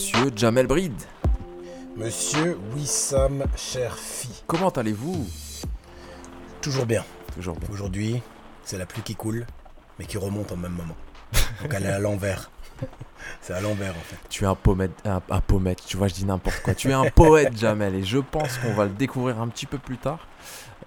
Monsieur 0.00 0.30
Jamel 0.34 0.66
Bride. 0.66 1.02
Monsieur 1.94 2.58
Wissam 2.74 3.44
Cherfi. 3.54 4.42
Comment 4.46 4.70
allez-vous? 4.70 5.28
Toujours 6.62 6.86
bien. 6.86 7.04
Toujours 7.34 7.54
bien. 7.56 7.68
Aujourd'hui, 7.70 8.22
c'est 8.64 8.78
la 8.78 8.86
pluie 8.86 9.02
qui 9.02 9.14
coule, 9.14 9.46
mais 9.98 10.06
qui 10.06 10.16
remonte 10.16 10.52
en 10.52 10.56
même 10.56 10.72
moment. 10.72 10.96
Donc 11.60 11.74
elle 11.74 11.84
est 11.84 11.90
à 11.90 11.98
l'envers. 11.98 12.50
C'est 13.42 13.52
à 13.52 13.60
l'envers 13.60 13.90
en 13.90 14.00
fait. 14.00 14.16
Tu 14.30 14.44
es 14.44 14.46
un 14.46 14.54
poète, 14.54 14.90
un, 15.04 15.20
un 15.28 15.74
tu 15.86 15.98
vois, 15.98 16.08
je 16.08 16.14
dis 16.14 16.24
n'importe 16.24 16.62
quoi. 16.62 16.74
Tu 16.74 16.88
es 16.88 16.94
un 16.94 17.10
poète, 17.10 17.54
Jamel, 17.54 17.94
et 17.94 18.02
je 18.02 18.16
pense 18.16 18.56
qu'on 18.56 18.72
va 18.72 18.84
le 18.84 18.90
découvrir 18.92 19.38
un 19.38 19.48
petit 19.48 19.66
peu 19.66 19.76
plus 19.76 19.98
tard. 19.98 20.26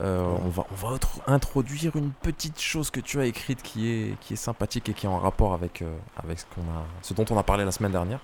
Euh, 0.01 0.23
on 0.43 0.49
va, 0.49 0.65
on 0.71 0.75
va 0.75 0.87
autre- 0.95 1.19
introduire 1.27 1.95
une 1.95 2.11
petite 2.11 2.59
chose 2.59 2.89
que 2.89 2.99
tu 2.99 3.19
as 3.19 3.25
écrite 3.25 3.61
qui 3.61 3.89
est, 3.91 4.19
qui 4.19 4.33
est 4.33 4.37
sympathique 4.37 4.89
et 4.89 4.93
qui 4.93 5.05
est 5.05 5.09
en 5.09 5.19
rapport 5.19 5.53
avec, 5.53 5.81
euh, 5.83 5.95
avec 6.17 6.39
ce, 6.39 6.45
qu'on 6.45 6.61
a, 6.61 6.83
ce 7.03 7.13
dont 7.13 7.25
on 7.29 7.37
a 7.37 7.43
parlé 7.43 7.63
la 7.63 7.71
semaine 7.71 7.91
dernière. 7.91 8.19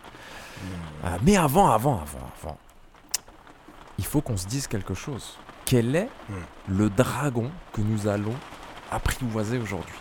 Euh, 1.05 1.17
mais 1.21 1.37
avant, 1.37 1.69
avant, 1.69 2.01
avant, 2.01 2.19
avant, 2.41 2.57
il 3.99 4.05
faut 4.05 4.21
qu'on 4.21 4.35
se 4.37 4.47
dise 4.47 4.67
quelque 4.67 4.93
chose. 4.93 5.37
Quel 5.65 5.95
est 5.95 6.09
Hmm. 6.29 6.33
le 6.67 6.89
dragon 6.89 7.51
que 7.73 7.81
nous 7.81 8.07
allons 8.07 8.33
apprivoiser 8.91 9.59
aujourd'hui? 9.59 9.95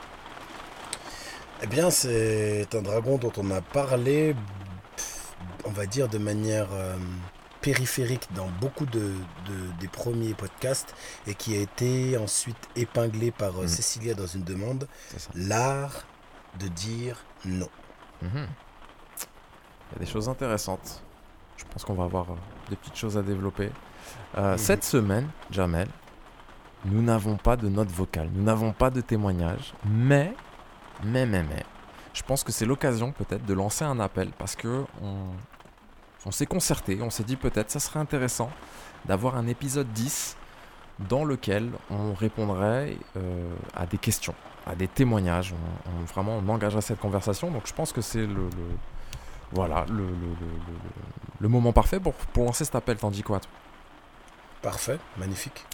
Eh 1.62 1.66
bien, 1.66 1.90
c'est 1.90 2.66
un 2.74 2.82
dragon 2.82 3.18
dont 3.18 3.32
on 3.36 3.50
a 3.50 3.60
parlé, 3.60 4.34
on 5.66 5.70
va 5.70 5.84
dire, 5.86 6.08
de 6.08 6.16
manière 6.18 6.68
périphérique 7.72 8.28
dans 8.34 8.48
beaucoup 8.60 8.86
de, 8.86 9.00
de- 9.48 9.70
des 9.80 9.88
premiers 9.88 10.32
podcasts 10.34 10.94
et 11.26 11.34
qui 11.34 11.54
a 11.56 11.60
été 11.60 12.16
ensuite 12.16 12.62
épinglé 12.76 13.30
par 13.30 13.52
euh, 13.58 13.62
Mhm. 13.62 13.68
Cécilia 13.68 14.14
dans 14.14 14.26
une 14.26 14.42
demande. 14.44 14.88
L'art 15.34 16.06
de 16.58 16.68
dire 16.68 17.16
non. 17.44 17.68
Mhm. 18.22 18.30
Il 19.90 19.92
y 19.92 19.96
a 19.96 19.98
des 19.98 20.06
choses 20.10 20.28
intéressantes. 20.28 21.02
Je 21.58 21.64
pense 21.70 21.84
qu'on 21.84 21.94
va 21.94 22.04
avoir 22.04 22.30
euh, 22.30 22.34
des 22.70 22.76
petites 22.76 22.96
choses 22.96 23.18
à 23.18 23.22
développer. 23.22 23.70
Euh. 24.38 24.56
Cette 24.56 24.84
semaine, 24.84 25.28
Jamel, 25.50 25.88
nous 26.86 27.02
n'avons 27.02 27.36
pas 27.36 27.56
de 27.56 27.68
note 27.68 27.90
vocale, 27.90 28.30
nous 28.32 28.42
n'avons 28.44 28.72
pas 28.72 28.88
de 28.90 29.00
témoignage, 29.02 29.74
mais, 29.84 30.32
mais, 31.04 31.26
mais, 31.26 31.42
mais, 31.42 31.64
je 32.14 32.22
pense 32.22 32.44
que 32.44 32.52
c'est 32.52 32.64
l'occasion 32.66 33.12
peut-être 33.12 33.44
de 33.44 33.52
lancer 33.54 33.84
un 33.84 33.98
appel 34.00 34.30
parce 34.38 34.54
que 34.56 34.84
on, 35.02 35.26
on 36.26 36.30
s'est 36.30 36.46
concerté, 36.46 36.98
on 37.02 37.10
s'est 37.10 37.24
dit 37.24 37.36
peut-être 37.36 37.70
ça 37.70 37.80
serait 37.80 38.00
intéressant 38.00 38.50
d'avoir 39.06 39.36
un 39.36 39.46
épisode 39.46 39.90
10 39.92 40.36
dans 41.08 41.24
lequel 41.24 41.70
on 41.90 42.12
répondrait 42.14 42.96
euh, 43.16 43.54
à 43.76 43.86
des 43.86 43.98
questions, 43.98 44.34
à 44.66 44.74
des 44.74 44.88
témoignages. 44.88 45.54
On, 45.86 45.90
on- 45.90 46.04
vraiment, 46.04 46.36
on 46.44 46.48
engagerait 46.48 46.80
cette 46.82 46.98
conversation. 46.98 47.50
Donc, 47.52 47.66
je 47.66 47.72
pense 47.72 47.92
que 47.92 48.00
c'est 48.00 48.26
le, 48.26 48.34
le- 48.34 48.50
voilà 49.52 49.86
le, 49.88 51.48
moment 51.48 51.72
parfait 51.72 52.00
pour, 52.00 52.14
pour 52.14 52.44
lancer 52.44 52.64
cet 52.64 52.74
appel. 52.74 52.96
T'en 52.96 53.10
dis 53.12 53.22
quoi 53.22 53.38
toi? 53.40 53.50
Parfait, 54.60 54.98
magnifique. 55.16 55.64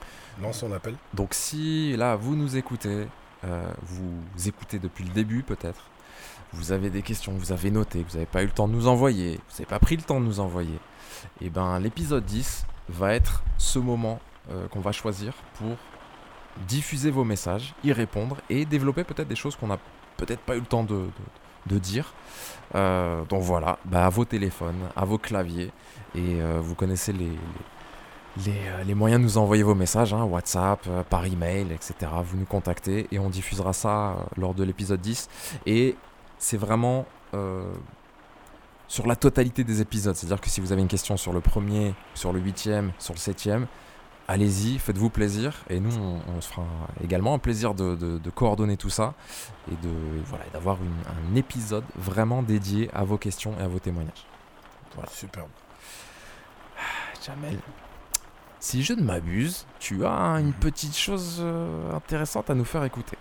Lance 0.43 0.59
son 0.59 0.73
appel. 0.73 0.95
Donc, 1.15 1.33
si 1.33 1.97
là 1.97 2.17
vous 2.17 2.37
nous 2.37 2.57
écoutez, 2.57 3.07
euh, 3.45 3.67
vous 3.83 4.49
écoutez 4.49 4.79
depuis 4.79 5.05
le 5.05 5.11
début 5.11 5.43
peut-être, 5.43 5.89
vous 6.55 6.73
avez 6.73 6.91
des 6.91 7.03
questions, 7.03 7.33
vous 7.33 7.53
avez 7.53 7.71
noté, 7.71 8.05
vous 8.09 8.15
n'avez 8.15 8.27
pas 8.27 8.43
eu 8.43 8.47
le 8.47 8.53
temps 8.53 8.69
de 8.69 8.73
nous 8.73 8.87
envoyer, 8.87 9.37
vous 9.37 9.55
n'avez 9.55 9.67
pas 9.67 9.79
pris 9.79 9.97
le 9.97 10.03
temps 10.03 10.21
de 10.21 10.25
nous 10.25 10.41
envoyer, 10.41 10.79
et 11.41 11.51
ben 11.51 11.79
l'épisode 11.79 12.25
10 12.25 12.67
va 12.89 13.15
être 13.15 13.43
ce 13.59 13.79
moment 13.79 14.21
euh, 14.51 14.69
qu'on 14.69 14.81
va 14.81 14.93
choisir 14.93 15.33
pour 15.59 15.77
diffuser 16.69 17.11
vos 17.11 17.25
messages, 17.25 17.75
y 17.83 17.93
répondre 17.93 18.37
et 18.51 18.65
développer 18.65 19.05
peut-être 19.05 19.29
des 19.29 19.37
choses 19.37 19.57
qu'on 19.57 19.69
n'a 19.69 19.79
peut-être 20.17 20.41
pas 20.41 20.55
eu 20.57 20.61
le 20.61 20.67
temps 20.67 20.85
de, 20.85 21.09
dire. 21.79 22.15
Euh, 22.75 23.25
donc 23.25 23.43
voilà, 23.43 23.79
bah, 23.85 24.07
à 24.07 24.11
vos 24.11 24.25
téléphones, 24.25 24.89
à 24.95 25.05
vos 25.05 25.19
claviers, 25.19 25.73
et 26.15 26.41
euh, 26.41 26.61
vous 26.63 26.75
connaissez 26.75 27.13
les, 27.13 28.95
moyens 28.95 29.21
de 29.21 29.25
nous 29.25 29.39
envoyer 29.39 29.63
vos 29.63 29.75
messages, 29.75 30.13
hein, 30.13 30.25
WhatsApp, 30.25 30.87
par 31.09 31.25
email, 31.25 31.73
etc. 31.73 31.95
Vous 32.25 32.37
nous 32.37 32.45
contactez 32.47 33.09
et 33.11 33.19
on 33.19 33.31
diffusera 33.31 33.73
ça 33.73 34.17
lors 34.37 34.55
de 34.55 34.63
l'épisode 34.63 35.01
10. 35.01 35.29
Et 35.67 35.97
c'est 36.45 36.59
vraiment 36.59 37.07
euh, 37.33 37.73
sur 38.87 39.07
la 39.07 39.17
totalité 39.17 39.65
des 39.65 39.81
épisodes. 39.81 40.15
C'est-à-dire 40.15 40.41
que 40.43 40.51
si 40.51 40.61
vous 40.61 40.73
avez 40.73 40.83
une 40.83 40.89
question 40.89 41.17
sur 41.17 41.33
le 41.33 41.41
premier, 41.41 41.95
sur 42.15 42.35
le 42.35 42.41
huitième, 42.41 42.93
sur 42.99 43.15
le 43.15 43.19
septième, 43.19 43.67
allez-y, 44.29 44.79
faites-vous 44.79 45.09
plaisir. 45.09 45.55
Et 45.71 45.81
nous, 45.81 45.97
on, 45.97 46.21
on 46.37 46.41
se 46.43 46.49
fera 46.49 46.67
également 47.03 47.33
un 47.33 47.39
plaisir 47.39 47.73
de, 47.75 47.95
de- 47.95 48.19
de 48.19 48.31
coordonner 48.31 48.77
tout 48.77 48.91
ça 48.91 49.15
et 49.73 49.77
de 49.87 49.93
voilà, 50.27 50.45
d'avoir 50.53 50.77
un 51.33 51.35
épisode 51.35 51.85
vraiment 51.97 52.43
dédié 52.43 52.91
à 52.93 53.05
vos 53.05 53.17
questions 53.17 53.55
et 53.59 53.63
à 53.63 53.69
vos 53.69 53.79
témoignages. 53.79 54.27
Voilà. 54.95 55.09
Superbe. 55.11 55.49
Jamel, 57.25 57.59
si 58.61 58.83
je 58.83 58.93
ne 58.93 59.03
m'abuse, 59.03 59.67
tu 59.79 60.05
as 60.05 60.37
une 60.41 60.53
petite 60.53 60.95
chose 60.97 61.39
euh, 61.41 61.95
intéressante 61.95 62.51
à 62.51 62.55
nous 62.55 62.67
faire 62.67 62.85
écouter. 62.85 63.17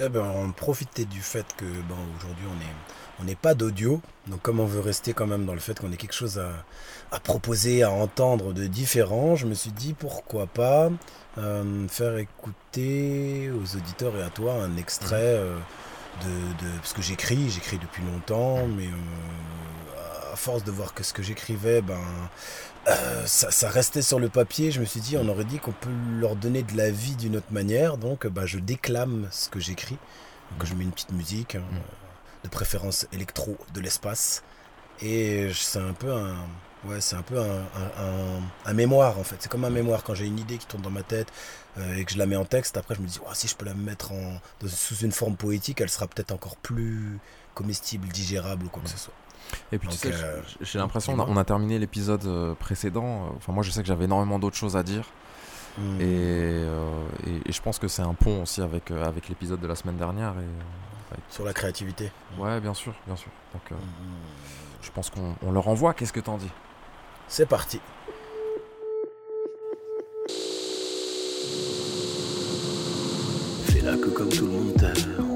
Eh 0.00 0.08
ben, 0.08 0.22
on 0.22 0.52
profitait 0.52 1.04
du 1.04 1.20
fait 1.20 1.46
que 1.56 1.64
bon, 1.64 1.96
aujourd'hui 2.16 2.44
on 2.48 2.60
est 2.60 2.74
on 3.20 3.24
n'est 3.24 3.34
pas 3.34 3.54
d'audio, 3.54 4.00
donc 4.28 4.42
comme 4.42 4.60
on 4.60 4.64
veut 4.66 4.80
rester 4.80 5.12
quand 5.12 5.26
même 5.26 5.44
dans 5.44 5.54
le 5.54 5.58
fait 5.60 5.78
qu'on 5.78 5.90
ait 5.90 5.96
quelque 5.96 6.14
chose 6.14 6.38
à, 6.38 6.50
à 7.10 7.18
proposer, 7.18 7.82
à 7.82 7.90
entendre 7.90 8.52
de 8.52 8.66
différent, 8.66 9.34
je 9.34 9.46
me 9.46 9.54
suis 9.54 9.72
dit 9.72 9.92
pourquoi 9.92 10.46
pas 10.46 10.90
euh, 11.38 11.88
faire 11.88 12.16
écouter 12.18 13.50
aux 13.50 13.76
auditeurs 13.76 14.16
et 14.16 14.22
à 14.22 14.30
toi 14.30 14.54
un 14.54 14.76
extrait 14.76 15.16
euh, 15.16 15.56
de, 16.22 16.64
de 16.64 16.76
parce 16.78 16.92
que 16.92 17.02
j'écris, 17.02 17.50
j'écris 17.50 17.78
depuis 17.78 18.02
longtemps, 18.04 18.66
mais 18.68 18.86
euh, 18.86 20.32
à 20.32 20.36
force 20.36 20.62
de 20.62 20.70
voir 20.70 20.94
que 20.94 21.02
ce 21.02 21.12
que 21.12 21.22
j'écrivais, 21.22 21.80
ben 21.82 21.98
euh, 22.88 23.26
ça, 23.26 23.50
ça 23.50 23.68
restait 23.68 24.02
sur 24.02 24.18
le 24.18 24.28
papier. 24.28 24.70
Je 24.70 24.80
me 24.80 24.84
suis 24.84 25.00
dit, 25.00 25.16
on 25.16 25.28
aurait 25.28 25.44
dit 25.44 25.58
qu'on 25.58 25.72
peut 25.72 25.90
leur 26.18 26.36
donner 26.36 26.62
de 26.62 26.76
la 26.76 26.90
vie 26.90 27.16
d'une 27.16 27.36
autre 27.36 27.52
manière. 27.52 27.96
Donc, 27.98 28.26
bah, 28.26 28.46
je 28.46 28.58
déclame 28.58 29.28
ce 29.30 29.48
que 29.48 29.60
j'écris. 29.60 29.98
Donc, 30.52 30.66
je 30.66 30.74
mets 30.74 30.84
une 30.84 30.92
petite 30.92 31.12
musique, 31.12 31.54
hein, 31.56 31.62
Mm. 31.70 31.76
euh, 31.76 31.80
de 32.44 32.48
préférence 32.48 33.06
électro 33.12 33.56
de 33.74 33.80
l'espace. 33.80 34.42
Et 35.02 35.50
c'est 35.54 35.78
un 35.80 35.92
peu 35.92 36.12
un. 36.12 36.36
Ouais, 36.84 37.00
c'est 37.00 37.16
un 37.16 37.22
peu 37.22 37.38
un, 37.40 37.44
un- 37.44 38.02
un- 38.04 38.40
un 38.64 38.72
mémoire 38.72 39.18
en 39.18 39.24
fait. 39.24 39.34
C'est 39.40 39.48
comme 39.50 39.64
un 39.64 39.70
mémoire. 39.70 40.04
Quand 40.04 40.14
j'ai 40.14 40.26
une 40.26 40.38
idée 40.38 40.58
qui 40.58 40.66
tourne 40.66 40.82
dans 40.82 40.90
ma 40.90 41.02
tête 41.02 41.26
euh, 41.78 41.96
et 41.96 42.04
que 42.04 42.12
je 42.12 42.18
la 42.18 42.26
mets 42.26 42.36
en 42.36 42.44
texte, 42.44 42.76
après 42.76 42.94
je 42.94 43.00
me 43.00 43.06
dis, 43.08 43.18
si 43.34 43.48
je 43.48 43.56
peux 43.56 43.64
la 43.66 43.74
mettre 43.74 44.12
en, 44.12 44.40
dans- 44.60 44.68
sous 44.68 44.94
une 44.98 45.10
forme 45.12 45.34
poétique, 45.36 45.80
elle 45.80 45.90
sera 45.90 46.06
peut-être 46.06 46.30
encore 46.32 46.56
plus 46.56 47.18
comestible, 47.54 48.06
digérable 48.08 48.66
ou 48.66 48.68
quoi 48.68 48.80
que 48.82 48.88
ce 48.90 48.96
soit. 48.98 49.12
Et 49.72 49.78
puis 49.78 49.88
tu 49.88 49.94
Donc, 50.06 50.14
sais, 50.14 50.22
euh, 50.24 50.40
j'ai 50.60 50.78
l'impression, 50.78 51.14
on 51.14 51.20
a, 51.20 51.26
on 51.26 51.36
a 51.36 51.44
terminé 51.44 51.78
l'épisode 51.78 52.24
euh, 52.26 52.54
précédent. 52.54 53.26
euh, 53.26 53.36
Enfin, 53.36 53.52
moi, 53.52 53.62
je 53.62 53.70
sais 53.70 53.80
que 53.82 53.88
j'avais 53.88 54.04
énormément 54.06 54.38
d'autres 54.38 54.56
choses 54.56 54.76
à 54.76 54.82
dire. 54.82 55.04
Mm. 55.78 56.00
Et, 56.00 56.04
euh, 56.04 56.90
et- 57.26 57.48
et 57.48 57.52
je 57.52 57.62
pense 57.62 57.78
que 57.78 57.86
c'est 57.88 58.02
un 58.02 58.14
pont 58.14 58.42
aussi 58.42 58.60
avec, 58.62 58.90
avec 58.90 59.28
l'épisode 59.28 59.60
de 59.60 59.66
la 59.66 59.74
semaine 59.76 59.96
dernière. 59.96 60.34
Et, 60.40 61.16
Sur 61.30 61.44
la 61.44 61.52
créativité. 61.54 62.10
ouais, 62.38 62.60
bien 62.60 62.74
sûr, 62.74 62.92
bien 63.06 63.16
sûr. 63.16 63.30
Donc, 63.54 63.62
euh, 63.72 63.74
Mm. 63.74 64.82
je 64.82 64.90
pense 64.90 65.10
qu'on 65.10 65.34
on 65.42 65.52
leur 65.52 65.68
envoie. 65.68 65.94
Qu'est-ce 65.94 66.12
que 66.12 66.20
t'en 66.20 66.36
dis? 66.36 66.50
C'est 67.28 67.46
parti. 67.46 67.80
Fais 73.66 73.80
la 73.82 73.96
que 73.96 74.08
comme 74.08 74.28
tout 74.28 74.46
le 74.46 74.52
monde 74.52 74.74
t'aime, 74.76 75.27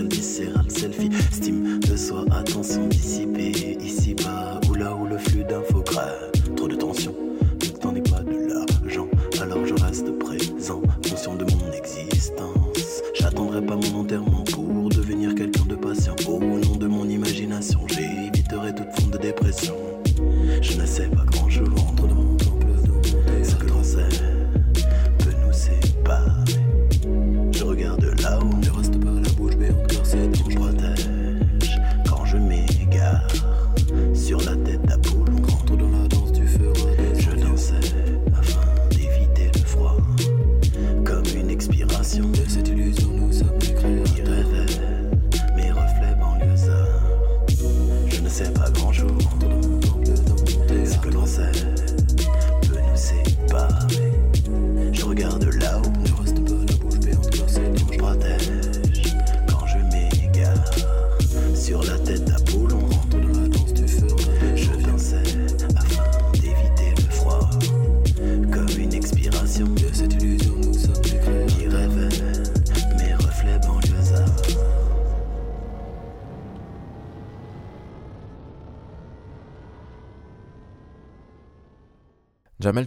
viscérale, 0.00 0.70
selfie, 0.70 1.10
estime 1.30 1.80
de 1.80 1.96
soi, 1.96 2.24
attention 2.32 2.86
dissipée, 2.88 3.76
ici-bas, 3.80 4.60
ou 4.68 4.74
là 4.74 4.94
où 4.94 5.06
le 5.06 5.18
flux 5.18 5.44
d'infos 5.44 5.82
crève. 5.82 6.30
Trop 6.56 6.68
de 6.68 6.76
tension, 6.76 7.14
ne 7.62 7.68
t'en 7.68 7.94
est 7.94 8.10
pas 8.10 8.20
de 8.20 8.48
l'argent, 8.48 9.08
alors 9.40 9.66
je 9.66 9.74
reste 9.74 10.10
présent, 10.18 10.80
conscient 11.08 11.34
de 11.34 11.44
mon 11.44 11.72
existence. 11.72 13.02
J'attendrai 13.14 13.64
pas 13.64 13.76
mon 13.76 14.00
enterrement 14.00 14.44
pour 14.52 14.88
devenir 14.88 15.34
quelqu'un 15.34 15.66
de 15.66 15.74
patient. 15.74 16.16
Au 16.26 16.38
nom 16.40 16.76
de 16.76 16.86
mon 16.86 17.08
imagination, 17.08 17.80
j'éviterai 17.88 18.74
toute 18.74 18.90
forme 18.96 19.10
de 19.10 19.18
dépression. 19.18 19.81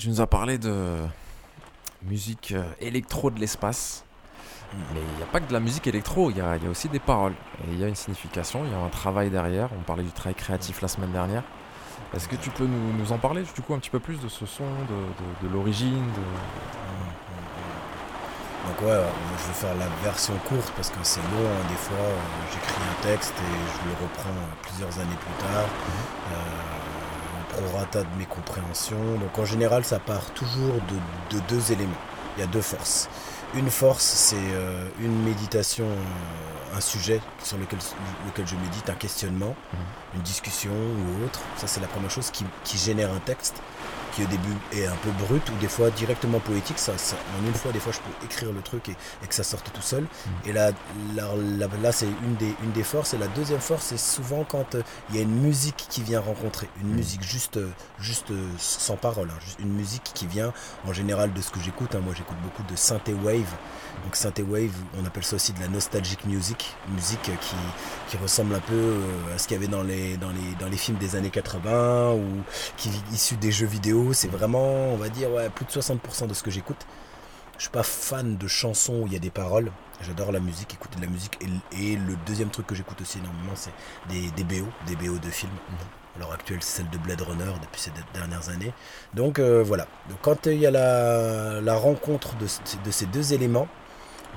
Tu 0.05 0.11
nous 0.11 0.21
as 0.21 0.27
parlé 0.27 0.59
de 0.59 0.97
musique 2.03 2.51
euh, 2.55 2.63
électro 2.79 3.31
de 3.31 3.39
l'espace. 3.39 4.03
Mais 4.93 4.99
il 5.01 5.17
n'y 5.17 5.23
a 5.23 5.25
pas 5.25 5.39
que 5.39 5.47
de 5.47 5.53
la 5.53 5.59
musique 5.59 5.87
électro, 5.87 6.29
il 6.29 6.37
y 6.37 6.41
a, 6.41 6.57
il 6.57 6.63
y 6.63 6.67
a 6.67 6.69
aussi 6.69 6.89
des 6.89 6.99
paroles. 6.99 7.33
Et 7.63 7.71
il 7.73 7.79
y 7.79 7.83
a 7.83 7.87
une 7.87 7.95
signification, 7.95 8.61
il 8.65 8.71
y 8.71 8.75
a 8.75 8.77
un 8.77 8.89
travail 8.89 9.31
derrière. 9.31 9.69
On 9.75 9.81
parlait 9.81 10.03
du 10.03 10.11
travail 10.11 10.35
créatif 10.35 10.79
la 10.83 10.87
semaine 10.89 11.11
dernière. 11.11 11.41
Est-ce 12.13 12.27
que 12.27 12.35
tu 12.35 12.51
peux 12.51 12.67
nous, 12.67 12.93
nous 12.93 13.11
en 13.13 13.17
parler 13.17 13.41
du 13.55 13.61
coup 13.63 13.73
un 13.73 13.79
petit 13.79 13.89
peu 13.89 13.99
plus 13.99 14.19
de 14.21 14.27
ce 14.29 14.45
son, 14.45 14.63
de, 14.63 14.67
de- 15.43 15.47
de 15.49 15.51
l'origine 15.51 16.05
de... 16.05 16.25
Donc 18.67 18.81
ouais, 18.81 18.93
euh, 18.93 19.07
je 19.39 19.47
vais 19.47 19.53
faire 19.53 19.75
la 19.75 19.87
version 20.03 20.33
courte 20.47 20.71
parce 20.75 20.91
que 20.91 20.97
c'est 21.01 21.19
long. 21.21 21.49
hein. 21.49 21.65
Des 21.69 21.75
fois, 21.77 21.97
euh, 21.97 22.15
j'écris 22.53 22.81
un 22.91 23.01
texte 23.07 23.33
et 23.33 23.57
je 23.73 23.89
le 23.89 23.95
reprends 24.05 24.39
plusieurs 24.61 24.93
années 24.99 25.17
plus 25.17 25.47
tard. 25.47 25.65
Euh, 25.65 26.35
au 26.93 26.94
prorata 27.55 28.01
de 28.01 28.17
mes 28.17 28.25
compréhensions. 28.25 29.17
Donc 29.19 29.37
en 29.37 29.45
général, 29.45 29.83
ça 29.83 29.99
part 29.99 30.31
toujours 30.31 30.75
de, 30.89 31.35
de 31.37 31.41
deux 31.47 31.71
éléments. 31.71 32.01
Il 32.37 32.41
y 32.41 32.43
a 32.43 32.47
deux 32.47 32.61
forces. 32.61 33.09
Une 33.53 33.69
force, 33.69 34.03
c'est 34.03 34.35
euh, 34.35 34.89
une 34.99 35.23
méditation, 35.23 35.85
euh, 35.85 36.77
un 36.77 36.81
sujet 36.81 37.21
sur 37.41 37.57
lequel, 37.57 37.79
lequel 38.25 38.45
je 38.45 38.55
médite, 38.55 38.89
un 38.89 38.95
questionnement, 38.95 39.55
une 40.13 40.21
discussion 40.21 40.71
ou 40.71 41.25
autre. 41.25 41.39
Ça, 41.55 41.67
c'est 41.67 41.79
la 41.79 41.87
première 41.87 42.11
chose 42.11 42.31
qui, 42.31 42.43
qui 42.65 42.77
génère 42.77 43.11
un 43.13 43.19
texte 43.19 43.61
qui 44.15 44.23
au 44.23 44.27
début 44.27 44.53
est 44.71 44.85
un 44.87 44.95
peu 45.03 45.09
brut 45.25 45.47
ou 45.49 45.53
des 45.59 45.67
fois 45.67 45.89
directement 45.91 46.39
poétique. 46.39 46.79
Ça, 46.79 46.97
ça- 46.97 47.15
en 47.41 47.45
une 47.45 47.53
fois, 47.53 47.71
des 47.71 47.79
fois, 47.79 47.91
je 47.91 47.99
peux 47.99 48.25
écrire 48.25 48.51
le 48.51 48.61
truc 48.61 48.89
et, 48.89 48.95
et 49.23 49.27
que 49.27 49.35
ça 49.35 49.43
sorte 49.43 49.71
tout 49.73 49.81
seul. 49.81 50.05
Et 50.45 50.53
là, 50.53 50.71
là, 51.15 51.29
là, 51.57 51.67
là, 51.81 51.91
c'est 51.91 52.07
une 52.07 52.35
des, 52.35 52.53
une 52.63 52.71
des 52.71 52.83
forces. 52.83 53.13
Et 53.13 53.17
la 53.17 53.27
deuxième 53.27 53.59
force, 53.59 53.85
c'est 53.87 53.99
souvent 53.99 54.43
quand 54.43 54.75
euh, 54.75 54.81
il 55.09 55.15
y 55.15 55.19
a 55.19 55.21
une 55.21 55.35
musique 55.41 55.85
qui 55.89 56.01
vient 56.01 56.19
rencontrer. 56.21 56.69
Une 56.81 56.93
musique 56.95 57.23
juste, 57.23 57.57
euh, 57.57 57.69
juste 57.99 58.31
euh, 58.31 58.47
sans 58.57 58.95
parole. 58.95 59.29
hein. 59.29 59.39
Juste 59.43 59.59
une 59.59 59.73
musique 59.73 60.11
qui 60.13 60.27
vient 60.27 60.53
en 60.87 60.93
général 60.93 61.33
de 61.33 61.41
ce 61.41 61.51
que 61.51 61.59
j'écoute. 61.59 61.95
hein. 61.95 62.01
Moi, 62.03 62.13
j'écoute 62.15 62.37
beaucoup 62.43 62.63
de 62.63 62.75
synthé 62.77 63.13
wave. 63.13 63.51
Donc 64.03 64.15
synthé 64.15 64.43
wave, 64.43 64.71
on 65.01 65.05
appelle 65.05 65.23
ça 65.23 65.35
aussi 65.37 65.53
de 65.53 65.59
la 65.61 65.67
nostalgic 65.67 66.25
music. 66.25 66.75
Musique 66.93 67.21
qui, 67.23 67.55
qui 68.07 68.17
ressemble 68.17 68.53
un 68.55 68.59
peu 68.59 68.95
à 69.33 69.37
ce 69.37 69.47
qu'il 69.47 69.55
y 69.55 69.57
avait 69.57 69.67
dans 69.71 69.83
les, 69.83 70.17
dans, 70.17 70.29
les, 70.29 70.55
dans 70.59 70.67
les 70.67 70.77
films 70.77 70.97
des 70.97 71.15
années 71.15 71.29
80 71.29 72.11
ou 72.13 72.23
qui 72.77 72.89
est 72.89 73.13
issu 73.13 73.35
des 73.37 73.51
jeux 73.51 73.65
vidéo. 73.67 74.04
C'est 74.13 74.27
vraiment, 74.27 74.89
on 74.93 74.97
va 74.97 75.09
dire, 75.09 75.31
ouais, 75.31 75.49
plus 75.49 75.65
de 75.65 75.71
60% 75.71 76.27
de 76.27 76.33
ce 76.33 76.43
que 76.43 76.51
j'écoute. 76.51 76.85
Je 77.57 77.63
suis 77.63 77.71
pas 77.71 77.83
fan 77.83 78.37
de 78.37 78.47
chansons 78.47 79.01
où 79.03 79.07
il 79.07 79.13
y 79.13 79.15
a 79.15 79.19
des 79.19 79.29
paroles. 79.29 79.71
J'adore 80.01 80.31
la 80.31 80.39
musique, 80.41 80.73
écouter 80.73 80.97
de 80.97 81.01
la 81.05 81.07
musique. 81.11 81.37
Et, 81.71 81.93
et 81.93 81.95
le 81.95 82.15
deuxième 82.25 82.49
truc 82.49 82.67
que 82.67 82.75
j'écoute 82.75 82.99
aussi 83.01 83.19
énormément, 83.19 83.53
c'est 83.55 83.71
des, 84.09 84.29
des 84.31 84.43
BO, 84.43 84.67
des 84.87 84.95
BO 84.97 85.17
de 85.19 85.29
films. 85.29 85.51
À 86.15 86.19
l'heure 86.19 86.33
actuelle, 86.33 86.59
c'est 86.61 86.77
celle 86.77 86.89
de 86.89 86.97
Blade 86.97 87.21
Runner 87.21 87.51
depuis 87.61 87.81
ces 87.81 87.91
dernières 88.13 88.49
années. 88.49 88.73
Donc 89.13 89.39
euh, 89.39 89.63
voilà. 89.63 89.87
Donc, 90.09 90.19
quand 90.21 90.45
il 90.47 90.59
y 90.59 90.65
a 90.65 90.71
la, 90.71 91.61
la 91.61 91.75
rencontre 91.75 92.35
de, 92.37 92.47
ce- 92.47 92.59
de 92.83 92.91
ces 92.91 93.05
deux 93.05 93.33
éléments, 93.33 93.67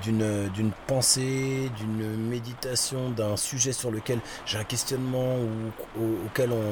d'une 0.02 0.48
d'une 0.50 0.72
pensée, 0.86 1.70
d'une 1.76 2.16
méditation, 2.16 3.10
d'un 3.10 3.36
sujet 3.36 3.72
sur 3.72 3.90
lequel 3.90 4.20
j'ai 4.46 4.58
un 4.58 4.64
questionnement 4.64 5.36
ou 5.36 5.72
au- 6.00 6.26
auquel 6.26 6.52
on, 6.52 6.62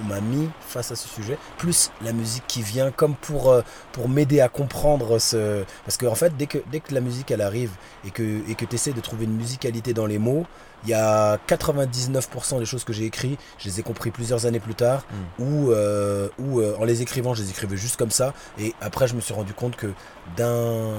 on 0.00 0.04
m'a 0.04 0.20
mis 0.20 0.48
face 0.60 0.90
à 0.90 0.96
ce 0.96 1.08
sujet, 1.08 1.38
plus 1.58 1.90
la 2.02 2.12
musique 2.12 2.44
qui 2.46 2.62
vient 2.62 2.90
comme 2.90 3.14
pour, 3.14 3.50
euh, 3.50 3.62
pour 3.92 4.08
m'aider 4.08 4.40
à 4.40 4.48
comprendre 4.48 5.18
ce... 5.18 5.64
Parce 5.84 5.96
qu'en 5.96 6.08
en 6.08 6.14
fait, 6.14 6.36
dès 6.36 6.46
que, 6.46 6.58
dès 6.70 6.80
que 6.80 6.94
la 6.94 7.00
musique 7.00 7.30
elle 7.30 7.42
arrive 7.42 7.72
et 8.04 8.10
que 8.10 8.40
et 8.48 8.54
que 8.54 8.64
tu 8.64 8.74
essaies 8.74 8.92
de 8.92 9.00
trouver 9.00 9.24
une 9.24 9.36
musicalité 9.36 9.92
dans 9.92 10.06
les 10.06 10.18
mots, 10.18 10.46
il 10.84 10.90
y 10.90 10.94
a 10.94 11.38
99% 11.48 12.58
des 12.58 12.64
choses 12.64 12.84
que 12.84 12.92
j'ai 12.92 13.04
écrites, 13.04 13.38
je 13.58 13.68
les 13.68 13.80
ai 13.80 13.82
compris 13.82 14.10
plusieurs 14.10 14.46
années 14.46 14.60
plus 14.60 14.74
tard, 14.74 15.04
ou 15.38 15.70
euh, 15.70 16.28
euh, 16.40 16.76
en 16.78 16.84
les 16.84 17.02
écrivant, 17.02 17.34
je 17.34 17.42
les 17.42 17.50
écrivais 17.50 17.76
juste 17.76 17.96
comme 17.96 18.10
ça, 18.10 18.32
et 18.58 18.74
après 18.80 19.06
je 19.06 19.14
me 19.14 19.20
suis 19.20 19.34
rendu 19.34 19.52
compte 19.52 19.76
que 19.76 19.88
d'un, 20.36 20.94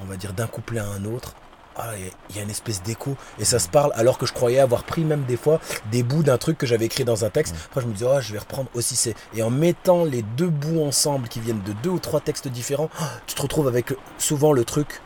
on 0.00 0.04
va 0.04 0.16
dire 0.16 0.32
d'un 0.32 0.46
couplet 0.46 0.80
à 0.80 0.86
un 0.86 1.04
autre, 1.04 1.34
ah, 1.76 1.90
il 2.30 2.36
y 2.36 2.38
a- 2.38 2.42
une 2.42 2.50
espèce 2.50 2.82
d'écho 2.82 3.16
et 3.38 3.44
ça 3.44 3.58
se 3.58 3.68
parle 3.68 3.92
alors 3.94 4.18
que 4.18 4.26
je 4.26 4.32
croyais 4.32 4.58
avoir 4.58 4.84
pris 4.84 5.04
même 5.04 5.22
des 5.24 5.36
fois 5.36 5.60
des 5.90 6.02
bouts 6.02 6.22
d'un 6.22 6.38
truc 6.38 6.58
que 6.58 6.66
j'avais 6.66 6.86
écrit 6.86 7.04
dans 7.04 7.24
un 7.24 7.30
texte. 7.30 7.54
Après, 7.66 7.80
je 7.80 7.86
me 7.86 7.92
disais, 7.92 8.06
oh, 8.08 8.20
je 8.20 8.32
vais 8.32 8.38
reprendre 8.38 8.68
aussi 8.74 8.96
c'est. 8.96 9.14
Et 9.34 9.42
en 9.42 9.50
mettant 9.50 10.04
les 10.04 10.22
deux 10.22 10.48
bouts 10.48 10.84
ensemble 10.84 11.28
qui 11.28 11.40
viennent 11.40 11.62
de 11.62 11.72
deux 11.82 11.90
ou 11.90 11.98
trois 11.98 12.20
textes 12.20 12.48
différents, 12.48 12.90
oh, 13.00 13.04
tu 13.26 13.34
te 13.34 13.42
retrouves 13.42 13.68
avec 13.68 13.94
souvent 14.18 14.52
le 14.52 14.64
truc 14.64 15.00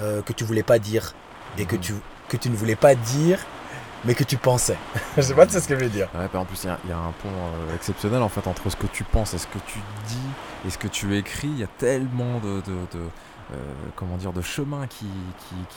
euh, 0.00 0.22
que 0.22 0.32
tu 0.32 0.44
voulais 0.44 0.62
pas 0.62 0.78
dire 0.78 1.14
et 1.58 1.64
que 1.66 1.76
tu, 1.76 1.94
que 2.28 2.36
tu 2.36 2.50
ne 2.50 2.56
voulais 2.56 2.76
pas 2.76 2.94
dire 2.94 3.38
mais 4.04 4.14
que 4.16 4.24
tu 4.24 4.36
pensais. 4.36 4.76
je 5.16 5.22
sais 5.22 5.34
pas 5.34 5.46
si 5.46 5.52
c'est 5.52 5.60
ce 5.60 5.68
que 5.68 5.76
je 5.78 5.84
veux 5.84 5.88
dire. 5.90 6.08
Ouais, 6.14 6.26
bah, 6.32 6.40
en 6.40 6.44
plus, 6.44 6.64
il 6.64 6.66
y 6.66 6.70
a- 6.70 6.78
il 6.84 6.90
y, 6.90 6.92
a 6.92 6.96
un 6.98 7.12
pont 7.22 7.28
euh, 7.28 7.74
exceptionnel 7.76 8.20
en 8.20 8.28
fait 8.28 8.46
entre 8.48 8.68
ce 8.68 8.74
que 8.74 8.88
tu 8.88 9.04
penses 9.04 9.32
et 9.34 9.38
ce 9.38 9.46
que 9.46 9.58
tu 9.64 9.78
dis 10.08 10.66
et 10.66 10.70
ce 10.70 10.76
que 10.78 10.88
tu 10.88 11.16
écris. 11.16 11.46
Il 11.46 11.60
y 11.60 11.62
a 11.62 11.68
tellement 11.78 12.40
de, 12.40 12.56
de, 12.62 12.72
de, 12.98 13.00
euh, 13.52 13.72
comment 13.96 14.16
dire, 14.16 14.32
de 14.32 14.42
chemin 14.42 14.86
qui, 14.86 15.06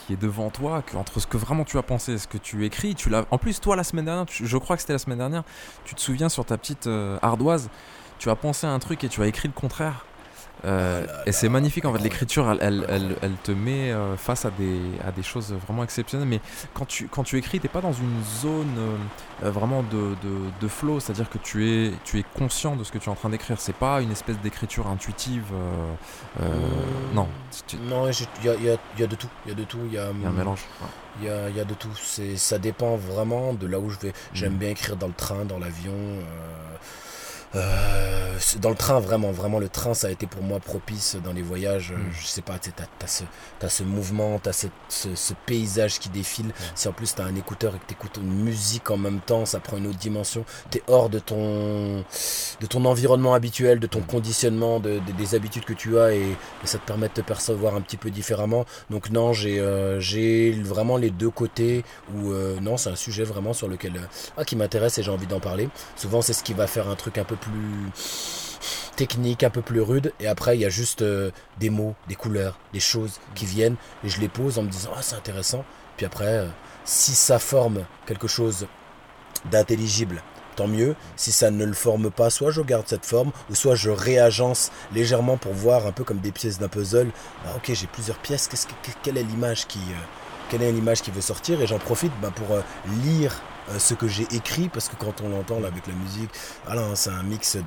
qui, 0.06 0.14
est 0.14 0.22
devant 0.22 0.50
toi 0.50 0.84
qu'entre 0.90 1.20
ce 1.20 1.28
que 1.28 1.38
vraiment 1.38 1.64
tu 1.64 1.78
as 1.78 1.84
pensé 1.84 2.14
et 2.14 2.18
ce 2.18 2.28
que 2.28 2.38
tu 2.38 2.66
écris, 2.66 2.96
tu 2.96 3.10
l'as. 3.10 3.26
En 3.32 3.38
plus, 3.38 3.60
toi, 3.60 3.76
la 3.76 3.84
semaine 3.84 4.06
dernière, 4.06 4.26
je 4.30 4.58
crois 4.58 4.76
que 4.76 4.82
c'était 4.82 4.94
la 4.94 5.00
semaine 5.00 5.18
dernière, 5.18 5.44
tu 5.84 5.96
te 5.96 6.02
souviens 6.02 6.30
sur 6.30 6.46
ta 6.46 6.58
petite 6.58 6.88
euh, 6.88 7.18
ardoise, 7.22 7.70
tu 8.20 8.30
as 8.30 8.36
pensé 8.36 8.66
à 8.68 8.72
un 8.72 8.80
truc 8.80 9.04
et 9.04 9.10
tu 9.10 9.22
as 9.22 9.28
écrit 9.28 9.48
le 9.48 9.54
contraire. 9.54 10.06
Euh, 10.64 11.06
là 11.06 11.14
et 11.26 11.32
c'est 11.32 11.50
magnifique 11.50 11.86
en 11.86 11.94
fait, 11.94 12.00
l'écriture 12.02 12.50
elle, 12.50 12.58
elle, 12.62 12.86
elle, 12.90 13.16
elle 13.22 13.34
te 13.44 13.52
met 13.52 13.92
euh, 13.92 14.16
face 14.18 14.46
à 14.46 14.52
des, 14.52 14.80
à 15.06 15.12
des 15.12 15.22
choses 15.22 15.54
vraiment 15.68 15.84
exceptionnelles. 15.84 16.28
Mais 16.28 16.40
quand 16.74 16.86
tu, 16.86 17.08
quand 17.08 17.24
tu 17.24 17.38
écris, 17.38 17.60
t'es 17.60 17.68
pas 17.68 17.82
dans 17.82 17.94
une 17.94 18.24
zone 18.42 18.74
euh, 19.44 19.52
vraiment 19.52 19.84
de, 19.84 20.16
de, 20.24 20.38
de 20.62 20.68
flow, 20.68 21.00
c'est-à-dire 21.00 21.30
que 21.30 21.38
tu 21.38 21.70
es, 21.70 21.92
tu 22.04 22.20
es 22.20 22.24
conscient 22.38 22.76
de 22.76 22.84
ce 22.84 22.92
que 22.92 22.98
tu 22.98 23.10
es 23.10 23.12
en 23.12 23.16
train 23.16 23.30
d'écrire. 23.30 23.60
C'est 23.60 23.76
pas 23.76 24.02
une 24.02 24.12
espèce 24.12 24.40
d'écriture 24.40 24.88
intuitive. 24.88 25.44
Mmh. 26.40 26.46
non, 27.14 27.28
tu- 27.68 27.78
Non, 27.78 28.10
il 28.10 28.46
y 28.46 28.50
a, 28.50 28.56
il 28.56 28.64
y 28.66 28.70
a- 28.70 28.78
il 28.96 29.02
y 29.02 29.04
a 29.04 29.08
de 29.08 29.16
tout. 29.16 29.30
Il 29.46 29.50
y 29.50 29.52
a 29.52 29.56
de 29.56 29.64
tout. 29.64 29.80
Il 29.88 29.94
y 29.94 29.98
a, 29.98 30.10
il 30.16 30.22
y 30.22 30.26
a 30.26 30.30
un 30.30 30.32
mélange. 30.32 30.62
Ouais. 30.82 30.88
Il 31.22 31.26
y 31.28 31.30
a, 31.30 31.50
il 31.50 31.56
y 31.56 31.60
a 31.60 31.64
de 31.66 31.74
tout. 31.74 31.90
Ça 32.36 32.58
dépend 32.60 32.96
vraiment 32.98 33.54
de 33.54 33.68
là 33.68 33.80
où 33.80 33.90
je 33.90 34.00
vais. 34.00 34.14
J'aime 34.34 34.54
Mhm. 34.54 34.60
bien 34.60 34.70
écrire 34.70 34.96
dans 34.98 35.08
le 35.08 35.14
train, 35.14 35.46
dans 35.46 35.60
l'avion. 35.60 35.94
Euh, 37.56 38.38
dans 38.60 38.70
le 38.70 38.76
train, 38.76 39.00
vraiment, 39.00 39.32
vraiment, 39.32 39.60
le 39.60 39.70
train, 39.70 39.94
ça 39.94 40.08
a 40.08 40.10
été 40.12 40.28
pour 40.28 40.44
moi 40.44 40.60
propice 40.60 41.16
dans 41.24 41.32
les 41.34 41.42
voyages. 41.42 41.92
euh, 41.92 41.96
Mhm. 41.98 42.12
Je 42.22 42.26
sais 42.28 42.42
pas, 42.42 42.60
tu 42.60 42.70
sais, 42.70 42.76
t'as, 42.76 42.86
t'as 43.60 43.70
ce, 43.70 43.84
mouvement, 43.84 44.40
t'as 44.40 44.52
ce, 44.54 44.68
ce, 44.90 45.16
ce 45.16 45.34
paysage 45.46 46.00
qui 46.00 46.10
défile. 46.10 46.52
Si 46.76 46.88
en 46.88 46.92
plus 46.92 47.16
t'as 47.16 47.24
un 47.24 47.36
écouteur 47.36 47.76
et 47.76 47.80
que 47.80 47.86
t'écoutes 47.86 48.18
une 48.18 48.44
musique 48.44 48.92
en 48.92 48.98
même 48.98 49.20
temps, 49.22 49.46
ça 49.46 49.60
prend 49.60 49.78
une 49.78 49.88
autre 49.88 49.98
dimension. 49.98 50.44
T'es 50.70 50.84
hors 50.88 51.10
de 51.10 51.20
ton, 51.20 52.04
de 52.62 52.66
ton 52.68 52.86
environnement 52.86 53.34
habituel, 53.34 53.80
de 53.80 53.88
ton 53.88 54.02
conditionnement, 54.02 54.80
de, 54.80 55.00
de- 55.00 55.12
des 55.14 55.36
habitudes 55.36 55.66
que 55.66 55.74
tu 55.74 55.98
as 56.00 56.14
et, 56.14 56.22
et 56.32 56.68
ça 56.68 56.78
te 56.78 56.86
permet 56.86 57.08
de 57.08 57.14
te 57.14 57.22
percevoir 57.22 57.76
un 57.76 57.82
petit 57.82 57.98
peu 57.98 58.12
différemment. 58.12 58.66
Donc 58.90 59.10
non, 59.12 59.34
j'ai 59.34 59.60
euh, 59.60 60.00
j'ai 60.00 60.52
vraiment 60.52 60.98
les 60.98 61.10
deux 61.10 61.30
côtés 61.30 61.84
où 62.14 62.32
euh, 62.32 62.60
non, 62.62 62.78
c'est 62.78 62.90
un 62.90 62.96
sujet 62.96 63.24
vraiment 63.24 63.54
sur 63.54 63.68
lequel 63.68 63.94
ah, 64.38 64.44
qui 64.46 64.56
m'intéresse 64.56 64.98
et 64.98 65.04
j'ai 65.04 65.12
envie 65.12 65.28
d'en 65.28 65.40
parler. 65.40 65.70
Souvent, 65.96 66.22
c'est 66.22 66.34
ce 66.34 66.44
qui 66.44 66.54
va 66.54 66.68
faire 66.68 66.90
un 66.90 66.96
truc 66.96 67.18
un 67.18 67.24
peu 67.24 67.36
plus 67.36 67.45
technique, 68.96 69.44
un 69.44 69.50
peu 69.50 69.62
plus 69.62 69.82
rude 69.82 70.14
et 70.20 70.28
après 70.28 70.56
il 70.58 70.62
y 70.62 70.66
a 70.66 70.70
juste 70.70 71.02
euh, 71.02 71.32
des 71.60 71.70
mots, 71.70 71.96
des 72.08 72.16
couleurs, 72.16 72.58
des 72.74 72.80
choses 72.80 73.20
qui 73.36 73.46
viennent 73.46 73.76
et 74.04 74.10
je 74.10 74.22
les 74.22 74.30
pose 74.30 74.58
en 74.58 74.64
me 74.64 74.70
disant 74.70 74.92
ah 74.96 75.02
c'est 75.02 75.16
intéressant. 75.16 75.66
Puis 75.98 76.06
après, 76.06 76.26
euh, 76.40 76.48
si 76.86 77.14
ça 77.16 77.40
forme 77.40 77.86
quelque 78.06 78.28
chose 78.28 78.68
d'intelligible, 79.52 80.22
tant 80.56 80.68
mieux. 80.68 80.96
Si 81.18 81.32
ça 81.32 81.52
ne 81.52 81.66
le 81.66 81.74
forme 81.74 82.10
pas, 82.12 82.30
soit 82.30 82.52
je 82.52 82.62
garde 82.62 82.88
cette 82.88 83.06
forme, 83.06 83.32
ou 83.50 83.56
soit 83.56 83.76
je 83.76 83.90
réagence 83.90 84.72
légèrement 84.94 85.38
pour 85.38 85.54
voir 85.54 85.86
un 85.86 85.92
peu 85.92 86.04
comme 86.04 86.20
des 86.20 86.32
pièces 86.32 86.60
d'un 86.60 86.70
puzzle. 86.70 87.12
Ah, 87.46 87.50
ok, 87.58 87.72
j'ai 87.74 87.88
plusieurs 87.88 88.18
pièces. 88.20 88.48
Qu'est-ce 88.48 88.68
que, 88.68 88.72
que- 88.84 88.96
quelle 89.04 89.18
est 89.18 89.24
l'image 89.24 89.68
qui, 89.68 89.80
euh, 89.80 90.04
quelle 90.50 90.64
est 90.64 90.72
l'image 90.72 91.02
qui 91.02 91.12
veut 91.12 91.22
sortir? 91.22 91.62
Et 91.62 91.68
j'en 91.68 91.80
profite 91.80 92.12
bah, 92.22 92.32
pour 92.34 92.58
lire 93.04 93.42
ce 93.78 93.94
que 93.94 94.08
j'ai 94.08 94.28
écrit, 94.32 94.70
parce 94.70 94.90
que 94.90 94.96
quand 94.96 95.22
on 95.22 95.30
l'entend 95.30 95.60
là, 95.60 95.68
avec 95.68 95.88
la 95.88 95.94
musique, 95.94 96.30
hein, 96.68 96.94
c'est 96.96 97.10
un 97.10 97.24
mix 97.24 97.56
de, 97.56 97.62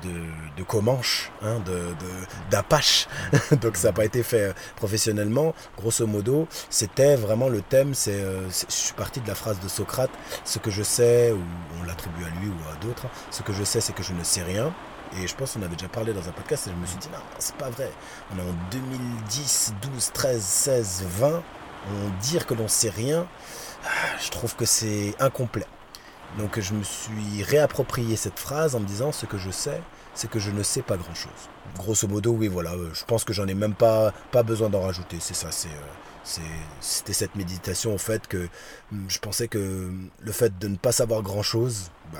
de 0.57 0.63
comanches, 0.63 1.31
hein, 1.41 1.59
de, 1.65 1.71
de- 1.71 2.49
d'apaches. 2.51 3.07
Donc 3.61 3.75
ça 3.77 3.89
n'a 3.89 3.93
pas 3.93 4.05
été 4.05 4.23
fait 4.23 4.43
euh, 4.49 4.53
professionnellement. 4.75 5.53
Grosso 5.77 6.05
modo, 6.07 6.47
c'était 6.69 7.15
vraiment 7.15 7.49
le 7.49 7.61
thème. 7.61 7.93
C'est, 7.93 8.21
euh, 8.21 8.49
c'est- 8.49 8.69
je 8.69 8.75
suis 8.75 8.93
parti 8.93 9.19
de 9.21 9.27
la 9.27 9.35
phrase 9.35 9.59
de 9.59 9.67
Socrate 9.67 10.11
ce 10.45 10.59
que 10.59 10.71
je 10.71 10.83
sais, 10.83 11.31
ou 11.31 11.39
on 11.81 11.85
l'attribue 11.85 12.23
à 12.23 12.29
lui 12.39 12.49
ou 12.49 12.55
à 12.71 12.75
d'autres, 12.83 13.05
hein, 13.05 13.09
ce 13.31 13.41
que 13.43 13.53
je 13.53 13.63
sais, 13.63 13.81
c'est 13.81 13.93
que 13.93 14.03
je 14.03 14.13
ne 14.13 14.23
sais 14.23 14.43
rien. 14.43 14.73
Et 15.21 15.27
je 15.27 15.35
pense 15.35 15.53
qu'on 15.53 15.63
avait 15.63 15.75
déjà 15.75 15.89
parlé 15.89 16.13
dans 16.13 16.27
un 16.27 16.31
podcast 16.31 16.67
et 16.67 16.69
je 16.71 16.75
me 16.75 16.85
suis 16.85 16.97
dit, 16.97 17.09
non, 17.11 17.17
c'est 17.39 17.55
pas 17.55 17.69
vrai. 17.71 17.91
On 18.31 18.37
est 18.37 18.41
en 18.43 18.53
2010, 18.71 19.73
12, 19.81 20.11
13, 20.13 20.41
16, 20.43 21.03
20. 21.19 21.41
On 21.87 22.09
dire 22.21 22.45
que 22.45 22.53
l'on 22.53 22.67
sait 22.67 22.89
rien, 22.89 23.25
ah, 23.85 23.89
je 24.23 24.29
trouve 24.29 24.55
que 24.55 24.65
c'est 24.65 25.15
incomplet. 25.19 25.65
Donc 26.37 26.59
je 26.59 26.73
me 26.73 26.83
suis 26.83 27.43
réapproprié 27.43 28.15
cette 28.15 28.39
phrase 28.39 28.75
en 28.75 28.79
me 28.79 28.85
disant, 28.85 29.11
ce 29.11 29.25
que 29.25 29.37
je 29.37 29.49
sais, 29.51 29.81
c'est 30.13 30.29
que 30.29 30.39
je 30.39 30.51
ne 30.51 30.63
sais 30.63 30.81
pas 30.81 30.97
grand-chose. 30.97 31.49
Grosso 31.77 32.07
modo, 32.07 32.31
oui, 32.31 32.47
voilà, 32.47 32.73
euh, 32.73 32.89
je 32.93 33.03
pense 33.05 33.23
que 33.23 33.33
j'en 33.33 33.47
ai 33.47 33.55
même 33.55 33.73
pas, 33.75 34.13
besoin 34.45 34.69
d'en 34.69 34.81
rajouter. 34.81 35.17
C'est 35.19 35.33
ça, 35.33 35.51
c'est... 35.51 35.67
euh, 35.69 35.71
c'est- 36.23 36.41
C'était 36.81 37.13
cette 37.13 37.35
méditation 37.35 37.93
au 37.95 37.97
fait 37.97 38.27
que 38.27 38.47
hum, 38.91 39.05
je 39.07 39.19
pensais 39.19 39.47
que 39.47 39.91
le 40.19 40.31
fait 40.31 40.57
de 40.59 40.67
ne 40.67 40.75
pas 40.77 40.91
savoir 40.91 41.21
grand 41.23 41.43
chose, 41.43 41.91
ben, 42.13 42.19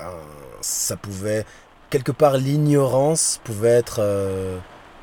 ça 0.62 0.96
pouvait 0.98 1.46
quelque 1.90 2.12
part 2.12 2.38
l'ignorance 2.38 3.40
pouvait 3.44 3.70
être 3.70 3.98
euh, 4.00 4.58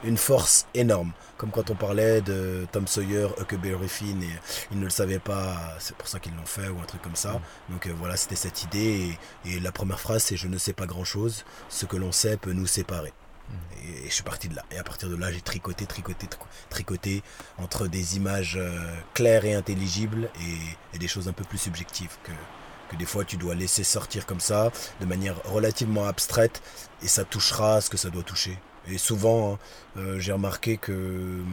une 0.04 0.16
force 0.16 0.66
énorme. 0.74 1.12
Comme 1.36 1.50
quand 1.50 1.68
on 1.68 1.74
parlait 1.74 2.22
de 2.22 2.66
Tom 2.72 2.86
Sawyer, 2.86 3.28
Huckleberry 3.38 3.88
Finn, 3.88 4.22
et 4.22 4.30
ils 4.70 4.78
ne 4.78 4.84
le 4.84 4.90
savaient 4.90 5.18
pas, 5.18 5.74
c'est 5.78 5.94
pour 5.96 6.08
ça 6.08 6.18
qu'ils 6.18 6.34
l'ont 6.34 6.46
fait, 6.46 6.68
ou 6.68 6.80
un 6.80 6.84
truc 6.84 7.02
comme 7.02 7.16
ça. 7.16 7.40
Donc 7.68 7.86
euh, 7.86 7.92
voilà, 7.98 8.16
c'était 8.16 8.36
cette 8.36 8.62
idée. 8.62 9.16
Et, 9.44 9.56
et 9.56 9.60
la 9.60 9.70
première 9.70 10.00
phrase, 10.00 10.22
c'est 10.22 10.36
Je 10.36 10.48
ne 10.48 10.56
sais 10.56 10.72
pas 10.72 10.86
grand-chose, 10.86 11.44
ce 11.68 11.84
que 11.84 11.96
l'on 11.96 12.12
sait 12.12 12.36
peut 12.38 12.52
nous 12.52 12.66
séparer. 12.66 13.12
Et, 13.84 14.08
je 14.08 14.14
suis 14.14 14.22
parti 14.22 14.48
de 14.48 14.56
là. 14.56 14.64
Et 14.70 14.78
à 14.78 14.82
partir 14.82 15.08
de 15.10 15.14
là, 15.16 15.30
j'ai 15.30 15.40
tricoté, 15.42 15.84
tricoté, 15.86 16.26
trico- 16.26 16.48
tricoté 16.70 17.22
entre 17.58 17.86
des 17.86 18.16
images 18.16 18.56
euh, 18.58 18.96
claires 19.14 19.44
et 19.44 19.54
intelligibles 19.54 20.30
et, 20.40 20.96
et 20.96 20.98
des 20.98 21.08
choses 21.08 21.28
un 21.28 21.32
peu 21.32 21.44
plus 21.44 21.58
subjectives 21.58 22.16
que, 22.24 22.32
que 22.88 22.96
des 22.96 23.06
fois 23.06 23.24
tu 23.24 23.36
dois 23.36 23.54
laisser 23.54 23.84
sortir 23.84 24.24
comme 24.26 24.40
ça, 24.40 24.70
de 25.00 25.06
manière 25.06 25.36
relativement 25.44 26.06
abstraite, 26.06 26.62
et 27.02 27.08
ça 27.08 27.24
touchera 27.24 27.80
ce 27.80 27.90
que 27.90 27.96
ça 27.98 28.10
doit 28.10 28.22
toucher. 28.22 28.58
Et 28.88 28.98
souvent, 28.98 29.54
hein, 29.54 29.58
euh, 29.98 30.20
j'ai 30.20 30.32
remarqué 30.32 30.76
que 30.76 30.92
hum, 30.92 31.46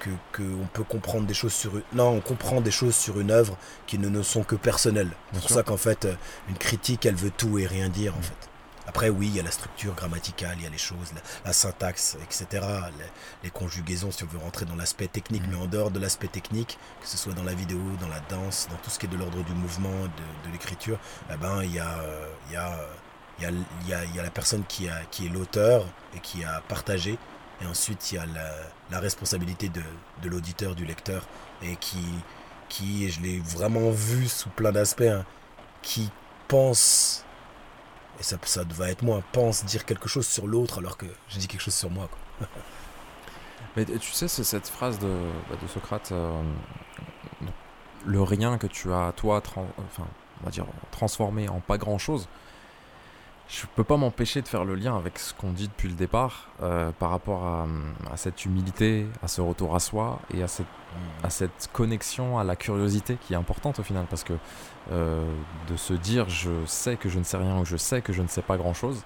que, 0.00 0.10
que 0.32 0.42
on 0.42 0.66
peut 0.66 0.82
comprendre 0.82 1.26
des 1.26 1.34
choses 1.34 1.52
sur 1.52 1.76
une... 1.76 1.82
non 1.92 2.08
on 2.08 2.20
comprend 2.20 2.60
des 2.60 2.70
choses 2.70 2.96
sur 2.96 3.20
une 3.20 3.30
œuvre 3.30 3.56
qui 3.86 3.98
ne 3.98 4.08
nous 4.08 4.22
sont 4.22 4.42
que 4.42 4.56
personnelles. 4.56 5.10
C'est 5.32 5.40
pour 5.40 5.50
ça 5.50 5.62
qu'en 5.62 5.76
fait 5.76 6.06
euh, 6.06 6.14
une 6.48 6.56
critique 6.56 7.06
elle 7.06 7.14
veut 7.14 7.30
tout 7.30 7.58
et 7.58 7.66
rien 7.66 7.88
dire 7.88 8.14
en 8.16 8.22
fait. 8.22 8.48
Après 8.86 9.08
oui 9.10 9.26
il 9.28 9.36
y 9.36 9.40
a 9.40 9.42
la 9.42 9.50
structure 9.50 9.94
grammaticale 9.94 10.56
il 10.58 10.64
y 10.64 10.66
a 10.66 10.70
les 10.70 10.78
choses 10.78 11.12
la, 11.14 11.20
la 11.44 11.52
syntaxe 11.52 12.16
etc 12.24 12.66
les, 12.98 13.04
les 13.44 13.50
conjugaisons 13.50 14.10
si 14.10 14.24
on 14.24 14.26
veut 14.26 14.38
rentrer 14.38 14.64
dans 14.64 14.74
l'aspect 14.74 15.06
technique 15.06 15.42
Mm. 15.46 15.50
mais 15.50 15.56
en 15.56 15.66
dehors 15.66 15.90
de 15.90 16.00
l'aspect 16.00 16.28
technique 16.28 16.78
que 17.02 17.06
ce 17.06 17.16
soit 17.18 17.34
dans 17.34 17.44
la 17.44 17.54
vidéo 17.54 17.78
dans 18.00 18.08
la 18.08 18.20
danse 18.20 18.68
dans 18.70 18.76
tout 18.78 18.90
ce 18.90 18.98
qui 18.98 19.06
est 19.06 19.08
de 19.10 19.16
l'ordre 19.18 19.44
du 19.44 19.52
mouvement 19.52 19.90
de, 19.90 20.48
de 20.48 20.52
l'écriture 20.52 20.98
eh 21.32 21.36
ben 21.36 21.62
il 21.62 21.74
y 21.74 21.78
a 21.78 21.98
euh, 22.00 22.26
il 22.48 22.54
y 22.54 22.56
a 22.56 22.80
il 23.40 23.88
y 23.88 23.92
a, 23.94 24.22
la 24.22 24.30
personne 24.30 24.64
qui, 24.68 24.86
est 24.86 25.28
l'auteur 25.28 25.86
et 26.14 26.20
qui 26.20 26.44
a 26.44 26.60
partagé 26.68 27.18
et 27.62 27.66
ensuite, 27.66 28.12
il 28.12 28.14
y 28.14 28.18
a 28.18 28.24
la, 28.90 29.00
responsabilité 29.00 29.68
de, 29.68 29.82
l'auditeur, 30.28 30.74
du 30.74 30.84
lecteur, 30.84 31.26
et 31.62 31.76
qui, 31.76 33.04
et 33.04 33.10
je 33.10 33.20
l'ai 33.20 33.38
vraiment 33.38 33.90
vu 33.90 34.28
sous 34.28 34.48
plein 34.48 34.72
d'aspects, 34.72 35.02
hein, 35.02 35.24
qui 35.82 36.10
pense, 36.48 37.24
et 38.18 38.22
ça, 38.22 38.38
va 38.70 38.90
être 38.90 39.02
moi, 39.02 39.22
pense 39.32 39.64
dire 39.64 39.84
quelque 39.84 40.08
chose 40.08 40.26
sur 40.26 40.46
l'autre 40.46 40.78
alors 40.78 40.96
que 40.96 41.06
j'ai 41.28 41.38
dit 41.38 41.48
quelque 41.48 41.62
chose 41.62 41.74
sur 41.74 41.90
moi. 41.90 42.08
Mais 43.76 43.84
tu 43.84 44.12
sais, 44.12 44.26
c'est 44.26 44.44
cette 44.44 44.66
phrase 44.66 44.98
de, 44.98 45.16
bah, 45.48 45.56
Socrate, 45.72 46.12
euh, 46.12 46.42
le 48.06 48.22
rien 48.22 48.58
que 48.58 48.66
tu 48.66 48.92
as, 48.92 49.12
toi, 49.12 49.42
transformé 50.90 51.48
en 51.48 51.60
pas 51.60 51.76
grand-chose, 51.76 52.26
je 53.50 53.66
peux 53.74 53.84
pas 53.84 53.96
m'empêcher 53.96 54.42
de 54.42 54.48
faire 54.48 54.64
le 54.64 54.76
lien 54.76 54.96
avec 54.96 55.18
ce 55.18 55.34
qu'on 55.34 55.50
dit 55.50 55.66
depuis 55.66 55.88
le 55.88 55.94
départ 55.94 56.48
euh, 56.62 56.92
par 56.92 57.10
rapport 57.10 57.44
à, 57.44 57.66
cette 58.16 58.44
humilité, 58.44 59.06
à 59.22 59.28
ce 59.28 59.40
retour 59.40 59.74
à 59.74 59.80
soi 59.80 60.20
et 60.32 60.42
à 60.42 60.48
cette, 60.48 60.66
à 61.24 61.30
cette 61.30 61.68
connexion 61.72 62.38
à 62.38 62.44
la 62.44 62.54
curiosité 62.54 63.18
qui 63.20 63.32
est 63.32 63.36
importante 63.36 63.80
au 63.80 63.82
final 63.82 64.06
parce 64.08 64.22
que 64.22 64.34
euh, 64.92 65.24
de 65.68 65.76
se 65.76 65.94
dire 65.94 66.28
je 66.28 66.50
sais 66.64 66.96
que 66.96 67.08
je 67.08 67.18
ne 67.18 67.24
sais 67.24 67.38
rien 67.38 67.58
ou 67.58 67.64
je 67.64 67.76
sais 67.76 68.02
que 68.02 68.12
je 68.12 68.22
ne 68.22 68.28
sais 68.28 68.42
pas 68.42 68.56
grand-chose, 68.56 69.02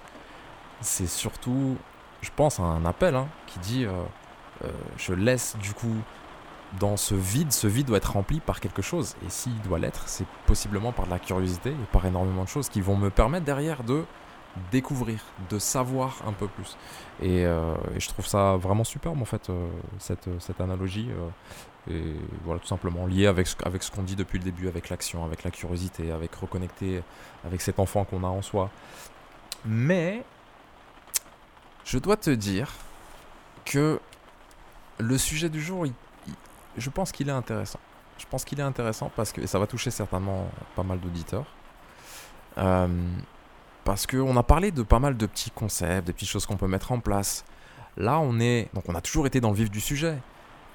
c'est 0.79 1.07
surtout, 1.07 1.75
je 2.21 2.29
pense, 2.35 2.59
un 2.59 2.85
appel 2.85 3.15
hein, 3.15 3.27
qui 3.47 3.59
dit... 3.59 3.85
euh, 3.85 4.69
je 4.97 5.13
laisse 5.13 5.57
du 5.61 5.73
coup 5.73 5.97
dans 6.79 6.97
ce 6.97 7.15
vide, 7.15 7.51
ce 7.51 7.67
vide 7.67 7.87
doit 7.87 7.97
être 7.97 8.13
rempli 8.13 8.39
par 8.39 8.59
quelque 8.59 8.81
chose. 8.81 9.15
Et 9.25 9.29
s'il 9.29 9.59
doit 9.61 9.79
l'être, 9.79 10.03
c'est 10.07 10.25
possiblement 10.45 10.91
par 10.91 11.05
de 11.05 11.11
la 11.11 11.19
curiosité 11.19 11.71
et 11.71 11.85
par 11.91 12.05
énormément 12.05 12.43
de 12.43 12.49
choses 12.49 12.69
qui 12.69 12.81
vont 12.81 12.95
me 12.95 13.09
permettre 13.09 13.45
derrière 13.45 13.83
de 13.83 14.05
découvrir, 14.71 15.19
de 15.49 15.59
savoir 15.59 16.21
un 16.27 16.33
peu 16.33 16.47
plus. 16.47 16.77
Et, 17.21 17.45
euh, 17.45 17.75
et 17.95 17.99
je 17.99 18.07
trouve 18.09 18.25
ça 18.25 18.55
vraiment 18.57 18.83
superbe 18.83 19.21
en 19.21 19.25
fait, 19.25 19.49
euh, 19.49 19.67
cette, 19.99 20.29
cette 20.39 20.61
analogie. 20.61 21.09
euh, 21.11 21.29
et 21.87 22.15
voilà, 22.43 22.59
tout 22.59 22.67
simplement 22.67 23.05
lié 23.05 23.27
avec 23.27 23.45
ce, 23.45 23.55
avec 23.63 23.83
ce 23.83 23.91
qu'on 23.91 24.01
dit 24.01 24.15
depuis 24.15 24.39
le 24.39 24.43
début, 24.43 24.67
avec 24.67 24.89
l'action, 24.89 25.23
avec 25.23 25.43
la 25.43 25.51
curiosité, 25.51 26.11
avec 26.11 26.33
reconnecter 26.33 27.03
avec 27.45 27.61
cet 27.61 27.77
enfant 27.79 28.05
qu'on 28.05 28.23
a 28.23 28.27
en 28.27 28.41
soi. 28.41 28.71
Mais 29.65 30.23
je 31.83 31.99
dois 31.99 32.17
te 32.17 32.31
dire 32.31 32.71
que 33.65 33.99
le 34.97 35.17
sujet 35.19 35.49
du 35.49 35.61
jour, 35.61 35.85
je 36.75 36.89
pense 36.89 37.11
qu'il 37.11 37.29
est 37.29 37.33
intéressant. 37.33 37.79
Je 38.17 38.25
pense 38.25 38.45
qu'il 38.45 38.59
est 38.59 38.63
intéressant 38.63 39.11
parce 39.15 39.31
que 39.31 39.45
ça 39.45 39.59
va 39.59 39.67
toucher 39.67 39.91
certainement 39.91 40.49
pas 40.75 40.83
mal 40.83 40.99
d'auditeurs. 40.99 41.45
Parce 43.85 44.07
qu'on 44.07 44.35
a 44.35 44.43
parlé 44.43 44.71
de 44.71 44.81
pas 44.81 44.99
mal 44.99 45.15
de 45.15 45.25
petits 45.27 45.51
concepts, 45.51 46.07
de 46.07 46.11
petites 46.11 46.27
choses 46.27 46.47
qu'on 46.47 46.57
peut 46.57 46.67
mettre 46.67 46.91
en 46.91 46.99
place. 46.99 47.45
Là, 47.97 48.19
on 48.19 48.39
est. 48.39 48.67
Donc, 48.73 48.89
on 48.89 48.95
a 48.95 48.99
toujours 48.99 49.27
été 49.27 49.39
dans 49.39 49.51
le 49.51 49.55
vif 49.55 49.69
du 49.69 49.79
sujet. 49.79 50.17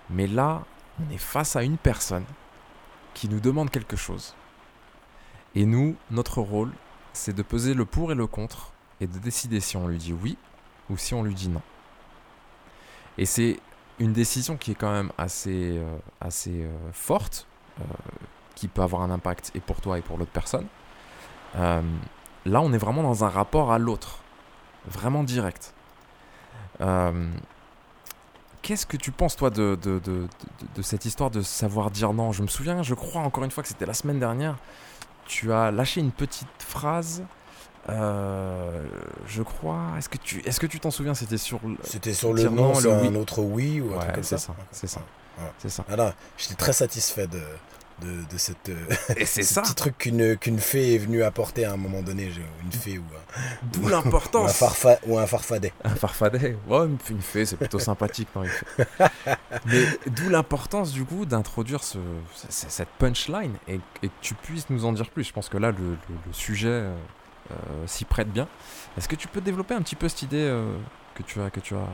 Mais 0.08 0.28
là, 0.28 0.62
on 1.00 1.12
est 1.12 1.18
face 1.18 1.56
à 1.56 1.64
une 1.64 1.76
personne 1.76 2.24
qui 3.12 3.28
nous 3.28 3.40
demande 3.40 3.70
quelque 3.70 3.96
chose. 3.96 4.36
Et 5.56 5.66
nous, 5.66 5.96
notre 6.12 6.40
rôle, 6.40 6.70
c'est 7.12 7.34
de 7.34 7.42
peser 7.42 7.74
le 7.74 7.84
pour 7.84 8.12
et 8.12 8.14
le 8.14 8.28
contre 8.28 8.72
et 9.00 9.08
de 9.08 9.18
décider 9.18 9.58
si 9.58 9.76
on 9.76 9.88
lui 9.88 9.98
dit 9.98 10.12
oui 10.12 10.38
ou 10.88 10.96
si 10.96 11.12
on 11.12 11.24
lui 11.24 11.34
dit 11.34 11.48
non. 11.48 11.62
Et 13.18 13.26
c'est 13.26 13.58
une 13.98 14.12
décision 14.12 14.56
qui 14.56 14.70
est 14.70 14.76
quand 14.76 14.92
même 14.92 15.10
assez, 15.18 15.78
euh, 15.78 15.98
assez 16.20 16.62
euh, 16.62 16.92
forte, 16.92 17.48
euh, 17.80 17.84
qui 18.54 18.68
peut 18.68 18.82
avoir 18.82 19.02
un 19.02 19.10
impact 19.10 19.50
et 19.56 19.60
pour 19.60 19.80
toi 19.80 19.98
et 19.98 20.02
pour 20.02 20.16
l'autre 20.16 20.30
personne. 20.30 20.66
Là, 22.46 22.60
on 22.60 22.72
est 22.72 22.78
vraiment 22.78 23.02
dans 23.02 23.24
un 23.24 23.28
rapport 23.28 23.72
à 23.72 23.78
l'autre, 23.78 24.18
vraiment 24.86 25.22
direct. 25.24 25.74
Euh, 26.80 27.28
Qu'est-ce 28.62 28.84
que 28.84 28.96
tu 28.98 29.10
penses, 29.10 29.36
toi, 29.36 29.48
de, 29.50 29.78
de, 29.82 29.98
de, 30.04 30.82
cette 30.82 31.06
histoire 31.06 31.30
de 31.30 31.40
savoir 31.40 31.90
dire 31.90 32.12
non? 32.12 32.30
Je 32.32 32.42
me 32.42 32.46
souviens, 32.46 32.82
je 32.82 32.94
crois 32.94 33.22
encore 33.22 33.42
une 33.44 33.50
fois 33.50 33.62
que 33.62 33.68
c'était 33.70 33.86
la 33.86 33.94
semaine 33.94 34.18
dernière, 34.18 34.56
tu 35.26 35.50
as 35.52 35.70
lâché 35.70 36.00
une 36.00 36.12
petite 36.12 36.46
phrase. 36.58 37.22
euh, 37.88 38.86
je 39.26 39.42
crois. 39.42 39.80
Est-ce 39.96 40.10
que 40.10 40.18
tu 40.18 40.40
est-ce 40.46 40.60
que 40.60 40.66
tu 40.66 40.78
t'en 40.78 40.90
souviens? 40.90 41.14
C'était 41.14 41.38
sur 41.38 41.58
le- 41.66 41.78
C'était 41.84 42.12
sur 42.12 42.34
le 42.34 42.42
non, 42.50 42.74
c'est 42.74 42.88
le 42.88 42.92
un 42.92 43.00
oui. 43.08 43.16
autre 43.16 43.40
oui 43.40 43.80
ou 43.80 43.92
un 43.92 43.96
Ouais, 43.96 43.98
truc 44.00 44.14
comme 44.16 44.22
ça. 44.24 44.36
c'est 44.70 44.86
ça. 44.86 45.00
C'est 45.58 45.70
ça. 45.70 45.84
Non, 45.96 46.12
j'étais 46.36 46.54
très 46.54 46.74
satisfait 46.74 47.26
de, 47.26 47.40
de, 48.00 48.32
de 48.32 48.38
cette, 48.38 48.68
euh, 48.68 48.86
Et 49.16 49.24
c'est 49.26 49.42
ce 49.44 49.54
ça. 49.54 49.62
petit 49.62 49.74
truc 49.74 49.98
qu'une 49.98 50.36
qu'une 50.36 50.58
fée 50.58 50.94
est 50.94 50.98
venue 50.98 51.22
apporter 51.22 51.64
à 51.64 51.72
un 51.72 51.76
moment 51.76 52.02
donné, 52.02 52.30
une 52.62 52.72
fée 52.72 52.98
ou 52.98 53.02
un, 53.02 53.66
D'où 53.72 53.88
l'importance. 53.88 54.54
farfa, 54.54 54.98
ou 55.06 55.18
un 55.18 55.26
farfadet. 55.26 55.72
Un 55.84 55.94
farfadet. 55.94 56.56
Ouais, 56.68 56.86
une 57.10 57.20
fée, 57.22 57.44
c'est 57.46 57.56
plutôt 57.56 57.78
sympathique. 57.78 58.28
Non. 58.34 58.42
Mais 59.66 59.84
d'où 60.06 60.28
l'importance, 60.28 60.92
du 60.92 61.04
coup, 61.04 61.26
d'introduire 61.26 61.82
ce, 61.82 61.98
ce- 62.48 62.66
cette 62.68 62.88
punchline 62.98 63.54
et, 63.68 63.74
et 64.02 64.08
que 64.08 64.12
tu 64.20 64.34
puisses 64.34 64.70
nous 64.70 64.84
en 64.84 64.92
dire 64.92 65.10
plus. 65.10 65.24
Je 65.24 65.32
pense 65.32 65.48
que 65.48 65.58
là, 65.58 65.70
le, 65.70 65.76
le- 65.78 65.96
le 66.26 66.32
sujet 66.32 66.68
euh, 66.68 66.94
euh, 67.52 67.54
s'y 67.86 68.04
prête 68.04 68.30
bien. 68.32 68.48
Est-ce 68.96 69.08
que 69.08 69.16
tu 69.16 69.28
peux 69.28 69.40
développer 69.40 69.74
un 69.74 69.82
petit 69.82 69.96
peu 69.96 70.08
cette 70.08 70.22
idée 70.22 70.38
euh, 70.48 70.76
que, 71.14 71.22
tu 71.22 71.40
as, 71.40 71.50
que 71.50 71.60
tu 71.60 71.74
as 71.74 71.86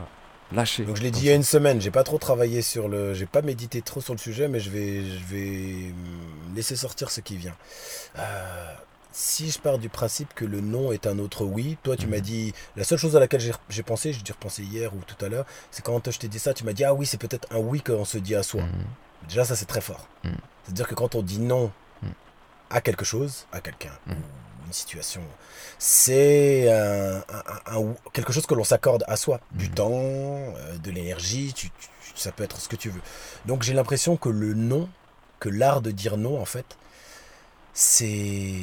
Donc 0.85 0.95
je 0.97 1.01
l'ai 1.03 1.11
dit 1.11 1.19
il 1.21 1.25
y 1.25 1.29
a 1.29 1.35
une 1.35 1.43
semaine, 1.43 1.81
j'ai 1.81 1.91
pas 1.91 2.03
trop 2.03 2.17
travaillé 2.17 2.61
sur 2.61 2.87
le, 2.87 3.13
j'ai 3.13 3.25
pas 3.25 3.41
médité 3.41 3.81
trop 3.81 3.99
sur 4.01 4.13
le 4.13 4.19
sujet, 4.19 4.47
mais 4.47 4.59
je 4.59 4.69
vais, 4.69 5.03
je 5.03 5.25
vais 5.25 5.93
laisser 6.55 6.75
sortir 6.75 7.11
ce 7.11 7.19
qui 7.21 7.35
vient. 7.37 7.55
Euh, 8.17 8.73
si 9.11 9.49
je 9.51 9.59
pars 9.59 9.77
du 9.79 9.89
principe 9.89 10.33
que 10.35 10.45
le 10.45 10.61
non 10.61 10.91
est 10.91 11.07
un 11.07 11.17
autre 11.19 11.43
oui, 11.43 11.77
toi 11.83 11.97
tu 11.97 12.05
Mhm. 12.05 12.11
m'as 12.11 12.19
dit, 12.19 12.53
la 12.75 12.83
seule 12.83 12.99
chose 12.99 13.15
à 13.15 13.19
laquelle 13.19 13.41
j'ai 13.69 13.83
pensé, 13.83 14.13
j'ai 14.13 14.21
dû 14.21 14.31
repenser 14.31 14.63
hier 14.63 14.93
ou 14.93 14.99
tout 15.05 15.23
à 15.25 15.27
l'heure, 15.27 15.45
c'est 15.71 15.83
quand 15.83 16.09
je 16.11 16.17
t'ai 16.19 16.27
dit 16.27 16.39
ça, 16.39 16.53
tu 16.53 16.63
m'as 16.63 16.73
dit 16.73 16.83
ah 16.85 16.93
oui 16.93 17.05
c'est 17.05 17.17
peut-être 17.19 17.47
un 17.51 17.57
oui 17.59 17.81
qu'on 17.81 18.05
se 18.05 18.17
dit 18.17 18.35
à 18.35 18.43
soi. 18.43 18.61
Mhm. 18.61 18.69
Déjà 19.27 19.43
ça 19.43 19.55
c'est 19.55 19.65
très 19.65 19.81
fort. 19.81 20.07
Mhm. 20.23 20.35
C'est-à-dire 20.63 20.87
que 20.87 20.95
quand 20.95 21.15
on 21.15 21.21
dit 21.23 21.39
non 21.39 21.71
Mhm. 22.03 22.11
à 22.69 22.79
quelque 22.79 23.03
chose, 23.05 23.47
à 23.51 23.59
quelqu'un, 23.59 23.91
Mhm. 24.05 24.15
Une 24.67 24.73
situation, 24.73 25.23
c'est 25.79 26.69
un- 26.71 27.23
un- 27.73 27.77
un- 27.79 27.95
quelque 28.13 28.33
chose 28.33 28.45
que 28.45 28.53
l'on 28.53 28.63
s'accorde 28.65 29.03
à 29.07 29.15
soi. 29.15 29.39
Du 29.51 29.67
Mhm. 29.69 29.73
temps, 29.73 29.91
euh, 29.93 30.77
de 30.77 30.91
l'énergie, 30.91 31.53
tu- 31.53 31.69
tu- 31.69 31.89
ça 32.15 32.31
peut 32.31 32.43
être 32.43 32.59
ce 32.59 32.67
que 32.67 32.75
tu 32.75 32.89
veux. 32.89 33.01
Donc 33.45 33.63
j'ai 33.63 33.73
l'impression 33.73 34.17
que 34.17 34.29
le 34.29 34.53
non, 34.53 34.89
que 35.39 35.49
l'art 35.49 35.81
de 35.81 35.91
dire 35.91 36.17
non 36.17 36.39
en 36.41 36.45
fait, 36.45 36.77
c'est 37.73 38.61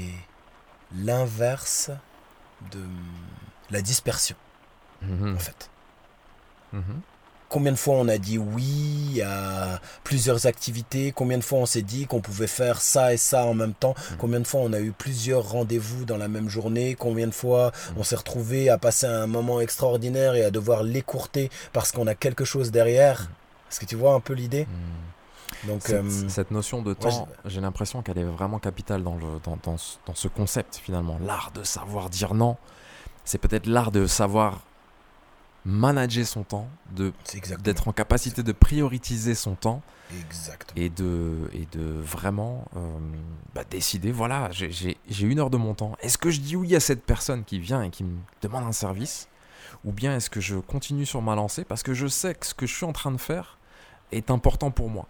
l'inverse 0.94 1.90
de 2.72 2.80
la 3.70 3.80
dispersion 3.80 4.36
Mhm. 5.02 5.36
en 5.36 5.38
fait. 5.38 5.70
Mhm. 6.72 7.00
Combien 7.48 7.72
de 7.72 7.76
fois 7.76 7.94
on 7.96 8.08
a 8.08 8.18
dit 8.18 8.38
oui 8.38 9.22
à 9.24 9.80
plusieurs 10.02 10.46
activités 10.46 11.12
Combien 11.12 11.38
de 11.38 11.44
fois 11.44 11.58
on 11.60 11.66
s'est 11.66 11.82
dit 11.82 12.06
qu'on 12.06 12.20
pouvait 12.20 12.46
faire 12.48 12.80
ça 12.80 13.12
et 13.12 13.16
ça 13.16 13.44
en 13.44 13.54
même 13.54 13.74
temps 13.74 13.94
Mhm. 14.10 14.16
Combien 14.18 14.40
de 14.40 14.46
fois 14.46 14.60
on 14.62 14.72
a 14.72 14.80
eu 14.80 14.90
plusieurs 14.92 15.48
rendez-vous 15.50 16.04
dans 16.04 16.16
la 16.16 16.28
même 16.28 16.48
journée 16.48 16.94
Combien 16.96 17.26
de 17.28 17.32
fois 17.34 17.66
Mhm. 17.90 17.94
on 17.98 18.02
s'est 18.02 18.16
retrouvé 18.16 18.68
à 18.70 18.78
passer 18.78 19.06
un 19.06 19.26
moment 19.26 19.60
extraordinaire 19.60 20.34
et 20.34 20.44
à 20.44 20.50
devoir 20.50 20.82
l'écourter 20.82 21.50
parce 21.72 21.92
qu'on 21.92 22.06
a 22.06 22.14
quelque 22.14 22.44
chose 22.44 22.70
derrière 22.70 23.28
Est-ce 23.70 23.80
que 23.80 23.86
tu 23.86 23.96
vois 23.96 24.14
un 24.14 24.20
peu 24.20 24.34
l'idée? 24.34 24.66
Donc, 25.66 25.82
Cette, 25.84 26.04
euh, 26.04 26.28
cette 26.28 26.50
notion 26.50 26.82
de 26.82 26.90
ouais, 26.90 26.94
temps, 26.94 27.28
j'ai 27.46 27.60
l'impression 27.60 28.02
qu'elle 28.02 28.18
est 28.18 28.24
vraiment 28.24 28.58
capitale 28.58 29.02
dans, 29.02 29.14
le, 29.14 29.40
dans, 29.44 29.56
dans 29.64 30.14
ce 30.14 30.28
concept 30.28 30.76
finalement. 30.76 31.18
L'art 31.24 31.52
de 31.54 31.62
savoir 31.64 32.10
dire 32.10 32.34
non, 32.34 32.56
c'est 33.24 33.38
peut-être 33.38 33.66
l'art 33.66 33.90
de 33.90 34.06
savoir 34.06 34.60
manager 35.64 36.26
son 36.26 36.42
temps, 36.42 36.68
de 36.94 37.12
d'être 37.62 37.88
en 37.88 37.92
capacité 37.92 38.42
de 38.42 38.52
prioriser 38.52 39.34
son 39.34 39.54
temps 39.54 39.82
Exactement. 40.20 40.72
et 40.84 40.90
de, 40.90 41.48
et 41.52 41.66
de 41.72 41.82
vraiment 41.82 42.66
euh, 42.76 42.80
bah, 43.54 43.62
décider, 43.68 44.12
voilà, 44.12 44.50
j'ai- 44.52 44.70
j'ai 44.70 44.98
j'ai 45.08 45.26
une 45.26 45.38
heure 45.38 45.50
de 45.50 45.56
mon 45.56 45.74
temps. 45.74 45.96
Est-ce 46.00 46.18
que 46.18 46.30
je 46.30 46.40
dis 46.40 46.56
oui 46.56 46.74
à 46.76 46.80
cette 46.80 47.04
personne 47.04 47.44
qui 47.44 47.58
vient 47.58 47.82
et 47.82 47.90
qui 47.90 48.04
me 48.04 48.16
demande 48.42 48.64
un 48.64 48.72
service? 48.72 49.28
Ou 49.84 49.92
bien 49.92 50.16
est-ce 50.16 50.30
que 50.30 50.40
je 50.40 50.56
continue 50.56 51.04
sur 51.06 51.20
ma 51.22 51.34
lancée? 51.34 51.64
Parce 51.64 51.82
que 51.82 51.94
je 51.94 52.06
sais 52.06 52.34
que 52.34 52.46
ce 52.46 52.54
que 52.54 52.66
je 52.66 52.74
suis 52.74 52.86
en 52.86 52.92
train 52.92 53.10
de 53.10 53.18
faire 53.18 53.58
est 54.12 54.30
important 54.30 54.70
pour 54.70 54.88
moi 54.90 55.06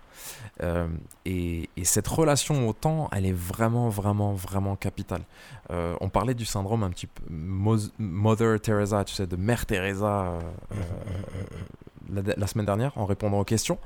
Euh, 0.62 0.86
et, 1.24 1.68
et 1.76 1.84
cette 1.84 2.06
relation 2.06 2.68
au 2.68 2.72
temps, 2.72 3.08
elle 3.12 3.26
est 3.26 3.32
vraiment, 3.32 3.88
vraiment, 3.88 4.34
vraiment 4.34 4.76
capitale. 4.76 5.22
Euh, 5.70 5.96
on 6.00 6.08
parlait 6.08 6.34
du 6.34 6.44
syndrome 6.44 6.84
un 6.84 6.90
petit 6.90 7.08
peu 7.08 7.22
Mother 7.98 8.60
Teresa, 8.60 9.04
tu 9.04 9.14
sais, 9.14 9.26
de 9.26 9.36
Mère 9.36 9.66
Teresa 9.66 10.38
euh, 10.72 12.22
la, 12.36 12.46
semaine 12.46 12.66
dernière 12.66 12.96
en 12.96 13.04
répondant 13.04 13.40
aux 13.40 13.44
questions. 13.44 13.78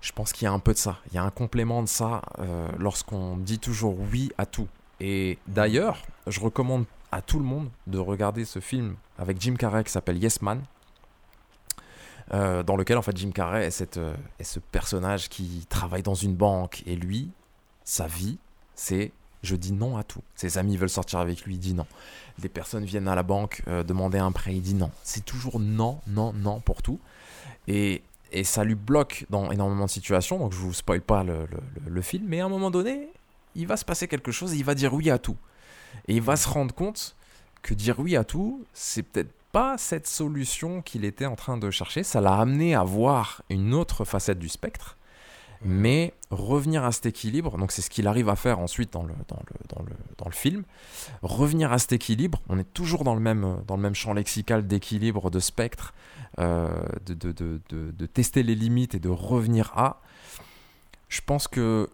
Je 0.00 0.12
pense 0.12 0.32
qu'il 0.32 0.46
y 0.46 0.48
a 0.48 0.52
un 0.52 0.58
peu 0.58 0.72
de 0.72 0.78
ça. 0.78 0.96
Il 1.10 1.16
y 1.16 1.18
a 1.18 1.22
un 1.22 1.30
complément 1.30 1.82
de 1.82 1.88
ça 1.88 2.22
lorsqu'on 2.78 3.36
dit 3.36 3.58
toujours 3.58 3.96
oui 4.12 4.30
à 4.38 4.46
tout. 4.46 4.68
Et 5.00 5.38
d'ailleurs, 5.46 6.02
je 6.28 6.40
recommande 6.40 6.84
à 7.10 7.20
tout 7.20 7.38
le 7.38 7.44
monde 7.44 7.68
de 7.86 7.98
regarder 7.98 8.44
ce 8.44 8.60
film 8.60 8.96
avec 9.18 9.40
Jim 9.40 9.54
Carrey 9.56 9.84
qui 9.84 9.90
s'appelle 9.90 10.22
Yes 10.22 10.40
Man. 10.40 10.62
Euh, 12.32 12.62
dans 12.62 12.76
lequel 12.76 12.96
en 12.98 13.02
fait 13.02 13.16
Jim 13.16 13.30
Carrey 13.34 13.68
euh, 13.96 14.14
est 14.38 14.44
ce 14.44 14.58
personnage 14.58 15.28
qui 15.28 15.66
travaille 15.68 16.02
dans 16.02 16.14
une 16.14 16.34
banque 16.34 16.82
et 16.86 16.96
lui, 16.96 17.30
sa 17.84 18.06
vie, 18.06 18.38
c'est 18.74 19.12
je 19.42 19.54
dis 19.54 19.72
non 19.72 19.96
à 19.96 20.02
tout. 20.02 20.20
Ses 20.34 20.58
amis 20.58 20.76
veulent 20.76 20.90
sortir 20.90 21.20
avec 21.20 21.42
lui, 21.44 21.54
il 21.54 21.58
dit 21.60 21.72
non. 21.74 21.86
Des 22.38 22.48
personnes 22.48 22.84
viennent 22.84 23.06
à 23.08 23.14
la 23.14 23.22
banque 23.22 23.62
euh, 23.68 23.84
demander 23.84 24.18
un 24.18 24.32
prêt, 24.32 24.54
il 24.54 24.62
dit 24.62 24.74
non. 24.74 24.90
C'est 25.04 25.24
toujours 25.24 25.60
non, 25.60 26.00
non, 26.08 26.32
non 26.32 26.58
pour 26.60 26.82
tout. 26.82 26.98
Et, 27.68 28.02
et 28.32 28.42
ça 28.44 28.64
lui 28.64 28.74
bloque 28.74 29.26
dans 29.30 29.50
énormément 29.52 29.84
de 29.86 29.90
situations, 29.90 30.38
donc 30.38 30.52
je 30.52 30.58
vous 30.58 30.72
spoil 30.74 31.00
pas 31.00 31.22
le, 31.22 31.46
le- 31.46 31.60
le- 31.84 31.90
le 31.90 32.02
film, 32.02 32.24
mais 32.26 32.40
à 32.40 32.46
un 32.46 32.48
moment 32.48 32.70
donné, 32.70 33.08
il 33.54 33.66
va 33.66 33.76
se 33.76 33.84
passer 33.84 34.08
quelque 34.08 34.32
chose 34.32 34.54
et 34.54 34.56
il 34.56 34.64
va 34.64 34.74
dire 34.74 34.92
oui 34.92 35.08
à 35.08 35.18
tout. 35.18 35.36
Et 36.08 36.16
il 36.16 36.22
va 36.22 36.36
se 36.36 36.48
rendre 36.48 36.74
compte 36.74 37.14
que 37.62 37.74
dire 37.74 37.98
oui 38.00 38.16
à 38.16 38.24
tout, 38.24 38.64
c'est 38.74 39.02
peut-être 39.02 39.30
pas 39.52 39.78
cette 39.78 40.06
solution 40.06 40.82
qu'il 40.82 41.04
était 41.04 41.26
en 41.26 41.36
train 41.36 41.56
de 41.56 41.70
chercher. 41.70 42.02
Ça 42.02 42.20
l'a 42.20 42.34
amené 42.34 42.74
à 42.74 42.84
voir 42.84 43.42
une 43.50 43.74
autre 43.74 44.04
facette 44.04 44.38
du 44.38 44.48
spectre, 44.48 44.96
mais 45.64 46.14
revenir 46.30 46.84
à 46.84 46.92
cet 46.92 47.06
équilibre, 47.06 47.58
donc 47.58 47.72
c'est 47.72 47.82
ce 47.82 47.90
qu'il 47.90 48.06
arrive 48.06 48.28
à 48.28 48.36
faire 48.36 48.60
ensuite 48.60 48.92
dans 48.92 49.02
le, 49.02 49.14
dans 49.26 49.40
le, 49.48 49.56
dans 49.76 49.82
le, 49.82 49.92
dans 50.16 50.26
le 50.26 50.34
film, 50.34 50.62
revenir 51.22 51.72
à 51.72 51.78
cet 51.78 51.92
équilibre, 51.92 52.40
on 52.48 52.58
est 52.58 52.72
toujours 52.74 53.02
dans 53.02 53.14
le 53.14 53.20
même, 53.20 53.62
dans 53.66 53.74
le 53.76 53.82
même 53.82 53.94
champ 53.94 54.12
lexical 54.12 54.66
d'équilibre, 54.66 55.30
de 55.30 55.40
spectre, 55.40 55.94
euh, 56.38 56.68
de, 57.06 57.14
de, 57.14 57.32
de, 57.32 57.60
de, 57.70 57.90
de 57.90 58.06
tester 58.06 58.44
les 58.44 58.54
limites 58.54 58.94
et 58.94 59.00
de 59.00 59.08
revenir 59.08 59.72
à. 59.74 60.00
Je 61.08 61.22
pense 61.22 61.48
que 61.48 61.88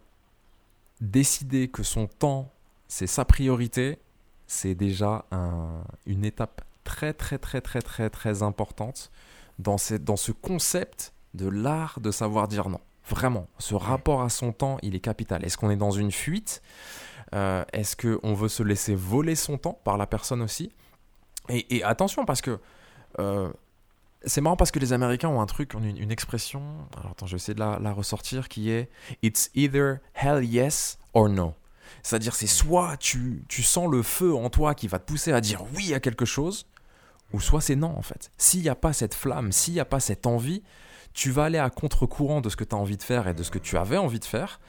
décider 1.01 1.69
que 1.69 1.83
son 1.83 2.07
temps, 2.07 2.51
c'est 2.88 3.07
sa 3.07 3.25
priorité, 3.25 3.99
c'est 4.47 4.75
déjà 4.75 5.25
un- 5.31 5.85
une 6.07 6.25
étape 6.25 6.63
très 6.85 7.12
très 7.12 7.38
très 7.38 7.61
très 7.61 7.83
très 7.83 8.11
très 8.11 8.42
importante 8.42 9.11
dans, 9.59 9.79
cette, 9.79 10.05
dans 10.05 10.16
ce 10.16 10.33
concept 10.33 11.12
de 11.35 11.49
l'art 11.49 12.01
de 12.01 12.11
savoir 12.11 12.49
dire 12.49 12.68
non. 12.68 12.81
Vraiment, 13.09 13.49
ce 13.59 13.75
rapport 13.75 14.23
à 14.23 14.31
son 14.31 14.53
temps, 14.53 14.79
il 14.83 14.94
est 14.94 15.01
capital. 15.01 15.44
Est-ce 15.44 15.59
qu'on 15.59 15.70
est 15.70 15.77
dans 15.77 15.90
une 15.90 16.11
fuite? 16.12 16.62
Euh, 17.35 17.64
Est-ce 17.73 17.97
qu'on 17.97 18.35
veut 18.35 18.49
se 18.49 18.62
laisser 18.62 18.94
voler 18.94 19.35
son 19.35 19.59
temps 19.59 19.79
par 19.85 19.99
la 19.99 20.07
personne 20.07 20.40
aussi? 20.40 20.73
Et, 21.51 21.77
et 21.77 21.85
attention, 21.85 22.25
parce 22.25 22.40
que 22.40 22.59
euh, 23.18 23.53
c'est 24.25 24.40
marrant 24.40 24.57
parce 24.57 24.70
que 24.70 24.79
les 24.79 24.94
Américains 24.94 25.29
ont 25.29 25.42
un 25.42 25.47
truc, 25.47 25.75
une 25.75 26.11
expression, 26.11 26.62
alors 26.97 27.11
attends, 27.11 27.27
je 27.27 27.33
vais 27.33 27.37
essayer 27.37 27.55
de 27.55 27.61
la, 27.61 27.79
la 27.79 27.92
ressortir, 27.92 28.49
qui 28.49 28.70
est 28.70 28.88
It's 29.23 29.51
either 29.55 29.99
hell 30.14 30.42
yes 30.42 30.99
or 31.12 31.29
no. 31.29 31.55
C'est-à-dire, 32.03 32.35
c'est 32.35 32.47
soit 32.47 32.97
tu, 32.97 33.44
tu 33.49 33.62
sens 33.62 33.90
le 33.90 34.03
feu 34.03 34.35
en 34.35 34.49
toi 34.49 34.75
qui 34.75 34.88
va 34.88 34.99
te 34.99 35.05
pousser 35.05 35.33
à 35.33 35.42
dire 35.42 35.62
oui 35.75 35.92
à 35.92 36.01
quelque 36.01 36.25
chose, 36.25 36.66
ou 37.33 37.41
soit 37.41 37.61
c'est 37.61 37.77
non 37.77 37.95
en 37.97 38.03
fait. 38.03 38.31
S'il 38.39 38.63
n'y 38.63 38.69
a 38.69 38.75
pas 38.75 38.93
cette 38.93 39.15
flamme, 39.15 39.53
s'il 39.53 39.75
n'y 39.75 39.81
a 39.81 39.85
pas 39.85 40.01
cette 40.01 40.27
envie, 40.27 40.63
tu 41.15 41.31
vas 41.31 41.45
aller 41.45 41.59
à 41.59 41.71
contre-courant 41.71 42.41
de 42.41 42.49
ce 42.49 42.57
que 42.57 42.65
tu 42.65 42.75
as 42.75 42.79
envie 42.79 42.97
de 42.97 43.03
faire 43.03 43.29
et 43.29 43.35
de 43.35 43.43
ce 43.43 43.51
que 43.51 43.59
tu 43.59 43.77
avais 43.77 43.97
envie 43.97 44.19
de 44.19 44.25
faire. 44.25 44.61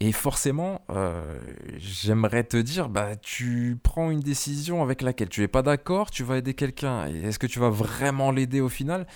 Et 0.00 0.10
forcément, 0.10 0.82
euh, 0.90 1.38
j'aimerais 1.76 2.42
te 2.42 2.56
dire, 2.56 2.88
bah, 2.88 3.14
tu 3.14 3.78
prends 3.80 4.10
une 4.10 4.20
décision 4.20 4.82
avec 4.82 5.00
laquelle 5.00 5.28
tu 5.28 5.42
n'es 5.42 5.48
pas 5.48 5.62
d'accord, 5.62 6.10
tu 6.10 6.24
vas 6.24 6.38
aider 6.38 6.54
quelqu'un. 6.54 7.06
Est-ce 7.06 7.38
que 7.38 7.46
tu 7.46 7.60
vas 7.60 7.70
vraiment 7.70 8.32
l'aider 8.32 8.60
au 8.60 8.68
final? 8.68 9.06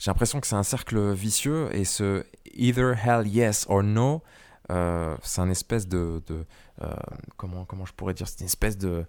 J'ai 0.00 0.10
l'impression 0.10 0.40
que 0.40 0.48
c'est 0.48 0.56
un 0.56 0.64
cercle 0.64 1.12
vicieux 1.12 1.68
et 1.72 1.84
ce 1.84 2.24
either 2.54 2.94
hell 3.04 3.28
yes 3.28 3.66
or 3.68 3.84
no, 3.84 4.22
euh, 4.70 5.16
c'est 5.22 5.40
un 5.40 5.50
espèce 5.50 5.86
de, 5.86 6.22
de, 6.26 6.44
euh, 6.82 6.94
comment 7.36 7.64
comment 7.64 7.86
je 7.86 7.92
pourrais 7.92 8.14
dire, 8.14 8.28
c'est 8.28 8.40
une 8.40 8.46
espèce 8.46 8.76
de 8.76 9.06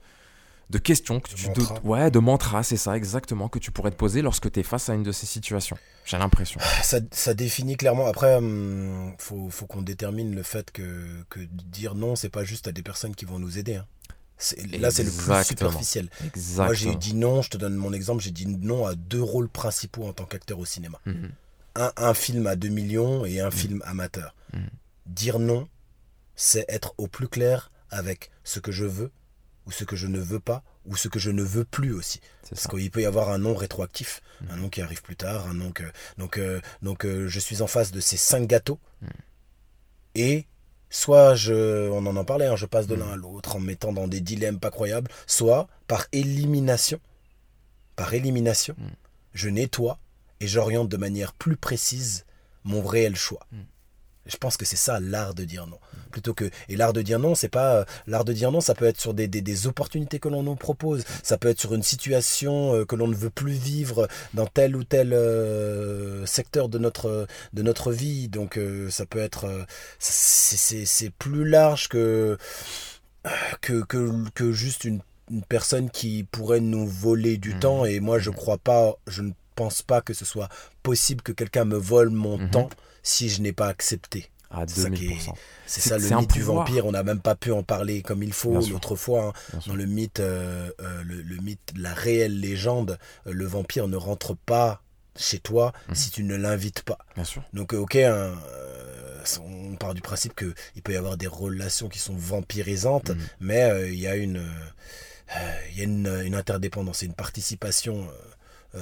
de 0.70 0.78
question 0.78 1.20
que 1.20 1.30
De 1.30 1.36
tu 1.36 1.48
mantra. 1.48 1.80
te- 1.80 1.88
ouais 1.88 2.12
de 2.12 2.20
mantra 2.20 2.62
c'est 2.64 2.78
ça 2.78 2.96
exactement 2.96 3.50
que 3.50 3.58
tu 3.60 3.72
pourrais 3.72 3.92
te 3.92 3.96
poser 3.96 4.22
lorsque 4.22 4.52
tu 4.52 4.60
es 4.60 4.64
face 4.64 4.90
à 4.90 4.94
une 4.94 5.04
de 5.04 5.12
ces 5.12 5.26
situations 5.26 5.78
j'ai 6.06 6.18
l'impression 6.18 6.60
Ça, 6.84 7.00
ça 7.12 7.34
définit 7.36 7.78
clairement. 7.78 8.08
Après, 8.08 8.36
hum, 8.36 9.14
faut, 9.20 9.50
faut 9.52 9.68
qu'on 9.68 9.84
détermine 9.84 10.34
le 10.34 10.42
fait 10.42 10.72
que, 10.72 11.24
que 11.30 11.40
dire 11.42 11.94
non, 11.94 12.16
c'est 12.16 12.30
pas 12.30 12.44
juste 12.44 12.68
à 12.68 12.72
des 12.72 12.82
personnes 12.82 13.14
qui 13.16 13.26
vont 13.26 13.38
nous 13.38 13.60
aider. 13.60 13.76
hein. 13.76 13.86
Là, 14.80 14.90
c'est 14.90 15.04
le 15.04 15.12
plus 15.12 15.44
superficiel. 15.44 16.10
exactement 16.26 16.66
Moi, 16.68 16.74
j'ai 16.74 16.96
dit 16.96 17.14
non, 17.14 17.42
je 17.44 17.50
te 17.50 17.58
donne 17.58 17.76
mon 17.76 17.94
exemple, 17.94 18.24
j'ai 18.24 18.32
dit 18.32 18.48
non 18.48 18.88
à 18.88 18.96
deux 18.96 19.22
rôles 19.22 19.50
principaux 19.50 20.08
en 20.08 20.14
tant 20.14 20.26
qu'acteur 20.26 20.58
au 20.58 20.66
cinéma. 20.66 21.00
Mhm. 21.06 21.30
Un, 21.76 21.92
un 21.98 22.14
film 22.16 22.48
à 22.48 22.56
2 22.56 22.70
millions 22.70 23.24
et 23.26 23.40
un 23.42 23.52
film 23.52 23.84
amateur. 23.86 24.34
Mhm. 24.54 24.70
Dire 25.08 25.38
non, 25.40 25.68
c'est 26.36 26.66
être 26.70 26.94
au 26.98 27.08
plus 27.08 27.28
clair 27.28 27.70
avec 27.92 28.32
ce 28.44 28.60
que 28.60 28.72
je 28.72 28.86
veux 28.86 29.12
ou 29.70 29.72
ce 29.72 29.84
que 29.84 29.96
je 29.96 30.08
ne 30.08 30.18
veux 30.20 30.40
pas 30.40 30.64
ou 30.88 30.98
ce 30.98 31.08
que 31.08 31.20
je 31.20 31.30
ne 31.30 31.44
veux 31.44 31.64
plus 31.64 31.94
aussi. 31.94 32.20
Parce 32.50 32.66
qu'il 32.68 32.90
peut 32.90 33.04
y 33.04 33.06
avoir 33.06 33.30
un 33.30 33.38
nom 33.38 33.54
rétroactif, 33.54 34.20
un 34.50 34.56
Mhm. 34.56 34.62
nom 34.64 34.70
qui 34.70 34.82
arrive 34.82 35.04
plus 35.04 35.16
tard, 35.16 35.46
un 35.48 35.54
nom 35.54 35.72
que... 35.72 35.84
Donc, 36.18 36.40
euh, 36.40 36.60
donc 36.82 37.06
euh, 37.06 37.28
je 37.28 37.40
suis 37.40 37.62
en 37.62 37.68
face 37.68 37.92
de 37.92 38.00
ces 38.00 38.18
cinq 38.18 38.48
gâteaux. 38.48 38.80
Mhm. 39.04 39.10
Et 40.16 40.48
soit 40.90 41.36
je... 41.36 41.88
On 41.92 42.04
en 42.08 42.16
en 42.16 42.26
parlait, 42.26 42.48
hein, 42.48 42.56
je 42.56 42.66
passe 42.66 42.88
de 42.88 42.96
Mhm. 42.96 43.02
l'un 43.02 43.12
à 43.12 43.16
l'autre 43.16 43.56
en 43.56 43.60
me 43.60 43.68
mettant 43.68 43.94
dans 43.94 44.08
des 44.08 44.22
dilemmes 44.22 44.60
pas 44.60 44.72
croyables. 44.72 45.12
Soit 45.28 45.68
par 45.86 46.08
élimination, 46.14 47.00
par 47.96 48.12
élimination, 48.16 48.76
je 49.34 49.50
nettoie 49.50 50.00
et 50.40 50.48
j'oriente 50.48 50.90
de 50.90 50.98
manière 50.98 51.34
plus 51.34 51.58
précise 51.58 52.26
mon 52.64 52.82
réel 52.82 53.16
choix. 53.16 53.46
Je 54.30 54.38
pense 54.38 54.56
que 54.58 54.66
c'est 54.66 54.76
ça 54.78 55.00
l'art 55.00 55.34
de 55.34 55.44
dire 55.44 55.68
non. 55.68 55.80
Plutôt 56.12 56.34
que 56.34 56.50
et 56.70 56.76
l'art 56.76 56.94
de 56.94 57.02
dire 57.02 57.20
non, 57.20 57.36
c'est 57.36 57.50
pas 57.50 57.76
euh, 57.76 57.86
l'art 58.08 58.26
de 58.26 58.34
dire 58.34 58.52
non, 58.52 58.62
ça 58.62 58.74
peut 58.76 58.86
être 58.86 59.00
sur 59.00 59.14
des, 59.14 59.28
des, 59.28 59.42
des 59.42 59.68
opportunités 59.68 60.20
que 60.20 60.28
l'on 60.30 60.44
nous 60.44 60.56
propose, 60.56 61.04
ça 61.24 61.38
peut 61.38 61.50
être 61.50 61.60
sur 61.60 61.74
une 61.76 61.84
situation 61.84 62.74
euh, 62.76 62.86
que 62.86 62.96
l'on 62.96 63.08
ne 63.08 63.16
veut 63.16 63.30
plus 63.30 63.52
vivre 63.54 64.08
dans 64.34 64.48
tel 64.48 64.76
ou 64.76 64.84
tel 64.84 65.14
euh, 65.14 66.26
secteur 66.26 66.70
de 66.70 66.78
notre 66.80 67.28
de 67.54 67.62
notre 67.62 67.92
vie. 67.92 68.28
Donc 68.30 68.58
euh, 68.58 68.90
ça 68.90 69.06
peut 69.06 69.20
être 69.20 69.66
c'est 70.00 71.12
plus 71.20 71.46
large 71.46 71.88
que 71.90 72.38
que 73.62 73.84
que, 73.84 74.30
que 74.34 74.52
juste 74.52 74.86
une, 74.86 75.02
une 75.30 75.44
personne 75.44 75.90
qui 75.90 76.24
pourrait 76.24 76.60
nous 76.62 76.88
voler 76.88 77.38
du 77.38 77.54
Mhm. 77.56 77.60
temps 77.60 77.86
et 77.86 78.00
moi 78.00 78.20
je 78.20 78.30
crois 78.30 78.58
pas 78.58 78.94
je 79.08 79.22
ne 79.22 79.32
pense 79.56 79.82
pas 79.82 80.02
que 80.02 80.14
ce 80.14 80.26
soit 80.26 80.50
possible 80.84 81.22
que 81.22 81.32
quelqu'un 81.34 81.66
me 81.66 81.78
vole 81.78 82.10
mon 82.10 82.38
Mhm. 82.38 82.50
temps 82.52 82.70
si 83.04 83.30
je 83.30 83.42
n'ai 83.42 83.54
pas 83.54 83.68
accepté. 83.68 84.30
à 84.52 84.66
c'est 84.68 84.82
ça 84.82 84.90
qui 84.90 85.06
est- 85.06 85.10
2000% 85.10 85.34
C'est 85.68 85.82
ça 85.82 85.98
le 86.00 86.10
mythe 86.22 86.34
du 86.34 86.42
vampire, 86.42 86.86
on 86.88 86.92
n'a 86.92 87.04
même 87.04 87.20
pas 87.22 87.36
pu 87.36 87.52
en 87.52 87.62
parler 87.62 88.02
comme 88.02 88.24
il 88.24 88.34
faut 88.34 88.60
l'autre 88.72 88.96
fois. 88.96 89.34
hein. 89.54 89.60
Dans 89.68 89.76
le 89.76 89.86
mythe, 89.86 90.20
euh, 90.22 90.72
euh, 90.82 91.04
le, 91.04 91.22
le 91.22 91.36
mythe, 91.38 91.72
la 91.78 91.94
réelle 91.94 92.40
légende, 92.40 92.98
euh, 93.28 93.32
le 93.32 93.46
vampire 93.46 93.88
ne 93.88 93.96
rentre 93.96 94.36
pas 94.36 94.82
chez 95.16 95.38
toi 95.38 95.72
Mhm. 95.90 95.96
si 95.96 96.10
tu 96.10 96.24
ne 96.24 96.36
l'invites 96.36 96.82
pas. 96.82 96.98
bien 97.14 97.24
sûr 97.26 97.44
Donc, 97.54 97.74
ok, 97.74 97.96
hein, 97.98 98.34
on 99.42 99.76
part 99.76 99.94
du 99.94 100.02
principe 100.02 100.34
qu'il 100.36 100.82
peut 100.82 100.94
y 100.94 100.98
avoir 100.98 101.18
des 101.18 101.28
relations 101.28 101.88
qui 101.90 102.00
sont 102.00 102.16
vampirisantes, 102.16 103.10
Mhm. 103.12 103.18
mais 103.42 103.92
il 103.94 104.00
y 104.00 104.08
a 104.08 104.16
une, 104.16 104.44
il 105.72 105.78
y 105.78 105.82
a 105.82 105.84
une, 105.84 106.08
une 106.26 106.34
interdépendance 106.36 107.04
et 107.04 107.06
une 107.06 107.14
participation 107.14 108.08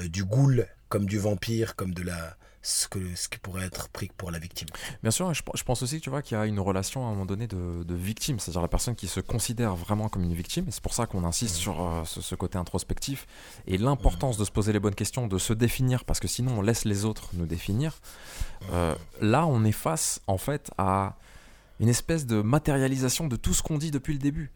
du 0.06 0.24
ghoul 0.24 0.68
comme 0.90 1.06
du 1.06 1.18
vampire, 1.20 1.76
comme 1.76 1.94
de 1.94 2.04
la 2.04 2.38
ce, 2.68 2.88
que, 2.88 3.16
ce 3.16 3.30
qui 3.30 3.38
pourrait 3.40 3.66
être 3.66 3.88
pris 3.90 4.10
pour 4.18 4.30
la 4.30 4.40
victime. 4.40 4.68
Bien 5.02 5.12
sûr, 5.12 5.34
je, 5.34 5.42
je 5.56 5.64
pense 5.64 5.82
aussi 5.84 6.02
tu 6.02 6.10
vois 6.10 6.22
qu'il 6.22 6.38
y 6.38 6.42
a 6.42 6.46
une 6.46 6.60
relation 6.60 7.04
à 7.06 7.08
un 7.08 7.12
moment 7.12 7.26
donné 7.26 7.48
de, 7.48 7.84
de 7.84 7.96
victime, 7.96 8.40
c'est-à-dire 8.40 8.62
la 8.62 8.68
personne 8.68 8.96
qui 8.96 9.08
se 9.08 9.20
considère 9.22 9.76
vraiment 9.76 10.10
comme 10.10 10.24
une 10.24 10.34
victime, 10.34 10.66
et 10.68 10.72
c'est 10.72 10.82
pour 10.84 10.94
ça 10.94 11.06
qu'on 11.06 11.24
insiste 11.24 11.56
sur 11.56 11.82
euh, 11.82 12.04
ce, 12.06 12.20
ce 12.22 12.36
côté 12.36 12.58
introspectif 12.58 13.26
et 13.68 13.78
l'importance 13.78 14.38
de 14.38 14.44
se 14.46 14.52
poser 14.52 14.74
les 14.74 14.80
bonnes 14.80 14.96
questions, 14.96 15.28
de 15.28 15.38
se 15.38 15.54
définir, 15.54 16.04
parce 16.04 16.20
que 16.20 16.28
sinon 16.28 16.60
on 16.60 16.62
laisse 16.62 16.84
les 16.86 17.06
autres 17.06 17.30
nous 17.34 17.46
définir. 17.46 18.00
Euh, 18.74 18.96
là, 19.22 19.46
on 19.46 19.64
est 19.64 19.72
face 19.72 20.20
en 20.28 20.38
fait 20.38 20.72
à 20.78 21.16
une 21.80 21.90
espèce 21.90 22.26
de 22.26 22.42
matérialisation 22.42 23.28
de 23.28 23.36
tout 23.36 23.54
ce 23.54 23.62
qu'on 23.64 23.78
dit 23.78 23.92
depuis 23.92 24.14
le 24.14 24.20
début. 24.20 24.52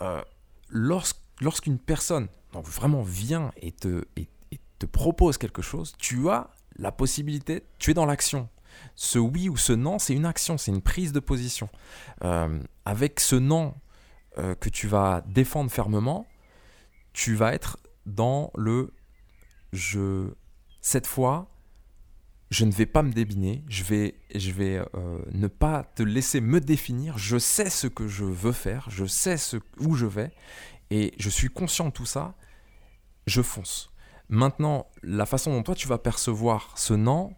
Euh, 0.00 0.20
lorsque- 0.68 1.18
Lorsqu'une 1.40 1.78
personne 1.78 2.28
donc 2.52 2.68
vraiment 2.68 3.02
vient 3.02 3.50
et 3.60 3.72
te, 3.72 4.04
et, 4.16 4.28
et 4.52 4.60
te 4.78 4.86
propose 4.86 5.38
quelque 5.38 5.60
chose, 5.62 5.92
tu 5.98 6.30
as 6.30 6.50
la 6.76 6.92
possibilité, 6.92 7.64
tu 7.78 7.90
es 7.90 7.94
dans 7.94 8.06
l'action. 8.06 8.48
Ce 8.94 9.18
oui 9.18 9.48
ou 9.48 9.56
ce 9.56 9.72
non, 9.72 9.98
c'est 9.98 10.14
une 10.14 10.26
action, 10.26 10.58
c'est 10.58 10.70
une 10.70 10.82
prise 10.82 11.12
de 11.12 11.20
position. 11.20 11.68
Euh, 12.24 12.60
avec 12.84 13.20
ce 13.20 13.36
non 13.36 13.74
euh, 14.38 14.54
que 14.54 14.68
tu 14.68 14.88
vas 14.88 15.22
défendre 15.26 15.70
fermement, 15.70 16.26
tu 17.12 17.34
vas 17.34 17.52
être 17.52 17.78
dans 18.06 18.50
le 18.56 18.92
je 19.72 20.34
cette 20.80 21.06
fois 21.06 21.52
je 22.52 22.66
ne 22.66 22.70
vais 22.70 22.86
pas 22.86 23.02
me 23.02 23.12
débiner, 23.12 23.64
je 23.66 23.82
vais, 23.82 24.14
je 24.34 24.50
vais 24.50 24.78
euh, 24.94 25.18
ne 25.32 25.46
pas 25.46 25.84
te 25.94 26.02
laisser 26.02 26.42
me 26.42 26.60
définir, 26.60 27.16
je 27.16 27.38
sais 27.38 27.70
ce 27.70 27.86
que 27.86 28.06
je 28.06 28.24
veux 28.24 28.52
faire, 28.52 28.86
je 28.90 29.06
sais 29.06 29.36
où 29.78 29.94
je 29.94 30.04
vais, 30.04 30.30
et 30.90 31.14
je 31.18 31.30
suis 31.30 31.48
conscient 31.48 31.86
de 31.86 31.92
tout 31.92 32.04
ça, 32.04 32.34
je 33.26 33.40
fonce. 33.40 33.90
Maintenant, 34.32 34.86
la 35.02 35.26
façon 35.26 35.52
dont 35.52 35.62
toi 35.62 35.74
tu 35.74 35.86
vas 35.86 35.98
percevoir 35.98 36.72
ce 36.74 36.94
non, 36.94 37.34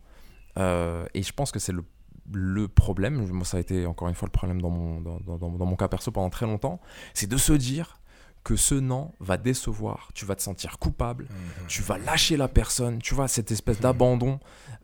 euh, 0.59 1.05
et 1.13 1.25
je 1.25 1.33
pense 1.33 1.51
que 1.51 1.59
c'est 1.59 1.73
le, 1.73 1.85
le, 2.33 2.69
problème, 2.69 3.27
moi 3.33 3.45
ça 3.45 3.57
a 3.57 3.61
été 3.61 3.85
encore 3.85 4.09
une 4.09 4.15
fois 4.15 4.29
le 4.29 4.31
problème 4.31 4.63
dans 4.63 4.71
mon, 4.71 5.01
dans, 5.01 5.19
dans, 5.19 5.51
dans 5.51 5.67
mon 5.67 5.75
cas 5.75 5.89
perso 5.89 6.13
pendant 6.13 6.31
très 6.31 6.47
longtemps, 6.47 6.81
c'est 7.13 7.27
de 7.27 7.37
se 7.37 7.53
dire, 7.53 7.99
que 8.45 8.57
ce 8.57 8.75
non 8.75 9.11
va 9.21 9.39
décevoir, 9.39 10.11
tu 10.15 10.27
vas 10.27 10.37
te 10.37 10.43
sentir 10.43 10.79
coupable, 10.79 11.25
mhm. 11.25 11.67
tu 11.67 11.83
vas 11.83 11.97
lâcher 11.97 12.37
la 12.37 12.47
personne, 12.47 12.99
tu 12.99 13.15
vois, 13.15 13.27
cette 13.27 13.51
espèce 13.51 13.81
d'abandon. 13.81 14.39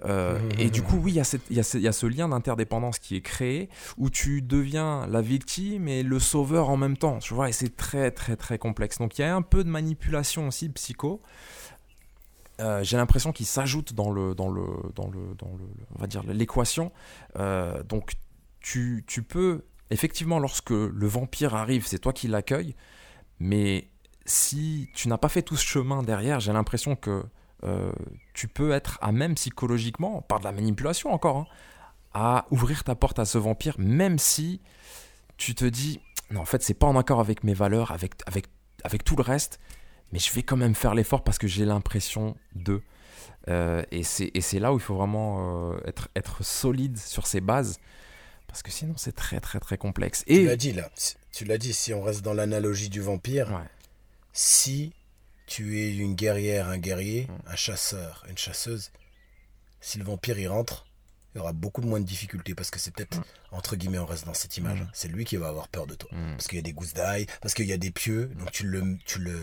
Euh, 0.07 0.40
et 0.59 0.70
du 0.70 0.83
coup, 0.83 0.96
oui, 0.96 1.12
il 1.12 1.55
y, 1.55 1.55
y, 1.55 1.88
a 1.88 1.92
ce 1.92 2.07
lien 2.07 2.31
d'interdépendance 2.31 2.99
qui 2.99 3.16
est 3.16 3.20
créé, 3.20 3.68
où 3.99 4.09
tu 4.09 4.40
deviens 4.40 5.07
la 5.07 5.20
victime 5.20 5.88
et 5.88 6.03
le 6.03 6.18
sauveur 6.18 6.70
en 6.70 6.79
même 6.79 6.96
temps, 6.96 7.18
tu 7.18 7.35
vois, 7.35 7.51
et 7.51 7.53
c'est 7.53 7.77
très, 7.77 8.11
très, 8.11 8.35
très 8.35 8.57
complexe. 8.57 8.96
Donc 8.96 9.18
il 9.18 9.23
y 9.23 9.25
a 9.25 9.37
un 9.37 9.42
peu 9.42 9.62
de 9.62 9.68
manipulation 9.68 10.49
aussi 10.49 10.70
psycho. 10.70 11.20
Euh, 12.61 12.83
j'ai 12.83 12.96
l'impression 12.96 13.33
qu'il 13.33 13.46
s'ajoute 13.46 13.94
dans 13.94 14.11
le, 14.11 14.35
dans 14.35 14.51
le, 14.51 14.64
dans 14.94 15.09
le, 15.09 15.35
dans 15.37 15.57
le, 15.57 15.64
on 15.96 15.99
va 15.99 16.07
dire 16.07 16.23
l'équation. 16.23 16.92
Euh, 17.38 17.83
donc 17.83 18.12
tu, 18.61 19.05
tu 19.07 19.23
peux 19.23 19.64
effectivement, 19.90 20.38
lorsque 20.38 20.70
le 20.70 21.07
vampire 21.07 21.55
arrive, 21.55 21.87
c'est 21.87 21.99
toi 21.99 22.12
qui 22.12 22.29
l'accueilles. 22.29 22.75
Mais 23.38 23.90
si 24.25 24.88
tu 24.94 25.09
n'as 25.09 25.18
pas 25.18 25.29
fait 25.29 25.42
tout 25.42 25.57
ce 25.57 25.64
chemin 25.64 26.03
derrière, 26.03 26.40
j'ai 26.40 26.53
l'impression 26.53 26.96
que 26.96 27.25
euh, 27.64 27.92
tu 28.33 28.49
peux 28.49 28.73
être 28.73 28.99
à 29.03 29.12
même 29.12 29.35
psychologiquement, 29.35 30.23
par 30.23 30.38
de 30.38 30.44
la 30.44 30.53
manipulation 30.53 31.12
encore, 31.12 31.37
hein, 31.37 31.46
à 32.14 32.46
ouvrir 32.51 32.85
ta 32.85 32.94
porte 32.94 33.18
à 33.18 33.25
ce 33.25 33.38
vampire, 33.38 33.75
même 33.79 34.18
si 34.18 34.61
tu 35.37 35.55
te 35.55 35.64
dis, 35.64 36.01
non, 36.31 36.40
en 36.40 36.44
fait, 36.44 36.62
c'est 36.62 36.75
pas 36.75 36.87
en 36.87 36.96
accord 36.96 37.20
avec 37.20 37.44
mes 37.44 37.55
valeurs, 37.55 37.90
avec, 37.90 38.14
avec, 38.27 38.46
avec 38.85 39.05
tout 39.05 39.16
le 39.16 39.23
reste, 39.23 39.61
mais 40.12 40.18
je 40.18 40.33
vais 40.33 40.42
quand 40.42 40.57
même 40.57 40.75
faire 40.75 40.94
l'effort 40.94 41.25
parce 41.25 41.38
que 41.38 41.46
j'ai 41.46 41.64
l'impression 41.64 42.37
de. 42.55 42.83
Euh, 43.49 43.83
et 43.90 44.03
c'est 44.03 44.59
là 44.59 44.73
où 44.73 44.77
il 44.77 44.83
faut 44.83 44.94
vraiment 44.94 45.73
euh, 45.73 45.81
être, 45.87 46.09
être 46.14 46.44
solide 46.44 46.99
sur 46.99 47.27
ses 47.27 47.40
bases, 47.40 47.79
parce 48.46 48.62
que 48.62 48.70
sinon 48.70 48.94
c'est 48.96 49.14
très 49.14 49.40
très 49.40 49.61
très 49.61 49.79
complexe. 49.79 50.25
Et... 50.27 50.40
Tu 50.40 50.44
l'as 50.46 50.57
dit 50.57 50.73
là, 50.73 50.90
tu 51.33 51.44
l'as 51.44 51.59
dit, 51.59 51.73
si 51.73 51.94
on 51.94 52.03
reste 52.03 52.23
dans 52.23 52.35
l'analogie 52.35 52.90
du 52.90 53.01
vampire, 53.01 53.62
si 54.33 54.92
tu 55.46 55.81
es 55.81 55.94
une 55.96 56.14
guerrière, 56.14 56.68
un 56.68 56.79
guerrier, 56.79 57.27
mm. 57.27 57.51
un 57.53 57.57
chasseur, 57.57 58.25
une 58.29 58.38
chasseuse, 58.38 58.90
si 59.81 59.99
le 59.99 60.05
vampire 60.05 60.38
y 60.38 60.46
rentre, 60.46 60.87
il 61.35 61.38
y 61.38 61.40
aura 61.40 61.53
beaucoup 61.53 61.81
moins 61.83 62.01
de 62.01 62.05
difficultés 62.05 62.55
parce 62.55 62.70
que 62.70 62.79
c'est 62.79 62.92
peut-être, 62.92 63.18
mm. 63.18 63.25
entre 63.53 63.77
guillemets, 63.77 63.99
on 63.99 64.07
reste 64.07 64.27
dans 64.27 64.35
cette 64.35 64.57
image, 64.57 64.83
mm. 64.83 64.90
c'est 64.92 65.09
lui 65.09 65.25
qui 65.25 65.37
va 65.37 65.49
avoir 65.49 65.68
peur 65.68 65.87
de 65.87 65.94
toi. 65.94 66.11
Parce 66.12 66.46
qu'il 66.46 66.57
y 66.57 66.61
a 66.61 66.62
des 66.62 66.73
gousses 66.73 66.94
d'ail, 66.94 67.27
parce 67.40 67.55
qu'il 67.55 67.66
y 67.66 67.73
a 67.73 67.79
des 67.79 67.90
pieux, 67.90 68.27
donc 68.38 68.51
tu 68.53 68.66
le, 68.66 68.96
tu 69.07 69.18
le, 69.18 69.40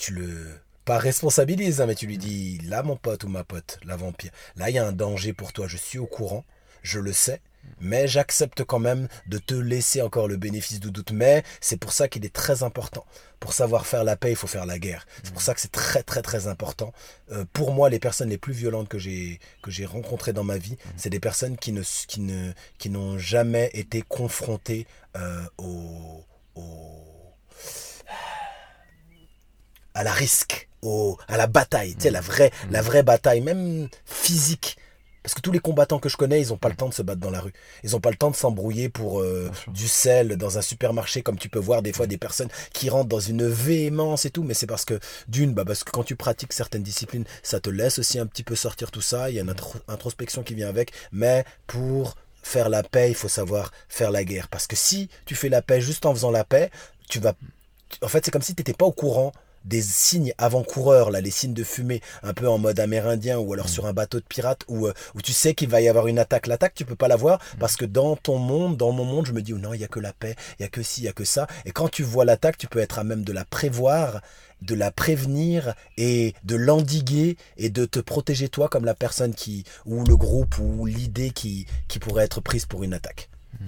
tu 0.00 0.14
le, 0.14 0.46
pas 0.84 0.98
responsabilises, 0.98 1.80
hein, 1.80 1.86
mais 1.86 1.94
tu 1.94 2.06
lui 2.06 2.18
dis, 2.18 2.58
là 2.64 2.82
mon 2.82 2.96
pote 2.96 3.24
ou 3.24 3.28
ma 3.28 3.44
pote, 3.44 3.78
la 3.84 3.96
vampire, 3.96 4.30
là 4.56 4.70
il 4.70 4.76
y 4.76 4.78
a 4.78 4.86
un 4.86 4.92
danger 4.92 5.32
pour 5.32 5.52
toi, 5.52 5.68
je 5.68 5.76
suis 5.76 5.98
au 5.98 6.06
courant, 6.06 6.44
je 6.82 6.98
le 6.98 7.12
sais, 7.12 7.42
mais 7.80 8.08
j'accepte 8.08 8.64
quand 8.64 8.78
même 8.78 9.06
de 9.26 9.36
te 9.36 9.54
laisser 9.54 10.00
encore 10.00 10.26
le 10.26 10.38
bénéfice 10.38 10.80
du 10.80 10.90
doute. 10.90 11.12
Mais 11.12 11.44
c'est 11.60 11.76
pour 11.76 11.92
ça 11.92 12.08
qu'il 12.08 12.24
est 12.24 12.34
très 12.34 12.62
important. 12.62 13.04
Pour 13.38 13.52
savoir 13.52 13.86
faire 13.86 14.02
la 14.02 14.16
paix, 14.16 14.30
il 14.30 14.36
faut 14.36 14.46
faire 14.46 14.64
la 14.64 14.78
guerre. 14.78 15.06
C'est 15.22 15.32
pour 15.32 15.42
ça 15.42 15.54
que 15.54 15.60
c'est 15.60 15.70
très 15.72 16.02
très 16.02 16.22
très 16.22 16.46
important. 16.46 16.92
Euh, 17.30 17.44
pour 17.52 17.72
moi, 17.72 17.90
les 17.90 17.98
personnes 17.98 18.30
les 18.30 18.38
plus 18.38 18.54
violentes 18.54 18.88
que 18.88 18.98
j'ai 18.98 19.38
que 19.62 19.70
j'ai 19.70 19.84
rencontrées 19.84 20.32
dans 20.32 20.44
ma 20.44 20.56
vie, 20.56 20.76
c'est 20.96 21.10
des 21.10 21.20
personnes 21.20 21.58
qui 21.58 21.72
ne 21.72 21.82
qui 21.82 22.20
ne 22.20 22.52
qui 22.78 22.88
n'ont 22.88 23.18
jamais 23.18 23.70
été 23.74 24.02
confrontées 24.02 24.86
euh, 25.16 25.44
au, 25.58 26.24
à 29.94 30.04
la 30.04 30.12
risque, 30.12 30.68
au, 30.82 31.18
à 31.28 31.36
la 31.36 31.46
bataille, 31.46 31.94
tu 31.94 32.02
sais, 32.02 32.10
la 32.10 32.20
vraie, 32.20 32.50
la 32.70 32.82
vraie 32.82 33.02
bataille, 33.02 33.40
même 33.40 33.88
physique. 34.04 34.76
Parce 35.22 35.34
que 35.34 35.42
tous 35.42 35.52
les 35.52 35.58
combattants 35.58 35.98
que 35.98 36.08
je 36.08 36.16
connais, 36.16 36.40
ils 36.40 36.48
n'ont 36.48 36.56
pas 36.56 36.70
le 36.70 36.76
temps 36.76 36.88
de 36.88 36.94
se 36.94 37.02
battre 37.02 37.20
dans 37.20 37.30
la 37.30 37.40
rue. 37.40 37.52
Ils 37.84 37.90
n'ont 37.90 38.00
pas 38.00 38.10
le 38.10 38.16
temps 38.16 38.30
de 38.30 38.36
s'embrouiller 38.36 38.88
pour 38.88 39.20
euh, 39.20 39.50
du 39.68 39.86
sel 39.86 40.36
dans 40.36 40.56
un 40.56 40.62
supermarché, 40.62 41.20
comme 41.20 41.36
tu 41.36 41.50
peux 41.50 41.58
voir 41.58 41.82
des 41.82 41.92
fois 41.92 42.06
des 42.06 42.16
personnes 42.16 42.48
qui 42.72 42.88
rentrent 42.88 43.10
dans 43.10 43.20
une 43.20 43.46
véhémence 43.46 44.24
et 44.24 44.30
tout. 44.30 44.42
Mais 44.42 44.54
c'est 44.54 44.66
parce 44.66 44.86
que, 44.86 44.98
d'une, 45.28 45.52
bah 45.52 45.64
parce 45.66 45.84
que 45.84 45.90
quand 45.90 46.04
tu 46.04 46.16
pratiques 46.16 46.54
certaines 46.54 46.82
disciplines, 46.82 47.24
ça 47.42 47.60
te 47.60 47.68
laisse 47.68 47.98
aussi 47.98 48.18
un 48.18 48.26
petit 48.26 48.42
peu 48.42 48.56
sortir 48.56 48.90
tout 48.90 49.02
ça. 49.02 49.28
Il 49.28 49.36
y 49.36 49.38
a 49.38 49.42
une 49.42 49.54
introspection 49.88 50.42
qui 50.42 50.54
vient 50.54 50.68
avec. 50.70 50.92
Mais 51.12 51.44
pour 51.66 52.16
faire 52.42 52.70
la 52.70 52.82
paix, 52.82 53.10
il 53.10 53.14
faut 53.14 53.28
savoir 53.28 53.72
faire 53.90 54.10
la 54.10 54.24
guerre. 54.24 54.48
Parce 54.48 54.66
que 54.66 54.76
si 54.76 55.10
tu 55.26 55.34
fais 55.34 55.50
la 55.50 55.60
paix 55.60 55.82
juste 55.82 56.06
en 56.06 56.14
faisant 56.14 56.30
la 56.30 56.44
paix, 56.44 56.70
tu 57.10 57.20
vas... 57.20 57.34
En 58.00 58.08
fait, 58.08 58.24
c'est 58.24 58.30
comme 58.30 58.40
si 58.40 58.54
tu 58.54 58.60
n'étais 58.60 58.72
pas 58.72 58.86
au 58.86 58.92
courant 58.92 59.32
des 59.64 59.82
signes 59.82 60.32
avant-coureurs, 60.38 61.10
là, 61.10 61.20
les 61.20 61.30
signes 61.30 61.54
de 61.54 61.64
fumée, 61.64 62.00
un 62.22 62.34
peu 62.34 62.48
en 62.48 62.58
mode 62.58 62.80
amérindien 62.80 63.38
ou 63.38 63.52
alors 63.52 63.66
mm. 63.66 63.70
sur 63.70 63.86
un 63.86 63.92
bateau 63.92 64.18
de 64.18 64.24
pirate 64.24 64.64
où, 64.68 64.86
euh, 64.86 64.92
où 65.14 65.22
tu 65.22 65.32
sais 65.32 65.54
qu'il 65.54 65.68
va 65.68 65.80
y 65.80 65.88
avoir 65.88 66.06
une 66.06 66.18
attaque. 66.18 66.46
L'attaque, 66.46 66.74
tu 66.74 66.84
peux 66.84 66.96
pas 66.96 67.08
la 67.08 67.16
voir 67.16 67.38
mm. 67.38 67.58
parce 67.58 67.76
que 67.76 67.84
dans 67.84 68.16
ton 68.16 68.38
monde, 68.38 68.76
dans 68.76 68.92
mon 68.92 69.04
monde, 69.04 69.26
je 69.26 69.32
me 69.32 69.42
dis, 69.42 69.52
oh 69.52 69.58
non, 69.58 69.74
il 69.74 69.80
y 69.80 69.84
a 69.84 69.88
que 69.88 70.00
la 70.00 70.12
paix, 70.12 70.36
il 70.58 70.62
y 70.62 70.64
a 70.64 70.68
que 70.68 70.82
ci, 70.82 71.02
il 71.02 71.04
y 71.04 71.08
a 71.08 71.12
que 71.12 71.24
ça. 71.24 71.46
Et 71.64 71.72
quand 71.72 71.88
tu 71.88 72.02
vois 72.02 72.24
l'attaque, 72.24 72.58
tu 72.58 72.66
peux 72.66 72.78
être 72.78 72.98
à 72.98 73.04
même 73.04 73.24
de 73.24 73.32
la 73.32 73.44
prévoir, 73.44 74.20
de 74.62 74.74
la 74.74 74.90
prévenir 74.90 75.74
et 75.96 76.34
de 76.44 76.56
l'endiguer 76.56 77.36
et 77.56 77.70
de 77.70 77.84
te 77.84 77.98
protéger 77.98 78.48
toi 78.48 78.68
comme 78.68 78.84
la 78.84 78.94
personne 78.94 79.34
qui, 79.34 79.64
ou 79.86 80.04
le 80.04 80.16
groupe 80.16 80.58
ou 80.58 80.86
l'idée 80.86 81.30
qui, 81.30 81.66
qui 81.88 81.98
pourrait 81.98 82.24
être 82.24 82.40
prise 82.40 82.66
pour 82.66 82.82
une 82.82 82.94
attaque. 82.94 83.30
Mm. 83.60 83.66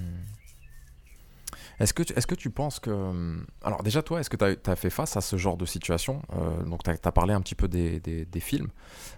Est-ce 1.82 1.92
que, 1.94 2.04
tu, 2.04 2.12
est 2.12 2.26
que 2.26 2.36
tu 2.36 2.48
penses 2.48 2.78
que... 2.78 2.90
Hum, 2.90 3.44
alors 3.64 3.82
déjà, 3.82 4.02
toi, 4.02 4.20
est-ce 4.20 4.30
que 4.30 4.36
tu 4.36 4.70
as, 4.70 4.76
fait 4.76 4.88
face 4.88 5.16
à 5.16 5.20
ce 5.20 5.36
genre 5.36 5.56
de 5.56 5.66
situation 5.66 6.22
euh, 6.32 6.62
Donc, 6.62 6.84
tu 6.84 6.90
as, 6.90 7.12
parlé 7.12 7.34
un 7.34 7.40
petit 7.40 7.56
peu 7.56 7.66
des, 7.66 7.98
des, 7.98 8.40
films. 8.40 8.68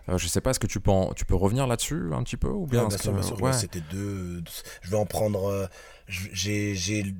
Euh, 0.09 0.17
je 0.17 0.27
sais 0.27 0.41
pas, 0.41 0.51
est-ce 0.51 0.61
que 0.61 0.67
tu 0.67 0.81
peux, 0.81 0.91
tu 1.15 1.27
peux 1.27 1.35
revenir 1.35 1.67
là-dessus 1.67 2.15
un 2.15 2.23
petit 2.23 2.39
peu 2.39 2.49
ou 2.49 2.67
bien, 2.67 2.89
bien, 2.89 2.97
sûr, 2.97 3.13
bien 3.13 3.23
sûr, 3.23 3.55
C'était 3.55 3.83
deux... 3.91 4.43
Je 4.81 4.91
vais 4.91 4.97
en 4.97 5.05
prendre... 5.05 5.51
Euh, 5.51 5.67
j'ai 6.07 7.15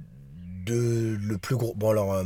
de 0.65 1.17
le 1.21 1.39
plus 1.39 1.57
gros 1.57 1.75
bon 1.75 1.91
alors 1.91 2.15
euh, 2.15 2.25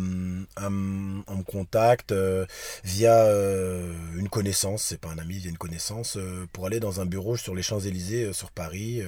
on 0.57 0.71
me 0.71 1.43
contacte 1.43 2.13
euh, 2.13 2.47
via 2.85 3.25
euh, 3.25 3.93
une 4.17 4.29
connaissance 4.29 4.83
c'est 4.83 5.01
pas 5.01 5.11
un 5.11 5.19
ami 5.19 5.39
via 5.39 5.51
une 5.51 5.59
connaissance 5.59 6.19
pour 6.53 6.67
aller 6.67 6.81
dans 6.81 7.01
un 7.01 7.07
bureau 7.07 7.37
sur 7.37 7.55
les 7.55 7.63
Champs 7.63 7.81
Élysées 7.81 8.33
sur 8.33 8.51
Paris 8.51 9.03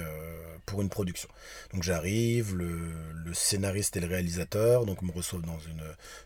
pour 0.65 0.81
une 0.81 0.89
production. 0.89 1.27
Donc 1.73 1.83
j'arrive 1.83 2.55
le, 2.55 2.69
scénariste 3.33 3.95
et 3.95 4.01
le 4.01 4.07
réalisateur 4.07 4.85
donc 4.85 5.01
me 5.01 5.11
reçoivent 5.11 5.41
dans 5.43 5.59
une, 5.59 5.81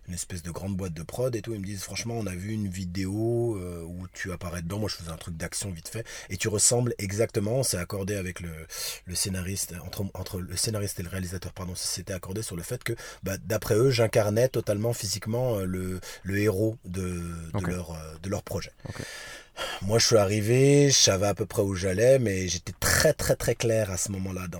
une, 0.07 0.13
espèce 0.15 0.41
de 0.41 0.49
grande 0.49 0.75
boîte 0.75 0.93
de 0.93 1.03
prod 1.03 1.35
et 1.35 1.41
tout 1.41 1.53
ils 1.53 1.59
me 1.59 1.65
disent 1.65 1.83
franchement 1.83 2.15
on 2.17 2.25
a 2.25 2.33
vu 2.33 2.51
une 2.51 2.67
vidéo 2.67 3.59
où 3.87 4.07
tu 4.13 4.31
apparais 4.31 4.63
dedans 4.63 4.79
moi 4.79 4.89
je 4.89 4.95
faisais 4.95 5.11
un 5.11 5.17
truc 5.17 5.37
d'action 5.37 5.69
vite 5.69 5.87
fait 5.87 6.05
et 6.29 6.37
tu 6.37 6.47
ressembles 6.47 6.95
exactement 6.97 7.61
c'est 7.61 7.77
accordé 7.77 8.15
avec 8.15 8.39
le, 8.39 8.49
le 9.05 9.15
scénariste 9.15 9.75
entre, 9.85 10.05
entre 10.15 10.39
le 10.39 10.57
scénariste 10.57 10.99
et 10.99 11.03
le 11.03 11.09
réalisateur 11.09 11.53
pardon 11.53 11.73
c'était 11.75 12.13
accordé 12.13 12.41
sur 12.41 12.55
le 12.55 12.63
fait 12.63 12.83
que 12.83 12.94
bah, 13.23 13.37
d'après 13.43 13.75
eux, 13.75 13.89
j'incarnais 13.91 14.49
totalement 14.49 14.93
physiquement 14.93 15.57
euh, 15.57 15.65
le, 15.65 15.99
le 16.23 16.37
héros 16.37 16.77
de, 16.85 17.21
de, 17.53 17.65
leur, 17.65 17.91
euh, 17.91 18.17
de 18.21 18.29
leur 18.29 18.43
projet. 18.43 18.71
Moi, 19.81 19.99
je 19.99 20.07
suis 20.07 20.17
arrivé, 20.17 20.89
je 20.89 20.97
savais 20.97 21.27
à 21.27 21.33
peu 21.33 21.45
près 21.45 21.61
où 21.61 21.75
j'allais, 21.75 22.19
mais 22.19 22.47
j'étais 22.47 22.73
très, 22.79 23.13
très, 23.13 23.35
très 23.35 23.55
clair 23.55 23.89
à 23.89 23.97
ce 23.97 24.11
moment-là 24.11 24.47
dans, 24.47 24.59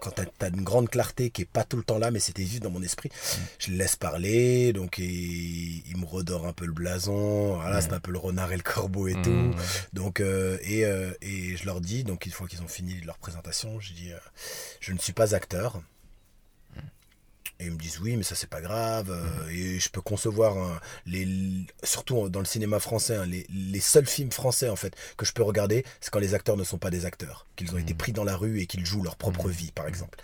quand 0.00 0.10
tu 0.10 0.44
as, 0.44 0.48
une 0.48 0.62
grande 0.62 0.88
clarté 0.88 1.30
qui 1.30 1.42
est 1.42 1.50
pas 1.50 1.64
tout 1.64 1.76
le 1.76 1.82
temps 1.82 1.98
là, 1.98 2.10
mais 2.10 2.20
c'était 2.20 2.44
juste 2.44 2.62
dans 2.62 2.70
mon 2.70 2.82
esprit, 2.82 3.08
mm. 3.08 3.36
je 3.58 3.70
le 3.70 3.76
laisse 3.76 3.96
parler, 3.96 4.72
donc 4.72 4.98
il, 4.98 5.82
me 5.96 6.04
redore 6.04 6.46
un 6.46 6.52
peu 6.52 6.66
le 6.66 6.72
blason, 6.72 7.56
voilà, 7.56 7.80
c'est 7.80 7.92
un 7.92 8.00
peu 8.00 8.12
le 8.12 8.18
renard 8.18 8.52
et 8.52 8.56
le 8.56 8.62
corbeau 8.62 9.08
et 9.08 9.14
mm. 9.14 9.22
tout. 9.22 9.50
Donc, 9.92 10.20
euh, 10.20 10.58
et, 10.62 10.82
et, 11.22 11.56
je 11.56 11.64
leur 11.66 11.80
dis, 11.80 12.04
donc 12.04 12.26
une 12.26 12.32
fois 12.32 12.46
qu'ils 12.46 12.62
ont 12.62 12.68
fini 12.68 13.00
leur 13.04 13.18
présentation, 13.18 13.80
je 13.80 13.92
dis, 13.92 14.10
je 14.80 14.92
ne 14.92 14.98
suis 14.98 15.12
pas 15.12 15.34
acteur, 15.34 15.80
et 17.60 17.66
ils 17.66 17.72
me 17.72 17.76
disent 17.76 17.98
oui, 18.00 18.16
mais 18.16 18.22
ça 18.22 18.34
c'est 18.34 18.48
pas 18.48 18.60
grave. 18.60 19.10
Euh, 19.10 19.44
mhm. 19.44 19.50
et 19.50 19.78
je 19.78 19.88
peux 19.88 20.00
concevoir 20.00 20.80
les, 21.06 21.26
surtout 21.82 22.28
dans 22.28 22.40
le 22.40 22.44
cinéma 22.44 22.78
français, 22.78 23.16
hein, 23.16 23.26
les, 23.26 23.46
les, 23.50 23.80
seuls 23.80 24.06
films 24.06 24.32
français 24.32 24.68
en 24.68 24.76
fait 24.76 24.94
que 25.16 25.24
je 25.24 25.32
peux 25.32 25.42
regarder, 25.42 25.84
c'est 26.00 26.10
quand 26.10 26.18
les 26.18 26.34
acteurs 26.34 26.56
ne 26.56 26.64
sont 26.64 26.78
pas 26.78 26.90
des 26.90 27.04
acteurs, 27.04 27.46
qu'ils 27.56 27.74
ont 27.74 27.78
été 27.78 27.92
mhm. 27.92 27.98
pris 27.98 28.12
dans 28.12 28.24
la 28.24 28.36
rue 28.36 28.60
et 28.60 28.66
qu'ils 28.66 28.86
jouent 28.86 29.02
leur 29.02 29.16
propre 29.16 29.46
mhm. 29.46 29.52
vie, 29.52 29.72
par 29.72 29.86
exemple. 29.86 30.18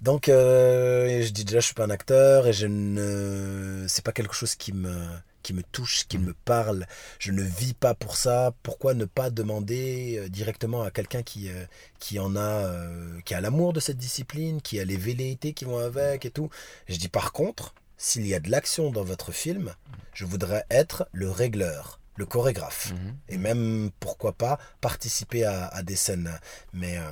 Donc 0.00 0.28
euh, 0.28 1.22
je 1.22 1.30
dis 1.30 1.44
déjà 1.44 1.60
je 1.60 1.66
suis 1.66 1.74
pas 1.74 1.84
un 1.84 1.90
acteur 1.90 2.46
et 2.46 2.52
je 2.52 2.66
ne, 2.66 3.86
c'est 3.88 4.04
pas 4.04 4.12
quelque 4.12 4.34
chose 4.34 4.54
qui 4.54 4.72
me 4.72 5.06
qui 5.42 5.52
me 5.52 5.62
touche, 5.62 6.06
qui 6.08 6.18
me 6.18 6.32
parle. 6.32 6.86
Je 7.18 7.32
ne 7.32 7.42
vis 7.42 7.74
pas 7.74 7.94
pour 7.94 8.16
ça. 8.16 8.54
Pourquoi 8.62 8.94
ne 8.94 9.04
pas 9.04 9.30
demander 9.30 10.18
euh, 10.18 10.28
directement 10.28 10.82
à 10.82 10.90
quelqu'un 10.90 11.22
qui, 11.22 11.48
euh, 11.50 11.64
qui 11.98 12.18
en 12.18 12.36
a, 12.36 12.40
euh, 12.40 13.20
qui 13.24 13.34
a 13.34 13.40
l'amour 13.40 13.72
de 13.72 13.80
cette 13.80 13.98
discipline, 13.98 14.62
qui 14.62 14.80
a 14.80 14.84
les 14.84 14.96
velléités 14.96 15.52
qui 15.52 15.64
vont 15.64 15.78
avec 15.78 16.24
et 16.24 16.30
tout? 16.30 16.48
Je 16.88 16.96
dis 16.96 17.08
par 17.08 17.32
contre, 17.32 17.74
s'il 17.98 18.26
y 18.26 18.34
a 18.34 18.40
de 18.40 18.50
l'action 18.50 18.90
dans 18.90 19.04
votre 19.04 19.32
film, 19.32 19.74
je 20.14 20.24
voudrais 20.24 20.64
être 20.70 21.06
le 21.12 21.30
régleur, 21.30 22.00
le 22.16 22.26
chorégraphe. 22.26 22.92
Mhm. 22.92 23.16
Et 23.28 23.36
même, 23.38 23.90
pourquoi 24.00 24.32
pas, 24.32 24.58
participer 24.80 25.44
à, 25.44 25.66
à 25.68 25.82
des 25.82 25.96
scènes. 25.96 26.30
Mais. 26.72 26.96
euh, 26.98 27.02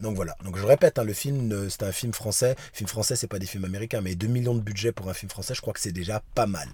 donc 0.00 0.16
voilà, 0.16 0.36
donc 0.44 0.58
je 0.58 0.64
répète, 0.66 0.98
hein, 0.98 1.04
le 1.04 1.12
film, 1.12 1.68
c'est 1.70 1.84
un 1.84 1.92
film 1.92 2.12
français. 2.12 2.56
Film 2.72 2.88
français, 2.88 3.14
c'est 3.14 3.28
pas 3.28 3.38
des 3.38 3.46
films 3.46 3.64
américains, 3.64 4.00
mais 4.00 4.16
2 4.16 4.26
millions 4.26 4.56
de 4.56 4.60
budget 4.60 4.90
pour 4.90 5.08
un 5.08 5.14
film 5.14 5.30
français, 5.30 5.54
je 5.54 5.60
crois 5.60 5.72
que 5.72 5.78
c'est 5.78 5.92
déjà 5.92 6.20
pas 6.34 6.46
mal. 6.46 6.68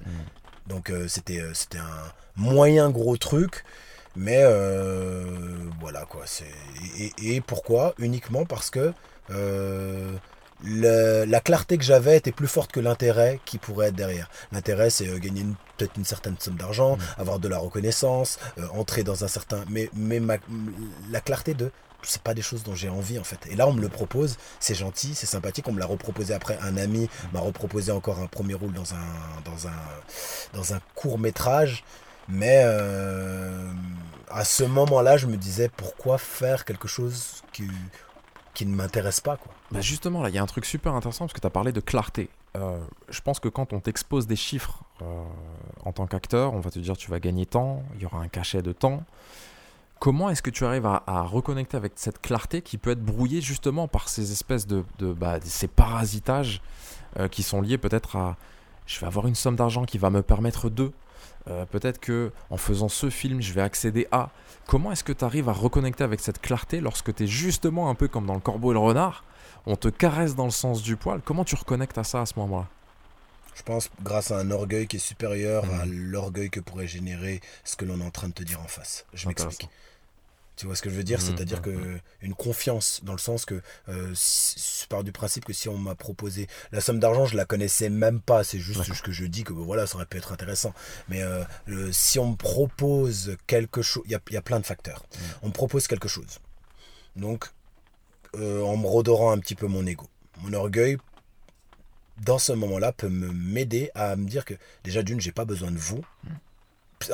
Donc 0.70 0.90
euh, 0.90 1.06
c'était 1.08 1.40
euh, 1.40 1.52
c'était 1.54 1.78
un 1.78 2.12
moyen 2.36 2.88
gros 2.90 3.16
truc, 3.18 3.64
mais 4.16 4.38
euh, 4.40 5.24
voilà 5.80 6.06
quoi. 6.06 6.22
C'est 6.26 6.46
et, 6.98 7.12
et- 7.36 7.40
pourquoi? 7.42 7.94
Uniquement 7.98 8.46
parce 8.46 8.70
que 8.70 8.92
le- 10.62 11.24
la 11.24 11.40
clarté 11.40 11.78
que 11.78 11.84
j'avais 11.84 12.16
était 12.18 12.32
plus 12.32 12.46
forte 12.46 12.70
que 12.72 12.80
l'intérêt 12.80 13.40
qui 13.46 13.58
pourrait 13.58 13.88
être 13.88 13.94
derrière. 13.96 14.28
L'intérêt, 14.52 14.90
c'est 14.90 15.08
euh, 15.08 15.18
gagner 15.18 15.44
peut-être 15.78 15.96
une 15.96 16.04
certaine 16.04 16.36
somme 16.38 16.56
d'argent, 16.56 16.98
avoir 17.18 17.38
de 17.38 17.48
la 17.48 17.58
reconnaissance, 17.58 18.38
euh, 18.58 18.66
entrer 18.74 19.02
dans 19.02 19.24
un 19.24 19.28
certain. 19.28 19.64
Mais, 19.70 19.88
mais 19.94 20.20
ma- 20.20 20.36
la 21.10 21.20
clarté 21.20 21.54
de. 21.54 21.70
C'est 22.02 22.22
pas 22.22 22.34
des 22.34 22.42
choses 22.42 22.62
dont 22.62 22.74
j'ai 22.74 22.88
envie 22.88 23.18
en 23.18 23.24
fait. 23.24 23.46
Et 23.50 23.56
là, 23.56 23.66
on 23.66 23.72
me 23.72 23.80
le 23.80 23.88
propose, 23.88 24.36
c'est 24.58 24.74
gentil, 24.74 25.14
c'est 25.14 25.26
sympathique. 25.26 25.66
On 25.68 25.72
me 25.72 25.80
l'a 25.80 25.86
reproposé 25.86 26.34
après. 26.34 26.58
Un 26.62 26.76
ami 26.76 27.08
m'a 27.32 27.40
reproposé 27.40 27.92
encore 27.92 28.18
un 28.18 28.26
premier 28.26 28.54
rôle 28.54 28.72
dans 28.72 28.94
un, 28.94 29.06
dans 29.44 29.68
un, 29.68 29.80
dans 30.54 30.74
un 30.74 30.80
court 30.94 31.18
métrage. 31.18 31.84
Mais 32.28 32.62
euh, 32.64 33.70
à 34.28 34.44
ce 34.44 34.64
moment-là, 34.64 35.16
je 35.16 35.26
me 35.26 35.36
disais 35.36 35.68
pourquoi 35.68 36.18
faire 36.18 36.64
quelque 36.64 36.86
chose 36.86 37.42
qui, 37.52 37.66
qui 38.54 38.66
ne 38.66 38.74
m'intéresse 38.74 39.20
pas 39.20 39.36
quoi? 39.36 39.52
Bah 39.72 39.80
justement, 39.80 40.22
là, 40.22 40.28
il 40.28 40.34
y 40.34 40.38
a 40.38 40.42
un 40.42 40.46
truc 40.46 40.64
super 40.64 40.94
intéressant 40.94 41.24
parce 41.24 41.32
que 41.32 41.40
tu 41.40 41.46
as 41.46 41.50
parlé 41.50 41.72
de 41.72 41.80
clarté. 41.80 42.28
Euh, 42.56 42.78
je 43.08 43.20
pense 43.20 43.38
que 43.38 43.48
quand 43.48 43.72
on 43.72 43.80
t'expose 43.80 44.26
des 44.26 44.36
chiffres 44.36 44.82
euh, 45.02 45.24
en 45.84 45.92
tant 45.92 46.06
qu'acteur, 46.06 46.52
on 46.54 46.60
va 46.60 46.70
te 46.70 46.78
dire 46.78 46.96
tu 46.96 47.10
vas 47.10 47.20
gagner 47.20 47.46
tant, 47.46 47.82
il 47.94 48.02
y 48.02 48.06
aura 48.06 48.18
un 48.18 48.28
cachet 48.28 48.62
de 48.62 48.72
temps. 48.72 49.04
Comment 50.00 50.30
est-ce 50.30 50.40
que 50.42 50.50
tu 50.50 50.64
arrives 50.64 50.86
à, 50.86 51.02
à 51.06 51.20
reconnecter 51.22 51.76
avec 51.76 51.92
cette 51.96 52.20
clarté 52.22 52.62
qui 52.62 52.78
peut 52.78 52.90
être 52.90 53.04
brouillée 53.04 53.40
justement 53.42 53.86
par 53.86 54.08
ces 54.08 54.32
espèces 54.32 54.66
de, 54.66 54.82
de 54.98 55.12
bah, 55.12 55.38
ces 55.44 55.68
parasitages 55.68 56.62
euh, 57.18 57.28
qui 57.28 57.42
sont 57.42 57.60
liés 57.60 57.78
peut-être 57.78 58.16
à 58.16 58.36
je 58.86 58.98
vais 58.98 59.06
avoir 59.06 59.26
une 59.28 59.34
somme 59.36 59.54
d'argent 59.56 59.84
qui 59.84 59.98
va 59.98 60.10
me 60.10 60.22
permettre 60.22 60.68
de 60.70 60.90
euh, 61.48 61.64
peut-être 61.66 62.00
que 62.00 62.32
en 62.48 62.56
faisant 62.56 62.88
ce 62.88 63.10
film 63.10 63.40
je 63.42 63.52
vais 63.52 63.60
accéder 63.60 64.08
à 64.10 64.30
comment 64.66 64.90
est-ce 64.90 65.04
que 65.04 65.12
tu 65.12 65.24
arrives 65.24 65.48
à 65.48 65.52
reconnecter 65.52 66.02
avec 66.02 66.20
cette 66.20 66.40
clarté 66.40 66.80
lorsque 66.80 67.14
tu 67.14 67.24
es 67.24 67.26
justement 67.26 67.90
un 67.90 67.94
peu 67.94 68.08
comme 68.08 68.26
dans 68.26 68.34
le 68.34 68.40
corbeau 68.40 68.70
et 68.72 68.74
le 68.74 68.80
renard 68.80 69.24
on 69.66 69.76
te 69.76 69.88
caresse 69.88 70.34
dans 70.34 70.46
le 70.46 70.50
sens 70.50 70.82
du 70.82 70.96
poil? 70.96 71.20
Comment 71.22 71.44
tu 71.44 71.54
reconnectes 71.56 71.98
à 71.98 72.04
ça 72.04 72.22
à 72.22 72.26
ce 72.26 72.38
moment-là? 72.38 72.66
Je 73.54 73.62
pense 73.62 73.90
grâce 74.02 74.30
à 74.30 74.38
un 74.38 74.50
orgueil 74.50 74.86
qui 74.86 74.96
est 74.96 75.00
supérieur 75.00 75.66
Mhm. 75.66 75.80
à 75.80 75.84
l'orgueil 75.86 76.48
que 76.48 76.60
pourrait 76.60 76.86
générer 76.86 77.42
ce 77.64 77.76
que 77.76 77.84
l'on 77.84 78.00
est 78.00 78.04
en 78.04 78.10
train 78.10 78.28
de 78.28 78.32
te 78.32 78.42
dire 78.42 78.60
en 78.60 78.68
face. 78.68 79.04
Je 79.12 79.28
m'explique. 79.28 79.68
Tu 80.60 80.66
vois 80.66 80.76
ce 80.76 80.82
que 80.82 80.90
je 80.90 80.94
veux 80.94 81.04
dire? 81.04 81.20
Mhm, 81.20 81.24
C'est-à-dire 81.24 81.62
que 81.62 81.70
mhm. 81.70 82.00
une 82.20 82.34
confiance 82.34 83.00
dans 83.02 83.14
le 83.14 83.18
sens 83.18 83.46
que 83.46 83.62
euh, 83.88 84.12
je 84.14 84.86
pars 84.88 85.02
du 85.02 85.10
principe 85.10 85.46
que 85.46 85.54
si 85.54 85.70
on 85.70 85.78
m'a 85.78 85.94
proposé 85.94 86.48
la 86.70 86.82
somme 86.82 87.00
d'argent, 87.00 87.24
je 87.24 87.34
la 87.34 87.46
connaissais 87.46 87.88
même 87.88 88.20
pas. 88.20 88.44
C'est 88.44 88.58
juste 88.58 88.82
ce 88.92 89.00
que 89.00 89.10
je 89.10 89.24
dis 89.24 89.42
que 89.42 89.54
voilà, 89.54 89.86
ça 89.86 89.96
aurait 89.96 90.04
pu 90.04 90.18
être 90.18 90.32
intéressant. 90.32 90.74
Mais 91.08 91.22
euh, 91.22 91.44
le- 91.64 91.90
si 91.92 92.18
on 92.18 92.32
me 92.32 92.36
propose 92.36 93.38
quelque 93.46 93.80
chose, 93.80 94.02
il 94.04 94.10
y 94.10 94.14
a, 94.14 94.20
il 94.28 94.34
y 94.34 94.36
a 94.36 94.42
plein 94.42 94.60
de 94.60 94.66
facteurs. 94.66 95.06
On 95.40 95.48
me 95.48 95.52
propose 95.54 95.86
quelque 95.86 96.08
chose. 96.08 96.40
Donc, 97.16 97.46
euh, 98.34 98.62
en 98.62 98.76
me 98.76 98.86
redorant 98.86 99.32
un 99.32 99.38
petit 99.38 99.54
peu 99.54 99.66
mon 99.66 99.86
ego, 99.86 100.10
mon 100.42 100.52
orgueil. 100.52 100.98
Dans 102.18 102.38
ce 102.38 102.52
moment-là, 102.52 102.92
peut 102.92 103.08
me 103.08 103.32
m'aider 103.32 103.90
à 103.94 104.14
me 104.14 104.28
dire 104.28 104.44
que 104.44 104.52
déjà 104.84 105.02
d'une, 105.02 105.22
j'ai 105.22 105.32
pas 105.32 105.46
besoin 105.46 105.70
de 105.70 105.78
vous. 105.78 106.04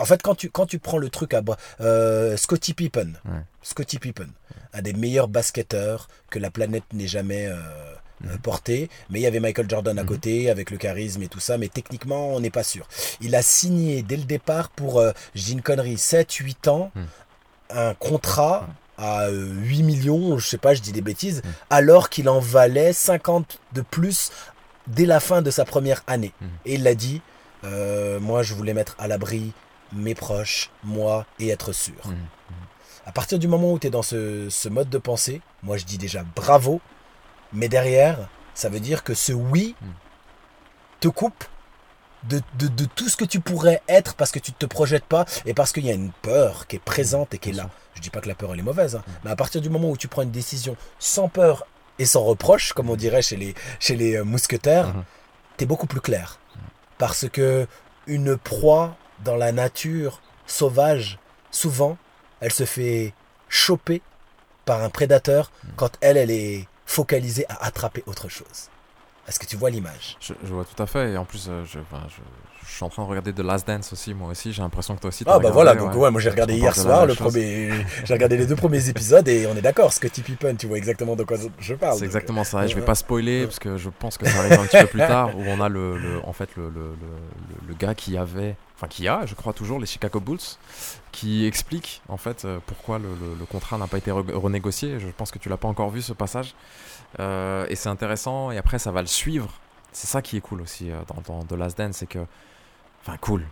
En 0.00 0.04
fait, 0.04 0.20
quand 0.22 0.34
tu, 0.34 0.50
quand 0.50 0.66
tu 0.66 0.78
prends 0.78 0.98
le 0.98 1.08
truc 1.10 1.32
à 1.34 1.40
bras, 1.42 1.56
euh, 1.80 2.36
Scottie 2.36 2.74
Pippen, 2.74 3.12
Ouais. 3.24 3.40
Scottie 3.62 3.98
Pippen, 3.98 4.28
un 4.72 4.82
des 4.82 4.92
meilleurs 4.92 5.28
basketteurs 5.28 6.08
que 6.30 6.38
la 6.40 6.50
planète 6.50 6.84
n'ait 6.92 7.06
jamais 7.06 7.46
euh, 7.46 7.54
euh, 8.26 8.36
porté. 8.42 8.90
Mais 9.10 9.20
il 9.20 9.22
y 9.22 9.26
avait 9.26 9.38
Michael 9.40 9.68
Jordan 9.70 9.96
à 9.98 10.02
Mhm. 10.02 10.08
côté, 10.08 10.50
avec 10.50 10.70
le 10.70 10.76
charisme 10.76 11.22
et 11.22 11.28
tout 11.28 11.38
ça. 11.40 11.56
Mais 11.56 11.68
techniquement, 11.68 12.30
on 12.34 12.40
n'est 12.40 12.50
pas 12.50 12.64
sûr. 12.64 12.88
Il 13.20 13.34
a 13.36 13.42
signé 13.42 14.02
dès 14.02 14.16
le 14.16 14.24
départ 14.24 14.70
pour, 14.70 14.98
euh, 14.98 15.12
je 15.36 15.42
dis 15.44 15.52
une 15.52 15.62
connerie, 15.62 15.98
7-8 15.98 16.66
ans, 16.68 16.90
Mhm. 16.94 17.06
un 17.70 17.94
contrat 17.94 18.68
à 18.98 19.24
euh, 19.26 19.52
8 19.54 19.82
millions, 19.84 20.38
je 20.38 20.46
sais 20.48 20.58
pas, 20.58 20.74
je 20.74 20.80
dis 20.80 20.92
des 20.92 21.00
bêtises, 21.02 21.42
Mhm. 21.44 21.52
alors 21.70 22.08
qu'il 22.10 22.28
en 22.28 22.40
valait 22.40 22.92
50 22.92 23.60
de 23.72 23.82
plus 23.82 24.30
dès 24.88 25.06
la 25.06 25.20
fin 25.20 25.42
de 25.42 25.50
sa 25.50 25.64
première 25.64 26.02
année. 26.08 26.32
Mhm. 26.40 26.48
Et 26.64 26.74
il 26.74 26.82
l'a 26.82 26.94
dit, 26.94 27.20
euh, 27.64 28.18
moi 28.20 28.42
je 28.42 28.54
voulais 28.54 28.74
mettre 28.74 28.96
à 28.98 29.06
l'abri 29.08 29.52
mes 29.92 30.14
proches, 30.14 30.70
moi, 30.84 31.26
et 31.38 31.48
être 31.48 31.72
sûr. 31.72 31.94
Mhm. 32.06 32.16
À 33.06 33.12
partir 33.12 33.38
du 33.38 33.46
moment 33.48 33.72
où 33.72 33.78
tu 33.78 33.86
es 33.86 33.90
dans 33.90 34.02
ce, 34.02 34.48
ce 34.50 34.68
mode 34.68 34.90
de 34.90 34.98
pensée, 34.98 35.40
moi 35.62 35.76
je 35.76 35.84
dis 35.84 35.96
déjà 35.98 36.24
bravo, 36.34 36.80
mais 37.52 37.68
derrière, 37.68 38.28
ça 38.54 38.68
veut 38.68 38.80
dire 38.80 39.04
que 39.04 39.14
ce 39.14 39.32
oui 39.32 39.76
Mm. 39.80 39.86
te 41.00 41.08
coupe 41.08 41.44
de, 42.24 42.40
de- 42.58 42.66
de 42.68 42.84
tout 42.86 43.08
ce 43.08 43.16
que 43.16 43.24
tu 43.24 43.38
pourrais 43.38 43.80
être 43.88 44.14
parce 44.14 44.32
que 44.32 44.38
tu 44.40 44.50
ne 44.50 44.56
te 44.56 44.66
projettes 44.66 45.04
pas 45.04 45.24
et 45.44 45.54
parce 45.54 45.70
qu'il 45.72 45.84
y 45.86 45.90
a 45.90 45.94
une 45.94 46.10
peur 46.10 46.66
qui 46.66 46.76
est 46.76 46.80
présente 46.80 47.32
et 47.34 47.38
qui 47.38 47.50
est 47.50 47.52
là. 47.52 47.70
Je 47.94 48.00
dis 48.00 48.10
pas 48.10 48.20
que 48.20 48.28
la 48.28 48.34
peur 48.34 48.50
elle 48.52 48.58
est 48.58 48.62
mauvaise, 48.64 48.96
hein, 48.96 49.04
mais 49.24 49.30
à 49.30 49.36
partir 49.36 49.60
du 49.60 49.70
moment 49.70 49.88
où 49.90 49.96
tu 49.96 50.08
prends 50.08 50.22
une 50.22 50.32
décision 50.32 50.76
sans 50.98 51.28
peur 51.28 51.64
et 52.00 52.06
sans 52.06 52.24
reproche, 52.24 52.72
comme 52.72 52.90
on 52.90 52.96
dirait 52.96 53.22
chez 53.22 53.36
les, 53.36 53.54
chez 53.78 53.94
les 53.94 54.16
euh, 54.16 54.24
mousquetaires, 54.24 54.92
tu 55.56 55.64
es 55.64 55.66
beaucoup 55.66 55.86
plus 55.86 56.00
clair. 56.00 56.40
Parce 56.98 57.28
que 57.28 57.68
une 58.08 58.36
proie 58.36 58.96
dans 59.24 59.36
la 59.36 59.52
nature 59.52 60.20
sauvage, 60.46 61.18
souvent, 61.50 61.96
elle 62.40 62.52
se 62.52 62.64
fait 62.64 63.14
choper 63.48 64.02
par 64.64 64.82
un 64.82 64.90
prédateur 64.90 65.50
quand 65.76 65.96
elle, 66.00 66.16
elle 66.16 66.30
est 66.30 66.66
focalisée 66.84 67.46
à 67.48 67.64
attraper 67.64 68.02
autre 68.06 68.28
chose. 68.28 68.70
Est-ce 69.28 69.38
que 69.38 69.46
tu 69.46 69.56
vois 69.56 69.70
l'image? 69.70 70.16
Je, 70.20 70.34
je 70.44 70.52
vois 70.54 70.64
tout 70.64 70.80
à 70.82 70.86
fait, 70.86 71.12
et 71.12 71.16
en 71.16 71.24
plus, 71.24 71.46
euh, 71.48 71.64
je, 71.64 71.78
je, 71.80 72.20
je 72.66 72.72
suis 72.72 72.84
en 72.84 72.88
train 72.88 73.02
de 73.04 73.08
regarder 73.08 73.32
The 73.32 73.40
Last 73.40 73.66
Dance 73.66 73.92
aussi, 73.92 74.14
moi 74.14 74.30
aussi, 74.30 74.52
j'ai 74.52 74.62
l'impression 74.62 74.94
que 74.96 75.00
toi 75.00 75.08
aussi. 75.08 75.24
Ah 75.26 75.30
bah 75.30 75.34
regardé, 75.36 75.52
voilà, 75.54 75.74
donc 75.74 75.92
ouais. 75.94 75.98
ouais, 75.98 76.10
moi 76.10 76.20
j'ai 76.20 76.30
regardé 76.30 76.54
hier 76.54 76.74
soir 76.74 77.06
le 77.06 77.14
chose. 77.14 77.32
premier, 77.32 77.70
j'ai 78.04 78.14
regardé 78.14 78.36
les 78.36 78.46
deux 78.46 78.56
premiers 78.56 78.88
épisodes 78.88 79.26
et 79.28 79.46
on 79.46 79.56
est 79.56 79.62
d'accord, 79.62 79.92
Scottie 79.92 80.22
Pippen, 80.22 80.54
tu 80.56 80.66
vois 80.66 80.76
exactement 80.78 81.16
de 81.16 81.24
quoi 81.24 81.36
je 81.58 81.74
parle. 81.74 81.98
C'est 81.98 82.04
exactement 82.04 82.44
ça, 82.44 82.64
et 82.64 82.68
je 82.68 82.74
vais 82.76 82.82
euh, 82.82 82.84
pas 82.84 82.94
spoiler 82.94 83.44
parce 83.46 83.58
que 83.58 83.76
je 83.76 83.88
pense 83.88 84.16
que 84.18 84.26
ça 84.28 84.38
arrive 84.38 84.52
un 84.60 84.66
petit 84.66 84.78
peu 84.78 84.86
plus 84.86 84.98
tard 85.06 85.36
où 85.36 85.42
on 85.46 85.60
a 85.60 85.68
le, 85.68 85.96
le- 85.98 86.20
en 86.24 86.32
fait 86.32 86.50
le, 86.56 86.70
le, 86.70 87.74
gars 87.78 87.94
qui 87.94 88.16
avait, 88.16 88.56
enfin 88.76 88.86
qui 88.88 89.06
a, 89.08 89.26
je 89.26 89.34
crois 89.34 89.52
toujours 89.52 89.78
les 89.78 89.86
Chicago 89.86 90.18
Bulls, 90.20 90.38
qui 91.12 91.46
explique 91.46 92.02
en 92.08 92.16
fait 92.16 92.44
euh, 92.44 92.58
pourquoi 92.66 92.98
le, 92.98 93.08
contrat 93.50 93.76
n'a 93.78 93.86
pas 93.86 93.98
été 93.98 94.10
re- 94.10 94.32
renégocié. 94.34 94.98
Je 94.98 95.06
pense 95.08 95.30
que 95.30 95.38
tu 95.38 95.48
l'as 95.48 95.56
pas 95.56 95.68
encore 95.68 95.90
vu 95.90 96.02
ce 96.02 96.12
passage, 96.12 96.54
et 97.18 97.76
c'est 97.76 97.88
intéressant. 97.88 98.50
Et 98.50 98.58
après 98.58 98.78
ça 98.78 98.90
va 98.92 99.00
le 99.00 99.06
suivre. 99.06 99.50
C'est 99.92 100.06
ça 100.06 100.20
qui 100.20 100.36
est 100.36 100.40
cool 100.40 100.60
aussi 100.60 100.90
euh, 100.90 100.96
dans, 101.26 101.38
dans 101.38 101.44
The 101.44 101.52
Last 101.58 101.78
Dance, 101.78 101.96
c'est 101.96 102.06
que, 102.06 102.18
enfin 103.02 103.16
cool. 103.20 103.44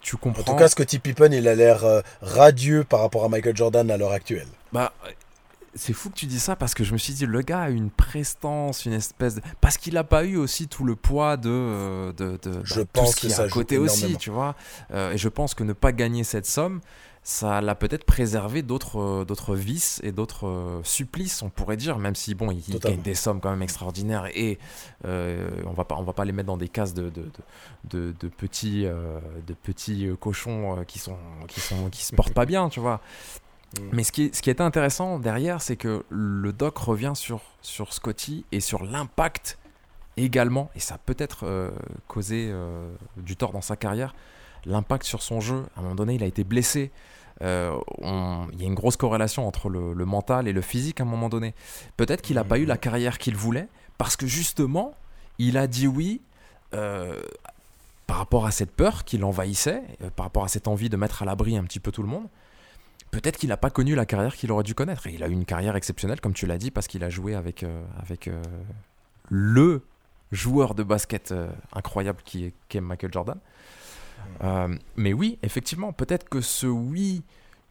Tu 0.00 0.14
En 0.16 0.18
comprends. 0.18 0.42
tout 0.42 0.54
cas, 0.56 0.68
Scottie 0.68 0.98
Pippen, 0.98 1.32
il 1.32 1.48
a 1.48 1.54
l'air 1.54 1.84
euh, 1.84 2.02
radieux 2.20 2.84
par 2.84 3.00
rapport 3.00 3.24
à 3.24 3.28
Michael 3.28 3.56
Jordan 3.56 3.90
à 3.90 3.96
l'heure 3.96 4.12
actuelle. 4.12 4.46
Bah, 4.72 4.92
c'est 5.74 5.92
fou 5.92 6.10
que 6.10 6.14
tu 6.14 6.26
dis 6.26 6.38
ça 6.40 6.56
parce 6.56 6.74
que 6.74 6.84
je 6.84 6.92
me 6.92 6.98
suis 6.98 7.14
dit, 7.14 7.26
le 7.26 7.40
gars 7.40 7.62
a 7.62 7.70
une 7.70 7.90
prestance, 7.90 8.84
une 8.84 8.92
espèce 8.92 9.36
de. 9.36 9.42
Parce 9.60 9.76
qu'il 9.76 9.96
a 9.96 10.04
pas 10.04 10.24
eu 10.24 10.36
aussi 10.36 10.68
tout 10.68 10.84
le 10.84 10.94
poids 10.94 11.36
de. 11.36 11.48
euh, 11.50 12.12
de, 12.12 12.38
de- 12.42 12.60
Je 12.64 12.76
bah, 12.76 12.80
tout 12.82 13.00
pense 13.00 13.10
ce 13.10 13.14
que 13.16 13.20
qu'il 13.22 13.30
y 13.30 13.32
a 13.32 13.36
ça 13.36 13.42
à 13.44 13.48
côté 13.48 13.78
aussi, 13.78 14.16
tu 14.18 14.30
vois. 14.30 14.54
Euh, 14.92 15.12
et 15.12 15.18
je 15.18 15.28
pense 15.28 15.54
que 15.54 15.64
ne 15.64 15.72
pas 15.72 15.92
gagner 15.92 16.22
cette 16.22 16.46
somme, 16.46 16.80
ça 17.28 17.60
l'a 17.60 17.74
peut-être 17.74 18.04
préservé 18.06 18.62
d'autres 18.62 18.98
euh, 18.98 19.24
d'autres 19.26 19.54
vices 19.54 20.00
et 20.02 20.12
d'autres 20.12 20.46
euh, 20.46 20.80
supplices, 20.82 21.42
on 21.42 21.50
pourrait 21.50 21.76
dire, 21.76 21.98
même 21.98 22.14
si, 22.14 22.34
bon, 22.34 22.50
il, 22.50 22.62
il 22.66 22.78
gagne 22.78 23.02
des 23.02 23.14
sommes 23.14 23.42
quand 23.42 23.50
même 23.50 23.60
extraordinaires 23.60 24.28
et 24.34 24.58
euh, 25.04 25.50
on 25.66 25.72
va 25.72 25.84
pas 25.84 25.96
on 25.96 26.04
va 26.04 26.14
pas 26.14 26.24
les 26.24 26.32
mettre 26.32 26.46
dans 26.46 26.56
des 26.56 26.70
cases 26.70 26.94
de, 26.94 27.12
de, 27.90 28.14
de, 28.18 28.28
petits, 28.28 28.86
euh, 28.86 29.20
de 29.46 29.52
petits 29.52 30.08
cochons 30.18 30.82
qui, 30.88 30.98
sont, 30.98 31.18
qui, 31.48 31.60
sont, 31.60 31.90
qui 31.90 32.02
se 32.02 32.14
portent 32.14 32.32
pas 32.32 32.46
bien, 32.46 32.70
tu 32.70 32.80
vois. 32.80 33.02
Mm. 33.78 33.82
Mais 33.92 34.04
ce 34.04 34.12
qui, 34.12 34.30
ce 34.32 34.40
qui 34.40 34.48
était 34.48 34.62
intéressant 34.62 35.18
derrière, 35.18 35.60
c'est 35.60 35.76
que 35.76 36.06
le 36.08 36.54
doc 36.54 36.78
revient 36.78 37.12
sur, 37.14 37.42
sur 37.60 37.92
Scotty 37.92 38.46
et 38.52 38.60
sur 38.60 38.84
l'impact 38.84 39.58
également, 40.16 40.70
et 40.74 40.80
ça 40.80 40.94
a 40.94 40.98
peut-être 40.98 41.44
euh, 41.44 41.70
causé 42.06 42.50
du 43.18 43.36
tort 43.36 43.52
dans 43.52 43.60
sa 43.60 43.76
carrière, 43.76 44.14
l'impact 44.64 45.04
sur 45.04 45.20
son 45.20 45.42
jeu. 45.42 45.66
À 45.76 45.80
un 45.80 45.82
moment 45.82 45.94
donné, 45.94 46.14
il 46.14 46.22
a 46.22 46.26
été 46.26 46.42
blessé. 46.42 46.90
Euh, 47.42 47.76
Il 48.52 48.60
y 48.60 48.64
a 48.64 48.66
une 48.66 48.74
grosse 48.74 48.96
corrélation 48.96 49.46
entre 49.46 49.68
le, 49.68 49.94
mental 50.04 50.48
et 50.48 50.52
le 50.52 50.60
physique 50.60 51.00
à 51.00 51.04
un 51.04 51.06
moment 51.06 51.28
donné. 51.28 51.54
Peut-être 51.96 52.22
qu'il 52.22 52.36
n'a 52.36 52.44
pas 52.44 52.58
eu 52.58 52.64
la 52.64 52.76
carrière 52.76 53.18
qu'il 53.18 53.36
voulait 53.36 53.68
parce 53.96 54.16
que 54.16 54.26
justement, 54.26 54.94
il 55.38 55.56
a 55.56 55.66
dit 55.66 55.86
oui 55.86 56.20
euh, 56.74 57.20
par 58.06 58.18
rapport 58.18 58.46
à 58.46 58.50
cette 58.50 58.70
peur 58.70 59.04
qui 59.04 59.18
l'envahissait, 59.18 59.82
euh, 60.02 60.10
par 60.10 60.26
rapport 60.26 60.44
à 60.44 60.48
cette 60.48 60.68
envie 60.68 60.88
de 60.88 60.96
mettre 60.96 61.22
à 61.22 61.26
l'abri 61.26 61.56
un 61.56 61.64
petit 61.64 61.80
peu 61.80 61.92
tout 61.92 62.02
le 62.02 62.08
monde, 62.08 62.26
peut-être 63.10 63.36
qu'il 63.36 63.50
n'a 63.50 63.56
pas 63.56 63.70
connu 63.70 63.94
la 63.94 64.06
carrière 64.06 64.34
qu'il 64.34 64.50
aurait 64.50 64.64
dû 64.64 64.74
connaître. 64.74 65.06
Et 65.06 65.12
il 65.12 65.22
a 65.22 65.28
eu 65.28 65.32
une 65.32 65.44
carrière 65.44 65.76
exceptionnelle, 65.76 66.20
comme 66.20 66.34
tu 66.34 66.46
l'as 66.46 66.58
dit, 66.58 66.70
parce 66.70 66.86
qu'il 66.86 67.04
a 67.04 67.10
joué 67.10 67.34
avec, 67.34 67.64
avec 68.00 68.30
le 69.28 69.82
joueur 70.32 70.74
de 70.74 70.82
basket 70.82 71.34
incroyable 71.72 72.20
qui 72.24 72.52
qui 72.68 72.78
est 72.78 72.82
Michael 72.82 73.12
Jordan. 73.12 73.38
Euh, 74.44 74.68
mais 74.96 75.12
oui, 75.12 75.38
effectivement, 75.42 75.92
peut-être 75.92 76.28
que 76.28 76.40
ce 76.40 76.66
oui 76.66 77.22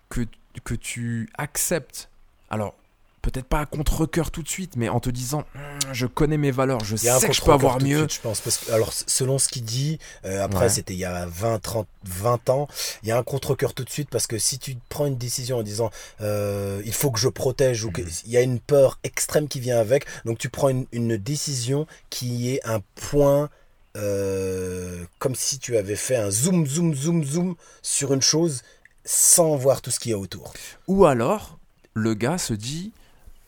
que, 0.10 0.21
que 0.63 0.73
tu 0.75 1.29
acceptes, 1.38 2.10
alors 2.49 2.73
peut-être 3.21 3.45
pas 3.47 3.60
à 3.60 3.65
contre-coeur 3.65 4.31
tout 4.31 4.41
de 4.41 4.47
suite, 4.47 4.77
mais 4.77 4.88
en 4.88 5.01
te 5.01 5.10
disant 5.10 5.43
Hum, 5.55 5.62
je 5.93 6.05
connais 6.07 6.38
mes 6.38 6.51
valeurs, 6.51 6.83
je 6.86 6.95
sais 6.95 7.27
que 7.27 7.33
je 7.33 7.41
peux 7.41 7.51
avoir 7.51 7.81
mieux. 7.81 7.99
suite, 7.99 8.13
je 8.13 8.21
pense. 8.21 8.39
Parce 8.41 8.57
que, 8.60 8.71
alors, 8.71 8.93
selon 8.93 9.38
ce 9.38 9.49
qu'il 9.49 9.63
dit, 9.65 9.99
euh, 10.25 10.41
après, 10.43 10.65
Ouais. 10.65 10.69
c'était 10.69 10.93
il 10.93 10.99
y 10.99 11.03
a 11.05 11.25
20, 11.25 11.60
30, 11.60 11.88
20 12.05 12.49
ans, 12.49 12.67
il 13.03 13.10
y 13.10 13.12
a 13.12 13.17
un 13.17 13.23
contre-cœur 13.23 13.73
tout 13.73 13.83
de 13.83 13.89
suite 13.89 14.10
parce 14.10 14.27
que 14.27 14.38
si 14.38 14.60
tu 14.60 14.75
prends 14.88 15.05
une 15.07 15.17
décision 15.17 15.57
en 15.57 15.63
disant 15.63 15.89
euh, 16.21 16.81
il 16.86 16.93
faut 16.93 17.12
que 17.12 17.19
je 17.19 17.27
protège 17.29 17.83
ou 17.83 17.91
que- 17.91 18.01
Mhm. 18.01 18.10
il 18.27 18.31
y 18.31 18.38
a 18.38 18.41
une 18.41 18.60
peur 18.62 18.97
extrême 19.03 19.47
qui 19.49 19.60
vient 19.60 19.79
avec, 19.79 20.05
donc 20.23 20.38
tu 20.38 20.47
prends 20.49 20.69
une, 20.69 20.86
une 20.93 21.17
décision 21.17 21.86
qui 22.10 22.53
est 22.53 22.65
un 22.65 22.79
point. 22.95 23.49
Euh, 23.97 25.03
comme 25.19 25.36
si 25.36 25.60
tu 25.60 25.75
avais 25.77 25.95
fait 25.95 26.15
un 26.15 26.29
zoom, 26.31 26.65
zoom, 26.65 26.93
zoom, 26.95 27.23
zoom 27.23 27.55
sur 27.81 28.13
une 28.13 28.21
chose 28.21 28.62
sans 29.03 29.55
voir 29.55 29.81
tout 29.81 29.91
ce 29.91 29.99
qu'il 29.99 30.12
y 30.12 30.13
a 30.13 30.17
autour. 30.17 30.53
Ou 30.88 31.05
alors, 31.05 31.57
le 31.93 32.13
gars 32.13 32.38
se 32.38 32.53
dit 32.53 32.91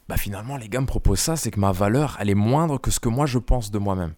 bah 0.07 0.17
finalement, 0.17 0.57
les 0.57 0.69
gars 0.69 0.81
me 0.81 0.88
proposent 0.88 1.19
ça, 1.19 1.35
c'est 1.35 1.51
que 1.51 1.59
ma 1.59 1.71
valeur, 1.71 2.17
elle 2.19 2.31
est 2.31 2.35
moindre 2.35 2.79
que 2.79 2.89
ce 2.89 2.99
que 2.99 3.09
moi 3.09 3.27
je 3.27 3.38
pense 3.38 3.69
de 3.69 3.77
moi-même. 3.77 4.13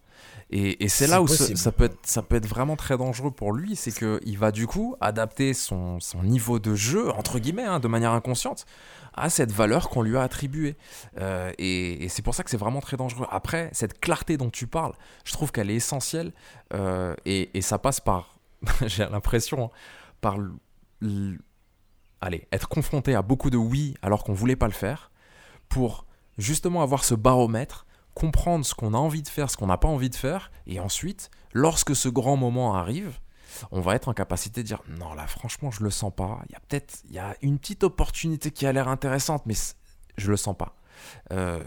Et, 0.50 0.82
et 0.84 0.88
c'est 0.88 1.06
là 1.06 1.20
où 1.22 1.28
ce- 1.28 1.54
ça, 1.54 1.70
peut 1.72 1.84
être, 1.84 1.98
ça 2.04 2.22
peut 2.22 2.36
être 2.36 2.46
vraiment 2.46 2.76
très 2.76 2.96
dangereux 2.96 3.30
pour 3.30 3.52
lui, 3.52 3.76
c'est 3.76 3.92
qu'il 3.92 4.38
va 4.38 4.52
du 4.52 4.66
coup 4.66 4.96
adapter 5.00 5.52
son, 5.54 6.00
son 6.00 6.22
niveau 6.22 6.58
de 6.58 6.74
jeu, 6.74 7.10
entre 7.10 7.38
guillemets, 7.38 7.64
hein, 7.64 7.78
de 7.80 7.88
manière 7.88 8.12
inconsciente, 8.12 8.64
à 9.14 9.30
cette 9.30 9.52
valeur 9.52 9.88
qu'on 9.90 10.02
lui 10.02 10.16
a 10.16 10.22
attribuée. 10.22 10.76
Euh, 11.18 11.52
et 11.58 12.08
c'est 12.08 12.22
pour 12.22 12.34
ça 12.34 12.42
que 12.42 12.50
c'est 12.50 12.56
vraiment 12.56 12.80
très 12.80 12.96
dangereux. 12.96 13.26
Après, 13.30 13.70
cette 13.72 14.00
clarté 14.00 14.36
dont 14.36 14.50
tu 14.50 14.66
parles, 14.66 14.92
je 15.24 15.32
trouve 15.32 15.52
qu'elle 15.52 15.70
est 15.70 15.76
essentielle, 15.76 16.32
euh, 16.74 17.14
et, 17.24 17.60
ça 17.62 17.78
passe 17.78 18.00
par, 18.00 18.38
j'ai 18.86 19.04
l'impression, 19.06 19.64
hein, 19.64 19.70
par 20.20 20.36
allez, 22.20 22.46
être 22.52 22.68
confronté 22.68 23.14
à 23.14 23.22
beaucoup 23.22 23.50
de 23.50 23.56
oui 23.56 23.94
alors 24.02 24.24
qu'on 24.24 24.32
voulait 24.32 24.56
pas 24.56 24.66
le 24.66 24.72
faire, 24.72 25.10
pour 25.68 26.06
justement 26.38 26.82
avoir 26.82 27.04
ce 27.04 27.14
baromètre, 27.14 27.86
comprendre 28.14 28.64
ce 28.64 28.74
qu'on 28.74 28.94
a 28.94 28.98
envie 28.98 29.22
de 29.22 29.28
faire, 29.28 29.50
ce 29.50 29.56
qu'on 29.56 29.66
n'a 29.66 29.78
pas 29.78 29.88
envie 29.88 30.10
de 30.10 30.14
faire, 30.14 30.50
et 30.66 30.80
ensuite, 30.80 31.30
lorsque 31.52 31.96
ce 31.96 32.08
grand 32.08 32.36
moment 32.36 32.74
arrive, 32.74 33.18
on 33.70 33.80
va 33.80 33.94
être 33.94 34.08
en 34.08 34.14
capacité 34.14 34.62
de 34.62 34.66
dire 34.66 34.82
non 34.88 35.14
là 35.14 35.26
franchement 35.26 35.70
je 35.70 35.82
le 35.82 35.90
sens 35.90 36.12
pas, 36.14 36.40
il 36.48 36.52
y 36.52 36.56
a 36.56 36.60
peut-être 36.60 37.02
il 37.08 37.14
y 37.14 37.18
a 37.18 37.36
une 37.42 37.58
petite 37.58 37.84
opportunité 37.84 38.50
qui 38.50 38.66
a 38.66 38.72
l'air 38.72 38.88
intéressante 38.88 39.44
mais 39.46 39.54
je 40.16 40.30
le 40.30 40.36
sens 40.36 40.56
pas. 40.56 40.76
Euh, 41.32 41.62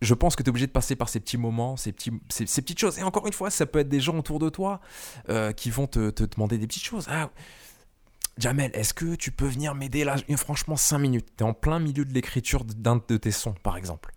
je 0.00 0.14
pense 0.14 0.36
que 0.36 0.42
tu 0.42 0.48
es 0.48 0.50
obligé 0.50 0.66
de 0.66 0.72
passer 0.72 0.96
par 0.96 1.08
ces 1.08 1.20
petits 1.20 1.38
moments, 1.38 1.76
ces, 1.76 1.92
petits, 1.92 2.12
ces, 2.28 2.44
petites 2.44 2.78
choses. 2.78 2.98
Et 2.98 3.02
encore 3.02 3.26
une 3.26 3.32
fois, 3.32 3.50
ça 3.50 3.66
peut 3.66 3.78
être 3.78 3.88
des 3.88 4.00
gens 4.00 4.18
autour 4.18 4.38
de 4.38 4.48
toi 4.48 4.80
euh, 5.28 5.52
qui 5.52 5.70
vont 5.70 5.86
te, 5.86 6.10
demander 6.24 6.58
des 6.58 6.66
petites 6.66 6.84
choses. 6.84 7.06
Ah, 7.08 7.30
Jamel, 8.36 8.70
est-ce 8.74 8.92
que 8.92 9.14
tu 9.14 9.30
peux 9.30 9.46
venir 9.46 9.74
m'aider 9.74 10.04
là? 10.04 10.16
Franchement, 10.36 10.76
5 10.76 10.98
minutes. 10.98 11.26
Tu 11.36 11.44
es 11.44 11.46
en 11.46 11.54
plein 11.54 11.78
milieu 11.78 12.04
de 12.04 12.12
l'écriture 12.12 12.64
d'un 12.64 12.96
de 12.96 13.16
tes 13.16 13.30
sons, 13.30 13.54
par 13.62 13.76
exemple. 13.76 14.12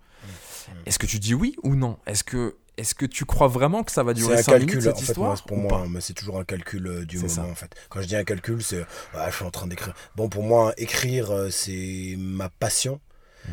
Est-ce 0.86 1.00
que 1.00 1.06
tu 1.06 1.20
dis 1.20 1.34
oui 1.34 1.56
ou 1.64 1.76
non? 1.76 1.98
Est-ce 2.06 2.24
que, 2.24 2.56
est 2.78 2.94
que 2.94 3.06
tu 3.06 3.26
crois 3.26 3.48
vraiment 3.48 3.84
que 3.84 3.92
ça 3.92 4.04
va 4.04 4.14
durer 4.14 4.36
un 4.36 4.44
5 4.44 4.52
calcul, 4.52 4.68
minutes 4.68 4.82
cette 4.84 4.94
en 4.94 4.98
fait, 4.98 5.04
histoire 5.04 5.30
moi, 5.30 5.44
pour 5.46 5.58
ou 5.58 5.62
moi, 5.62 5.86
mais 5.90 6.02
c'est 6.02 6.14
toujours 6.14 6.40
un 6.40 6.44
calcul 6.46 6.88
euh, 6.88 7.06
du 7.06 7.18
moment, 7.18 7.30
ça. 7.30 7.44
en 7.44 7.56
fait. 7.56 7.76
Quand 7.90 8.02
je 8.02 8.08
dis 8.08 8.16
un 8.16 8.24
calcul, 8.24 8.64
c'est, 8.64 8.86
ah, 9.14 9.30
je 9.30 9.36
suis 9.36 9.46
en 9.46 9.52
train 9.52 9.68
d'écrire. 9.68 9.94
Bon, 10.16 10.30
pour 10.30 10.44
moi, 10.44 10.74
écrire, 10.78 11.32
euh, 11.32 11.50
c'est 11.50 12.16
ma 12.18 12.50
passion. 12.50 13.00
Mm. 13.48 13.52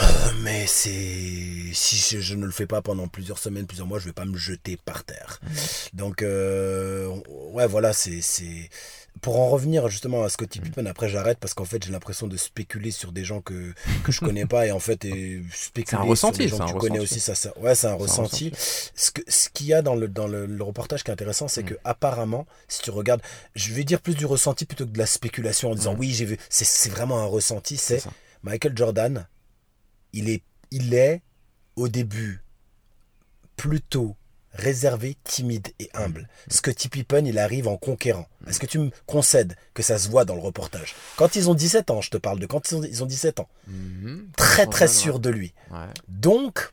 Euh, 0.00 0.02
mais 0.42 0.66
c'est 0.66 1.72
si 1.72 2.20
je, 2.20 2.34
ne 2.34 2.46
le 2.46 2.52
fais 2.52 2.66
pas 2.66 2.80
pendant 2.80 3.08
plusieurs 3.08 3.38
semaines, 3.38 3.66
plusieurs 3.66 3.86
mois, 3.88 3.98
je 3.98 4.06
vais 4.06 4.12
pas 4.12 4.24
me 4.24 4.36
jeter 4.36 4.76
par 4.76 5.02
terre. 5.04 5.40
Mm. 5.42 5.48
Donc 5.94 6.22
euh, 6.22 7.08
ouais, 7.52 7.66
voilà, 7.66 7.92
c'est 7.92 8.20
c'est 8.20 8.70
pour 9.20 9.40
en 9.40 9.48
revenir 9.48 9.88
justement 9.88 10.22
à 10.22 10.26
Mm. 10.26 10.30
Scottie 10.30 10.60
Pippen. 10.60 10.86
Après, 10.86 11.08
j'arrête 11.08 11.38
parce 11.40 11.54
qu'en 11.54 11.64
fait, 11.64 11.84
j'ai 11.84 11.90
l'impression 11.90 12.28
de 12.28 12.36
spéculer 12.36 12.92
sur 12.92 13.10
des 13.10 13.24
gens 13.24 13.40
que 13.40 13.72
que 14.04 14.12
je 14.12 14.20
connais 14.20 14.46
pas 14.46 14.66
et 14.66 14.70
en 14.70 14.78
fait, 14.78 15.04
et 15.04 15.42
spéculer 15.52 15.98
un 15.98 16.02
sur 16.02 16.10
ressenti, 16.10 16.38
des 16.38 16.48
gens 16.48 16.58
que 16.58 16.72
tu 16.72 16.78
connais 16.78 17.00
aussi, 17.00 17.18
ça, 17.18 17.34
ça 17.34 17.52
ouais, 17.58 17.74
c'est 17.74 17.88
un 17.88 17.94
ressenti. 17.94 18.52
Ce 18.94 19.10
que 19.10 19.22
ce 19.26 19.48
qu'il 19.48 19.66
y 19.66 19.74
a 19.74 19.82
dans 19.82 19.96
le 19.96 20.06
dans 20.06 20.28
le, 20.28 20.46
le 20.46 20.62
reportage 20.62 21.02
qui 21.02 21.10
est 21.10 21.14
intéressant, 21.14 21.48
c'est 21.48 21.62
Mm. 21.64 21.66
que 21.70 21.74
apparemment, 21.84 22.46
si 22.68 22.80
tu 22.82 22.90
regardes, 22.90 23.22
je 23.56 23.72
vais 23.74 23.82
dire 23.84 24.00
plus 24.00 24.14
du 24.14 24.24
ressenti 24.24 24.66
plutôt 24.66 24.86
que 24.86 24.92
de 24.92 24.98
la 24.98 25.06
spéculation 25.06 25.72
en 25.72 25.74
disant 25.74 25.94
Mm. 25.94 25.98
oui, 25.98 26.10
j'ai 26.12 26.24
vu. 26.26 26.38
C'est 26.48 26.64
c'est 26.64 26.90
vraiment 26.90 27.18
un 27.20 27.26
ressenti. 27.26 27.76
C'est. 27.76 28.02
Michael 28.42 28.72
Jordan, 28.74 29.26
il 30.12 30.28
est, 30.28 30.42
il 30.70 30.94
est 30.94 31.22
au 31.76 31.88
début 31.88 32.42
plutôt 33.56 34.16
réservé, 34.52 35.16
timide 35.24 35.68
et 35.78 35.90
humble. 35.94 36.28
Scottie 36.48 36.88
Pippen, 36.88 37.24
il 37.24 37.38
arrive 37.38 37.68
en 37.68 37.76
conquérant. 37.76 38.26
Est-ce 38.48 38.58
que 38.58 38.66
tu 38.66 38.78
me 38.78 38.90
concèdes 39.06 39.54
que 39.74 39.82
ça 39.82 39.98
se 39.98 40.08
voit 40.08 40.24
dans 40.24 40.34
le 40.34 40.40
reportage? 40.40 40.94
Quand 41.16 41.36
ils 41.36 41.48
ont 41.48 41.54
17 41.54 41.90
ans, 41.90 42.00
je 42.00 42.10
te 42.10 42.16
parle 42.16 42.40
de 42.40 42.46
quand 42.46 42.70
ils 42.70 42.74
ont, 42.76 42.82
ils 42.82 43.02
ont 43.02 43.06
17 43.06 43.40
ans. 43.40 43.48
Mhm. 43.68 44.28
Très 44.36 44.66
très 44.66 44.88
sûr 44.88 45.20
de 45.20 45.30
lui. 45.30 45.54
ouais. 45.70 45.86
Donc, 46.08 46.72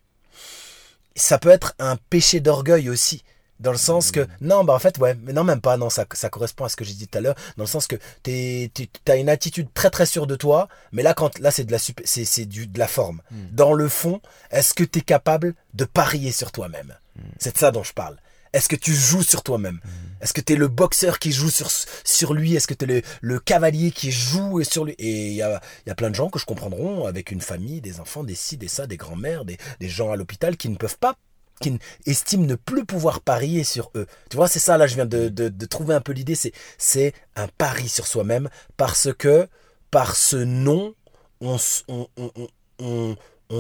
ça 1.15 1.38
peut 1.38 1.50
être 1.50 1.76
un 1.80 1.97
péché 2.10 2.39
d'orgueil 2.39 2.89
aussi. 2.89 3.23
Dans 3.60 3.72
le 3.72 3.78
sens 3.78 4.12
que, 4.12 4.28
non, 4.41 4.63
bah 4.63 4.74
en 4.74 4.80
fait, 4.80 4.98
ouais, 5.00 5.15
mais 5.24 5.34
non, 5.34 5.43
même 5.43 5.62
pas, 5.62 5.78
non, 5.78 5.89
ça, 5.89 6.06
ça 6.13 6.30
correspond 6.30 6.65
à 6.65 6.70
ce 6.70 6.76
que 6.76 6.86
j'ai 6.86 6.93
dit 6.93 7.08
tout 7.08 7.17
à 7.17 7.22
l'heure, 7.22 7.36
dans 7.58 7.63
le 7.63 7.67
sens 7.67 7.88
que 7.88 7.96
tu 8.24 8.70
as 9.08 9.15
une 9.15 9.30
attitude 9.30 9.67
très 9.74 9.89
très 9.89 10.06
sûre 10.06 10.28
de 10.28 10.36
toi, 10.36 10.67
mais 10.91 11.02
là, 11.02 11.13
quand, 11.13 11.39
là, 11.39 11.50
c'est 11.50 11.63
de 11.63 11.72
la, 11.72 11.80
c'est, 11.80 12.26
c'est 12.26 12.46
du, 12.46 12.67
de 12.67 12.78
la 12.78 12.88
forme. 12.88 13.22
Mm. 13.32 13.36
Dans 13.54 13.74
le 13.74 13.89
fond, 13.89 14.22
est-ce 14.52 14.74
que 14.74 14.84
tu 14.84 15.00
es 15.00 15.02
capable 15.02 15.56
de 15.74 15.86
parier 15.86 16.32
sur 16.32 16.52
toi-même? 16.52 16.96
C'est 17.39 17.54
de 17.54 17.58
ça 17.58 17.72
dont 17.72 17.84
je 17.84 17.93
parle. 17.93 18.17
Est-ce 18.54 18.70
que 18.70 18.76
tu 18.76 18.93
joues 18.93 19.24
sur 19.24 19.43
toi-même? 19.43 19.80
Est-ce 20.22 20.34
que 20.34 20.41
tu 20.41 20.54
es 20.54 20.56
le 20.56 20.67
boxeur 20.67 21.20
qui 21.20 21.32
joue 21.32 21.50
sur, 21.50 21.70
sur 22.04 22.34
lui? 22.34 22.56
Est-ce 22.56 22.67
que 22.67 22.74
tu 22.74 22.86
es 22.86 22.88
le, 22.88 23.02
le 23.22 23.39
cavalier 23.39 23.91
qui 23.91 24.12
joue 24.12 24.63
sur 24.63 24.86
lui? 24.86 24.93
Et 25.00 25.28
il 25.28 25.34
y 25.34 25.41
a, 25.41 25.62
y 25.86 25.89
a 25.89 25.96
plein 25.96 26.10
de 26.10 26.15
gens 26.15 26.30
que 26.30 26.39
je 26.39 26.46
comprendront 26.46 27.06
avec 27.06 27.32
une 27.32 27.41
famille, 27.41 27.82
des 27.82 28.00
enfants, 28.00 28.24
des 28.24 28.36
ci, 28.36 28.56
des 28.58 28.67
ça, 28.67 28.88
des 28.88 28.98
grands-mères, 28.98 29.46
des, 29.46 29.58
des 29.80 29.89
gens 29.89 30.12
à 30.12 30.15
l'hôpital 30.15 30.58
qui 30.58 30.70
ne 30.70 30.76
peuvent 30.76 30.98
pas 30.98 31.17
qui 31.60 31.80
estiment 32.06 32.46
ne 32.46 32.56
plus 32.56 32.86
pouvoir 32.86 33.22
parier 33.22 33.63
sur 33.63 33.91
eux. 33.96 34.08
Tu 34.30 34.38
vois, 34.38 34.48
c'est 34.48 34.60
ça, 34.60 34.78
là, 34.78 34.88
je 34.88 34.96
viens 34.96 35.06
de, 35.06 35.30
de, 35.30 35.50
de 35.50 35.65
trouver 35.65 35.96
un 35.96 36.02
peu 36.02 36.12
l'idée, 36.12 36.36
c'est, 36.36 36.54
c'est 36.78 37.13
un 37.36 37.48
pari 37.48 37.89
sur 37.89 38.08
soi-même, 38.08 38.50
parce 38.78 39.10
que, 39.13 39.48
par 39.91 40.15
ce 40.15 40.38
non, 40.38 40.93
on, 41.41 41.58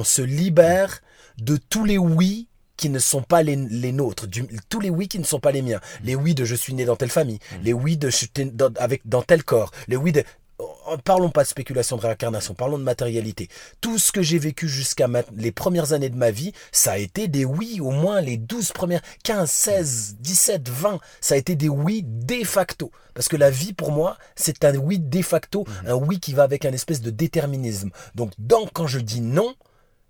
se 0.03 0.21
libère 0.21 1.01
de 1.37 1.57
tous 1.57 1.85
les 1.85 1.97
oui 1.97 2.47
qui 2.75 2.89
ne 2.89 2.99
sont 2.99 3.23
pas 3.23 3.41
les, 3.41 3.55
les 3.55 3.91
nôtres, 3.91 4.27
du- 4.27 4.47
tous 4.69 4.79
les 4.79 4.89
oui 4.89 5.07
qui 5.07 5.17
ne 5.19 5.23
sont 5.23 5.39
pas 5.39 5.51
les 5.51 5.61
miens. 5.63 5.79
Les 6.03 6.15
oui 6.15 6.35
de 6.35 6.45
je 6.45 6.55
suis 6.55 6.73
né 6.73 6.85
dans 6.85 6.95
telle 6.95 7.09
famille, 7.09 7.39
les 7.63 7.73
oui 7.73 7.97
de 7.97 8.09
je 8.09 8.15
suis 8.15 8.29
dans, 8.35 8.71
avec, 8.75 9.01
dans 9.07 9.23
tel 9.23 9.43
corps, 9.43 9.71
les 9.87 9.95
oui 9.95 10.11
de... 10.11 10.23
Oh, 10.59 10.97
Parlons 11.03 11.29
pas 11.29 11.43
de 11.43 11.47
spéculation 11.47 11.97
de 11.97 12.01
réincarnation, 12.01 12.53
parlons 12.55 12.79
de 12.79 12.83
matérialité. 12.83 13.49
Tout 13.81 13.99
ce 13.99 14.11
que 14.11 14.21
j'ai 14.21 14.39
vécu 14.39 14.67
jusqu'à 14.67 15.07
les 15.35 15.51
premières 15.51 15.93
années 15.93 16.09
de 16.09 16.15
ma 16.15 16.31
vie, 16.31 16.53
ça 16.71 16.93
a 16.93 16.97
été 16.97 17.27
des 17.27 17.45
oui, 17.45 17.79
au 17.79 17.91
moins 17.91 18.21
les 18.21 18.37
12 18.37 18.71
premières, 18.71 19.01
15, 19.23 19.49
16, 19.49 20.15
17, 20.19 20.69
20, 20.69 20.99
ça 21.21 21.35
a 21.35 21.37
été 21.37 21.55
des 21.55 21.69
oui 21.69 22.03
de 22.03 22.43
facto. 22.43 22.91
Parce 23.13 23.27
que 23.27 23.35
la 23.35 23.51
vie, 23.51 23.73
pour 23.73 23.91
moi, 23.91 24.17
c'est 24.35 24.63
un 24.65 24.75
oui 24.77 24.99
de 24.99 25.21
facto, 25.21 25.65
un 25.85 25.95
oui 25.95 26.19
qui 26.19 26.33
va 26.33 26.43
avec 26.43 26.65
un 26.65 26.71
espèce 26.71 27.01
de 27.01 27.11
déterminisme. 27.11 27.91
Donc, 28.15 28.31
quand 28.73 28.87
je 28.87 28.99
dis 28.99 29.21
non, 29.21 29.55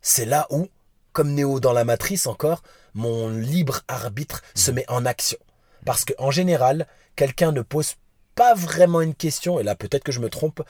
c'est 0.02 0.26
là 0.26 0.48
où, 0.50 0.68
comme 1.12 1.34
Néo 1.34 1.60
dans 1.60 1.74
la 1.74 1.84
matrice 1.84 2.28
encore, 2.28 2.64
mon 2.94 3.30
libre 3.30 3.82
arbitre 3.88 4.42
se 4.56 4.72
met 4.72 4.86
en 4.88 5.06
action. 5.06 5.38
Parce 5.86 6.06
qu'en 6.06 6.32
général, 6.32 6.88
quelqu'un 7.16 7.52
ne 7.52 7.62
pose 7.62 7.96
pas 8.38 8.54
vraiment 8.54 9.02
une 9.02 9.16
question, 9.16 9.60
et 9.60 9.64
là 9.64 9.76
peut-être 9.76 10.04
que 10.04 10.14
je 10.14 10.22
me 10.22 10.30
trompe, 10.30 10.62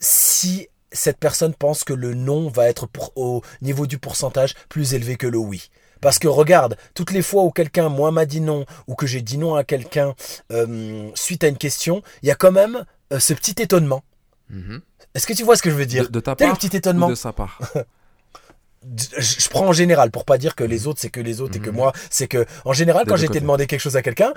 si 0.00 0.68
cette 0.90 1.18
personne 1.18 1.54
pense 1.54 1.84
que 1.84 1.92
le 1.92 2.14
non 2.14 2.48
va 2.48 2.68
être 2.68 2.86
pour, 2.86 3.12
au 3.16 3.42
niveau 3.60 3.86
du 3.86 3.98
pourcentage 3.98 4.54
plus 4.68 4.94
élevé 4.94 5.16
que 5.16 5.26
le 5.26 5.38
oui. 5.38 5.70
Parce 6.00 6.18
que 6.18 6.28
regarde, 6.28 6.76
toutes 6.94 7.10
les 7.10 7.22
fois 7.22 7.42
où 7.44 7.50
quelqu'un, 7.50 7.88
moi, 7.88 8.10
m'a 8.10 8.26
dit 8.26 8.40
non, 8.40 8.64
ou 8.86 8.94
que 8.94 9.06
j'ai 9.06 9.22
dit 9.22 9.38
non 9.38 9.54
à 9.54 9.64
quelqu'un 9.64 10.14
euh, 10.52 11.10
suite 11.14 11.44
à 11.44 11.48
une 11.48 11.56
question, 11.58 12.02
il 12.22 12.28
y 12.28 12.30
a 12.30 12.34
quand 12.34 12.52
même 12.52 12.84
euh, 13.12 13.18
ce 13.18 13.34
petit 13.34 13.62
étonnement. 13.62 14.02
Mhm. 14.50 14.80
Est-ce 15.14 15.26
que 15.26 15.32
tu 15.32 15.44
vois 15.44 15.56
ce 15.56 15.62
que 15.62 15.70
je 15.70 15.74
veux 15.74 15.86
dire? 15.86 16.10
De 16.10 16.20
ta 16.20 16.34
part 16.34 16.48
le 16.48 16.54
petit 16.54 16.70
ou 16.72 16.76
étonnement. 16.76 17.08
de 17.08 17.14
sa 17.14 17.32
part? 17.32 17.60
Je, 19.18 19.48
prends 19.48 19.66
en 19.66 19.72
général 19.72 20.10
pour 20.10 20.24
pas 20.24 20.38
dire 20.38 20.54
que 20.54 20.62
les 20.62 20.86
autres 20.86 21.00
c'est 21.00 21.10
que 21.10 21.20
les 21.20 21.40
autres 21.40 21.56
et 21.56 21.60
que 21.60 21.70
Mhm. 21.70 21.76
moi 21.76 21.92
c'est 22.08 22.28
que 22.28 22.46
en 22.64 22.72
général 22.72 23.04
quand 23.06 23.16
j'ai 23.16 23.26
été 23.26 23.40
demandé 23.40 23.66
quelque 23.66 23.80
chose 23.80 23.96
à 23.96 24.02
quelqu'un 24.02 24.32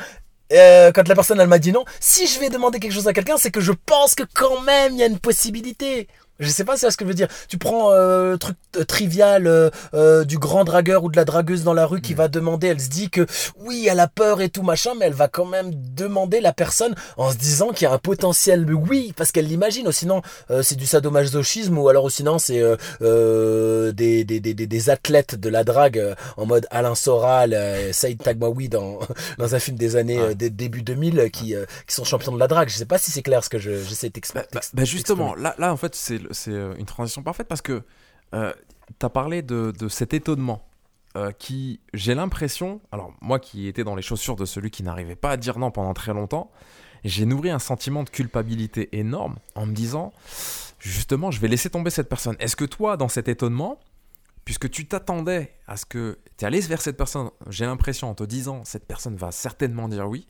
euh, 0.53 0.91
quand 0.91 1.07
la 1.07 1.15
personne 1.15 1.39
elle 1.39 1.47
m'a 1.47 1.59
dit 1.59 1.71
non 1.71 1.85
si 1.99 2.27
je 2.27 2.39
vais 2.39 2.49
demander 2.49 2.79
quelque 2.79 2.93
chose 2.93 3.07
à 3.07 3.13
quelqu'un 3.13 3.37
c'est 3.37 3.51
que 3.51 3.61
je 3.61 3.71
pense 3.71 4.15
que 4.15 4.23
quand 4.33 4.61
même 4.61 4.93
il 4.93 4.99
y 4.99 5.03
a 5.03 5.07
une 5.07 5.19
possibilité 5.19 6.07
Je 6.39 6.49
sais 6.49 6.63
pas 6.63 6.77
c'est 6.77 6.89
ce 6.89 6.97
que 6.97 7.05
je 7.05 7.09
veux 7.09 7.13
dire. 7.15 7.27
Tu 7.47 7.57
prends 7.57 7.91
euh, 7.91 8.37
truc 8.37 8.55
euh, 8.77 8.83
trivial 8.85 9.45
euh, 9.47 9.69
euh, 9.93 10.23
du 10.23 10.37
grand 10.37 10.63
dragueur 10.63 11.03
ou 11.03 11.11
de 11.11 11.17
la 11.17 11.25
dragueuse 11.25 11.63
dans 11.63 11.73
la 11.73 11.85
rue 11.85 12.01
qui 12.01 12.13
Mm. 12.13 12.17
va 12.17 12.27
demander, 12.27 12.67
elle 12.67 12.79
se 12.81 12.89
dit 12.89 13.09
que 13.09 13.25
oui, 13.57 13.87
elle 13.89 13.99
a 13.99 14.07
peur 14.07 14.41
et 14.41 14.49
tout 14.49 14.63
machin, 14.63 14.91
mais 14.97 15.05
elle 15.05 15.13
va 15.13 15.27
quand 15.27 15.45
même 15.45 15.71
demander 15.73 16.39
la 16.41 16.53
personne 16.53 16.95
en 17.17 17.31
se 17.31 17.37
disant 17.37 17.69
qu'il 17.69 17.85
y 17.85 17.87
a 17.87 17.93
un 17.93 17.97
potentiel 17.97 18.65
de 18.65 18.73
oui, 18.73 19.13
parce 19.15 19.31
qu'elle 19.31 19.47
l'imagine. 19.47 19.87
Ou 19.87 19.91
sinon, 19.91 20.21
euh, 20.51 20.61
c'est 20.63 20.75
du 20.75 20.85
sadomasochisme 20.85 21.77
ou 21.77 21.89
alors 21.89 22.09
sinon 22.11 22.39
c'est 22.39 22.61
euh, 23.01 23.91
des, 23.91 24.23
des, 24.23 24.39
des, 24.39 24.53
des- 24.53 24.67
des 24.67 24.89
athlètes 24.89 25.35
de 25.35 25.49
la 25.49 25.63
drague 25.63 25.97
euh, 25.99 26.15
en 26.37 26.45
mode 26.45 26.67
Alain 26.71 26.95
Soral, 26.95 27.53
euh, 27.53 27.91
Saïd 27.93 28.21
Tagmaoui 28.21 28.69
dans, 28.69 28.99
dans 29.37 29.55
un 29.55 29.59
film 29.59 29.77
des 29.77 29.95
années 29.95 30.19
euh, 30.19 30.33
des 30.33 30.49
début 30.49 30.81
2000 30.81 31.19
euh, 31.19 31.29
qui, 31.29 31.55
euh, 31.55 31.65
qui 31.87 31.95
sont 31.95 32.03
champions 32.03 32.31
de 32.31 32.39
la 32.39 32.47
drague. 32.47 32.69
Je 32.69 32.77
sais 32.77 32.85
pas 32.85 32.97
si 32.97 33.11
c'est 33.11 33.21
clair 33.21 33.43
ce 33.43 33.49
que 33.49 33.57
je- 33.59 33.83
j'essaie 33.83 34.07
Bah, 34.07 34.13
d'expliquer. 34.15 34.47
bah, 34.53 34.61
bah, 34.73 34.83
justement, 34.85 35.35
là, 35.35 35.55
là 35.57 35.71
en 35.73 35.77
fait 35.77 35.95
c'est 35.95 36.19
c'est 36.31 36.51
euh, 36.51 36.75
une 36.77 36.85
transition 36.85 37.23
parfaite 37.23 37.47
parce 37.47 37.61
que 37.61 37.83
euh, 38.33 38.53
tu 38.99 39.05
as 39.05 39.09
parlé 39.09 39.41
de, 39.41 39.73
cet 39.89 40.13
étonnement 40.13 40.65
euh, 41.17 41.31
qui, 41.31 41.79
j'ai 41.93 42.15
l'impression, 42.15 42.81
alors 42.91 43.13
moi 43.21 43.39
qui 43.39 43.67
étais 43.67 43.83
dans 43.83 43.95
les 43.95 44.01
chaussures 44.01 44.35
de 44.35 44.45
celui 44.45 44.71
qui 44.71 44.83
n'arrivait 44.83 45.15
pas 45.15 45.31
à 45.31 45.37
dire 45.37 45.57
non 45.59 45.71
pendant 45.71 45.93
très 45.93 46.13
longtemps, 46.13 46.51
j'ai 47.03 47.25
nourri 47.25 47.49
un 47.49 47.59
sentiment 47.59 48.03
de 48.03 48.09
culpabilité 48.09 48.89
énorme 48.97 49.37
en 49.55 49.65
me 49.65 49.73
disant, 49.73 50.13
justement, 50.79 51.31
je 51.31 51.39
vais 51.39 51.47
laisser 51.47 51.69
tomber 51.69 51.89
cette 51.89 52.09
personne. 52.09 52.35
Est-ce 52.39 52.55
que 52.55 52.65
toi, 52.65 52.97
dans 52.97 53.07
cet 53.07 53.27
étonnement, 53.29 53.79
puisque 54.43 54.69
tu 54.69 54.85
t'attendais 54.85 55.53
à 55.67 55.77
ce 55.77 55.85
que 55.85 56.19
tu 56.37 56.45
allé 56.45 56.59
vers 56.61 56.81
cette 56.81 56.97
personne, 56.97 57.29
j'ai 57.47 57.65
l'impression 57.65 58.09
en 58.09 58.15
te 58.15 58.23
disant, 58.23 58.63
cette 58.65 58.85
personne 58.85 59.15
va 59.15 59.31
certainement 59.31 59.87
dire 59.87 60.07
oui, 60.07 60.27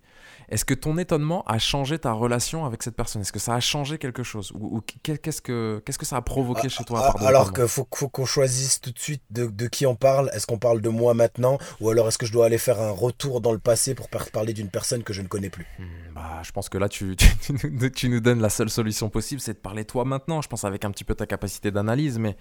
est-ce 0.48 0.64
que 0.66 0.74
ton 0.74 0.98
étonnement 0.98 1.44
a 1.46 1.60
changé 1.60 2.00
ta 2.00 2.12
relation 2.14 2.66
avec 2.66 2.82
cette 2.84 2.96
personne? 2.96 3.22
Est-ce 3.22 3.32
que 3.32 3.40
ça 3.40 3.54
a 3.56 3.60
changé 3.60 3.98
quelque 3.98 4.24
chose? 4.24 4.52
Ou, 4.56 4.78
ou 4.78 4.82
qu'est- 4.82 5.18
qu'est-ce 5.18 5.42
que 5.42 5.82
qu'est-ce 5.86 6.00
que 6.00 6.06
ça 6.06 6.16
a 6.18 6.22
provoqué 6.22 6.70
chez 6.70 6.84
toi 6.86 7.14
Ah, 7.20 7.28
Alors 7.28 7.54
qu'il 7.54 7.68
faut, 7.68 7.88
faut 7.94 8.10
qu'on 8.10 8.26
choisisse 8.26 8.82
tout 8.82 8.92
de 8.92 9.00
suite 9.00 9.22
de, 9.30 9.46
de 9.48 9.68
qui 9.68 9.86
on 9.86 9.96
parle. 9.96 10.30
Est-ce 10.34 10.48
qu'on 10.48 10.58
parle 10.58 10.82
de 10.82 10.90
moi 10.90 11.14
maintenant? 11.14 11.58
Ou 11.82 11.90
alors 11.90 12.08
est-ce 12.08 12.18
que 12.18 12.26
je 12.26 12.32
dois 12.32 12.46
aller 12.46 12.58
faire 12.58 12.80
un 12.80 12.92
retour 12.92 13.42
dans 13.42 13.52
le 13.52 13.60
passé 13.60 13.94
pour 13.96 14.10
par- 14.10 14.30
parler 14.32 14.54
d'une 14.54 14.70
personne 14.70 15.04
que 15.04 15.14
je 15.14 15.22
ne 15.22 15.28
connais 15.28 15.50
plus? 15.50 15.68
Hmm, 15.78 16.14
bah, 16.16 16.42
je 16.44 16.52
pense 16.52 16.70
que 16.70 16.78
là, 16.78 16.90
tu, 16.90 17.16
tu, 17.18 17.28
tu 17.42 17.54
nous- 17.72 17.90
tu 17.90 18.10
nous 18.10 18.20
donnes 18.20 18.42
la 18.42 18.50
seule 18.50 18.70
solution 18.70 19.10
possible, 19.10 19.42
c'est 19.42 19.54
de 19.54 19.60
parler 19.60 19.86
toi 19.86 20.06
maintenant. 20.06 20.42
Je 20.42 20.48
pense 20.48 20.64
avec 20.64 20.86
un 20.86 20.92
petit 20.92 21.04
peu 21.04 21.16
ta 21.16 21.26
capacité 21.26 21.72
d'analyse, 21.72 22.18
mais 22.18 22.38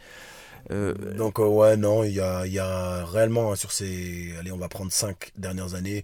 euh, 0.70 0.94
Donc 1.14 1.38
euh, 1.38 1.46
ouais, 1.46 1.76
non, 1.76 2.04
il 2.04 2.12
y 2.14 2.20
a, 2.20 2.46
il 2.46 2.52
y 2.52 2.58
a 2.58 3.04
réellement 3.04 3.52
hein, 3.52 3.56
sur 3.56 3.72
ces... 3.72 4.34
Allez, 4.40 4.50
on 4.52 4.58
va 4.58 4.68
prendre 4.68 4.92
cinq 4.92 5.30
dernières 5.36 5.74
années. 5.74 6.02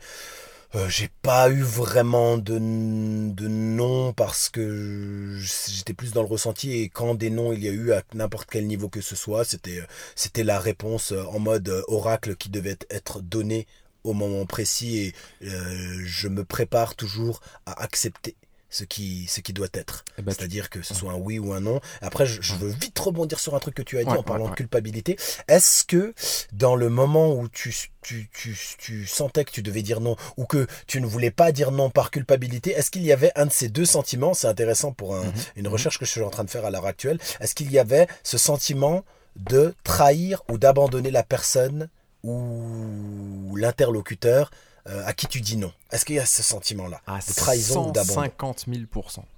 Euh, 0.75 0.89
j'ai 0.89 1.09
pas 1.23 1.51
eu 1.51 1.63
vraiment 1.63 2.37
de, 2.37 2.59
de 2.59 3.49
nom 3.49 4.13
parce 4.13 4.49
que 4.49 5.37
j'étais 5.39 5.95
plus 5.95 6.13
dans 6.13 6.23
le 6.23 6.29
ressenti 6.29 6.73
et 6.73 6.89
quand 6.89 7.15
des 7.15 7.31
noms 7.31 7.53
il 7.53 7.63
y 7.63 7.69
a 7.69 7.73
eu 7.73 7.93
à 7.93 8.03
n'importe 8.15 8.49
quel 8.51 8.67
niveau 8.67 8.89
que 8.89 9.01
ce 9.01 9.15
soit, 9.17 9.45
c'était 9.45 9.81
c'était 10.17 10.45
la 10.45 10.59
réponse 10.59 11.13
euh, 11.13 11.23
en 11.27 11.39
mode 11.39 11.69
euh, 11.69 11.83
oracle 11.89 12.37
qui 12.37 12.49
devait 12.51 12.79
être 12.91 13.21
donnée 13.21 13.67
au 14.05 14.13
moment 14.13 14.47
précis 14.47 14.99
et 15.41 15.47
euh, 15.47 16.03
je 16.05 16.29
me 16.29 16.45
prépare 16.45 16.95
toujours 16.95 17.41
à 17.67 17.83
accepter 17.83 18.37
ce 18.75 18.83
qui, 18.83 19.27
ce 19.29 19.41
qui 19.41 19.53
doit 19.53 19.69
être. 19.73 20.05
eh 20.19 20.23
ben, 20.23 20.33
C'est-à-dire 20.33 20.69
que 20.69 20.83
ce 20.83 20.95
soit 20.95 21.13
un 21.13 21.17
oui 21.17 21.39
ou 21.39 21.53
un 21.53 21.61
non. 21.61 21.81
Après, 22.03 22.27
je, 22.27 22.43
je 22.43 22.55
veux 22.57 22.71
vite 22.71 22.99
rebondir 22.99 23.39
sur 23.39 23.55
un 23.55 23.61
truc 23.61 23.75
que 23.77 23.83
tu 23.83 23.99
as 23.99 24.03
dit 24.05 24.11
Ouais, 24.11 24.19
en 24.19 24.23
parlant 24.25 24.47
ouais, 24.47 24.51
de 24.51 24.57
culpabilité. 24.57 25.17
Est-ce 25.47 25.85
que 25.85 26.13
dans 26.53 26.75
le 26.75 26.89
moment 26.89 27.33
où 27.35 27.49
tu, 27.49 27.73
tu, 28.03 28.29
tu, 28.35 28.57
tu 28.79 29.07
sentais 29.07 29.45
que 29.45 29.53
tu 29.53 29.63
devais 29.63 29.83
dire 29.83 30.01
non 30.01 30.17
ou 30.37 30.45
que 30.45 30.67
tu 30.89 31.01
ne 31.01 31.07
voulais 31.07 31.31
pas 31.31 31.53
dire 31.53 31.71
non 31.71 31.89
par 31.89 32.11
culpabilité, 32.11 32.73
est-ce 32.73 32.91
qu'il 32.91 33.05
y 33.05 33.13
avait 33.13 33.31
un 33.37 33.47
de 33.47 33.53
ces 33.53 33.69
deux 33.69 33.85
sentiments? 33.85 34.35
C'est 34.35 34.49
intéressant 34.49 34.93
pour 34.93 35.15
un- 35.15 35.25
Mhm. 35.25 35.33
une 35.57 35.69
recherche 35.69 35.99
que 35.99 36.05
je 36.05 36.11
suis 36.11 36.23
en 36.23 36.31
train 36.31 36.43
de 36.45 36.51
faire 36.51 36.65
à 36.65 36.71
l'heure 36.73 36.87
actuelle. 36.87 37.19
Est-ce 37.41 37.55
qu'il 37.55 37.71
y 37.71 37.79
avait 37.79 38.09
ce 38.25 38.39
sentiment 38.39 39.05
de 39.37 39.73
trahir 39.85 40.43
ou 40.51 40.59
d'abandonner 40.59 41.11
la 41.13 41.23
personne 41.23 41.89
ou 42.25 43.55
l'interlocuteur 43.57 44.51
euh, 44.87 45.03
à 45.07 45.13
qui 45.13 45.27
tu 45.27 45.41
dis 45.41 45.57
non? 45.57 45.73
Est-ce 45.91 46.05
qu'il 46.05 46.17
y 46.17 46.19
a 46.19 46.27
ce 46.27 46.43
sentiment-là? 46.43 47.01
À 47.07 47.19
de 47.19 47.35
trahison 47.35 47.89
ou 47.89 47.93
d'abandon? 47.93 48.15
150 48.23 48.65
000 48.69 48.81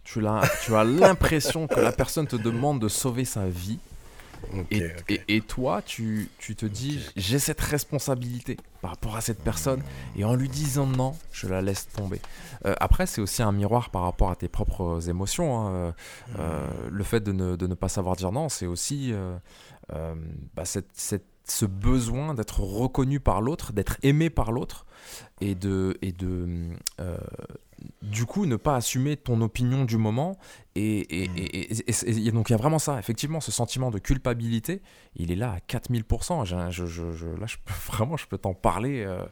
Tu 0.05 0.20
tu 0.64 0.74
as 0.74 0.84
l'impression 0.84 1.66
que 1.66 1.80
la 1.80 1.92
personne 1.92 2.26
te 2.26 2.36
demande 2.36 2.80
de 2.80 2.88
sauver 2.88 3.24
sa 3.24 3.47
vie. 3.49 3.78
Et, 4.70 4.82
et- 5.09 5.22
et 5.36 5.40
toi, 5.40 5.82
tu, 5.82 6.28
tu 6.38 6.55
te 6.55 6.66
dis, 6.66 7.01
j'ai 7.16 7.38
cette 7.38 7.61
responsabilité 7.61 8.59
par 8.82 8.90
rapport 8.92 9.16
à 9.16 9.20
cette 9.20 9.42
personne, 9.42 9.82
et 10.14 10.24
en 10.24 10.34
lui 10.34 10.49
disant 10.49 10.86
non, 10.86 11.16
je 11.32 11.49
la 11.49 11.62
laisse 11.62 11.88
tomber. 11.88 12.20
Euh, 12.66 12.74
après, 12.78 13.07
c'est 13.07 13.20
aussi 13.20 13.42
un 13.42 13.51
miroir 13.51 13.90
par 13.90 14.03
rapport 14.03 14.30
à 14.30 14.36
tes 14.36 14.47
propres 14.49 15.09
émotions. 15.09 15.59
hein. 15.66 15.70
Euh, 15.74 15.92
euh, 16.38 16.66
le 16.90 17.03
fait 17.03 17.20
de 17.20 17.32
ne, 17.32 17.57
de 17.57 17.66
ne 17.66 17.74
pas 17.74 17.88
savoir 17.88 18.14
dire 18.14 18.30
non, 18.30 18.49
c'est 18.49 18.66
aussi 18.66 19.11
euh, 19.12 19.36
bah, 20.55 20.64
cette- 20.64 20.90
cette- 20.92 21.24
ce 21.47 21.64
besoin 21.64 22.34
d'être 22.34 22.61
reconnu 22.61 23.20
par 23.20 23.40
l'autre, 23.40 23.72
d'être 23.72 23.97
aimé 24.03 24.30
par 24.30 24.53
l'autre, 24.53 24.84
et 25.40 25.55
de, 25.55 25.97
et 26.03 26.12
de 26.12 26.68
euh, 27.01 27.16
du 28.03 28.24
coup 28.24 28.47
ne 28.47 28.57
pas 28.57 28.74
assumer 28.76 29.16
ton 29.16 29.40
opinion 29.42 29.84
du 29.84 29.97
moment. 29.97 30.36
Et, 30.74 30.99
et- 31.24 31.30
et- 31.36 31.72
et- 31.90 32.26
et- 32.26 32.30
donc 32.32 32.49
il 32.51 32.53
y 32.53 32.55
a 32.55 32.59
vraiment 32.59 32.78
ça, 32.78 32.99
effectivement, 32.99 33.40
ce 33.40 33.53
sentiment 33.53 33.90
de 33.90 33.99
culpabilité, 33.99 34.82
il 35.14 35.30
est 35.30 35.36
là 35.36 35.53
à 35.53 35.61
4000%. 35.61 36.44
J'ai- 36.44 36.57
Je, 36.70 36.86
je- 36.86 37.12
je- 37.12 37.28
là, 37.28 37.47
je 37.47 37.57
peux, 37.64 37.72
vraiment, 37.92 38.16
je 38.16 38.26
peux 38.26 38.38
t'en 38.38 38.55
parler 38.55 39.05
euh, 39.05 39.24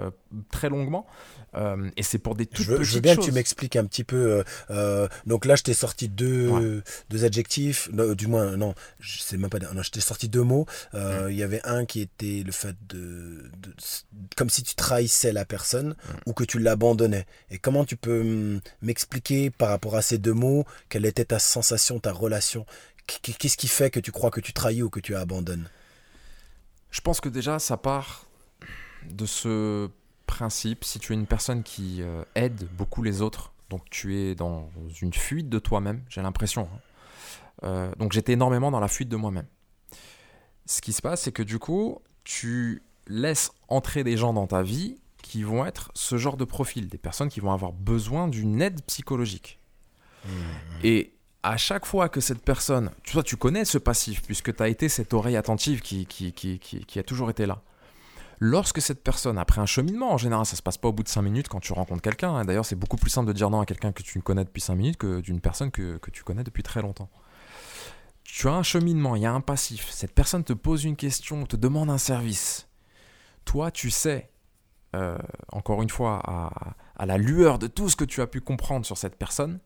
euh, 0.00 0.10
très 0.50 0.68
longuement. 0.68 1.06
Euh, 1.54 1.90
et 1.98 2.02
c'est 2.02 2.18
pour 2.18 2.34
des 2.34 2.46
toutes 2.46 2.64
Je 2.64 2.70
veux, 2.70 2.76
petites 2.78 2.88
je 2.88 2.94
veux 2.94 3.00
bien 3.02 3.14
choses. 3.14 3.24
que 3.26 3.30
tu 3.30 3.34
m'expliques 3.34 3.76
un 3.76 3.84
petit 3.84 4.04
peu. 4.04 4.42
euh, 4.70 5.08
donc 5.26 5.44
là, 5.44 5.54
je 5.54 5.62
t'ai 5.62 5.74
sorti 5.74 6.08
deux, 6.08 6.48
Ouais. 6.48 6.80
deux 7.10 7.24
adjectifs. 7.24 7.90
Non, 7.92 8.14
du 8.14 8.26
moins, 8.26 8.56
non, 8.56 8.74
je 9.00 9.18
sais 9.20 9.36
même 9.36 9.50
pas. 9.50 9.58
Non, 9.58 9.82
je 9.82 9.90
t'ai 9.90 10.00
sorti 10.00 10.28
deux 10.28 10.42
mots. 10.42 10.66
Euh, 10.94 11.28
Mm. 11.28 11.30
Il 11.32 11.36
y 11.36 11.42
avait 11.42 11.60
un 11.66 11.84
qui 11.84 12.00
était 12.00 12.42
le 12.44 12.52
fait 12.52 12.74
de, 12.88 13.50
de- 13.58 13.74
comme 14.36 14.48
si 14.48 14.62
tu 14.62 14.74
trahissais 14.74 15.32
la 15.32 15.44
personne 15.44 15.90
Mm. 15.90 16.16
ou 16.26 16.32
que 16.32 16.44
tu 16.44 16.58
l'abandonnais. 16.58 17.26
Et 17.50 17.58
comment 17.58 17.84
tu 17.84 17.96
peux 17.96 18.20
hum, 18.22 18.60
m'expliquer 18.80 19.50
par 19.50 19.68
rapport 19.68 19.96
à 19.96 20.02
ces 20.02 20.16
deux 20.18 20.32
mots 20.32 20.64
quelle 20.88 21.04
était 21.04 21.26
ta 21.26 21.38
sensation, 21.38 21.98
ta 22.00 22.12
relation? 22.12 22.64
Qu- 23.06 23.32
Qu'est-ce 23.38 23.56
qui 23.58 23.68
fait 23.68 23.90
que 23.90 24.00
tu 24.00 24.10
crois 24.12 24.30
que 24.30 24.40
tu 24.40 24.52
trahis 24.54 24.82
ou 24.82 24.88
que 24.88 25.00
tu 25.00 25.14
abandonnes? 25.16 25.68
Je 26.90 27.00
pense 27.00 27.20
que 27.20 27.28
déjà, 27.28 27.58
ça 27.58 27.76
part 27.76 28.26
de 29.10 29.26
ce 29.26 29.90
principe. 30.26 30.84
Si 30.84 30.98
tu 30.98 31.12
es 31.12 31.16
une 31.16 31.26
personne 31.26 31.62
qui 31.62 32.02
euh, 32.02 32.24
aide 32.34 32.68
beaucoup 32.76 33.02
les 33.02 33.22
autres, 33.22 33.52
donc 33.70 33.82
tu 33.90 34.16
es 34.18 34.34
dans 34.34 34.70
une 35.00 35.12
fuite 35.12 35.48
de 35.48 35.58
toi-même, 35.58 36.02
j'ai 36.08 36.22
l'impression. 36.22 36.68
hein. 36.72 36.80
Euh, 37.64 37.92
donc 37.98 38.12
j'étais 38.12 38.32
énormément 38.32 38.70
dans 38.70 38.80
la 38.80 38.88
fuite 38.88 39.08
de 39.08 39.16
moi-même. 39.16 39.46
Ce 40.66 40.80
qui 40.80 40.92
se 40.92 41.02
passe, 41.02 41.22
c'est 41.22 41.32
que 41.32 41.42
du 41.42 41.58
coup, 41.58 41.98
tu 42.24 42.82
laisses 43.06 43.52
entrer 43.68 44.04
des 44.04 44.16
gens 44.16 44.32
dans 44.32 44.46
ta 44.46 44.62
vie 44.62 44.98
qui 45.22 45.42
vont 45.42 45.64
être 45.64 45.90
ce 45.94 46.18
genre 46.18 46.36
de 46.36 46.44
profil, 46.44 46.88
des 46.88 46.98
personnes 46.98 47.28
qui 47.28 47.40
vont 47.40 47.52
avoir 47.52 47.72
besoin 47.72 48.28
d'une 48.28 48.60
aide 48.60 48.82
psychologique. 48.86 49.58
Et 50.84 51.12
à 51.42 51.56
chaque 51.56 51.84
fois 51.86 52.08
que 52.08 52.20
cette 52.20 52.42
personne, 52.42 52.90
toi 53.04 53.22
tu 53.22 53.36
connais 53.36 53.64
ce 53.64 53.78
passif, 53.78 54.22
puisque 54.22 54.54
tu 54.54 54.62
as 54.62 54.68
été 54.68 54.88
cette 54.88 55.12
oreille 55.14 55.36
attentive 55.36 55.80
qui, 55.80 56.06
qui, 56.06 56.32
qui, 56.32 56.58
qui, 56.58 56.84
qui 56.84 56.98
a 56.98 57.02
toujours 57.02 57.30
été 57.30 57.46
là. 57.46 57.62
Lorsque 58.44 58.82
cette 58.82 59.04
personne, 59.04 59.38
après 59.38 59.60
un 59.60 59.66
cheminement, 59.66 60.12
en 60.12 60.16
général, 60.16 60.44
ça 60.44 60.56
se 60.56 60.62
passe 60.62 60.76
pas 60.76 60.88
au 60.88 60.92
bout 60.92 61.04
de 61.04 61.08
5 61.08 61.22
minutes 61.22 61.48
quand 61.48 61.60
tu 61.60 61.72
rencontres 61.72 62.02
quelqu'un. 62.02 62.34
hein. 62.34 62.44
D'ailleurs, 62.44 62.66
c'est 62.66 62.74
beaucoup 62.74 62.96
plus 62.96 63.08
simple 63.08 63.28
de 63.28 63.32
dire 63.32 63.50
non 63.50 63.60
à 63.60 63.66
quelqu'un 63.66 63.92
que 63.92 64.02
tu 64.02 64.20
connais 64.20 64.42
depuis 64.42 64.60
5 64.60 64.74
minutes 64.74 64.96
que 64.96 65.20
d'une 65.20 65.40
personne 65.40 65.70
que, 65.70 65.96
que 65.98 66.10
tu 66.10 66.24
connais 66.24 66.42
depuis 66.42 66.64
très 66.64 66.82
longtemps. 66.82 67.08
Tu 68.24 68.48
as 68.48 68.52
un 68.52 68.64
cheminement, 68.64 69.14
il 69.14 69.22
y 69.22 69.26
a 69.26 69.32
un 69.32 69.40
passif. 69.40 69.88
Cette 69.90 70.12
personne 70.12 70.42
te 70.42 70.54
pose 70.54 70.82
une 70.82 70.96
question, 70.96 71.46
te 71.46 71.54
demande 71.54 71.88
un 71.88 71.98
service. 71.98 72.66
Toi, 73.44 73.70
tu 73.70 73.90
sais, 73.90 74.32
euh, 74.96 75.18
encore 75.52 75.80
une 75.80 75.90
fois, 75.90 76.20
à, 76.24 76.74
à 76.96 77.06
la 77.06 77.18
lueur 77.18 77.60
de 77.60 77.68
tout 77.68 77.88
ce 77.88 77.94
que 77.94 78.04
tu 78.04 78.22
as 78.22 78.26
pu 78.26 78.40
comprendre 78.40 78.84
sur 78.84 78.98
cette 78.98 79.14
personne, 79.14 79.60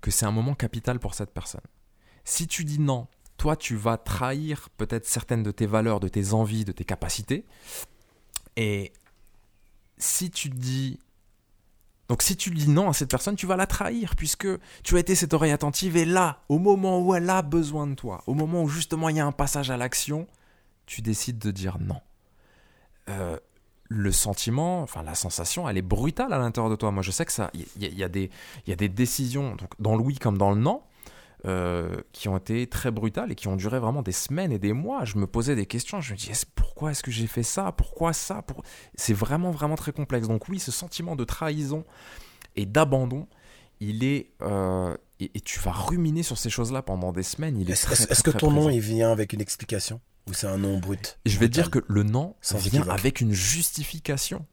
que 0.00 0.12
c'est 0.12 0.26
un 0.26 0.30
moment 0.30 0.54
capital 0.54 1.00
pour 1.00 1.14
cette 1.14 1.34
personne. 1.34 1.66
Si 2.22 2.46
tu 2.46 2.62
dis 2.62 2.78
non, 2.78 3.08
toi, 3.36 3.56
tu 3.56 3.74
vas 3.74 3.96
trahir 3.98 4.68
peut-être 4.76 5.06
certaines 5.06 5.42
de 5.42 5.50
tes 5.50 5.66
valeurs, 5.66 5.98
de 5.98 6.06
tes 6.06 6.34
envies, 6.34 6.64
de 6.64 6.70
tes 6.70 6.84
capacités. 6.84 7.44
Et 8.56 8.92
si 9.98 10.30
tu 10.30 10.48
dis... 10.48 10.98
Donc 12.08 12.22
si 12.22 12.36
tu 12.36 12.50
dis 12.50 12.68
non 12.68 12.88
à 12.88 12.92
cette 12.92 13.10
personne, 13.10 13.34
tu 13.34 13.46
vas 13.46 13.56
la 13.56 13.66
trahir 13.66 14.14
puisque 14.14 14.46
tu 14.84 14.96
as 14.96 15.00
été 15.00 15.16
cette 15.16 15.34
oreille 15.34 15.50
attentive 15.50 15.96
et 15.96 16.04
là, 16.04 16.40
au 16.48 16.58
moment 16.60 17.00
où 17.00 17.14
elle 17.14 17.28
a 17.28 17.42
besoin 17.42 17.88
de 17.88 17.94
toi, 17.94 18.22
au 18.28 18.34
moment 18.34 18.62
où 18.62 18.68
justement 18.68 19.08
il 19.08 19.16
y 19.16 19.20
a 19.20 19.26
un 19.26 19.32
passage 19.32 19.72
à 19.72 19.76
l'action, 19.76 20.28
tu 20.86 21.02
décides 21.02 21.38
de 21.38 21.50
dire 21.50 21.78
non. 21.80 22.00
Euh, 23.08 23.36
le 23.88 24.12
sentiment, 24.12 24.82
enfin 24.82 25.02
la 25.02 25.16
sensation, 25.16 25.68
elle 25.68 25.78
est 25.78 25.82
brutale 25.82 26.32
à 26.32 26.38
l'intérieur 26.38 26.70
de 26.70 26.76
toi. 26.76 26.92
Moi, 26.92 27.02
je 27.02 27.10
sais 27.10 27.24
que 27.24 27.32
ça, 27.32 27.50
il 27.54 27.66
y, 27.76 27.86
y 27.86 28.30
y 28.66 28.72
a 28.72 28.76
des 28.76 28.88
décisions, 28.88 29.56
donc 29.56 29.70
dans 29.80 29.96
le 29.96 30.02
oui 30.02 30.16
comme 30.16 30.38
dans 30.38 30.50
le 30.52 30.60
non, 30.60 30.82
euh, 31.44 31.96
qui 32.12 32.28
ont 32.28 32.36
été 32.36 32.66
très 32.66 32.90
brutales 32.90 33.30
et 33.30 33.34
qui 33.34 33.46
ont 33.48 33.56
duré 33.56 33.78
vraiment 33.78 34.02
des 34.02 34.12
semaines 34.12 34.52
et 34.52 34.58
des 34.58 34.72
mois. 34.72 35.04
Je 35.04 35.18
me 35.18 35.26
posais 35.26 35.54
des 35.54 35.66
questions, 35.66 36.00
je 36.00 36.12
me 36.12 36.18
disais 36.18 36.32
pourquoi 36.54 36.90
est-ce 36.92 37.02
que 37.02 37.10
j'ai 37.10 37.26
fait 37.26 37.42
ça? 37.42 37.72
Pourquoi 37.72 38.12
ça? 38.12 38.42
Pour- 38.42 38.62
C'est 38.94 39.12
vraiment, 39.14 39.50
vraiment 39.50 39.76
très 39.76 39.92
complexe. 39.92 40.28
Donc 40.28 40.48
oui, 40.48 40.58
ce 40.58 40.72
sentiment 40.72 41.14
de 41.16 41.24
trahison 41.24 41.84
et 42.56 42.64
d'abandon, 42.66 43.28
il 43.80 44.02
est, 44.04 44.30
euh, 44.42 44.96
et, 45.20 45.30
et 45.34 45.40
tu 45.40 45.60
vas 45.60 45.72
ruminer 45.72 46.22
sur 46.22 46.38
ces 46.38 46.48
choses-là 46.50 46.82
pendant 46.82 47.12
des 47.12 47.22
semaines. 47.22 47.60
Il 47.60 47.68
est 47.70 47.72
Est-ce 47.74 48.22
que 48.22 48.30
ton 48.30 48.50
nom, 48.50 48.70
il 48.70 48.80
vient 48.80 49.12
avec 49.12 49.32
une 49.34 49.40
explication? 49.40 50.00
Ou 50.28 50.32
c'est 50.32 50.46
un 50.48 50.58
nom 50.58 50.78
brut? 50.78 51.18
Je 51.26 51.38
vais 51.38 51.48
dire 51.48 51.70
que 51.70 51.78
le 51.86 52.02
nom 52.02 52.34
Sans 52.40 52.56
vient 52.58 52.80
équivoque. 52.80 52.98
avec 52.98 53.20
une 53.20 53.32
justification. 53.32 54.44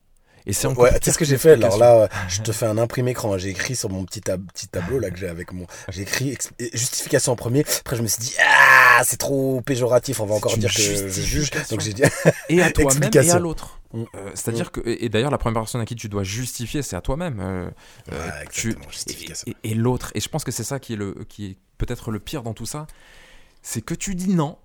Et 0.45 0.53
c'est 0.53 0.67
encore 0.67 0.83
Ouais, 0.83 0.99
tu 0.99 1.05
pire 1.05 1.05
sais 1.05 1.11
ce 1.11 1.17
que 1.17 1.25
j'ai 1.25 1.37
fait 1.37 1.51
Alors 1.53 1.77
là, 1.77 1.93
euh, 2.03 2.07
je 2.27 2.41
te 2.41 2.51
fais 2.51 2.65
un 2.65 2.77
imprimé 2.77 3.11
écran. 3.11 3.37
J'ai 3.37 3.49
écrit 3.49 3.75
sur 3.75 3.89
mon 3.89 4.03
petit, 4.05 4.21
tab- 4.21 4.45
petit 4.53 4.67
tableau 4.67 4.99
là 4.99 5.09
que 5.09 5.17
j'ai 5.17 5.27
avec 5.29 5.53
mon. 5.53 5.65
J'ai 5.89 6.01
écrit 6.01 6.37
justification 6.73 7.31
en 7.31 7.35
premier. 7.35 7.63
Après, 7.79 7.95
je 7.95 8.01
me 8.01 8.07
suis 8.07 8.21
dit, 8.21 8.35
ah, 8.45 9.01
c'est 9.05 9.17
trop 9.17 9.61
péjoratif. 9.61 10.19
On 10.19 10.25
va 10.25 10.35
encore 10.35 10.57
dire 10.57 10.73
que 10.73 10.81
je 10.81 11.21
juge. 11.21 11.49
Donc 11.69 11.79
j'ai 11.81 11.93
dit, 11.93 12.03
et 12.49 12.61
à 12.61 12.71
toi-même 12.71 13.09
et 13.13 13.29
à 13.31 13.39
l'autre. 13.39 13.79
Mm. 13.93 14.03
Euh, 14.15 14.31
C'est-à-dire 14.33 14.71
que, 14.71 14.81
et 14.85 15.07
d'ailleurs, 15.09 15.31
la 15.31 15.37
première 15.37 15.61
personne 15.61 15.79
à 15.81 15.85
qui 15.85 15.95
tu 15.95 16.09
dois 16.09 16.23
justifier, 16.23 16.81
c'est 16.81 16.95
à 16.95 17.01
toi-même. 17.01 17.39
Euh, 17.39 17.69
Ouais, 18.11 18.17
tu- 18.51 18.75
et- 19.47 19.55
et 19.71 19.73
l'autre, 19.75 20.11
et 20.15 20.19
je 20.19 20.27
pense 20.29 20.43
que 20.43 20.51
c'est 20.51 20.63
ça 20.63 20.79
qui 20.79 20.93
est, 20.93 20.97
le, 20.97 21.13
qui 21.29 21.45
est 21.51 21.57
peut-être 21.77 22.11
le 22.11 22.19
pire 22.19 22.43
dans 22.43 22.53
tout 22.53 22.65
ça, 22.65 22.87
c'est 23.61 23.81
que 23.81 23.93
tu 23.93 24.15
dis 24.15 24.29
non, 24.33 24.57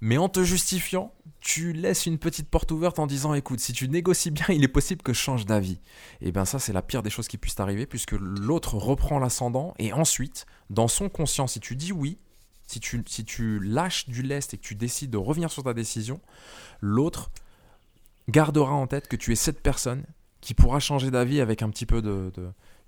mais 0.00 0.16
en 0.18 0.28
te 0.28 0.42
justifiant, 0.44 1.12
tu 1.40 1.72
laisses 1.72 2.06
une 2.06 2.18
petite 2.18 2.48
porte 2.48 2.70
ouverte 2.72 2.98
en 2.98 3.06
disant 3.06 3.34
écoute, 3.34 3.60
si 3.60 3.72
tu 3.72 3.88
négocies 3.88 4.30
bien, 4.30 4.46
il 4.48 4.64
est 4.64 4.68
possible 4.68 5.02
que 5.02 5.12
je 5.12 5.18
change 5.20 5.46
d'avis. 5.46 5.80
Et 6.20 6.32
bien 6.32 6.44
ça, 6.44 6.58
c'est 6.58 6.72
la 6.72 6.82
pire 6.82 7.02
des 7.02 7.10
choses 7.10 7.28
qui 7.28 7.38
puissent 7.38 7.56
t'arriver, 7.56 7.86
puisque 7.86 8.12
l'autre 8.12 8.76
reprend 8.76 9.18
l'ascendant, 9.18 9.74
et 9.78 9.92
ensuite, 9.92 10.46
dans 10.70 10.88
son 10.88 11.08
conscient, 11.08 11.46
si 11.46 11.60
tu 11.60 11.76
dis 11.76 11.92
oui, 11.92 12.18
si 12.66 12.80
tu, 12.80 13.60
lâches 13.60 14.08
du 14.08 14.22
lest 14.22 14.52
et 14.52 14.58
que 14.58 14.62
tu 14.62 14.74
décides 14.74 15.10
de 15.10 15.16
revenir 15.16 15.50
sur 15.50 15.62
ta 15.62 15.72
décision, 15.72 16.20
l'autre 16.80 17.30
gardera 18.28 18.74
en 18.74 18.86
tête 18.86 19.08
que 19.08 19.16
tu 19.16 19.32
es 19.32 19.36
cette 19.36 19.62
personne 19.62 20.04
qui 20.42 20.52
pourra 20.52 20.78
changer 20.78 21.10
d'avis 21.10 21.40
avec 21.40 21.62
un 21.62 21.70
petit 21.70 21.86
peu 21.86 22.02
de- 22.02 22.30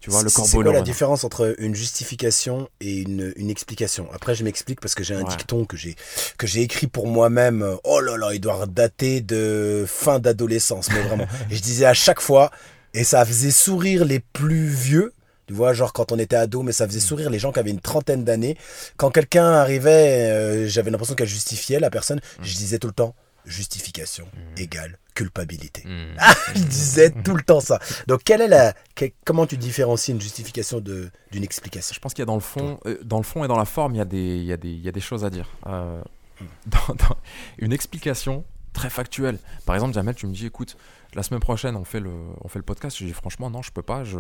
tu 0.01 0.11
vois, 0.11 0.23
le 0.23 0.31
corbeau 0.31 0.49
C'est 0.49 0.57
quoi 0.63 0.73
la 0.73 0.81
différence 0.83 1.25
entre 1.25 1.55
une 1.59 1.75
justification 1.75 2.69
et 2.81 2.99
une, 2.99 3.33
une 3.37 3.51
explication? 3.51 4.09
Après, 4.13 4.35
je 4.35 4.45
m'explique 4.45 4.81
parce 4.81 4.95
que 4.95 5.05
j'ai 5.05 5.15
un 5.15 5.19
Ouais. 5.23 5.25
dicton 5.37 5.65
que 5.67 5.77
j'ai 5.77 5.95
que 6.39 6.47
j'ai 6.47 6.63
écrit 6.63 6.87
pour 6.87 7.07
moi-même. 7.07 7.77
Oh 7.85 8.01
là 8.01 8.17
là, 8.17 8.33
il 8.35 8.41
doit 8.41 8.67
dater 8.67 9.21
de 9.21 9.85
fin 9.87 10.19
d'adolescence, 10.19 10.89
mais 10.91 11.03
vraiment. 11.03 11.27
Et 11.51 11.55
je 11.57 11.61
disais 11.63 11.85
à 11.87 11.95
chaque 11.95 12.21
fois, 12.21 12.51
et 12.95 13.05
ça 13.05 13.25
faisait 13.27 13.51
sourire 13.51 14.05
les 14.05 14.21
plus 14.21 14.67
vieux. 14.67 15.13
Tu 15.47 15.55
vois, 15.55 15.73
genre 15.75 15.93
quand 15.93 16.13
on 16.13 16.19
était 16.19 16.37
ado, 16.37 16.63
mais 16.63 16.73
ça 16.73 16.87
faisait 16.87 17.01
sourire 17.01 17.29
les 17.29 17.39
gens 17.41 17.51
qui 17.53 17.59
avaient 17.59 17.71
une 17.71 17.81
trentaine 17.81 18.23
d'années. 18.25 18.57
Quand 18.97 19.11
quelqu'un 19.11 19.51
arrivait, 19.53 20.31
euh, 20.31 20.69
j'avais 20.69 20.91
l'impression 20.93 21.15
qu'elle 21.17 21.27
justifiait 21.29 21.81
la 21.81 21.91
personne. 21.91 22.21
Je 22.41 22.55
disais 22.55 22.79
tout 22.79 22.87
le 22.87 22.93
temps, 22.93 23.15
justification 23.45 24.27
égale 24.57 24.99
culpabilité. 25.21 25.83
Hmm. 25.87 26.17
Il 26.55 26.65
disait 26.67 27.11
tout 27.11 27.35
le 27.37 27.43
temps 27.43 27.61
ça. 27.61 27.79
Donc, 28.07 28.23
quelle 28.25 28.41
est 28.41 28.49
la, 28.49 28.75
comment 29.25 29.47
tu 29.47 29.57
différencies 29.57 30.13
une 30.13 30.21
justification 30.21 30.81
de 30.81 31.11
d'une 31.33 31.45
explication? 31.45 31.93
Je 31.95 32.01
pense 32.01 32.15
qu'il 32.15 32.23
y 32.23 32.29
a 32.29 32.33
dans 32.35 32.35
le 32.35 32.41
fond, 32.41 32.81
euh, 32.87 32.99
dans 33.05 33.19
le 33.19 33.23
fond 33.25 33.45
et 33.45 33.49
dans 33.49 33.59
la 33.59 33.65
forme, 33.67 33.95
il 33.95 33.99
y 33.99 34.01
a 34.01 34.05
des, 34.07 34.37
il 34.39 34.45
y 34.45 34.53
a 34.53 34.57
des, 34.57 34.71
il 34.71 34.81
y 34.81 34.89
a 34.89 34.93
des 34.93 35.01
choses 35.01 35.25
à 35.25 35.31
dire. 35.31 35.49
Euh, 35.67 36.03
dans- 36.67 36.95
dans 36.95 37.17
une 37.59 37.73
explication 37.73 38.45
très 38.73 38.89
factuelle. 38.89 39.39
Par 39.67 39.75
exemple, 39.75 39.93
Jamel, 39.95 40.15
tu 40.15 40.27
me 40.27 40.33
dis, 40.33 40.47
écoute, 40.47 40.77
la 41.15 41.23
semaine 41.23 41.41
prochaine, 41.41 41.77
on 41.77 41.85
fait 41.85 42.01
le, 42.01 42.11
on 42.41 42.49
fait 42.49 42.59
le 42.59 42.65
podcast. 42.65 42.97
Je 42.99 43.05
dis 43.05 43.13
franchement, 43.13 43.51
non, 43.51 43.63
je 43.63 43.73
peux 43.73 43.83
pas. 43.83 44.05
Je, 44.05 44.19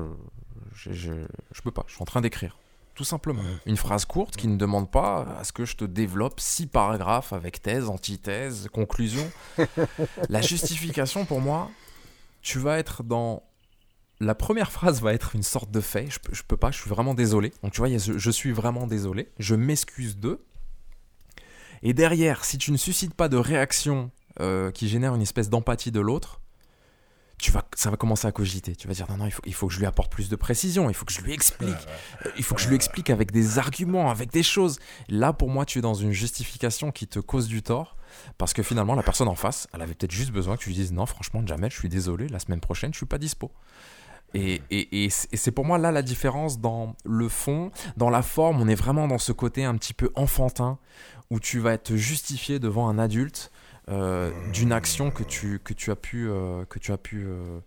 je, 0.75 0.93
je, 0.93 1.13
je 1.53 1.61
peux 1.63 1.71
pas. 1.71 1.85
Je 1.87 1.95
suis 1.95 2.03
en 2.03 2.07
train 2.07 2.21
d'écrire. 2.21 2.59
Tout 3.01 3.05
simplement. 3.05 3.41
Une 3.65 3.79
phrase 3.79 4.05
courte 4.05 4.37
qui 4.37 4.47
ne 4.47 4.59
demande 4.59 4.91
pas 4.91 5.23
à 5.39 5.45
ce 5.45 5.53
que 5.53 5.65
je 5.65 5.75
te 5.75 5.87
développe 5.87 6.39
six 6.39 6.67
paragraphes 6.67 7.33
avec 7.33 7.63
thèse, 7.63 7.89
antithèse, 7.89 8.69
conclusion. 8.71 9.27
la 10.29 10.43
justification, 10.43 11.25
pour 11.25 11.41
moi, 11.41 11.71
tu 12.43 12.59
vas 12.59 12.79
être 12.79 13.03
dans 13.03 13.43
la 14.21 14.35
première 14.35 14.71
phrase 14.71 15.01
va 15.01 15.15
être 15.15 15.35
une 15.35 15.43
sorte 15.43 15.71
de 15.71 15.81
fait. 15.81 16.11
Je, 16.11 16.19
peux- 16.19 16.35
je 16.35 16.43
peux 16.43 16.59
pas, 16.59 16.71
je 16.73 16.79
suis 16.79 16.91
vraiment 16.91 17.15
désolé. 17.15 17.55
Donc 17.63 17.73
tu 17.73 17.79
vois, 17.79 17.89
il 17.89 17.93
y 17.93 17.97
a 17.97 17.99
ce- 18.01 18.19
je 18.19 18.31
suis 18.31 18.53
vraiment 18.53 18.87
désolé. 18.87 19.31
Je 19.39 19.55
m'excuse 19.55 20.19
d'eux. 20.19 20.45
Et 21.83 21.95
derrière, 21.95 22.45
si 22.45 22.59
tu 22.59 22.71
ne 22.71 22.77
suscites 22.77 23.15
pas 23.15 23.31
de 23.31 23.39
réaction 23.39 24.11
euh, 24.41 24.71
qui 24.73 24.91
génère 24.91 25.15
une 25.15 25.23
espèce 25.23 25.49
d'empathie 25.49 25.91
de 25.91 26.01
l'autre, 26.01 26.43
tu 27.41 27.51
vas, 27.51 27.65
ça 27.75 27.91
va 27.91 27.97
commencer 27.97 28.27
à 28.27 28.33
cogiter. 28.33 28.77
Tu 28.77 28.89
vas 28.89 28.95
dire 28.95 29.07
non, 29.09 29.17
non, 29.17 29.27
il 29.27 29.33
faut, 29.33 29.43
il 29.47 29.55
faut 29.55 29.67
que 29.69 29.73
je 29.75 29.79
lui 29.79 29.87
apporte 29.87 30.13
plus 30.13 30.29
de 30.29 30.37
précision. 30.37 30.91
Il 30.91 30.95
faut 30.95 31.05
que 31.05 31.13
je 31.13 31.21
lui 31.21 31.33
explique. 31.33 31.71
Euh, 32.27 32.31
Il 32.37 32.45
faut 32.45 32.55
que 32.55 32.61
je 32.61 32.69
lui 32.69 32.77
explique 32.77 33.11
avec 33.11 33.33
des 33.33 33.59
arguments, 33.59 34.11
avec 34.11 34.31
des 34.31 34.43
choses. 34.43 34.79
Là, 35.09 35.33
pour 35.33 35.49
moi, 35.49 35.65
tu 35.65 35.79
es 35.79 35.83
dans 35.83 35.95
une 35.95 36.13
justification 36.13 36.91
qui 36.91 37.07
te 37.07 37.19
cause 37.19 37.49
du 37.49 37.63
tort. 37.63 37.97
Parce 38.39 38.53
que 38.53 38.63
finalement, 38.63 38.95
la 38.95 39.03
personne 39.03 39.29
en 39.29 39.37
face, 39.37 39.69
elle 39.73 39.83
avait 39.83 39.95
peut-être 39.95 40.11
juste 40.11 40.33
besoin 40.33 40.57
que 40.57 40.63
tu 40.63 40.71
lui 40.71 40.77
dises 40.77 40.93
non, 40.93 41.07
franchement, 41.07 41.43
Jamel, 41.47 41.71
je 41.71 41.79
suis 41.79 41.89
désolé, 41.89 42.29
la 42.29 42.41
semaine 42.41 42.61
prochaine, 42.61 42.93
je 42.93 42.99
suis 42.99 43.07
pas 43.07 43.19
dispo. 43.19 43.53
Et, 44.35 44.63
et, 44.71 45.05
et 45.05 45.11
c'est 45.11 45.33
et 45.33 45.37
c'est 45.37 45.51
pour 45.51 45.65
moi 45.65 45.77
là 45.79 45.91
la 45.91 46.03
différence 46.03 46.61
dans 46.61 46.95
le 47.05 47.29
fond, 47.29 47.73
dans 47.97 48.11
la 48.11 48.23
forme, 48.23 48.61
on 48.61 48.69
est 48.69 48.77
vraiment 48.77 49.09
dans 49.09 49.19
ce 49.19 49.33
côté 49.33 49.65
un 49.65 49.77
petit 49.77 49.95
peu 49.95 50.11
enfantin 50.15 50.79
où 51.31 51.41
tu 51.41 51.59
vas 51.59 51.73
être 51.73 51.97
justifié 51.97 52.59
devant 52.59 52.89
un 52.89 52.99
adulte 52.99 53.51
euh, 53.89 54.31
d'une 54.53 54.73
action 54.73 55.11
que 55.11 55.23
tu, 55.23 55.59
que 55.65 55.73
tu 55.75 55.91
as 55.91 55.97
pu, 55.97 56.29
euh, 56.29 56.65
que 56.69 56.79
tu 56.79 56.93
as 56.93 56.99
pu, 56.99 57.27
euh, 57.27 57.61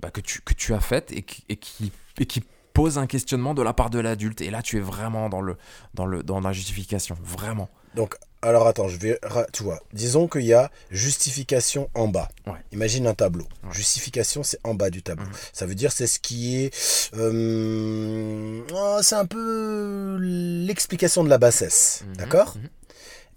bah, 0.00 0.10
que 0.10 0.20
tu, 0.20 0.40
que 0.42 0.54
tu 0.54 0.74
as 0.74 0.80
faite 0.80 1.12
et 1.12 1.22
qui, 1.22 1.44
et 1.48 1.56
qui, 1.56 1.92
et 2.18 2.26
qui 2.26 2.42
pose 2.72 2.98
un 2.98 3.06
questionnement 3.06 3.54
de 3.54 3.62
la 3.62 3.72
part 3.72 3.88
de 3.90 3.98
l'adulte. 3.98 4.40
Et 4.42 4.50
là, 4.50 4.62
tu 4.62 4.76
es 4.76 4.80
vraiment 4.80 5.28
dans 5.28 5.40
le, 5.40 5.56
dans 5.94 6.04
le, 6.06 6.22
dans 6.22 6.40
la 6.40 6.52
justification, 6.52 7.16
vraiment. 7.22 7.70
Donc, 7.94 8.16
alors 8.42 8.66
attends, 8.66 8.86
je 8.88 8.98
vais, 8.98 9.18
tu 9.54 9.62
vois, 9.62 9.80
disons 9.94 10.28
qu'il 10.28 10.42
y 10.42 10.52
a 10.52 10.70
justification 10.90 11.88
en 11.94 12.08
bas. 12.08 12.28
Ouais. 12.46 12.58
Imagine 12.72 13.06
un 13.06 13.14
tableau. 13.14 13.46
Ouais. 13.64 13.72
Justification, 13.72 14.42
c'est 14.42 14.58
en 14.62 14.74
bas 14.74 14.90
du 14.90 15.02
tableau. 15.02 15.24
Mhm. 15.24 15.32
Ça 15.54 15.64
veut 15.64 15.74
dire 15.74 15.90
c'est 15.90 16.06
ce 16.06 16.20
qui 16.20 16.56
est, 16.62 17.10
euh, 17.14 18.60
oh, 18.74 18.98
c'est 19.02 19.14
un 19.14 19.24
peu 19.26 20.18
l'explication 20.20 21.24
de 21.24 21.30
la 21.30 21.38
bassesse, 21.38 22.04
Mhm, 22.06 22.16
d'accord? 22.16 22.54
Mhm, 22.56 22.68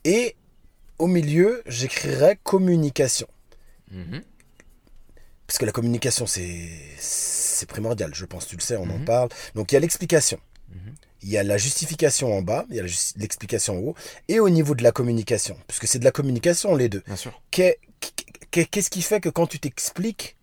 Et 0.04 0.36
au 1.00 1.08
milieu, 1.08 1.62
j'écrirais 1.66 2.38
communication. 2.44 3.28
mhm. 3.92 4.22
Parce 5.48 5.58
que 5.58 5.66
la 5.66 5.72
communication, 5.72 6.28
c'est 6.28 7.66
primordial, 7.68 8.14
je 8.14 8.26
pense, 8.26 8.46
tu 8.46 8.56
le 8.56 8.62
sais, 8.62 8.76
on 8.78 8.84
en 8.84 9.00
Mhm. 9.00 9.06
parle. 9.06 9.30
Donc 9.56 9.72
il 9.72 9.76
y 9.76 9.78
a 9.78 9.80
l'explication. 9.80 10.40
Mhm. 10.70 10.94
Il 11.24 11.30
y 11.30 11.38
a 11.40 11.44
la 11.44 11.58
justification 11.58 12.32
en 12.38 12.42
bas, 12.44 12.66
il 12.70 12.76
y 12.76 12.80
a 12.80 12.84
l'explication 13.18 13.74
en 13.78 13.80
haut, 13.82 13.96
et 14.28 14.40
au 14.40 14.50
niveau 14.50 14.76
de 14.76 14.84
la 14.84 14.92
communication, 14.92 15.58
puisque 15.68 15.88
c'est 15.88 15.98
de 16.00 16.06
la 16.06 16.12
communication 16.12 16.76
les 16.76 16.88
deux. 16.88 17.04
Qu'est-ce 17.52 18.90
qui 18.90 19.02
fait 19.02 19.20
que 19.20 19.30
quand 19.30 19.48
tu 19.48 19.60
t'expliques, 19.60 20.38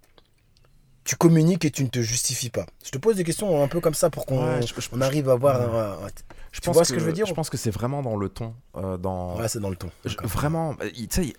tu 1.05 1.15
communiques 1.17 1.65
et 1.65 1.71
tu 1.71 1.85
ne 1.85 1.89
te 1.89 2.01
justifies 2.03 2.51
pas? 2.51 2.67
Je 2.85 2.91
te 2.91 2.99
pose 2.99 3.17
des 3.17 3.25
questions 3.25 3.63
un 3.63 3.69
peu 3.69 3.81
comme 3.81 3.95
ça 3.95 4.11
pour 4.11 4.27
qu'on 4.27 4.45
Ouais, 4.45 4.61
je- 4.67 5.03
arrive 5.03 5.29
à 5.29 5.33
avoir 5.35 5.61
un... 5.61 6.05
un- 6.07 6.11
Je 6.57 6.61
Tu 6.63 6.65
pense 6.69 6.75
vois 6.75 6.85
ce 6.87 6.93
que 6.95 6.99
je 6.99 7.05
veux 7.05 7.13
dire 7.13 7.27
Je 7.27 7.35
pense 7.35 7.51
que 7.51 7.59
c'est 7.59 7.71
vraiment 7.71 8.01
dans 8.03 8.17
le 8.17 8.31
ton, 8.31 8.55
euh, 8.77 8.97
dans, 8.97 9.37
Ouais, 9.39 9.47
c'est 9.47 9.61
dans 9.61 9.69
le 9.69 9.77
ton. 9.77 9.91
Je- 10.07 10.17
vraiment, 10.23 10.75
il- 10.95 11.07
tu 11.07 11.23
sais, 11.27 11.35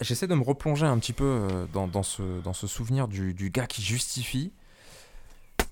j'essaie 0.00 0.26
de 0.26 0.34
me 0.34 0.42
replonger 0.42 0.86
un 0.86 0.98
petit 0.98 1.12
peu 1.12 1.24
euh, 1.24 1.66
dans, 1.74 1.86
dans 1.86 2.02
ce, 2.02 2.40
dans 2.40 2.54
ce 2.54 2.66
souvenir 2.66 3.08
du, 3.08 3.34
du 3.34 3.50
gars 3.50 3.66
qui 3.66 3.82
justifie. 3.82 4.50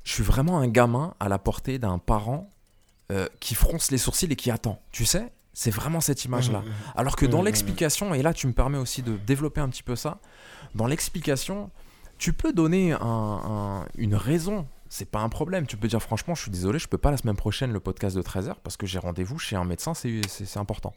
Je 0.05 0.13
suis 0.13 0.23
vraiment 0.23 0.59
un 0.59 0.69
gamin 0.69 1.15
à 1.21 1.31
la 1.31 1.39
portée 1.39 1.79
d'un 1.79 1.97
parent 1.99 2.51
euh, 3.11 3.27
qui 3.41 3.55
fronce 3.55 3.91
les 3.91 3.97
sourcils 3.99 4.27
et 4.31 4.37
qui 4.37 4.51
attend. 4.51 4.79
Tu 4.93 5.07
sais 5.07 5.33
C'est 5.55 5.71
vraiment 5.71 6.03
cette 6.03 6.27
image-là. 6.27 6.61
Mhm. 6.61 6.73
Alors 6.97 7.17
que 7.17 7.25
dans 7.25 7.41
l'explication, 7.43 8.13
et 8.13 8.21
là 8.21 8.35
tu 8.35 8.47
me 8.47 8.53
permets 8.53 8.77
aussi 8.79 9.01
de 9.01 9.17
développer 9.17 9.63
un 9.63 9.71
petit 9.71 9.83
peu 9.83 9.97
ça, 9.97 10.19
dans 10.75 10.87
l'explication, 10.87 11.71
tu 12.19 12.35
peux 12.35 12.53
donner 12.53 12.93
un- 12.93 13.01
un- 13.01 13.87
une 13.97 14.15
raison. 14.17 14.67
C'est 14.93 15.09
pas 15.09 15.21
un 15.21 15.29
problème. 15.29 15.69
Tu 15.69 15.77
peux 15.77 15.87
dire 15.87 16.03
franchement, 16.03 16.35
je 16.35 16.43
suis 16.43 16.51
désolé, 16.51 16.81
je 16.81 16.89
peux 16.89 16.99
pas 16.99 17.13
la 17.13 17.17
semaine 17.17 17.37
prochaine 17.37 17.73
le 17.73 17.79
podcast 17.79 18.17
de 18.17 18.23
13h 18.23 18.57
parce 18.63 18.77
que 18.77 18.87
j'ai 18.87 18.99
rendez-vous 18.99 19.39
chez 19.39 19.55
un 19.55 19.65
médecin, 19.65 19.95
c'est 19.95 20.57
important. 20.57 20.93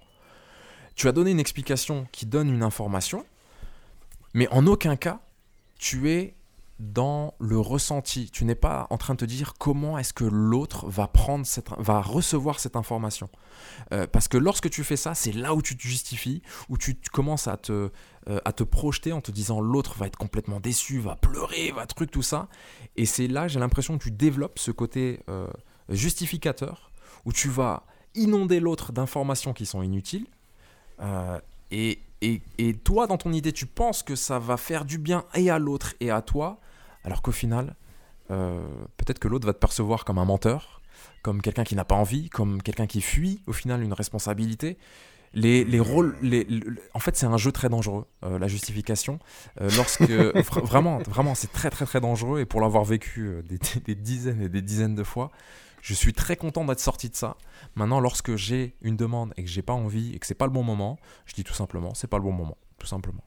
Tu 0.95 1.07
as 1.07 1.11
donné 1.11 1.29
une 1.29 1.39
explication 1.39 2.07
qui 2.11 2.25
donne 2.25 2.49
une 2.49 2.63
information, 2.63 3.23
mais 4.33 4.47
en 4.49 4.65
aucun 4.65 4.95
cas, 4.95 5.19
tu 5.77 6.09
es 6.09 6.33
dans 6.79 7.35
le 7.39 7.59
ressenti. 7.59 8.29
Tu 8.31 8.45
n'es 8.45 8.55
pas 8.55 8.87
en 8.89 8.97
train 8.97 9.13
de 9.13 9.19
te 9.19 9.25
dire 9.25 9.53
comment 9.57 9.97
est-ce 9.97 10.13
que 10.13 10.23
l'autre 10.23 10.87
va 10.89 11.07
prendre 11.07 11.45
cette, 11.45 11.69
va 11.77 12.01
recevoir 12.01 12.59
cette 12.59 12.75
information. 12.75 13.29
Euh, 13.91 14.07
parce 14.07 14.27
que 14.27 14.37
lorsque 14.37 14.69
tu 14.69 14.83
fais 14.83 14.97
ça, 14.97 15.13
c'est 15.13 15.31
là 15.31 15.53
où 15.53 15.61
tu 15.61 15.77
te 15.77 15.81
justifies, 15.81 16.41
où 16.69 16.77
tu, 16.77 16.97
commences 17.11 17.47
à 17.47 17.57
te, 17.57 17.91
euh, 18.29 18.39
à 18.43 18.51
te 18.51 18.63
projeter 18.63 19.13
en 19.13 19.21
te 19.21 19.31
disant 19.31 19.61
l'autre 19.61 19.97
va 19.97 20.07
être 20.07 20.17
complètement 20.17 20.59
déçu, 20.59 20.99
va 20.99 21.15
pleurer, 21.15 21.71
va 21.71 21.85
truc, 21.85 22.11
tout 22.11 22.23
ça. 22.23 22.49
Et 22.95 23.05
c'est 23.05 23.27
là, 23.27 23.47
j'ai 23.47 23.59
l'impression 23.59 23.97
que 23.97 24.03
tu 24.03 24.11
développes 24.11 24.59
ce 24.59 24.71
côté 24.71 25.21
euh, 25.29 25.47
justificateur, 25.89 26.91
où 27.25 27.31
tu 27.31 27.49
vas 27.49 27.85
inonder 28.15 28.59
l'autre 28.59 28.91
d'informations 28.91 29.53
qui 29.53 29.65
sont 29.65 29.81
inutiles. 29.81 30.27
Et, 31.71 31.99
et, 32.25 32.41
et 32.57 32.73
toi, 32.73 33.07
dans 33.07 33.17
ton 33.17 33.31
idée, 33.33 33.51
tu 33.51 33.65
penses 33.65 34.03
que 34.03 34.15
ça 34.15 34.39
va 34.39 34.57
faire 34.57 34.85
du 34.85 34.97
bien 34.97 35.25
et 35.35 35.49
à 35.49 35.59
l'autre 35.59 35.93
et 35.99 36.09
à 36.11 36.21
toi, 36.21 36.59
alors 37.03 37.21
qu'au 37.21 37.31
final, 37.31 37.75
euh, 38.31 38.61
peut-être 38.97 39.19
que 39.19 39.27
l'autre 39.27 39.45
va 39.45 39.53
te 39.53 39.59
percevoir 39.59 40.05
comme 40.05 40.17
un 40.17 40.25
menteur, 40.25 40.81
comme 41.21 41.41
quelqu'un 41.41 41.63
qui 41.63 41.75
n'a 41.75 41.85
pas 41.85 41.95
envie, 41.95 42.29
comme 42.29 42.61
quelqu'un 42.61 42.87
qui 42.87 43.01
fuit 43.01 43.41
au 43.47 43.53
final 43.53 43.81
une 43.83 43.93
responsabilité. 43.93 44.77
Les, 45.35 45.63
les 45.63 45.79
rôles, 45.79 46.15
les, 46.21 46.43
le- 46.43 46.79
en 46.93 46.99
fait, 46.99 47.15
c'est 47.17 47.25
un 47.25 47.37
jeu 47.37 47.51
très 47.51 47.67
dangereux, 47.67 48.05
euh, 48.23 48.37
la 48.37 48.47
justification. 48.47 49.17
Euh, 49.61 49.69
lorsque 49.75 50.01
vra- 50.09 50.61
vraiment, 50.63 50.99
vraiment, 50.99 51.33
c'est 51.33 51.51
très 51.51 51.71
très 51.71 51.85
très 51.85 51.99
dangereux. 51.99 52.39
Et 52.41 52.45
pour 52.45 52.61
l'avoir 52.61 52.83
vécu 52.83 53.41
des, 53.49 53.57
des 53.85 53.95
dizaines 53.95 54.41
et 54.43 54.49
des 54.49 54.61
dizaines 54.61 54.93
de 54.95 55.03
fois, 55.03 55.31
Je 55.83 55.93
suis 55.93 56.13
très 56.13 56.37
content 56.37 56.63
d'être 56.63 56.79
sorti 56.79 57.09
de 57.09 57.15
ça. 57.15 57.35
Maintenant, 57.75 57.99
lorsque 57.99 58.37
j'ai 58.37 58.73
une 58.81 58.95
demande 58.95 59.33
et 59.35 59.43
que 59.43 59.49
j'ai 59.49 59.61
pas 59.61 59.73
envie 59.73 60.15
et 60.15 60.19
que 60.19 60.25
c'est 60.25 60.33
pas 60.33 60.45
le 60.45 60.51
bon 60.53 60.63
moment, 60.63 60.97
je 61.25 61.33
dis 61.33 61.43
tout 61.43 61.53
simplement, 61.53 61.93
c'est 61.93 62.07
pas 62.07 62.15
le 62.17 62.23
bon 62.23 62.31
moment, 62.31 62.57
tout 62.77 62.87
simplement. 62.87 63.23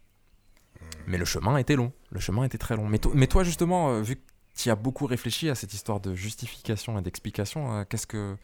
Mais 1.06 1.18
le 1.18 1.26
chemin 1.26 1.58
était 1.58 1.76
long, 1.76 1.92
le 2.10 2.18
chemin 2.18 2.44
était 2.44 2.56
très 2.56 2.74
long. 2.74 2.88
Mais, 2.88 2.98
to- 2.98 3.12
mais 3.14 3.26
toi, 3.26 3.44
justement, 3.44 3.90
euh, 3.90 4.00
vu 4.00 4.16
que 4.16 4.22
tu 4.56 4.70
as 4.70 4.74
beaucoup 4.74 5.04
réfléchi 5.04 5.50
à 5.50 5.54
cette 5.54 5.74
histoire 5.74 6.00
de 6.00 6.14
justification 6.14 6.98
et 6.98 7.02
d'explication, 7.02 7.74
euh, 7.74 7.84
qu'est-ce 7.84 8.06
que. 8.06 8.36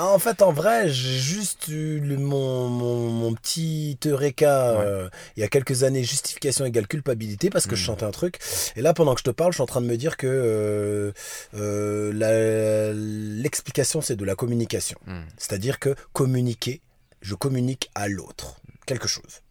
Ah, 0.00 0.06
en 0.14 0.18
fait, 0.20 0.42
en 0.42 0.52
vrai, 0.52 0.88
j'ai 0.88 1.18
juste 1.18 1.66
eu 1.66 1.98
le- 1.98 2.18
mon, 2.18 2.68
mon, 2.68 3.08
mon 3.10 3.34
petit 3.34 3.98
Eureka 4.06 4.74
Ouais. 4.78 4.84
euh, 4.86 5.08
il 5.36 5.40
y 5.40 5.42
a 5.42 5.48
quelques 5.48 5.82
années, 5.82 6.04
justification 6.04 6.64
égale 6.64 6.86
culpabilité, 6.86 7.50
parce 7.50 7.66
que 7.66 7.74
je 7.74 7.80
Mhm. 7.82 7.86
chantais 7.86 8.04
un 8.04 8.12
truc. 8.12 8.38
Et 8.76 8.80
là, 8.80 8.94
pendant 8.94 9.14
que 9.14 9.18
je 9.20 9.24
te 9.24 9.30
parle, 9.30 9.50
je 9.50 9.56
suis 9.56 9.62
en 9.62 9.66
train 9.66 9.80
de 9.80 9.86
me 9.86 9.96
dire 9.96 10.16
que 10.16 10.28
euh, 10.28 11.10
euh, 11.54 12.92
l'explication, 13.42 14.00
c'est 14.00 14.14
de 14.14 14.24
la 14.24 14.36
communication. 14.36 14.98
Hmm. 15.06 15.22
C'est-à-dire 15.36 15.80
que 15.80 15.96
communiquer, 16.12 16.80
je 17.20 17.34
communique 17.34 17.90
à 17.96 18.06
l'autre 18.06 18.60
quelque 18.86 19.08
chose. 19.08 19.42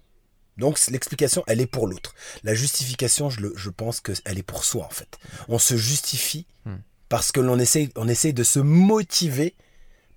Donc 0.57 0.79
l'explication, 0.89 1.43
elle 1.47 1.59
est 1.59 1.67
pour 1.67 1.87
l'autre. 1.87 2.15
La 2.43 2.53
justification, 2.55 3.29
je, 3.29 3.41
le- 3.41 3.53
je 3.57 3.69
pense 3.69 3.99
qu'elle 3.99 4.37
est 4.37 4.43
pour 4.43 4.63
soi 4.63 4.85
en 4.85 4.89
fait. 4.89 5.17
On 5.49 5.59
se 5.59 5.75
justifie 5.75 6.45
Hmm. 6.65 6.77
parce 7.09 7.31
que 7.33 7.41
l'on 7.41 7.59
essaye, 7.59 7.89
on 7.97 8.07
essaye 8.07 8.33
de 8.33 8.43
se 8.43 8.59
motiver 8.59 9.53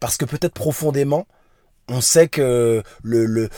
parce 0.01 0.17
que 0.17 0.25
peut-être 0.25 0.55
profondément, 0.55 1.27
on 1.89 2.01
sait 2.01 2.29
que 2.29 2.83
le, 3.03 3.25
le, 3.27 3.49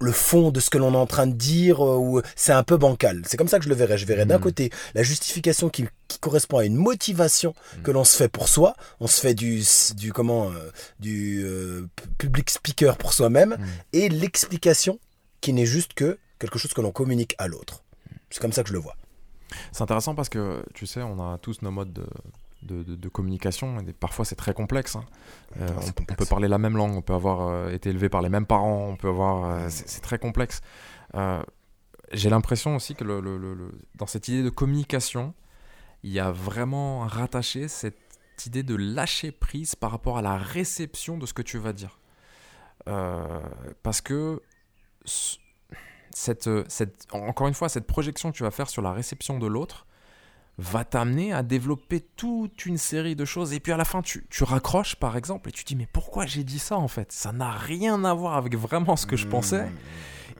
le 0.00 0.12
fond 0.12 0.50
de 0.50 0.60
ce 0.60 0.70
que 0.70 0.78
l'on 0.78 0.92
est 0.94 0.96
en 0.96 1.06
train 1.06 1.26
de 1.26 1.32
dire, 1.34 1.84
euh, 1.84 1.96
ou 1.96 2.20
c'est 2.36 2.52
un 2.52 2.62
peu 2.62 2.76
bancal. 2.76 3.22
C'est 3.26 3.36
comme 3.36 3.48
ça 3.48 3.58
que 3.58 3.64
je 3.64 3.68
le 3.68 3.74
verrais. 3.74 3.98
Je 3.98 4.06
verrais 4.06 4.26
d'un 4.26 4.38
Hmm. 4.38 4.42
côté 4.42 4.70
la 4.94 5.02
justification 5.02 5.68
qui, 5.70 5.86
qui 6.06 6.18
correspond 6.20 6.58
à 6.58 6.64
une 6.64 6.76
motivation 6.76 7.54
que 7.82 7.90
l'on 7.90 8.04
se 8.04 8.16
fait 8.16 8.28
pour 8.28 8.48
soi. 8.48 8.74
On 9.00 9.06
se 9.08 9.20
fait 9.20 9.34
du, 9.34 9.62
du 9.96 10.12
comment, 10.12 10.50
euh, 10.52 10.70
du 11.00 11.42
euh, 11.44 11.88
pu- 11.96 12.08
public 12.28 12.50
speaker 12.50 12.96
pour 12.96 13.12
soi-même, 13.12 13.56
Hmm. 13.58 13.64
et 13.92 14.08
l'explication 14.08 15.00
qui 15.40 15.52
n'est 15.52 15.66
juste 15.66 15.94
que 15.94 16.18
quelque 16.38 16.58
chose 16.58 16.72
que 16.74 16.80
l'on 16.80 16.92
communique 16.92 17.34
à 17.38 17.48
l'autre. 17.48 17.82
C'est 18.30 18.40
comme 18.40 18.52
ça 18.52 18.62
que 18.62 18.68
je 18.68 18.74
le 18.74 18.78
vois. 18.80 18.94
C'est 19.72 19.82
intéressant 19.82 20.14
parce 20.14 20.28
que, 20.28 20.62
tu 20.74 20.86
sais, 20.86 21.00
on 21.02 21.18
a 21.32 21.38
tous 21.38 21.62
nos 21.62 21.70
modes 21.70 21.92
de, 21.92 22.04
de, 22.62 22.82
de- 22.82 22.94
de 22.96 23.08
communication. 23.08 23.78
Et 23.80 23.92
parfois, 23.92 24.24
c'est 24.24 24.34
très 24.36 24.54
complexe. 24.54 24.96
hein. 24.96 25.04
Euh, 25.60 25.68
on, 26.00 26.14
peut 26.14 26.24
parler 26.26 26.48
la 26.48 26.58
même 26.58 26.76
langue, 26.76 26.92
on 26.94 27.02
peut 27.02 27.14
avoir 27.14 27.48
euh, 27.48 27.70
été 27.70 27.90
élevé 27.90 28.08
par 28.08 28.22
les 28.22 28.28
mêmes 28.28 28.46
parents, 28.46 28.86
on 28.88 28.96
peut 28.96 29.08
avoir. 29.08 29.44
euh, 29.44 29.66
c'est 29.70 30.00
très 30.00 30.18
complexe. 30.18 30.60
J'ai 32.12 32.30
l'impression 32.30 32.74
aussi 32.76 32.94
que 32.94 33.04
le, 33.04 33.20
le- 33.20 33.36
le- 33.36 33.54
le- 33.54 33.72
dans 33.96 34.06
cette 34.06 34.28
idée 34.28 34.42
de 34.42 34.48
communication, 34.50 35.34
il 36.02 36.10
y 36.10 36.18
a 36.20 36.30
vraiment 36.30 37.00
rattaché 37.00 37.68
cette 37.68 37.98
idée 38.46 38.62
de 38.62 38.74
lâcher 38.76 39.30
prise 39.30 39.74
par 39.74 39.90
rapport 39.90 40.16
à 40.16 40.22
la 40.22 40.36
réception 40.38 41.18
de 41.18 41.26
ce 41.26 41.34
que 41.34 41.42
tu 41.42 41.58
vas 41.58 41.72
dire. 41.74 41.98
Parce 43.82 44.00
que 44.00 44.40
ce- 45.04 45.36
cette, 46.10 46.48
cette, 46.70 47.06
encore 47.12 47.46
une 47.48 47.54
fois, 47.54 47.68
cette 47.68 47.86
projection 47.86 48.32
que 48.32 48.36
tu 48.36 48.42
vas 48.42 48.50
faire 48.50 48.70
sur 48.70 48.80
la 48.82 48.92
réception 48.92 49.38
de 49.38 49.46
l'autre 49.46 49.86
va 50.58 50.84
t'amener 50.84 51.32
à 51.32 51.42
développer 51.42 52.00
toute 52.00 52.66
une 52.66 52.78
série 52.78 53.16
de 53.16 53.24
choses. 53.24 53.52
Et 53.52 53.60
puis 53.60 53.72
à 53.72 53.76
la 53.76 53.84
fin, 53.84 54.02
tu, 54.02 54.26
tu 54.28 54.44
raccroches 54.44 54.96
par 54.96 55.16
exemple 55.16 55.48
et 55.48 55.52
tu 55.52 55.64
dis 55.64 55.76
mais 55.76 55.88
pourquoi 55.92 56.26
j'ai 56.26 56.44
dit 56.44 56.58
ça 56.58 56.76
en 56.76 56.88
fait? 56.88 57.12
Ça 57.12 57.32
n'a 57.32 57.50
rien 57.50 58.04
à 58.04 58.12
voir 58.12 58.36
avec 58.36 58.56
vraiment 58.56 58.96
ce 58.96 59.06
que 59.06 59.16
je 59.16 59.26
pensais. 59.26 59.68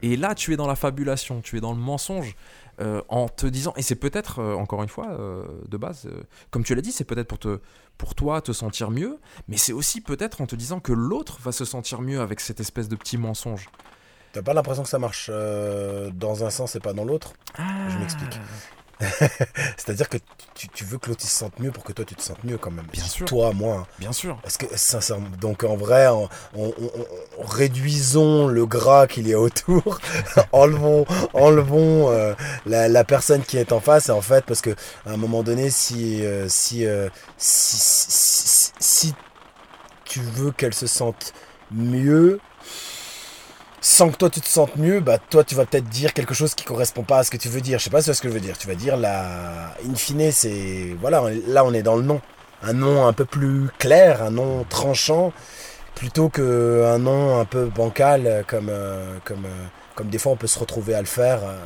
Et 0.03 0.17
là, 0.17 0.35
tu 0.35 0.53
es 0.53 0.57
dans 0.57 0.69
la 0.69 0.77
fabulation, 0.77 1.41
tu 1.41 1.57
es 1.57 1.61
dans 1.61 1.73
le 1.73 1.79
mensonge, 1.81 2.37
euh, 2.81 3.03
en 3.09 3.29
te 3.29 3.47
disant, 3.47 3.73
et 3.77 3.83
c'est 3.83 3.97
peut-être, 3.97 4.39
euh, 4.39 4.55
encore 4.55 4.85
une 4.85 4.89
fois, 4.89 5.09
euh, 5.11 5.45
de 5.67 5.77
base, 5.77 6.09
comme 6.53 6.63
tu 6.63 6.77
l'as 6.77 6.83
dit, 6.83 6.93
c'est 6.93 7.03
peut-être 7.03 7.27
pour, 7.27 7.41
te, 7.41 7.61
pour 7.97 8.15
toi 8.15 8.41
te 8.41 8.53
sentir 8.53 8.93
mieux, 8.93 9.19
mais 9.49 9.57
c'est 9.57 9.73
aussi 9.73 10.01
peut-être 10.01 10.41
en 10.41 10.47
te 10.47 10.55
disant 10.55 10.79
que 10.79 10.93
l'autre 10.93 11.41
va 11.43 11.51
se 11.51 11.65
sentir 11.65 12.01
mieux 12.01 12.21
avec 12.21 12.39
cette 12.39 12.61
espèce 12.61 12.89
de 12.89 12.95
petit 12.95 13.19
mensonge. 13.19 13.69
T'as 14.33 14.43
pas 14.43 14.55
l'impression 14.55 14.85
que 14.85 14.89
ça 14.89 15.01
marche 15.01 15.31
euh, 15.33 16.11
dans 16.15 16.45
un 16.45 16.51
sens 16.51 16.77
et 16.77 16.81
pas 16.81 16.93
dans 16.93 17.05
l'autre? 17.05 17.33
Je 17.57 17.99
m'explique. 17.99 18.39
C'est-à-dire 19.77 20.09
que 20.09 20.19
tu, 20.55 20.69
tu 20.69 20.85
veux 20.85 20.99
que 20.99 21.09
l'autre 21.09 21.23
se 21.23 21.29
sente 21.29 21.59
mieux 21.61 21.71
pour 21.71 21.85
que 21.85 21.93
toi 21.93 22.05
tu 22.05 22.15
te 22.17 22.23
sentes 22.23 22.43
mieux 22.45 22.59
quand 22.59 22.71
même. 22.73 22.87
Bien 22.93 23.05
sûr. 23.05 23.27
Toi, 23.27 23.53
moi. 23.53 23.77
hein. 23.83 23.87
Bien 23.99 24.13
sûr. 24.13 24.41
Est-ce 24.45 24.59
que 24.59 24.67
sincèrement, 24.77 25.29
donc 25.41 25.63
en 25.65 25.77
vrai, 25.77 26.09
on, 26.09 26.29
on- 26.57 26.75
on- 26.79 26.91
on- 27.39 27.47
réduisons 27.47 28.49
le 28.49 28.67
gras 28.67 29.07
qu'il 29.07 29.29
y 29.29 29.35
a 29.35 29.39
autour, 29.41 30.01
enlevons, 30.53 31.05
enlevons 31.33 32.11
euh, 32.11 32.35
la, 32.67 32.89
la 32.89 33.05
personne 33.05 33.43
qui 33.43 33.57
est 33.59 33.73
en 33.73 33.81
face. 33.81 34.09
Et 34.09 34.13
en 34.13 34.21
fait, 34.23 34.45
parce 34.45 34.61
que 34.63 34.71
à 35.07 35.13
un 35.13 35.17
moment 35.17 35.43
donné, 35.45 35.71
si 35.71 36.25
euh, 36.25 36.49
si, 36.49 36.85
euh, 36.87 37.09
si, 37.37 37.77
si, 37.77 38.11
si- 38.11 38.73
si 38.81 39.15
tu 40.05 40.21
veux 40.21 40.51
qu'elle 40.53 40.75
se 40.75 40.87
sente 40.87 41.33
mieux, 41.71 42.41
sans 43.81 44.11
que 44.11 44.17
toi 44.17 44.31
tu 44.31 44.41
te 44.41 44.49
sentes 44.49 44.77
mieux, 44.77 45.01
bah 45.01 45.19
toi 45.19 45.45
tu 45.45 45.55
vas 45.55 45.65
peut-être 45.67 45.89
dire 45.89 46.13
quelque 46.13 46.35
chose 46.35 46.55
qui 46.55 46.65
correspond 46.65 47.03
pas 47.05 47.19
à 47.19 47.25
ce 47.25 47.31
que 47.31 47.37
tu 47.37 47.49
veux 47.49 47.61
dire. 47.61 47.79
Je 47.79 47.85
sais 47.85 47.91
pas 47.91 48.03
ce 48.03 48.11
que 48.13 48.29
je 48.29 48.35
veux 48.35 48.41
dire. 48.41 48.59
Tu 48.59 48.67
vas 48.67 48.75
dire 48.75 48.97
la, 48.97 49.75
in 49.89 49.95
fine, 49.95 50.33
c'est 50.33 50.97
voilà, 51.01 51.23
là 51.47 51.65
on 51.65 51.73
est 51.75 51.83
dans 51.83 51.97
le 51.97 52.03
nom 52.03 52.21
un 52.63 52.73
nom 52.73 53.07
un 53.07 53.13
peu 53.13 53.25
plus 53.25 53.69
clair, 53.79 54.23
un 54.23 54.31
nom 54.31 54.65
tranchant, 54.69 55.33
plutôt 55.95 56.29
qu'un 56.29 56.99
nom 56.99 57.39
un 57.41 57.45
peu 57.45 57.67
bancal 57.67 58.45
comme, 58.47 58.69
euh, 58.71 59.19
comme, 59.25 59.45
euh, 59.45 59.65
comme 59.95 60.09
des 60.09 60.19
fois 60.19 60.33
on 60.33 60.37
peut 60.37 60.47
se 60.47 60.59
retrouver 60.59 60.95
à 60.95 61.01
le 61.01 61.07
faire. 61.07 61.41
euh, 61.45 61.57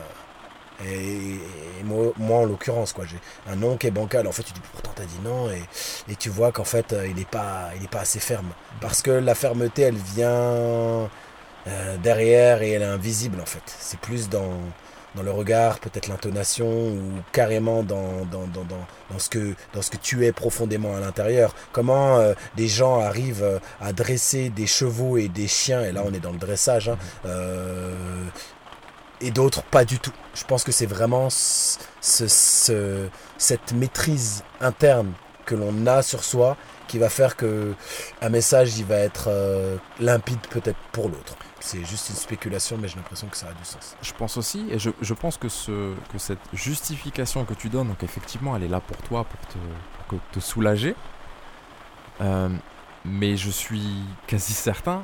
et, 0.85 1.39
moi, 1.85 2.39
en 2.39 2.45
l'occurrence, 2.45 2.93
quoi, 2.93 3.05
j'ai 3.05 3.19
un 3.51 3.57
nom 3.57 3.77
qui 3.77 3.87
est 3.87 3.91
bancal. 3.93 4.27
En 4.27 4.33
fait, 4.33 4.43
tu 4.43 4.53
dis 4.53 4.61
pourtant 4.73 4.91
t'as 4.95 5.05
dit 5.05 5.19
non, 5.25 5.49
et, 5.51 5.63
et 6.11 6.17
tu 6.17 6.29
vois 6.29 6.51
qu'en 6.53 6.65
fait 6.65 6.95
il 7.09 7.15
n'est 7.17 7.25
pas, 7.25 7.71
il 7.77 7.85
est 7.85 7.91
pas 7.91 8.01
assez 8.01 8.21
ferme. 8.21 8.53
Parce 8.81 9.03
que 9.03 9.11
la 9.11 9.35
fermeté, 9.35 9.83
elle 9.83 9.97
vient 9.97 11.09
euh, 11.67 11.97
derrière 11.99 12.63
et 12.63 12.71
elle 12.73 12.83
est 12.83 12.87
invisible 12.87 13.41
en 13.41 13.47
fait. 13.47 13.63
C'est 13.67 13.99
plus 14.01 14.29
dans, 14.29 14.59
dans 15.15 15.23
le 15.23 15.31
regard, 15.31 15.79
peut-être 15.79 16.09
l'intonation, 16.09 16.67
ou 16.69 17.01
carrément 17.33 17.83
dans, 17.83 18.25
dans, 18.31 18.47
dans, 18.47 18.65
dans, 19.11 19.19
ce 19.19 19.29
que, 19.29 19.55
dans 19.75 19.83
ce 19.83 19.91
que 19.91 19.97
tu 19.99 20.25
es 20.27 20.33
profondément 20.33 20.97
à 20.97 21.01
l'intérieur. 21.01 21.55
Comment 21.73 22.19
euh, 22.19 22.35
des 22.57 22.69
gens 22.69 23.01
arrivent 23.01 23.43
euh, 23.45 23.59
à 23.81 23.93
dresser 23.93 24.49
des 24.49 24.67
chevaux 24.67 25.19
et 25.19 25.29
des 25.29 25.49
chiens, 25.49 25.83
et 25.83 25.93
là 25.93 26.03
on 26.07 26.13
est 26.15 26.21
dans 26.21 26.33
le 26.33 26.39
dressage, 26.39 26.89
hein, 26.89 26.99
euh, 27.27 27.95
et 29.21 29.31
d'autres 29.31 29.63
pas 29.63 29.85
du 29.85 29.99
tout. 29.99 30.13
Je 30.35 30.45
pense 30.45 30.65
que 30.65 30.73
c'est 30.73 30.87
vraiment 30.87 31.29
ce- 31.31 31.79
ce- 32.27 33.09
cette 33.39 33.73
maîtrise 33.73 34.43
interne 34.61 35.13
que 35.45 35.55
l'on 35.55 35.87
a 35.87 36.03
sur 36.03 36.25
soi 36.25 36.57
qui 36.89 36.99
va 36.99 37.09
faire 37.09 37.37
que 37.37 37.75
un 38.21 38.29
message 38.29 38.79
il 38.79 38.85
va 38.85 38.97
être 38.97 39.27
euh, 39.29 39.77
limpide 40.01 40.41
peut-être 40.51 40.79
pour 40.93 41.09
l'autre. 41.09 41.37
C'est 41.65 41.85
juste 41.85 42.09
une 42.11 42.17
spéculation, 42.17 42.77
mais 42.77 42.89
j'ai 42.89 42.97
l'impression 42.97 43.29
que 43.29 43.37
ça 43.37 43.49
a 43.49 43.53
du 43.53 43.65
sens. 43.65 43.97
Je 44.03 44.13
pense 44.13 44.37
aussi, 44.37 44.67
et 44.71 44.79
je, 44.81 44.91
je 45.01 45.15
pense 45.15 45.37
que, 45.37 45.49
ce, 45.49 45.95
que 46.13 46.19
cette 46.19 46.41
justification 46.53 47.45
que 47.45 47.55
tu 47.55 47.69
donnes, 47.69 47.89
donc 47.89 48.03
effectivement, 48.03 48.57
elle 48.57 48.65
est 48.65 48.69
là 48.69 48.81
pour 48.81 48.97
toi, 48.99 49.25
pour 49.25 49.41
te, 49.49 49.59
pour 50.09 50.19
te 50.33 50.41
soulager. 50.41 50.95
Euh, 52.21 52.49
mais 53.05 53.37
je 53.37 53.51
suis 53.51 54.05
quasi 54.27 54.53
certain 54.53 55.03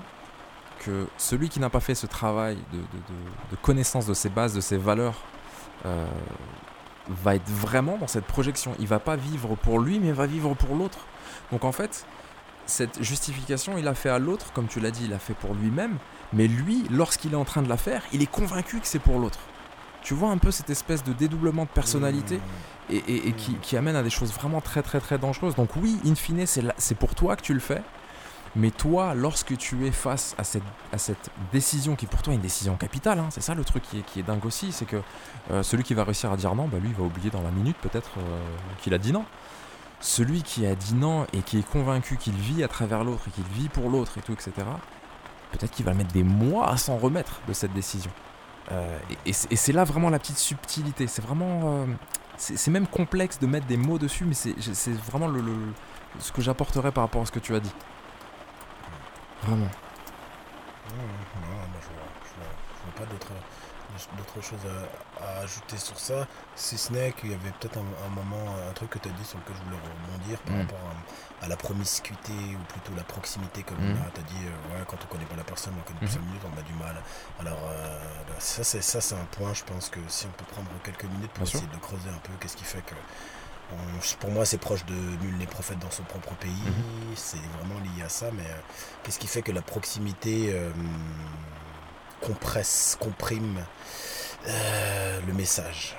que 0.81 1.07
celui 1.17 1.49
qui 1.49 1.59
n'a 1.61 1.71
pas 1.71 1.81
fait 1.81 1.95
ce 1.95 2.07
travail 2.07 2.57
de, 2.73 2.79
de- 2.79 2.83
de- 3.53 3.57
connaissance 3.63 4.07
de 4.07 4.15
ses 4.15 4.29
bases, 4.29 4.55
de 4.55 4.61
ses 4.61 4.77
valeurs, 4.77 5.17
euh, 5.87 6.07
va 7.09 7.35
être 7.37 7.49
vraiment 7.49 7.97
dans 7.99 8.07
cette 8.07 8.27
projection. 8.27 8.75
Il 8.79 8.87
va 8.87 8.99
pas 8.99 9.17
vivre 9.17 9.55
pour 9.57 9.79
lui, 9.81 9.99
mais 10.01 10.13
va 10.13 10.27
vivre 10.27 10.55
pour 10.55 10.75
l'autre. 10.77 10.99
Donc 11.53 11.65
en 11.65 11.73
fait, 11.73 12.05
cette 12.69 13.03
justification, 13.03 13.77
il 13.79 13.85
l'a 13.85 13.95
fait 13.95 14.11
à 14.11 14.19
l'autre, 14.21 14.53
comme 14.53 14.69
tu 14.69 14.79
l'as 14.79 14.91
dit, 14.93 15.05
il 15.05 15.11
l'a 15.11 15.19
fait 15.19 15.35
pour 15.35 15.55
lui-même. 15.55 15.97
Mais 16.33 16.47
lui, 16.47 16.85
lorsqu'il 16.91 17.33
est 17.33 17.37
en 17.37 17.45
train 17.45 17.63
de 17.63 17.69
la 17.69 17.77
faire, 17.79 18.03
il 18.13 18.23
est 18.23 18.31
convaincu 18.31 18.79
que 18.79 18.87
c'est 18.87 18.99
pour 19.01 19.19
l'autre. 19.19 19.41
Tu 20.03 20.15
vois 20.15 20.31
un 20.31 20.39
peu 20.39 20.51
cette 20.51 20.71
espèce 20.71 21.03
de 21.03 21.13
dédoublement 21.13 21.65
de 21.65 21.69
personnalité 21.71 22.39
et, 22.91 22.97
et- 22.99 23.29
et 23.29 23.33
qui, 23.33 23.55
qui 23.57 23.77
amène 23.77 23.97
à 23.97 24.03
des 24.03 24.11
choses 24.11 24.33
vraiment 24.33 24.61
très 24.61 24.83
très 24.83 25.01
très 25.01 25.19
dangereuses. 25.19 25.55
Donc 25.57 25.71
oui, 25.77 25.99
in 26.07 26.15
fine, 26.15 26.45
c'est 26.47 26.95
pour 26.95 27.15
toi 27.15 27.35
que 27.37 27.43
tu 27.43 27.53
le 27.55 27.61
fais. 27.61 27.83
Mais 28.57 28.71
toi, 28.71 29.15
lorsque 29.15 29.57
tu 29.59 29.87
es 29.87 29.91
face 29.91 30.35
à 30.39 30.45
cette, 30.45 30.63
à 30.93 30.99
cette 30.99 31.31
décision 31.53 31.97
qui 31.97 32.07
pour 32.07 32.23
toi 32.23 32.33
est 32.33 32.37
une 32.37 32.43
décision 32.43 32.77
capitale, 32.77 33.19
hein, 33.19 33.27
c'est 33.31 33.43
ça 33.43 33.55
le 33.55 33.63
truc 33.65 33.83
qui 33.83 33.99
est, 33.99 34.03
qui 34.03 34.21
est 34.21 34.23
dingue 34.23 34.45
aussi, 34.47 34.73
c'est 34.73 34.87
que 34.87 34.97
euh, 35.51 35.63
celui 35.63 35.83
qui 35.85 35.93
va 35.95 36.03
réussir 36.05 36.33
à 36.33 36.37
dire 36.37 36.55
non, 36.55 36.67
bah 36.67 36.79
lui 36.81 36.89
il 36.89 36.95
va 36.95 37.03
oublier 37.05 37.29
dans 37.31 37.43
la 37.43 37.51
minute 37.51 37.77
peut-être 37.77 38.11
euh, 38.19 38.21
qu'il 38.83 38.95
a 38.95 38.99
dit 38.99 39.13
non. 39.13 39.25
Celui 40.01 40.43
qui 40.43 40.67
a 40.67 40.75
dit 40.75 40.95
non 40.95 41.27
et 41.33 41.43
qui 41.43 41.59
est 41.59 41.69
convaincu 41.69 42.17
qu'il 42.17 42.35
vit 42.37 42.63
à 42.63 42.69
travers 42.69 43.05
l'autre 43.05 43.25
et 43.29 43.31
qu'il 43.31 43.45
vit 43.45 43.69
pour 43.69 43.91
l'autre 43.91 44.19
et 44.19 44.23
tout, 44.23 44.33
etc., 44.33 44.53
peut-être 45.53 45.73
qu'il 45.73 45.85
va 45.85 45.95
mettre 45.95 46.13
des 46.13 46.23
mois 46.23 46.71
à 46.71 46.77
s'en 46.77 46.97
remettre 46.99 47.41
de 47.49 47.53
cette 47.53 47.73
décision. 47.73 48.11
Euh, 48.71 48.99
et 49.27 49.33
c'est 49.33 49.73
là 49.73 49.85
vraiment 49.85 50.11
la 50.11 50.19
petite 50.19 50.39
subtilité. 50.39 51.07
C'est 51.07 51.23
vraiment. 51.23 51.61
euh, 51.65 51.87
c'est 52.37 52.71
même 52.71 52.87
complexe 52.87 53.41
de 53.41 53.47
mettre 53.49 53.67
des 53.67 53.77
mots 53.77 53.99
dessus, 53.99 54.25
mais 54.25 54.35
c'est 54.35 54.93
vraiment 54.93 55.27
le, 55.27 55.43
ce 56.21 56.31
que 56.31 56.41
j'apporterais 56.41 56.93
par 56.93 57.03
rapport 57.03 57.23
à 57.23 57.27
ce 57.27 57.33
que 57.33 57.41
tu 57.41 57.55
as 57.55 57.61
dit. 57.61 57.73
Vraiment. 59.43 59.67
Non, 60.97 61.03
non, 61.03 61.81
je 61.81 61.87
vois, 61.89 62.09
je 62.25 63.01
pas 63.01 63.11
d'autre 63.11 63.33
d'autres 64.17 64.41
choses 64.43 64.61
à, 65.21 65.41
ajouter 65.41 65.77
sur 65.77 65.99
ça, 65.99 66.27
si 66.55 66.79
ce 66.79 66.93
n'est 66.93 67.13
qu'il 67.13 67.31
y 67.31 67.35
avait 67.35 67.51
peut-être 67.61 67.79
un, 67.79 68.09
moment, 68.15 68.55
un 68.69 68.73
truc 68.73 68.91
que 68.91 68.99
tu 68.99 69.09
as 69.09 69.13
dit 69.13 69.25
sur 69.25 69.39
lequel 69.39 69.57
je 69.57 69.63
voulais 69.63 69.77
rebondir 69.77 70.39
par 70.41 70.57
mm. 70.57 70.61
rapport 70.61 70.79
à, 71.43 71.49
la 71.49 71.57
promiscuité 71.57 72.33
ou 72.33 72.73
plutôt 72.73 72.93
la 72.97 73.05
proximité 73.05 73.63
comme 73.63 73.79
mm. 73.79 73.97
Tu 74.15 74.21
as 74.21 74.25
dit, 74.25 74.47
euh, 74.47 74.75
ouais, 74.75 74.85
quand 74.87 74.97
on 75.03 75.07
connaît 75.07 75.25
pas 75.25 75.37
la 75.37 75.45
personne, 75.45 75.75
on 75.79 75.83
connaît 75.87 75.99
plus 76.01 76.09
5 76.09 76.21
mm-hmm. 76.21 76.25
minutes, 76.27 76.43
on 76.45 76.59
a 76.59 76.63
du 76.63 76.73
mal. 76.75 76.97
Alors, 77.41 77.59
euh, 77.71 77.99
ça, 78.39 78.65
c'est 78.65 79.15
un 79.15 79.25
point, 79.33 79.55
je 79.55 79.65
pense 79.65 79.89
que 79.89 80.01
si 80.09 80.27
on 80.27 80.31
peut 80.31 80.51
prendre 80.53 80.69
quelques 80.85 81.05
minutes 81.05 81.31
pour 81.33 81.45
essayer 81.45 81.67
de 81.67 81.79
creuser 81.79 82.09
un 82.09 82.19
peu, 82.23 82.33
qu'est-ce 82.41 82.57
qui 82.57 82.65
fait 82.65 82.83
que 82.83 82.95
pour 84.21 84.31
moi, 84.31 84.47
c'est 84.47 84.59
proche 84.59 84.85
de 84.87 84.95
nul 84.95 85.37
n'est 85.39 85.47
prophète 85.47 85.79
dans 85.79 85.91
son 85.91 86.03
propre 86.05 86.35
pays. 86.37 86.51
Mhm. 86.51 87.15
C'est 87.15 87.37
vraiment 87.59 87.79
lié 87.81 88.03
à 88.03 88.09
ça. 88.09 88.31
Mais 88.33 88.45
euh, 88.45 88.61
qu'est-ce 89.03 89.19
qui 89.19 89.27
fait 89.27 89.43
que 89.43 89.53
la 89.53 89.63
proximité 89.63 90.59
compresse, 92.21 92.97
comprime 93.01 93.65
euh, 94.47 95.21
le 95.27 95.33
message 95.33 95.97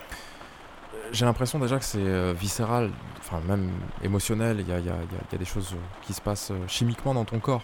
J'ai 1.12 1.26
l'impression 1.26 1.60
déjà 1.60 1.78
que 1.80 1.86
c'est 1.86 2.34
viscéral, 2.34 2.92
enfin 3.20 3.42
même 3.48 3.72
émotionnel. 4.04 4.60
Il 4.60 4.68
y 4.68 4.72
a, 4.74 5.38
des 5.38 5.46
choses 5.46 5.76
qui 6.04 6.14
se 6.14 6.22
passent 6.22 6.52
chimiquement 6.68 7.14
dans 7.14 7.26
ton 7.26 7.40
corps. 7.40 7.64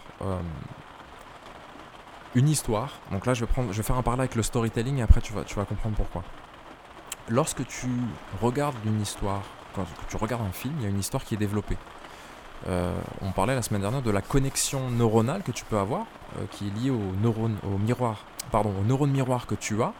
une 2.35 2.49
histoire. 2.49 2.99
Donc 3.11 3.25
là, 3.25 3.33
je 3.33 3.45
vais, 3.45 3.83
faire 3.83 3.95
un 3.95 4.03
parallèle 4.03 4.25
avec 4.25 4.35
le 4.35 4.43
storytelling 4.43 4.97
et 4.97 5.01
après, 5.01 5.21
tu 5.21 5.33
vas, 5.33 5.65
comprendre 5.65 5.95
pourquoi. 5.95 6.23
Lorsque 7.29 7.65
tu 7.65 7.87
regardes 8.41 8.75
une 8.85 9.01
histoire 9.01 9.41
quand 9.75 9.85
tu 10.07 10.17
regardes 10.17 10.43
un 10.43 10.51
film, 10.51 10.73
il 10.79 10.83
y 10.83 10.85
a 10.85 10.89
une 10.89 10.99
histoire 10.99 11.23
qui 11.23 11.35
est 11.35 11.37
développée. 11.37 11.77
Euh, 12.67 12.93
on 13.21 13.31
parlait 13.31 13.53
la 13.53 13.61
semaine 13.61 13.81
dernière 13.81 14.01
de 14.01 14.11
la 14.11 14.21
connexion 14.21 14.89
neuronale 14.89 15.43
que 15.43 15.51
tu 15.51 15.65
peux 15.65 15.77
avoir, 15.77 16.05
euh, 16.37 16.45
qui 16.51 16.67
est 16.67 16.71
liée 16.71 16.89
aux 16.89 17.11
neurones, 17.21 17.57
au 17.63 17.77
miroir, 17.77 18.25
pardon, 18.51 18.73
aux 18.79 18.83
neurones 18.83 19.11
miroirs 19.11 19.47
que 19.47 19.55
tu 19.55 19.81
as, 19.81 19.93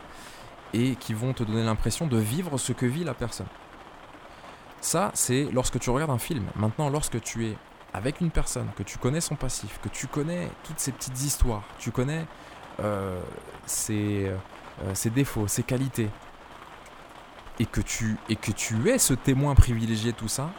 et 0.73 0.95
qui 0.95 1.13
vont 1.13 1.33
te 1.33 1.43
donner 1.43 1.63
l'impression 1.63 2.07
de 2.07 2.17
vivre 2.17 2.57
ce 2.57 2.73
que 2.73 2.85
vit 2.85 3.03
la 3.03 3.13
personne. 3.13 3.47
Ça, 4.81 5.11
c'est 5.13 5.47
lorsque 5.51 5.79
tu 5.79 5.89
regardes 5.89 6.11
un 6.11 6.17
film. 6.17 6.45
Maintenant, 6.55 6.89
lorsque 6.89 7.21
tu 7.21 7.47
es 7.47 7.57
avec 7.93 8.21
une 8.21 8.29
personne, 8.29 8.67
que 8.75 8.83
tu 8.83 8.97
connais 8.97 9.21
son 9.21 9.35
passif, 9.35 9.79
que 9.81 9.89
tu 9.89 10.07
connais 10.07 10.49
toutes 10.63 10.79
ces 10.79 10.91
petites 10.91 11.21
histoires, 11.23 11.63
tu 11.79 11.91
connais 11.91 12.25
euh, 12.81 13.21
ses, 13.65 14.31
ses 14.93 15.09
défauts, 15.09 15.47
ses 15.47 15.63
qualités, 15.63 16.09
et 17.59 17.65
que 17.65 17.81
tu, 17.81 18.17
et 18.29 18.35
que 18.35 18.51
tu 18.51 18.89
es 18.89 18.97
ce 18.97 19.13
témoin 19.13 19.55
privilégié 19.55 20.11
de 20.11 20.17
tout 20.17 20.27
ça, 20.27 20.49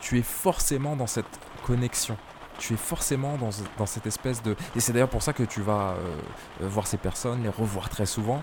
tu 0.00 0.18
es 0.18 0.22
forcément 0.22 0.96
dans 0.96 1.06
cette 1.06 1.40
connexion. 1.64 2.16
Tu 2.62 2.74
es 2.74 2.76
forcément 2.76 3.36
dans, 3.38 3.86
cette 3.86 4.06
espèce 4.06 4.40
de... 4.40 4.54
Et 4.76 4.80
c'est 4.80 4.92
d'ailleurs 4.92 5.08
pour 5.08 5.24
ça 5.24 5.32
que 5.32 5.42
tu 5.42 5.60
vas 5.62 5.96
euh, 5.98 6.16
voir 6.60 6.86
ces 6.86 6.96
personnes, 6.96 7.42
les 7.42 7.48
revoir 7.48 7.88
très 7.88 8.06
souvent. 8.06 8.40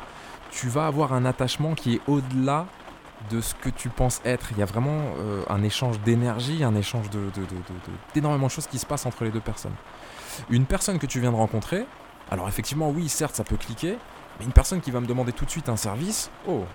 Tu 0.52 0.68
vas 0.68 0.88
avoir 0.88 1.14
un 1.14 1.24
attachement 1.24 1.74
qui 1.74 1.96
est 1.96 2.02
au-delà 2.06 2.66
de 3.30 3.40
ce 3.40 3.56
que 3.56 3.70
tu 3.70 3.88
penses 3.88 4.20
être. 4.26 4.52
Il 4.52 4.58
y 4.58 4.62
a 4.62 4.66
vraiment 4.66 5.00
euh, 5.20 5.44
un 5.48 5.64
échange 5.64 6.02
d'énergie, 6.02 6.66
un 6.66 6.76
échange 6.76 7.10
d'énormément 8.14 8.48
de, 8.48 8.52
choses 8.52 8.68
qui 8.68 8.78
se 8.78 8.86
passent 8.86 9.06
entre 9.06 9.24
les 9.24 9.32
deux 9.32 9.40
personnes. 9.40 9.76
Une 10.50 10.66
personne 10.66 11.00
que 11.00 11.06
tu 11.06 11.22
viens 11.22 11.32
de 11.32 11.38
rencontrer, 11.38 11.86
alors 12.30 12.50
effectivement 12.50 12.90
oui, 12.90 13.08
certes 13.08 13.38
ça 13.38 13.46
peut 13.46 13.56
cliquer, 13.56 13.98
mais 14.38 14.46
une 14.46 14.52
personne 14.52 14.82
qui 14.82 14.92
va 14.92 15.00
me 15.00 15.08
demander 15.08 15.32
tout 15.32 15.46
de 15.46 15.50
suite 15.50 15.70
un 15.70 15.78
service, 15.78 16.30
oh, 16.46 16.66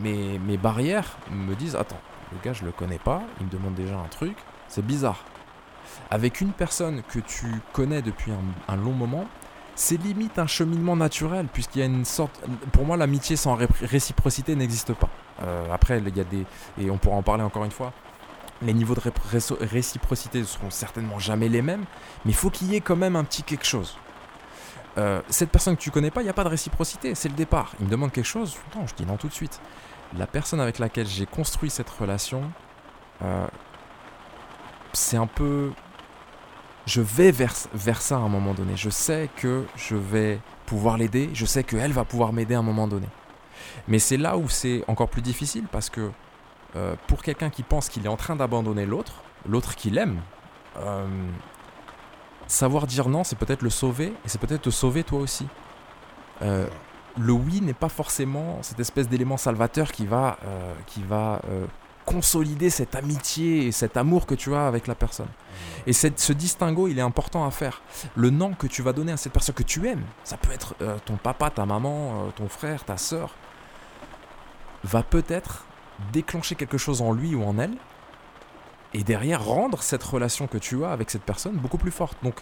mes, 0.00 0.40
mes 0.40 0.56
barrières 0.56 1.18
me 1.30 1.54
disent 1.54 1.76
Attends, 1.76 2.00
le 2.32 2.38
gars, 2.42 2.52
je 2.52 2.64
le 2.64 2.72
connais 2.72 2.98
pas, 2.98 3.22
il 3.38 3.46
me 3.46 3.50
demande 3.52 3.74
déjà 3.74 3.96
un 3.96 4.08
truc, 4.08 4.36
c'est 4.66 4.84
bizarre. 4.84 5.24
Avec 6.10 6.40
une 6.40 6.52
personne 6.52 7.02
que 7.08 7.18
tu 7.18 7.46
connais 7.72 8.02
depuis 8.02 8.32
un, 8.68 8.76
long 8.76 8.92
moment, 8.92 9.26
c'est 9.74 9.96
limite 9.96 10.38
un 10.38 10.46
cheminement 10.46 10.96
naturel, 10.96 11.46
puisqu'il 11.52 11.80
y 11.80 11.82
a 11.82 11.86
une 11.86 12.04
sorte. 12.04 12.40
Pour 12.72 12.84
moi, 12.84 12.96
l'amitié 12.96 13.36
sans 13.36 13.56
réciprocité 13.82 14.54
n'existe 14.54 14.92
pas. 14.94 15.10
Euh, 15.42 15.66
après, 15.72 15.98
il 15.98 16.16
y 16.16 16.20
a 16.20 16.24
des. 16.24 16.46
Et 16.78 16.90
on 16.90 16.98
pourra 16.98 17.16
en 17.16 17.22
parler 17.22 17.42
encore 17.42 17.64
une 17.64 17.70
fois. 17.70 17.92
Les 18.62 18.72
niveaux 18.72 18.94
de 18.94 19.02
réciprocité 19.60 20.38
ne 20.38 20.44
seront 20.44 20.70
certainement 20.70 21.18
jamais 21.18 21.48
les 21.48 21.60
mêmes, 21.60 21.84
mais 22.24 22.30
il 22.30 22.36
faut 22.36 22.50
qu'il 22.50 22.70
y 22.70 22.76
ait 22.76 22.80
quand 22.80 22.96
même 22.96 23.16
un 23.16 23.24
petit 23.24 23.42
quelque 23.42 23.66
chose. 23.66 23.98
Euh, 24.96 25.20
cette 25.28 25.50
personne 25.50 25.76
que 25.76 25.82
tu 25.82 25.90
connais 25.90 26.10
pas, 26.10 26.20
il 26.20 26.24
n'y 26.24 26.30
a 26.30 26.34
pas 26.34 26.44
de 26.44 26.48
réciprocité, 26.48 27.14
c'est 27.14 27.28
le 27.28 27.34
départ. 27.34 27.72
Il 27.80 27.86
me 27.86 27.90
demande 27.90 28.12
quelque 28.12 28.26
chose, 28.26 28.56
non, 28.76 28.86
je 28.86 28.94
dis 28.94 29.04
non 29.04 29.16
tout 29.16 29.28
de 29.28 29.32
suite. 29.32 29.60
La 30.16 30.26
personne 30.26 30.60
avec 30.60 30.78
laquelle 30.78 31.06
j'ai 31.06 31.26
construit 31.26 31.70
cette 31.70 31.90
relation, 31.90 32.42
euh, 33.22 33.46
c'est 34.96 35.16
un 35.16 35.26
peu... 35.26 35.70
Je 36.86 37.00
vais 37.00 37.30
vers, 37.30 37.54
vers 37.72 38.02
ça 38.02 38.16
à 38.16 38.18
un 38.18 38.28
moment 38.28 38.52
donné. 38.52 38.76
Je 38.76 38.90
sais 38.90 39.30
que 39.36 39.64
je 39.76 39.96
vais 39.96 40.38
pouvoir 40.66 40.98
l'aider, 40.98 41.30
je 41.32 41.46
sais 41.46 41.64
qu'elle 41.64 41.92
va 41.92 42.04
pouvoir 42.04 42.32
m'aider 42.32 42.54
à 42.54 42.58
un 42.58 42.62
moment 42.62 42.86
donné. 42.86 43.06
Mais 43.88 43.98
c'est 43.98 44.18
là 44.18 44.36
où 44.36 44.48
c'est 44.48 44.84
encore 44.86 45.08
plus 45.08 45.22
difficile 45.22 45.64
parce 45.70 45.88
que 45.88 46.10
euh, 46.76 46.94
pour 47.06 47.22
quelqu'un 47.22 47.48
qui 47.48 47.62
pense 47.62 47.88
qu'il 47.88 48.04
est 48.04 48.08
en 48.08 48.16
train 48.16 48.36
d'abandonner 48.36 48.84
l'autre, 48.84 49.22
l'autre 49.46 49.76
qu'il 49.76 49.96
aime, 49.96 50.20
savoir 52.46 52.86
dire 52.86 53.08
non, 53.08 53.24
c'est 53.24 53.38
peut-être 53.38 53.62
le 53.62 53.70
sauver, 53.70 54.12
et 54.24 54.28
c'est 54.28 54.40
peut-être 54.40 54.62
te 54.62 54.70
sauver 54.70 55.04
toi 55.04 55.20
aussi. 55.20 55.46
Euh, 56.42 56.66
le 57.18 57.32
oui 57.32 57.60
n'est 57.60 57.74
pas 57.74 57.88
forcément 57.88 58.58
cette 58.62 58.80
espèce 58.80 59.08
d'élément 59.08 59.36
salvateur 59.36 59.92
qui 59.92 60.06
va, 60.06 60.38
euh, 60.44 60.74
qui 60.86 61.02
va 61.02 61.40
euh, 61.48 61.66
consolider 62.04 62.70
cette 62.70 62.94
amitié 62.94 63.66
et 63.66 63.72
cet 63.72 63.96
amour 63.96 64.26
que 64.26 64.34
tu 64.34 64.54
as 64.54 64.66
avec 64.66 64.86
la 64.86 64.94
personne. 64.94 65.28
Et 65.86 65.92
ce 65.92 66.32
distinguo, 66.32 66.88
il 66.88 66.98
est 66.98 67.02
important 67.02 67.46
à 67.46 67.50
faire. 67.50 67.82
Le 68.14 68.30
non 68.30 68.54
que 68.54 68.66
tu 68.66 68.82
vas 68.82 68.92
donner 68.92 69.12
à 69.12 69.16
cette 69.16 69.32
personne 69.32 69.54
que 69.54 69.62
tu 69.62 69.86
aimes, 69.88 70.04
ça 70.24 70.36
peut 70.36 70.52
être 70.52 70.74
ton 71.04 71.16
papa, 71.16 71.50
ta 71.50 71.66
maman, 71.66 72.30
ton 72.36 72.48
frère, 72.48 72.84
ta 72.84 72.96
soeur, 72.96 73.34
va 74.82 75.02
peut-être 75.02 75.64
déclencher 76.12 76.54
quelque 76.54 76.78
chose 76.78 77.00
en 77.02 77.12
lui 77.12 77.34
ou 77.34 77.44
en 77.44 77.58
elle 77.58 77.76
et 78.94 79.02
derrière 79.02 79.44
rendre 79.44 79.82
cette 79.82 80.02
relation 80.02 80.46
que 80.46 80.58
tu 80.58 80.84
as 80.84 80.90
avec 80.90 81.10
cette 81.10 81.22
personne 81.22 81.56
beaucoup 81.56 81.78
plus 81.78 81.90
forte. 81.90 82.16
Donc 82.22 82.40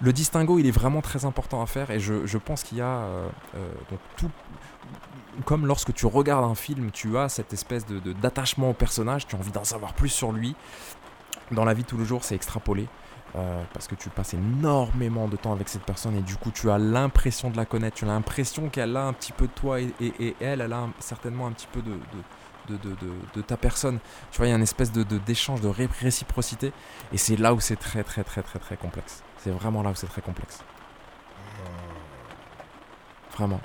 le 0.00 0.12
distinguo, 0.12 0.58
il 0.58 0.66
est 0.66 0.72
vraiment 0.72 1.00
très 1.00 1.24
important 1.24 1.62
à 1.62 1.66
faire 1.66 1.90
et 1.90 1.98
je, 1.98 2.26
je 2.26 2.38
pense 2.38 2.62
qu'il 2.62 2.78
y 2.78 2.82
a 2.82 2.86
euh, 2.86 3.28
euh, 3.56 3.72
donc 3.90 3.98
tout 4.16 4.30
comme 5.44 5.66
lorsque 5.66 5.92
tu 5.92 6.06
regardes 6.06 6.44
un 6.44 6.54
film, 6.54 6.90
tu 6.90 7.16
as 7.18 7.28
cette 7.28 7.52
espèce 7.52 7.86
de, 7.86 8.12
d'attachement 8.12 8.70
au 8.70 8.74
personnage, 8.74 9.26
tu 9.26 9.36
as 9.36 9.38
envie 9.38 9.50
d'en 9.50 9.64
savoir 9.64 9.94
plus 9.94 10.08
sur 10.08 10.32
lui. 10.32 10.54
Dans 11.50 11.64
la 11.64 11.74
vie 11.74 11.82
de 11.82 11.88
tous 11.88 11.98
les 11.98 12.04
jours, 12.04 12.24
c'est 12.24 12.34
extrapolé. 12.34 12.86
Euh, 13.36 13.62
parce 13.74 13.86
que 13.86 13.94
tu 13.94 14.08
passes 14.08 14.32
énormément 14.32 15.28
de 15.28 15.36
temps 15.36 15.52
avec 15.52 15.68
cette 15.68 15.82
personne 15.82 16.16
et 16.16 16.22
du 16.22 16.36
coup 16.36 16.50
tu 16.50 16.70
as 16.70 16.78
l'impression 16.78 17.50
de 17.50 17.58
la 17.58 17.66
connaître, 17.66 17.98
tu 17.98 18.06
as 18.06 18.08
l'impression 18.08 18.70
qu'elle 18.70 18.96
a 18.96 19.04
un 19.04 19.12
petit 19.12 19.32
peu 19.32 19.46
de 19.48 19.52
toi 19.52 19.82
et, 19.82 19.92
elle, 20.40 20.62
elle 20.62 20.72
a 20.72 20.88
certainement 20.98 21.46
un 21.46 21.52
petit 21.52 21.66
peu 21.70 21.82
de, 21.82 21.92
de, 23.34 23.42
ta 23.42 23.58
personne. 23.58 23.98
Tu 24.30 24.38
vois, 24.38 24.46
il 24.46 24.50
y 24.50 24.52
a 24.52 24.56
une 24.56 24.62
espèce 24.62 24.92
de, 24.92 25.02
d'échange, 25.18 25.60
de, 25.60 25.68
réciprocité. 25.68 26.72
Et 27.12 27.18
c'est 27.18 27.36
là 27.36 27.52
où 27.52 27.60
c'est 27.60 27.76
très, 27.76 28.02
très, 28.02 28.24
très, 28.24 28.42
très, 28.42 28.58
très 28.58 28.76
complexe. 28.76 29.22
C'est 29.38 29.50
vraiment 29.50 29.82
là 29.82 29.90
où 29.90 29.94
c'est 29.94 30.06
très 30.06 30.22
complexe. 30.22 30.62
Vraiment. 33.36 33.60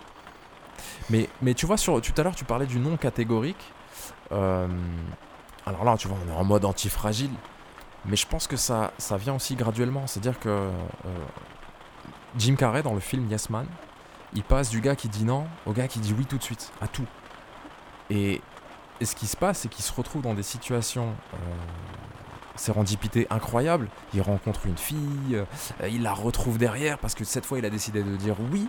Mais, 1.09 1.29
mais 1.41 1.53
tu 1.53 1.65
vois, 1.65 1.77
sur, 1.77 2.01
tout 2.01 2.13
à 2.17 2.23
l'heure, 2.23 2.35
tu 2.35 2.45
parlais 2.45 2.65
du 2.65 2.79
non 2.79 2.97
catégorique. 2.97 3.73
Euh, 4.31 4.67
alors 5.65 5.83
là, 5.83 5.97
tu 5.97 6.07
vois, 6.07 6.17
on 6.25 6.31
est 6.31 6.35
en 6.35 6.43
mode 6.43 6.65
antifragile. 6.65 7.31
Mais 8.05 8.15
je 8.15 8.27
pense 8.27 8.47
que 8.47 8.57
ça, 8.57 8.91
ça 8.97 9.17
vient 9.17 9.35
aussi 9.35 9.55
graduellement. 9.55 10.07
C'est-à-dire 10.07 10.39
que 10.39 10.49
euh, 10.49 10.71
Jim 12.37 12.55
Carrey, 12.55 12.83
dans 12.83 12.93
le 12.93 12.99
film 12.99 13.29
Yes 13.29 13.49
Man, 13.49 13.67
il 14.33 14.43
passe 14.43 14.69
du 14.69 14.81
gars 14.81 14.95
qui 14.95 15.09
dit 15.09 15.23
non 15.23 15.45
au 15.65 15.71
gars 15.71 15.87
qui 15.87 15.99
dit 15.99 16.13
oui 16.17 16.25
tout 16.25 16.37
de 16.37 16.43
suite, 16.43 16.71
à 16.81 16.87
tout. 16.87 17.05
Et 18.09 18.41
ce 19.01 19.15
qui 19.15 19.27
se 19.27 19.37
passe, 19.37 19.59
c'est 19.59 19.69
qu'il 19.69 19.83
se 19.83 19.93
retrouve 19.93 20.21
dans 20.21 20.33
des 20.33 20.43
situations 20.43 21.13
euh, 21.33 21.37
sérendipité 22.55 23.27
incroyables. 23.29 23.89
Il 24.13 24.21
rencontre 24.21 24.65
une 24.65 24.77
fille, 24.77 25.35
euh, 25.35 25.45
il 25.89 26.03
la 26.03 26.13
retrouve 26.13 26.57
derrière 26.57 26.97
parce 26.97 27.15
que 27.15 27.23
cette 27.23 27.45
fois 27.45 27.59
il 27.59 27.65
a 27.65 27.69
décidé 27.69 28.03
de 28.03 28.15
dire 28.15 28.35
oui. 28.51 28.67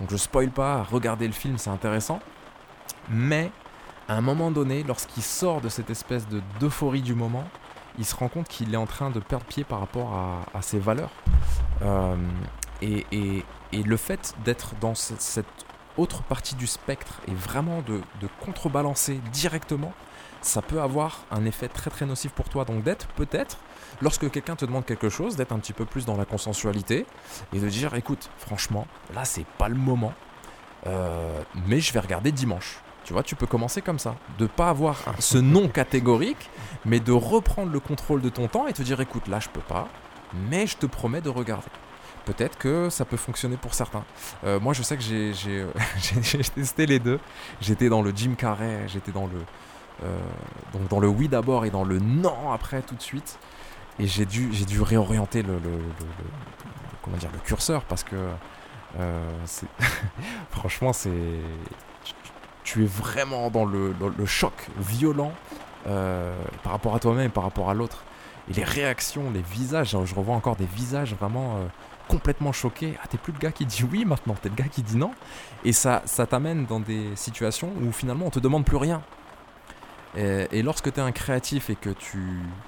Donc 0.00 0.10
je 0.10 0.16
spoil 0.16 0.50
pas, 0.50 0.82
regardez 0.82 1.26
le 1.26 1.32
film, 1.32 1.58
c'est 1.58 1.70
intéressant. 1.70 2.20
Mais 3.10 3.50
à 4.08 4.14
un 4.14 4.20
moment 4.20 4.50
donné, 4.50 4.82
lorsqu'il 4.82 5.22
sort 5.22 5.60
de 5.60 5.68
cette 5.68 5.90
espèce 5.90 6.28
de 6.28 6.40
d'euphorie 6.60 7.02
du 7.02 7.14
moment, 7.14 7.44
il 7.98 8.04
se 8.04 8.14
rend 8.14 8.28
compte 8.28 8.48
qu'il 8.48 8.72
est 8.72 8.76
en 8.76 8.86
train 8.86 9.10
de 9.10 9.20
perdre 9.20 9.46
pied 9.46 9.64
par 9.64 9.80
rapport 9.80 10.14
à, 10.54 10.62
ses 10.62 10.78
valeurs. 10.78 11.10
Euh, 11.82 12.16
et, 12.82 13.44
le 13.72 13.96
fait 13.96 14.34
d'être 14.44 14.74
dans 14.80 14.94
cette 14.94 15.46
autre 15.96 16.22
partie 16.22 16.54
du 16.54 16.66
spectre 16.66 17.20
et 17.28 17.34
vraiment 17.34 17.82
de, 17.82 18.00
contrebalancer 18.40 19.20
directement, 19.32 19.92
ça 20.46 20.62
peut 20.62 20.80
avoir 20.80 21.24
un 21.30 21.44
effet 21.44 21.68
très 21.68 21.90
très 21.90 22.06
nocif 22.06 22.32
pour 22.32 22.48
toi. 22.48 22.64
Donc 22.64 22.82
d'être 22.82 23.08
peut-être, 23.08 23.58
lorsque 24.00 24.30
quelqu'un 24.30 24.56
te 24.56 24.64
demande 24.64 24.84
quelque 24.84 25.08
chose, 25.08 25.36
d'être 25.36 25.52
un 25.52 25.58
petit 25.58 25.72
peu 25.72 25.84
plus 25.84 26.04
dans 26.06 26.16
la 26.16 26.24
consensualité 26.24 27.06
et 27.52 27.58
de 27.58 27.68
dire 27.68 27.94
écoute, 27.94 28.30
franchement, 28.38 28.86
là 29.14 29.24
c'est 29.24 29.46
pas 29.58 29.68
le 29.68 29.74
moment, 29.74 30.12
euh, 30.86 31.42
mais 31.66 31.80
je 31.80 31.92
vais 31.92 32.00
regarder 32.00 32.32
dimanche. 32.32 32.78
Tu 33.04 33.12
vois, 33.12 33.22
tu 33.22 33.36
peux 33.36 33.46
commencer 33.46 33.82
comme 33.82 33.98
ça, 34.00 34.16
de 34.38 34.46
pas 34.46 34.68
avoir 34.68 34.96
ce 35.20 35.38
non 35.38 35.68
catégorique, 35.68 36.50
mais 36.84 36.98
de 37.00 37.12
reprendre 37.12 37.70
le 37.72 37.80
contrôle 37.80 38.20
de 38.20 38.28
ton 38.28 38.48
temps 38.48 38.66
et 38.66 38.72
te 38.72 38.82
dire 38.82 39.00
écoute, 39.00 39.28
là 39.28 39.38
je 39.40 39.48
peux 39.48 39.60
pas, 39.60 39.88
mais 40.48 40.66
je 40.66 40.76
te 40.76 40.86
promets 40.86 41.20
de 41.20 41.28
regarder. 41.28 41.68
peut-être 42.24 42.58
que 42.58 42.90
ça 42.90 43.04
peut 43.04 43.16
fonctionner 43.16 43.56
pour 43.56 43.74
certains. 43.74 44.04
Euh, 44.44 44.58
moi, 44.58 44.72
je 44.74 44.82
sais 44.82 44.96
que 44.96 45.02
j'ai, 45.04 45.32
euh, 45.48 45.70
j'ai- 46.22 46.40
testé 46.42 46.84
les 46.86 46.98
deux. 46.98 47.20
J'étais 47.60 47.88
dans 47.88 48.02
le 48.02 48.12
Jim 48.14 48.34
Carrey, 48.36 48.80
j'étais 48.88 49.12
dans 49.12 49.26
le, 49.28 49.38
donc 50.72 50.88
dans 50.88 51.00
le 51.00 51.08
oui 51.08 51.28
d'abord 51.28 51.64
et 51.64 51.70
dans 51.70 51.84
le 51.84 51.98
non 51.98 52.52
après 52.52 52.82
tout 52.82 52.94
de 52.94 53.02
suite. 53.02 53.38
Et 53.98 54.06
j'ai 54.06 54.26
dû, 54.26 54.52
j'ai 54.52 54.66
dû 54.66 54.82
réorienter 54.82 55.42
le, 55.42 55.58
comment 57.02 57.16
dire, 57.16 57.30
le 57.32 57.38
curseur 57.38 57.82
parce 57.84 58.04
que 58.04 58.16
euh, 58.98 59.46
franchement, 60.50 60.92
c'est, 60.92 61.10
tu, 62.62 62.84
es 62.84 62.86
vraiment 62.86 63.50
dans 63.50 63.64
le, 63.64 63.94
le 64.16 64.26
choc 64.26 64.68
violent 64.78 65.32
euh, 65.86 66.34
par 66.62 66.72
rapport 66.72 66.94
à 66.94 67.00
toi-même 67.00 67.26
et 67.26 67.30
par 67.30 67.44
rapport 67.44 67.70
à 67.70 67.74
l'autre. 67.74 68.04
Et 68.50 68.52
les 68.52 68.64
réactions, 68.64 69.30
les 69.32 69.42
visages, 69.42 69.96
je 70.04 70.14
revois 70.14 70.34
encore 70.34 70.56
des 70.56 70.66
visages 70.66 71.14
vraiment 71.14 71.56
euh, 71.56 71.66
complètement 72.08 72.52
choqués. 72.52 72.96
Ah, 73.02 73.06
t'es 73.08 73.18
plus 73.18 73.32
le 73.32 73.38
gars 73.38 73.52
qui 73.52 73.66
dit 73.66 73.84
oui 73.90 74.04
maintenant, 74.04 74.34
t'es 74.40 74.48
le 74.48 74.54
gars 74.54 74.68
qui 74.68 74.82
dit 74.82 74.96
non. 74.96 75.12
Et 75.64 75.72
ça, 75.72 76.02
ça 76.04 76.26
t'amène 76.26 76.66
dans 76.66 76.80
des 76.80 77.14
situations 77.16 77.72
où 77.82 77.92
finalement 77.92 78.26
on 78.26 78.30
te 78.30 78.38
demande 78.38 78.64
plus 78.64 78.76
rien. 78.76 79.02
Et, 80.16 80.46
et 80.50 80.62
lorsque 80.62 80.92
tu 80.92 80.98
es 81.00 81.02
un 81.02 81.12
créatif 81.12 81.70
et 81.70 81.76
que 81.76 81.90
tu 81.90 82.22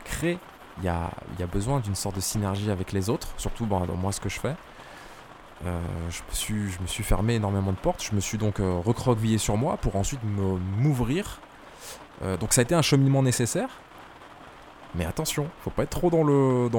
crées, 0.04 0.38
il 0.78 0.84
y 0.84 0.88
a, 0.88 1.10
il 1.34 1.40
y 1.40 1.42
a 1.42 1.46
besoin 1.46 1.80
d'une 1.80 1.94
sorte 1.94 2.14
de 2.16 2.20
synergie 2.20 2.70
avec 2.70 2.92
les 2.92 3.10
autres, 3.10 3.28
surtout 3.36 3.66
bon, 3.66 3.80
dans 3.86 3.96
moi 3.96 4.12
ce 4.12 4.20
que 4.20 4.28
je 4.28 4.38
fais. 4.38 4.54
Euh, 5.66 5.80
je, 6.10 6.20
me 6.28 6.34
suis, 6.34 6.70
je 6.70 6.80
me 6.80 6.86
suis 6.86 7.02
fermé 7.02 7.34
énormément 7.34 7.72
de 7.72 7.76
portes, 7.76 8.04
je 8.04 8.14
me 8.14 8.20
suis 8.20 8.38
donc 8.38 8.60
euh, 8.60 8.78
recroquevillé 8.84 9.38
sur 9.38 9.56
moi 9.56 9.76
pour 9.76 9.96
ensuite 9.96 10.20
m'ouvrir. 10.76 11.40
Euh, 12.22 12.36
donc 12.36 12.52
ça 12.52 12.60
a 12.60 12.62
été 12.62 12.74
un 12.76 12.82
cheminement 12.82 13.22
nécessaire. 13.22 13.68
Mais 14.94 15.04
attention, 15.04 15.48
faut 15.62 15.70
pas 15.70 15.82
être 15.82 15.90
trop 15.90 16.10
dans 16.10 16.24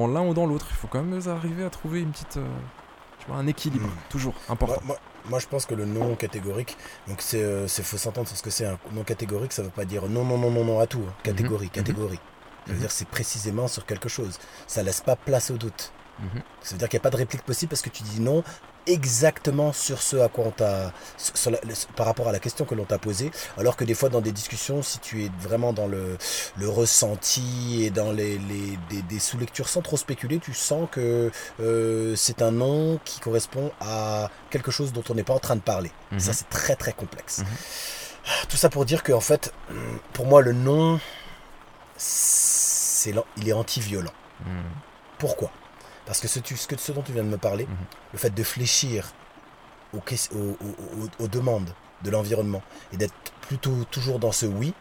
l'un 0.07 0.21
ou 0.21 0.33
dans 0.33 0.45
l'autre. 0.45 0.67
Il 0.71 0.75
faut 0.75 0.87
quand 0.87 1.01
même 1.03 1.19
arriver 1.27 1.63
à 1.65 1.69
trouver 1.69 2.01
une 2.01 2.11
petite, 2.11 2.37
euh, 2.37 2.47
tu 3.19 3.27
vois, 3.27 3.37
un 3.37 3.47
équilibre, 3.47 3.85
Mm. 3.87 3.91
toujours 4.09 4.33
important. 4.49 4.81
moi- 4.85 4.95
moi, 4.95 4.97
je 5.39 5.47
pense 5.47 5.65
que 5.65 5.75
le 5.75 5.85
non 5.85 6.15
catégorique, 6.15 6.77
donc 7.07 7.21
c'est 7.21 7.41
euh, 7.41 7.67
faut 7.67 7.97
s'entendre 7.97 8.27
sur 8.27 8.37
ce 8.37 8.43
que 8.43 8.49
c'est 8.49 8.65
un 8.65 8.77
non 8.93 9.03
catégorique, 9.03 9.53
ça 9.53 9.61
veut 9.63 9.69
pas 9.69 9.85
dire 9.85 10.07
non, 10.09 10.23
non, 10.23 10.37
non, 10.37 10.49
non, 10.51 10.65
non 10.65 10.79
à 10.79 10.87
tout. 10.87 11.03
hein. 11.07 11.13
Catégorie, 11.23 11.65
Mhm. 11.67 11.71
catégorie. 11.71 12.19
Ça 12.65 12.67
veut 12.67 12.73
Mhm. 12.73 12.79
dire 12.79 12.87
que 12.89 12.93
c'est 12.93 13.07
précisément 13.07 13.67
sur 13.67 13.85
quelque 13.85 14.09
chose. 14.09 14.37
Ça 14.67 14.83
laisse 14.83 15.01
pas 15.01 15.15
place 15.15 15.49
au 15.51 15.57
doute. 15.57 15.91
Mhm. 16.19 16.41
Ça 16.61 16.71
veut 16.75 16.77
dire 16.79 16.89
qu'il 16.89 16.97
n'y 16.97 17.01
a 17.01 17.03
pas 17.03 17.09
de 17.09 17.17
réplique 17.17 17.43
possible 17.43 17.69
parce 17.69 17.81
que 17.81 17.89
tu 17.89 18.03
dis 18.03 18.19
non 18.19 18.43
exactement 18.87 19.73
sur 19.73 20.01
ce 20.01 20.17
à 20.17 20.29
quoi 20.29 20.45
on 20.47 20.51
t'a. 20.51 20.91
sur- 21.17 21.51
la- 21.51 21.59
par 21.95 22.05
rapport 22.05 22.27
à 22.27 22.31
la 22.31 22.39
question 22.39 22.65
que 22.65 22.75
l'on 22.75 22.85
t'a 22.85 22.97
posée. 22.97 23.31
Alors 23.57 23.75
que 23.75 23.83
des 23.83 23.93
fois, 23.93 24.09
dans 24.09 24.21
des 24.21 24.31
discussions, 24.31 24.81
si 24.83 24.99
tu 24.99 25.25
es 25.25 25.31
vraiment 25.39 25.73
dans 25.73 25.87
le, 25.87 26.17
le 26.57 26.69
ressenti 26.69 27.83
et 27.83 27.89
dans 27.89 28.11
les, 28.11 28.37
les- 28.37 28.77
des, 28.89 29.01
des 29.03 29.19
sous-lectures 29.19 29.69
sans 29.69 29.81
trop 29.81 29.97
spéculer, 29.97 30.39
tu 30.39 30.53
sens 30.53 30.87
que 30.91 31.31
euh, 31.59 32.15
c'est 32.15 32.41
un 32.41 32.51
non 32.51 32.99
qui 33.05 33.19
correspond 33.19 33.71
à 33.81 34.29
quelque 34.49 34.71
chose 34.71 34.91
dont 34.93 35.03
on 35.09 35.13
n'est 35.15 35.23
pas 35.23 35.33
en 35.33 35.39
train 35.39 35.55
de 35.55 35.61
parler. 35.61 35.91
Mhm. 36.11 36.19
Ça, 36.19 36.33
c'est 36.33 36.49
très 36.49 36.75
très 36.75 36.93
complexe. 36.93 37.39
Mhm. 37.39 37.45
Tout 38.49 38.57
ça 38.57 38.69
pour 38.69 38.85
dire 38.85 39.01
que, 39.03 39.11
en 39.13 39.21
fait, 39.21 39.53
pour 40.13 40.25
moi, 40.25 40.41
le 40.41 40.53
non, 40.53 40.99
c'est, 41.97 43.13
il 43.37 43.49
est 43.49 43.53
anti-violent. 43.53 44.11
Mhm. 44.45 44.63
Pourquoi? 45.17 45.51
Parce 46.09 46.21
que 46.21 46.27
ce, 46.27 46.39
que 46.39 46.75
ce 46.75 46.91
dont 46.91 47.03
tu 47.03 47.11
viens 47.13 47.23
de 47.23 47.29
me 47.29 47.37
parler, 47.37 47.65
Mhm. 47.65 47.75
le 48.13 48.17
fait 48.17 48.33
de 48.33 48.41
fléchir 48.43 49.13
aux, 49.93 49.99
ques- 49.99 50.29
aux- 50.33 50.57
aux- 50.65 51.03
aux- 51.03 51.23
aux 51.23 51.27
demandes 51.27 51.69
de 52.03 52.09
l'environnement 52.09 52.63
et 52.91 52.97
d'être 52.97 53.13
plutôt 53.41 53.83
toujours 53.91 54.17
dans 54.17 54.31
ce 54.31 54.47
oui, 54.47 54.73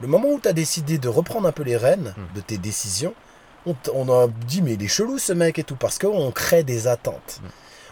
le 0.00 0.08
moment 0.08 0.28
où 0.28 0.40
tu 0.40 0.48
as 0.48 0.52
décidé 0.52 0.98
de 0.98 1.08
reprendre 1.08 1.46
un 1.46 1.52
peu 1.52 1.62
les 1.62 1.76
rênes 1.76 2.12
Mhm. 2.16 2.26
de 2.34 2.40
tes 2.40 2.58
décisions, 2.58 3.14
on, 3.94 4.08
a 4.12 4.26
dit 4.48 4.60
mais 4.60 4.72
il 4.74 4.82
est 4.82 4.88
chelou 4.88 5.18
ce 5.18 5.32
mec 5.32 5.56
et 5.60 5.62
tout 5.62 5.76
parce 5.76 5.98
qu'on 6.00 6.32
crée 6.32 6.64
des 6.64 6.88
attentes. 6.88 7.38
Mhm. 7.44 7.50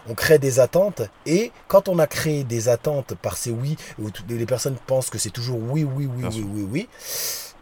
On 0.09 0.13
crée 0.15 0.37
des 0.39 0.59
attentes 0.59 1.03
et 1.25 1.53
quand 1.69 1.87
on 1.87 1.97
a 1.97 2.07
créé 2.07 2.43
des 2.43 2.67
attentes 2.67 3.13
par 3.15 3.37
ces 3.37 3.51
oui, 3.51 3.77
où 3.99 4.07
les 4.27 4.45
personnes 4.45 4.75
pensent 4.85 5.09
que 5.09 5.17
c'est 5.17 5.29
toujours 5.29 5.59
oui, 5.61 5.85
oui, 5.85 6.07
oui, 6.07 6.23
Bien 6.23 6.27
oui, 6.29 6.33
sûr. 6.35 6.45
oui, 6.51 6.67
oui, 6.69 6.89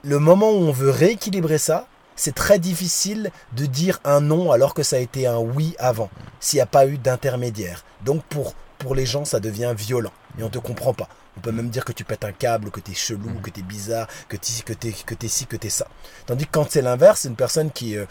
le 0.04 0.18
moment 0.18 0.50
où 0.50 0.56
on 0.56 0.72
veut 0.72 0.90
rééquilibrer 0.90 1.60
ça, 1.60 1.86
c'est 2.20 2.36
très 2.36 2.60
difficile 2.60 3.32
de 3.54 3.66
dire 3.66 4.00
un 4.04 4.20
non 4.22 4.52
alors 4.52 4.74
que 4.74 4.84
ça 4.84 4.98
a 4.98 5.00
été 5.00 5.26
un 5.26 5.40
oui 5.40 5.76
avant, 5.80 6.10
s'il 6.40 6.58
n'y 6.58 6.62
a 6.62 6.66
pas 6.66 6.86
eu 6.86 6.98
d'intermédiaire. 6.98 7.86
Donc 8.04 8.24
pour, 8.26 8.54
pour 8.78 8.94
les 8.94 9.06
gens, 9.06 9.24
ça 9.26 9.40
devient 9.40 9.74
violent 9.76 10.12
et 10.38 10.44
on 10.44 10.50
te 10.50 10.60
comprend 10.60 10.94
pas. 10.94 11.08
On 11.38 11.42
peut 11.42 11.52
même 11.54 11.70
dire 11.70 11.86
que 11.86 11.94
tu 11.94 12.04
pètes 12.04 12.26
un 12.26 12.34
câble, 12.34 12.72
que 12.72 12.82
tu 12.82 12.92
es 12.92 12.94
chelou, 12.96 13.30
Mhm. 13.30 13.42
que 13.42 13.50
tu 13.50 13.62
es 13.62 13.64
bizarre, 13.64 14.08
que 14.28 14.36
tu 14.36 14.52
que 14.64 14.74
t'es, 14.74 14.92
que 14.92 15.16
t'es 15.16 15.30
ci, 15.30 15.46
que 15.46 15.56
tu 15.56 15.68
es 15.68 15.70
ça. 15.70 15.88
Tandis 16.26 16.46
que 16.46 16.52
quand 16.52 16.70
c'est 16.70 16.82
l'inverse, 16.82 17.22
c'est 17.22 17.30
une 17.30 17.36
personne 17.36 17.72
qui 17.72 17.96
euh, 17.96 18.06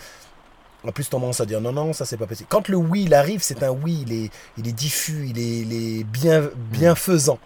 a 0.86 0.92
plus 0.92 1.08
tendance 1.10 1.40
à 1.40 1.44
dire 1.46 1.60
non, 1.60 1.72
non, 1.72 1.92
ça 1.92 2.06
c'est 2.06 2.16
pas 2.16 2.26
possible. 2.26 2.48
Quand 2.48 2.68
le 2.68 2.76
oui 2.78 3.02
il 3.04 3.12
arrive, 3.12 3.42
c'est 3.42 3.62
un 3.62 3.70
oui, 3.70 4.04
il 4.06 4.12
est, 4.12 4.30
il 4.56 4.66
est 4.68 4.72
diffus, 4.72 5.26
il 5.28 5.38
est, 5.38 5.58
il 5.60 5.72
est 6.00 6.04
bien, 6.04 6.48
bienfaisant. 6.56 7.38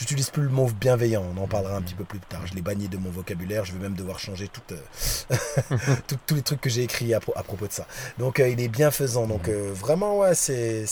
J'utilise 0.00 0.30
plus 0.30 0.44
le 0.44 0.48
mot 0.48 0.66
bienveillant, 0.66 1.22
on 1.36 1.38
en 1.42 1.46
parlera 1.46 1.76
un 1.76 1.82
petit 1.82 1.92
peu 1.94 2.04
plus 2.04 2.20
tard. 2.20 2.46
Je 2.46 2.54
l'ai 2.54 2.62
banni 2.62 2.88
de 2.88 2.96
mon 2.96 3.10
vocabulaire, 3.10 3.66
je 3.66 3.72
vais 3.74 3.78
même 3.80 3.92
devoir 3.94 4.18
changer 4.18 4.48
tout, 4.48 4.62
euh, 4.72 5.36
tout- 6.08 6.16
tous 6.26 6.34
les 6.36 6.40
trucs 6.40 6.62
que 6.62 6.70
j'ai 6.70 6.82
écrits 6.84 7.12
à, 7.12 7.20
pro- 7.20 7.34
à 7.36 7.42
propos 7.42 7.66
de 7.66 7.72
ça. 7.72 7.86
Donc 8.18 8.40
euh, 8.40 8.48
il 8.48 8.58
est 8.62 8.68
bienfaisant, 8.68 9.26
donc 9.26 9.46
Mhm. 9.48 9.54
euh, 9.54 9.72
vraiment 9.74 10.16
ouais, 10.20 10.34
c'est... 10.34 10.86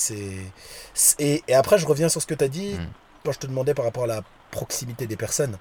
Et, 1.19 1.43
et 1.49 1.55
après 1.55 1.79
je 1.79 1.87
reviens 1.87 2.11
sur 2.11 2.21
ce 2.21 2.27
que 2.27 2.35
tu 2.35 2.45
as 2.45 2.49
dit, 2.49 2.75
Mhm. 2.75 2.87
quand 3.25 3.33
je 3.33 3.39
te 3.39 3.47
demandais 3.47 3.73
par 3.73 3.87
rapport 3.87 4.05
à 4.05 4.09
la 4.09 4.21
proximité 4.51 5.07
des 5.07 5.17
personnes. 5.17 5.57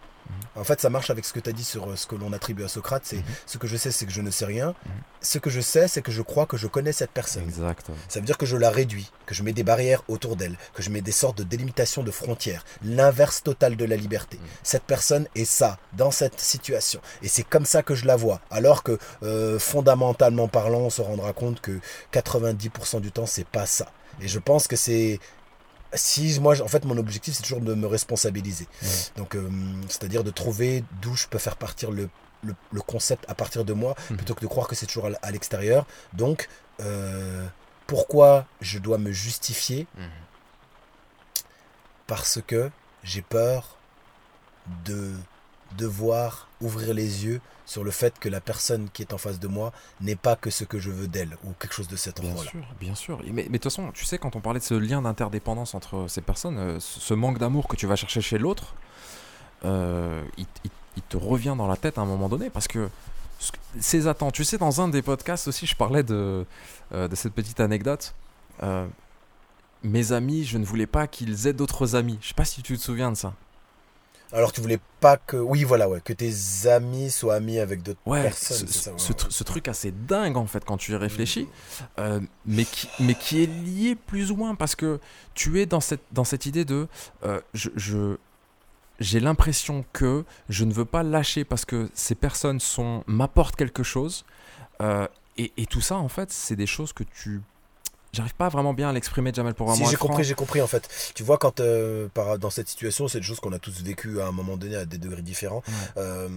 En 0.56 0.64
fait, 0.64 0.82
ça 0.82 0.90
marche 0.90 1.10
avec 1.12 1.24
ce 1.26 1.34
que 1.34 1.40
tu 1.40 1.50
as 1.50 1.54
dit 1.54 1.64
sur 1.64 1.90
euh, 1.90 1.96
ce 1.96 2.08
que 2.08 2.16
l'on 2.16 2.34
attribue 2.34 2.64
à 2.64 2.68
Socrate. 2.68 3.04
C'est 3.06 3.18
Mhm. 3.18 3.24
ce 3.46 3.58
que 3.58 3.68
je 3.68 3.78
sais, 3.78 3.92
c'est 3.92 4.06
que 4.06 4.12
je 4.12 4.22
ne 4.22 4.32
sais 4.32 4.46
rien. 4.46 4.68
Mhm. 4.86 4.92
Ce 5.22 5.38
que 5.40 5.50
je 5.50 5.62
sais, 5.62 5.88
c'est 5.88 6.02
que 6.02 6.12
je 6.12 6.22
crois 6.22 6.46
que 6.46 6.58
je 6.58 6.68
connais 6.68 6.92
cette 6.94 7.12
personne. 7.12 7.44
Exact. 7.44 7.86
Ça 8.10 8.20
veut 8.20 8.26
dire 8.26 8.38
que 8.38 8.46
je 8.46 8.58
la 8.58 8.70
réduis, 8.70 9.12
que 9.26 9.36
je 9.36 9.44
mets 9.44 9.54
des 9.54 9.64
barrières 9.64 10.02
autour 10.08 10.36
d'elle, 10.36 10.58
que 10.74 10.82
je 10.82 10.90
mets 10.90 11.02
des 11.02 11.12
sortes 11.12 11.38
de 11.38 11.44
délimitations 11.44 12.02
de 12.04 12.12
frontières, 12.12 12.64
l'inverse 12.84 13.44
total 13.44 13.76
de 13.76 13.86
la 13.86 13.96
liberté. 13.96 14.38
Mhm. 14.38 14.48
Cette 14.64 14.84
personne 14.84 15.28
est 15.36 15.46
ça, 15.46 15.78
dans 15.94 16.12
cette 16.12 16.40
situation. 16.40 17.02
Et 17.22 17.28
c'est 17.28 17.44
comme 17.44 17.66
ça 17.66 17.84
que 17.84 17.94
je 17.96 18.06
la 18.06 18.16
vois. 18.16 18.42
Alors 18.50 18.82
que, 18.84 18.98
euh, 19.24 19.60
fondamentalement 19.60 20.48
parlant, 20.48 20.80
on 20.82 20.90
se 20.90 21.02
rendra 21.02 21.34
compte 21.34 21.62
que 21.62 21.80
90% 22.12 23.00
du 23.00 23.12
temps, 23.12 23.26
c'est 23.26 23.48
pas 23.48 23.66
ça. 23.66 23.92
Et 24.22 24.28
je 24.28 24.40
pense 24.40 24.68
que 24.68 24.76
c'est. 24.76 25.20
Si 25.98 26.40
moi, 26.40 26.60
en 26.62 26.68
fait, 26.68 26.86
mon 26.86 26.98
objectif, 26.98 27.34
c'est 27.36 27.44
toujours 27.44 27.62
de 27.62 27.74
me 27.74 27.88
responsabiliser. 27.88 28.68
Ouais. 28.82 28.88
Donc, 29.18 29.36
euh, 29.36 29.50
c'est-à-dire 29.90 30.24
de 30.24 30.32
trouver 30.32 30.84
d'où 31.02 31.16
je 31.16 31.28
peux 31.28 31.38
faire 31.40 31.56
partir 31.58 31.92
le, 31.92 32.10
le, 32.44 32.56
le 32.72 32.82
concept 32.82 33.26
à 33.28 33.36
partir 33.36 33.66
de 33.66 33.74
moi, 33.74 33.96
Mhm. 34.10 34.18
plutôt 34.18 34.36
que 34.36 34.42
de 34.42 34.48
croire 34.48 34.68
que 34.68 34.76
c'est 34.76 34.86
toujours 34.86 35.08
à 35.08 35.10
à 35.22 35.32
l'extérieur. 35.32 35.86
Donc, 36.14 36.48
euh, 36.82 37.46
pourquoi 37.88 38.46
je 38.62 38.80
dois 38.80 38.98
me 38.98 39.12
justifier 39.12 39.88
Mhm. 39.98 40.10
Parce 42.06 42.40
que 42.46 42.70
j'ai 43.04 43.22
peur 43.22 43.78
de 44.86 45.14
devoir 45.78 46.47
ouvrir 46.62 46.94
les 46.94 47.26
yeux 47.26 47.40
sur 47.66 47.84
le 47.84 47.92
fait 47.92 48.18
que 48.20 48.30
la 48.30 48.42
personne 48.42 48.90
qui 48.94 49.02
est 49.02 49.14
en 49.14 49.18
face 49.18 49.40
de 49.40 49.48
moi 49.48 49.74
n'est 50.02 50.16
pas 50.16 50.36
que 50.36 50.50
ce 50.50 50.64
que 50.64 50.80
je 50.80 50.90
veux 50.90 51.08
d'elle, 51.08 51.38
ou 51.44 51.52
quelque 51.60 51.74
chose 51.74 51.88
de 51.88 51.96
cet 51.96 52.20
Bien 52.22 52.32
ordre-là. 52.32 52.50
sûr, 52.50 52.66
bien 52.80 52.96
sûr. 52.96 53.20
Mais 53.26 53.32
mais 53.34 53.44
de 53.44 53.48
toute 53.54 53.64
façon, 53.66 53.92
tu 53.94 54.06
sais, 54.06 54.18
quand 54.18 54.36
on 54.36 54.42
parlait 54.42 54.60
de 54.60 54.66
ce 54.66 54.74
lien 54.74 55.02
d'interdépendance 55.02 55.76
entre 55.76 56.06
ces 56.08 56.22
personnes, 56.22 56.58
euh, 56.58 56.78
ce 56.80 57.14
manque 57.14 57.38
d'amour 57.40 57.68
que 57.68 57.76
tu 57.76 57.86
vas 57.88 57.96
chercher 57.96 58.22
chez 58.22 58.38
l'autre, 58.38 58.74
euh, 59.66 60.24
il, 60.38 60.46
il- 60.64 60.72
il 60.96 61.04
te 61.04 61.18
revient 61.18 61.54
dans 61.58 61.68
la 61.68 61.76
tête 61.78 62.00
à 62.00 62.02
un 62.02 62.06
moment 62.06 62.28
donné 62.28 62.50
parce 62.50 62.68
que 62.68 62.90
ce 63.40 63.52
que- 63.52 63.58
ces 63.80 64.08
attentes, 64.08 64.34
tu 64.34 64.44
sais, 64.44 64.58
dans 64.58 64.82
un 64.82 64.88
des 64.88 65.04
podcasts 65.04 65.48
aussi, 65.48 65.68
je 65.68 65.76
parlais 65.76 66.02
de, 66.02 66.44
euh, 66.94 67.08
de 67.08 67.16
cette 67.16 67.34
petite 67.34 67.60
anecdote. 67.60 68.16
Euh, 68.64 68.88
mes 69.84 70.12
amis, 70.12 70.44
je 70.44 70.58
ne 70.58 70.66
voulais 70.66 70.88
pas 70.88 71.06
qu'ils 71.06 71.46
aient 71.46 71.54
d'autres 71.54 71.96
amis. 71.96 72.18
Je 72.22 72.30
sais 72.30 72.34
pas 72.34 72.46
si 72.46 72.64
tu 72.64 72.76
te 72.78 72.82
souviens 72.82 73.12
de 73.12 73.18
ça. 73.18 73.34
Alors 74.34 74.52
tu 74.52 74.60
voulais 74.62 74.80
pas 75.00 75.16
que... 75.18 75.38
Oui, 75.38 75.64
voilà, 75.64 75.88
ouais, 75.88 76.02
que 76.02 76.12
tes 76.12 76.68
amis 76.68 77.10
soient 77.12 77.36
amis 77.36 77.60
avec 77.60 77.82
d'autres 77.82 78.00
Ouais, 78.06 78.24
personnes. 78.24 78.68
ce, 78.68 78.74
ça, 78.74 78.92
ouais, 78.92 78.98
ce 79.00 79.14
ce 79.30 79.44
truc 79.44 79.68
assez 79.70 79.92
dingue 79.92 80.36
en 80.38 80.46
fait 80.48 80.66
quand 80.66 80.78
tu 80.78 80.92
y 80.92 80.96
réfléchis, 80.96 81.48
euh, 82.00 82.20
mais, 82.46 82.66
qui, 82.66 82.90
mais 83.00 83.16
qui 83.16 83.42
est 83.44 83.48
lié 83.48 83.96
plus 83.96 84.32
ou 84.32 84.36
moins 84.36 84.56
parce 84.56 84.76
que 84.76 85.00
tu 85.34 85.62
es 85.62 85.66
dans 85.66 85.80
cette, 85.80 86.02
dans 86.12 86.26
cette 86.26 86.46
idée 86.46 86.66
de 86.66 86.88
euh, 87.24 87.40
je, 87.54 87.70
je- 87.76 88.18
j'ai 89.00 89.20
l'impression 89.20 89.86
que 89.94 90.26
je 90.50 90.66
ne 90.66 90.74
veux 90.74 90.86
pas 90.86 91.04
lâcher 91.04 91.46
parce 91.46 91.66
que 91.66 91.90
ces 91.94 92.16
personnes 92.16 92.60
sont 92.60 93.04
m'apportent 93.08 93.56
quelque 93.56 93.84
chose 93.84 94.26
euh, 94.82 95.08
et, 95.38 95.54
et 95.58 95.66
tout 95.68 95.82
ça 95.82 95.98
en 95.98 96.08
fait 96.10 96.32
c'est 96.32 96.56
des 96.56 96.66
choses 96.66 96.94
que 96.94 97.04
tu 97.04 97.42
j'arrive 98.14 98.36
pas 98.36 98.50
vraiment 98.50 98.74
bien 98.74 98.90
à 98.90 98.94
l'exprimer 98.94 99.32
Jamel 99.34 99.54
pour 99.54 99.68
vraiment 99.68 99.86
Si 99.86 99.92
j'ai 99.92 99.98
compris, 99.98 100.24
j'ai 100.24 100.34
compris 100.34 100.62
en 100.62 100.68
fait. 100.68 100.88
Tu 101.14 101.24
vois, 101.24 101.38
quand 101.38 101.60
euh, 101.60 102.08
par, 102.14 102.40
dans 102.40 102.50
cette 102.50 102.68
situation, 102.68 103.08
c'est 103.08 103.20
des 103.20 103.26
choses 103.26 103.40
qu'on 103.40 103.54
a 103.54 103.60
tous 103.60 103.82
vécues 103.84 104.22
à 104.22 104.28
un 104.28 104.32
moment 104.32 104.58
donné 104.58 104.76
à 104.76 104.86
des 104.86 104.98
degrés 104.98 105.22
différents. 105.22 105.64
Ouais. 105.68 105.74
Euh, 105.98 106.30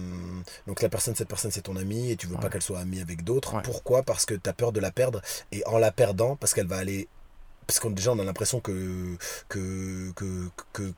donc 0.67 0.81
la 0.81 0.89
personne, 0.89 1.15
cette 1.15 1.27
personne, 1.27 1.51
c'est 1.51 1.61
ton 1.61 1.75
amie 1.75 2.11
et 2.11 2.15
tu 2.15 2.27
veux 2.27 2.37
pas 2.37 2.49
qu'elle 2.49 2.61
soit 2.61 2.79
amie 2.79 3.01
avec 3.01 3.23
d'autres. 3.23 3.55
Ouais. 3.55 3.61
Pourquoi? 3.63 4.03
Parce 4.03 4.25
que 4.25 4.33
tu 4.33 4.49
as 4.49 4.53
peur 4.53 4.71
de 4.71 4.79
la 4.79 4.91
perdre 4.91 5.21
et 5.51 5.65
en 5.65 5.77
la 5.77 5.91
perdant, 5.91 6.35
parce 6.35 6.53
qu'elle 6.53 6.67
va 6.67 6.77
aller. 6.77 7.07
Parce 7.67 7.79
qu'on 7.79 7.91
déjà 7.91 8.11
on 8.11 8.19
a 8.19 8.23
l'impression 8.25 8.59
que 8.59 9.15
que 9.47 10.11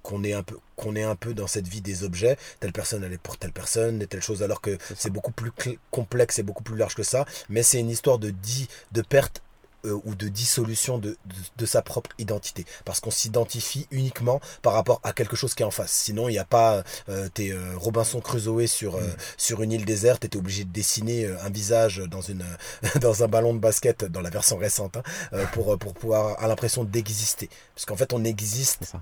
qu'on 0.01 0.23
est 0.23 0.33
un 0.33 0.41
peu 0.41 0.57
qu'on 0.75 0.95
est 0.95 1.03
un 1.03 1.15
peu 1.15 1.35
dans 1.35 1.45
cette 1.45 1.67
vie 1.67 1.81
des 1.81 2.03
objets. 2.03 2.35
Telle 2.61 2.71
personne 2.71 3.03
elle 3.03 3.13
est 3.13 3.19
pour 3.19 3.37
telle 3.37 3.51
personne 3.51 4.01
et 4.01 4.07
telle 4.07 4.23
chose 4.23 4.41
alors 4.41 4.59
que 4.59 4.77
C'est 4.95 5.11
beaucoup 5.11 5.33
plus 5.33 5.51
complexe 5.91 6.39
et 6.39 6.43
beaucoup 6.43 6.63
plus 6.63 6.77
large 6.77 6.95
que 6.95 7.03
ça. 7.03 7.25
Mais 7.49 7.61
c'est 7.61 7.79
une 7.79 7.91
histoire 7.91 8.17
de 8.17 8.31
dit 8.31 8.69
de 8.91 9.01
perte 9.03 9.42
euh, 9.85 9.99
ou 10.05 10.15
de 10.15 10.27
dissolution 10.27 10.97
de, 10.97 11.17
de, 11.57 11.65
sa 11.65 11.81
propre 11.81 12.09
identité. 12.17 12.65
Parce 12.85 12.99
qu'on 12.99 13.11
s'identifie 13.11 13.87
uniquement 13.91 14.39
par 14.61 14.73
rapport 14.73 14.99
à 15.03 15.13
quelque 15.13 15.35
chose 15.35 15.53
qui 15.53 15.63
est 15.63 15.65
en 15.65 15.71
face. 15.71 15.91
Sinon, 15.91 16.29
il 16.29 16.33
n'y 16.33 16.39
a 16.39 16.45
pas, 16.45 16.83
euh, 17.09 17.27
t'es 17.33 17.51
euh, 17.51 17.73
Robinson 17.75 18.21
Crusoe 18.21 18.67
sur, 18.67 18.97
mm. 18.97 19.15
sur 19.37 19.61
une 19.61 19.71
île 19.71 19.85
déserte, 19.85 20.21
t'étais 20.21 20.37
obligé 20.37 20.63
de 20.63 20.71
dessiner 20.71 21.27
un 21.27 21.49
visage 21.49 21.97
dans, 22.09 22.21
une, 22.21 22.45
dans 23.01 23.23
un 23.23 23.27
ballon 23.27 23.53
de 23.53 23.59
basket, 23.59 24.05
dans 24.05 24.21
la 24.21 24.29
version 24.29 24.57
récente, 24.57 24.97
hein, 24.97 25.45
pour, 25.53 25.77
pour 25.77 25.93
pouvoir 25.93 26.27
avoir 26.31 26.47
l'impression 26.47 26.83
d'exister. 26.83 27.49
Parce 27.75 27.85
qu'en 27.85 27.97
fait, 27.97 28.13
on 28.13 28.23
existe 28.23 28.93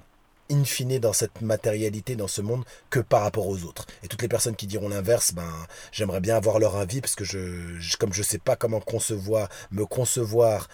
in 0.52 0.64
fine 0.64 0.99
dans 0.99 1.14
cette 1.14 1.41
matérialité, 1.41 2.16
dans 2.16 2.28
ce 2.28 2.41
monde, 2.41 2.64
que 2.89 2.99
par 2.99 3.22
rapport 3.22 3.47
aux 3.47 3.64
autres. 3.64 3.86
Et 4.04 4.08
toutes 4.08 4.22
les 4.22 4.28
personnes 4.28 4.56
qui 4.56 4.68
diront 4.68 4.89
l'inverse, 4.89 5.34
ben, 5.34 5.52
j'aimerais 5.91 6.20
bien 6.20 6.36
avoir 6.36 6.60
leur 6.60 6.76
avis, 6.76 7.02
parce 7.02 7.16
que 7.16 7.24
je, 7.24 7.97
comme 7.97 8.14
je 8.14 8.24
sais 8.24 8.38
pas 8.38 8.56
comment 8.56 8.80
concevoir, 8.80 9.49
me 9.72 9.86
concevoir 9.86 10.68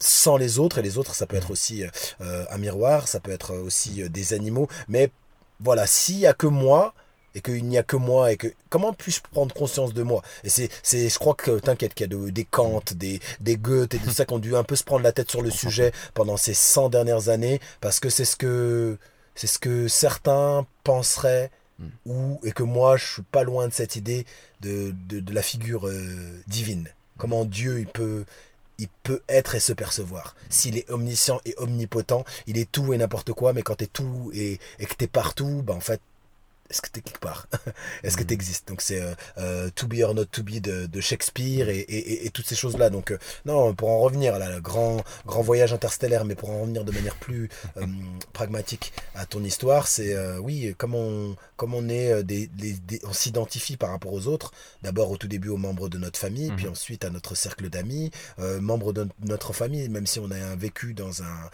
sans 0.00 0.36
les 0.36 0.58
autres, 0.58 0.78
et 0.78 0.82
les 0.82 0.98
autres, 0.98 1.14
ça 1.14 1.26
peut 1.26 1.36
être 1.36 1.50
aussi 1.50 1.84
euh, 2.20 2.44
un 2.50 2.58
miroir, 2.58 3.08
ça 3.08 3.20
peut 3.20 3.30
être 3.30 3.54
aussi 3.54 4.02
euh, 4.02 4.08
des 4.08 4.34
animaux, 4.34 4.68
mais 4.88 5.10
voilà, 5.60 5.86
s'il 5.86 6.18
y 6.18 6.26
a 6.26 6.34
que 6.34 6.46
moi, 6.46 6.94
et 7.34 7.40
qu'il 7.40 7.64
n'y 7.64 7.78
a 7.78 7.82
que 7.82 7.96
moi 7.96 8.32
et 8.32 8.36
que 8.36 8.52
comment 8.70 8.92
puis-je 8.92 9.20
prendre 9.20 9.52
conscience 9.54 9.92
de 9.92 10.02
moi? 10.02 10.22
Et 10.44 10.48
c'est 10.48 10.68
c'est 10.82 11.08
je 11.08 11.18
crois 11.18 11.34
que 11.34 11.58
t'inquiète 11.58 11.94
qu'il 11.94 12.10
y 12.10 12.14
a 12.14 12.30
des 12.30 12.44
Kant 12.44 12.82
des 12.94 13.20
des 13.40 13.56
Goethe 13.56 13.94
et 13.94 13.98
tout 13.98 14.10
ça 14.10 14.24
qui 14.24 14.34
ont 14.34 14.38
dû 14.38 14.56
un 14.56 14.62
peu 14.62 14.76
se 14.76 14.84
prendre 14.84 15.02
la 15.02 15.12
tête 15.12 15.30
sur 15.30 15.42
le 15.42 15.50
sujet 15.62 15.92
pendant 16.14 16.36
ces 16.36 16.54
100 16.54 16.90
dernières 16.90 17.28
années 17.28 17.60
parce 17.80 18.00
que 18.00 18.08
c'est 18.08 18.24
ce 18.24 18.36
que 18.36 18.98
c'est 19.34 19.46
ce 19.46 19.58
que 19.58 19.88
certains 19.88 20.66
penseraient 20.82 21.50
hmm. 21.78 21.88
ou 22.06 22.40
et 22.44 22.52
que 22.52 22.62
moi 22.62 22.96
je 22.96 23.04
suis 23.04 23.22
pas 23.22 23.42
loin 23.42 23.68
de 23.68 23.72
cette 23.72 23.96
idée 23.96 24.26
de, 24.60 24.94
de, 25.08 25.32
la 25.32 25.42
figure 25.42 25.86
euh, 25.88 26.42
divine. 26.46 26.88
Comment 27.18 27.44
Dieu 27.44 27.80
il 27.80 27.86
peut 27.86 28.24
il 28.78 28.88
peut 29.04 29.22
être 29.28 29.54
et 29.54 29.60
se 29.60 29.72
percevoir. 29.72 30.34
S'il 30.48 30.76
est 30.76 30.90
omniscient 30.90 31.40
et 31.44 31.54
omnipotent, 31.58 32.24
il 32.48 32.58
est 32.58 32.70
tout 32.70 32.92
et 32.92 32.98
n'importe 32.98 33.32
quoi, 33.32 33.52
mais 33.52 33.62
quand 33.62 33.76
tu 33.76 33.84
es 33.84 33.86
tout 33.86 34.32
et, 34.34 34.58
et 34.80 34.86
que 34.86 34.94
tu 34.96 35.04
es 35.04 35.06
partout, 35.06 35.62
ben 35.62 35.74
en 35.74 35.80
fait, 35.80 36.00
est-ce 36.70 36.80
que 36.80 36.88
tu 36.90 37.00
es 37.00 37.02
quelque 37.02 37.20
part? 37.20 37.46
Est-ce 38.02 38.16
que 38.16 38.22
mm. 38.22 38.26
tu 38.26 38.34
existes 38.34 38.68
Donc 38.68 38.80
c'est 38.80 39.00
euh, 39.00 39.14
euh, 39.38 39.70
To 39.74 39.86
Be 39.86 40.00
or 40.02 40.14
Not 40.14 40.26
To 40.26 40.42
Be 40.42 40.60
de, 40.60 41.00
Shakespeare 41.00 41.68
et, 41.68 41.80
et, 41.80 42.26
et, 42.26 42.30
toutes 42.30 42.46
ces 42.46 42.54
choses-là. 42.54 42.88
Donc 42.88 43.10
euh, 43.10 43.18
non, 43.44 43.74
pour 43.74 43.90
en 43.90 44.00
revenir, 44.00 44.38
là, 44.38 44.50
le 44.50 44.60
grand, 44.60 45.02
grand 45.26 45.42
voyage 45.42 45.72
interstellaire, 45.72 46.24
mais 46.24 46.34
pour 46.34 46.50
en 46.50 46.62
revenir 46.62 46.84
de 46.84 46.92
manière 46.92 47.16
plus 47.16 47.50
pragmatique 48.32 48.92
à 49.14 49.26
ton 49.26 49.44
histoire, 49.44 49.86
c'est 49.86 50.14
oui, 50.38 50.74
comme 50.78 50.94
on, 50.94 51.36
comme 51.56 51.74
on 51.74 51.88
est 51.88 52.22
des, 52.22 52.48
on 53.04 53.12
s'identifie 53.12 53.76
par 53.76 53.90
rapport 53.90 54.12
aux 54.12 54.26
autres, 54.26 54.52
d'abord 54.82 55.10
au 55.10 55.16
tout 55.16 55.28
début 55.28 55.48
aux 55.48 55.56
membres 55.56 55.88
de 55.88 55.98
notre 55.98 56.18
famille, 56.18 56.50
puis 56.56 56.66
mm-hmm. 56.66 56.70
ensuite 56.70 57.04
à 57.04 57.10
notre 57.10 57.34
cercle 57.34 57.68
d'amis, 57.68 58.10
membres 58.38 58.92
de 58.92 59.06
notre 59.24 59.52
famille, 59.52 59.88
même 59.88 60.06
si 60.06 60.18
on 60.18 60.30
a 60.30 60.56
vécu 60.56 60.94
dans 60.94 61.22
un... 61.22 61.50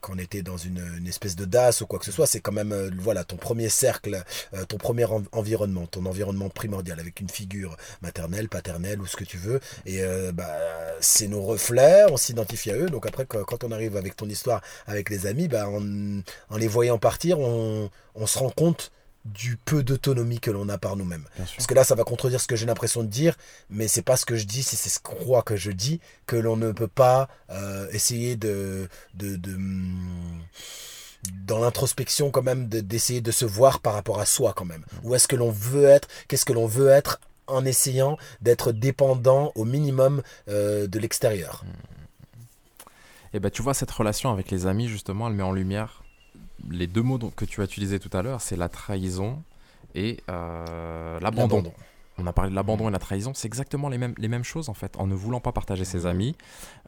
qu'on 0.00 0.18
était 0.18 0.42
dans 0.42 0.56
une, 0.56 0.82
une, 0.98 1.06
espèce 1.06 1.36
de 1.36 1.44
DAS 1.44 1.80
ou 1.80 1.86
quoi 1.86 1.98
que 1.98 2.04
ce 2.04 2.12
soit, 2.12 2.26
c'est 2.26 2.40
quand 2.40 2.52
même, 2.52 2.74
voilà, 2.98 3.24
ton 3.24 3.36
premier 3.36 3.68
cercle, 3.76 4.22
euh, 4.54 4.64
ton 4.64 4.78
premier 4.78 5.06
environnement, 5.32 5.86
ton 5.86 6.06
environnement 6.06 6.48
primordial 6.48 6.98
avec 6.98 7.20
une 7.20 7.28
figure 7.28 7.76
maternelle, 8.02 8.48
paternelle 8.48 9.00
ou 9.00 9.06
ce 9.06 9.16
que 9.16 9.24
tu 9.24 9.36
veux. 9.36 9.60
Et 9.84 10.02
euh, 10.02 10.32
bah, 10.32 10.48
c'est 11.00 11.28
nos 11.28 11.42
reflets, 11.42 12.04
on 12.10 12.16
s'identifie 12.16 12.70
à 12.70 12.76
eux. 12.76 12.88
Donc 12.88 13.06
après, 13.06 13.26
quand 13.26 13.64
on 13.64 13.70
arrive 13.70 13.96
avec 13.96 14.16
ton 14.16 14.28
histoire 14.28 14.62
avec 14.86 15.10
les 15.10 15.26
amis, 15.26 15.48
bah, 15.48 15.68
en, 15.68 16.22
les 16.56 16.68
voyant 16.68 16.98
partir, 16.98 17.38
on, 17.38 17.90
se 18.26 18.38
rend 18.38 18.50
compte 18.50 18.90
du 19.24 19.56
peu 19.56 19.82
d'autonomie 19.82 20.40
que 20.40 20.50
l'on 20.50 20.68
a 20.68 20.78
par 20.78 20.96
nous-mêmes. 20.96 21.26
Parce 21.36 21.66
que 21.66 21.74
là, 21.74 21.84
ça 21.84 21.94
va 21.94 22.04
contredire 22.04 22.40
ce 22.40 22.46
que 22.46 22.56
j'ai 22.56 22.66
l'impression 22.66 23.02
de 23.02 23.08
dire, 23.08 23.36
mais 23.70 23.88
c'est 23.88 24.02
pas 24.02 24.16
ce 24.16 24.24
que 24.24 24.36
je 24.36 24.46
dis, 24.46 24.62
c'est 24.62 24.76
ce 24.76 24.98
que 25.00 25.10
je 25.12 25.16
crois 25.16 25.42
que 25.42 25.56
je 25.56 25.70
dis, 25.70 26.00
que 26.26 26.36
l'on 26.36 26.56
ne 26.56 26.72
peut 26.72 26.88
pas 26.88 27.28
euh, 27.50 27.88
essayer 27.90 28.36
de, 28.36 28.88
de, 29.14 29.36
de 29.36 29.56
dans 31.44 31.58
l'introspection 31.58 32.30
quand 32.30 32.42
même 32.42 32.68
d'essayer 32.68 33.20
de, 33.20 33.30
se 33.30 33.44
voir 33.44 33.80
par 33.80 33.94
rapport 33.94 34.20
à 34.20 34.26
soi 34.26 34.52
quand 34.54 34.64
même. 34.64 34.84
Où 35.02 35.14
est-ce 35.14 35.28
que 35.28 35.36
l'on 35.36 35.50
veut 35.50 35.84
être? 35.84 36.08
Qu'est-ce 36.28 36.44
que 36.44 36.52
l'on 36.52 36.66
veut 36.66 36.88
être 36.88 37.20
en 37.46 37.64
essayant 37.64 38.18
d'être 38.40 38.72
dépendant 38.72 39.52
au 39.54 39.64
minimum 39.64 40.22
euh, 40.48 40.86
de 40.86 40.98
l'extérieur? 40.98 41.64
Et 43.32 43.38
eh 43.38 43.40
ben 43.40 43.50
tu 43.50 43.60
vois 43.60 43.74
cette 43.74 43.90
relation 43.90 44.32
avec 44.32 44.50
les 44.50 44.66
amis 44.66 44.88
justement, 44.88 45.28
elle 45.28 45.34
met 45.34 45.42
en 45.42 45.52
lumière 45.52 46.02
les 46.70 46.86
deux 46.86 47.02
mots 47.02 47.18
que 47.18 47.44
tu 47.44 47.60
as 47.60 47.64
utilisés 47.64 47.98
tout 47.98 48.14
à 48.16 48.22
l'heure, 48.22 48.40
c'est 48.40 48.56
la 48.56 48.68
trahison 48.68 49.42
et 49.94 50.18
euh, 50.30 51.20
l'abandon 51.20 51.72
on 52.18 52.26
a 52.26 52.32
parlé 52.32 52.50
de 52.50 52.54
l'abandon 52.54 52.84
et 52.84 52.86
de 52.88 52.92
la 52.92 52.98
trahison, 52.98 53.32
c'est 53.34 53.46
exactement 53.46 53.88
les 53.88 53.98
mêmes, 53.98 54.14
les 54.16 54.28
mêmes 54.28 54.44
choses 54.44 54.68
en 54.68 54.74
fait. 54.74 54.96
En 54.96 55.06
ne 55.06 55.14
voulant 55.14 55.40
pas 55.40 55.52
partager 55.52 55.84
ses 55.84 56.06
amis, 56.06 56.34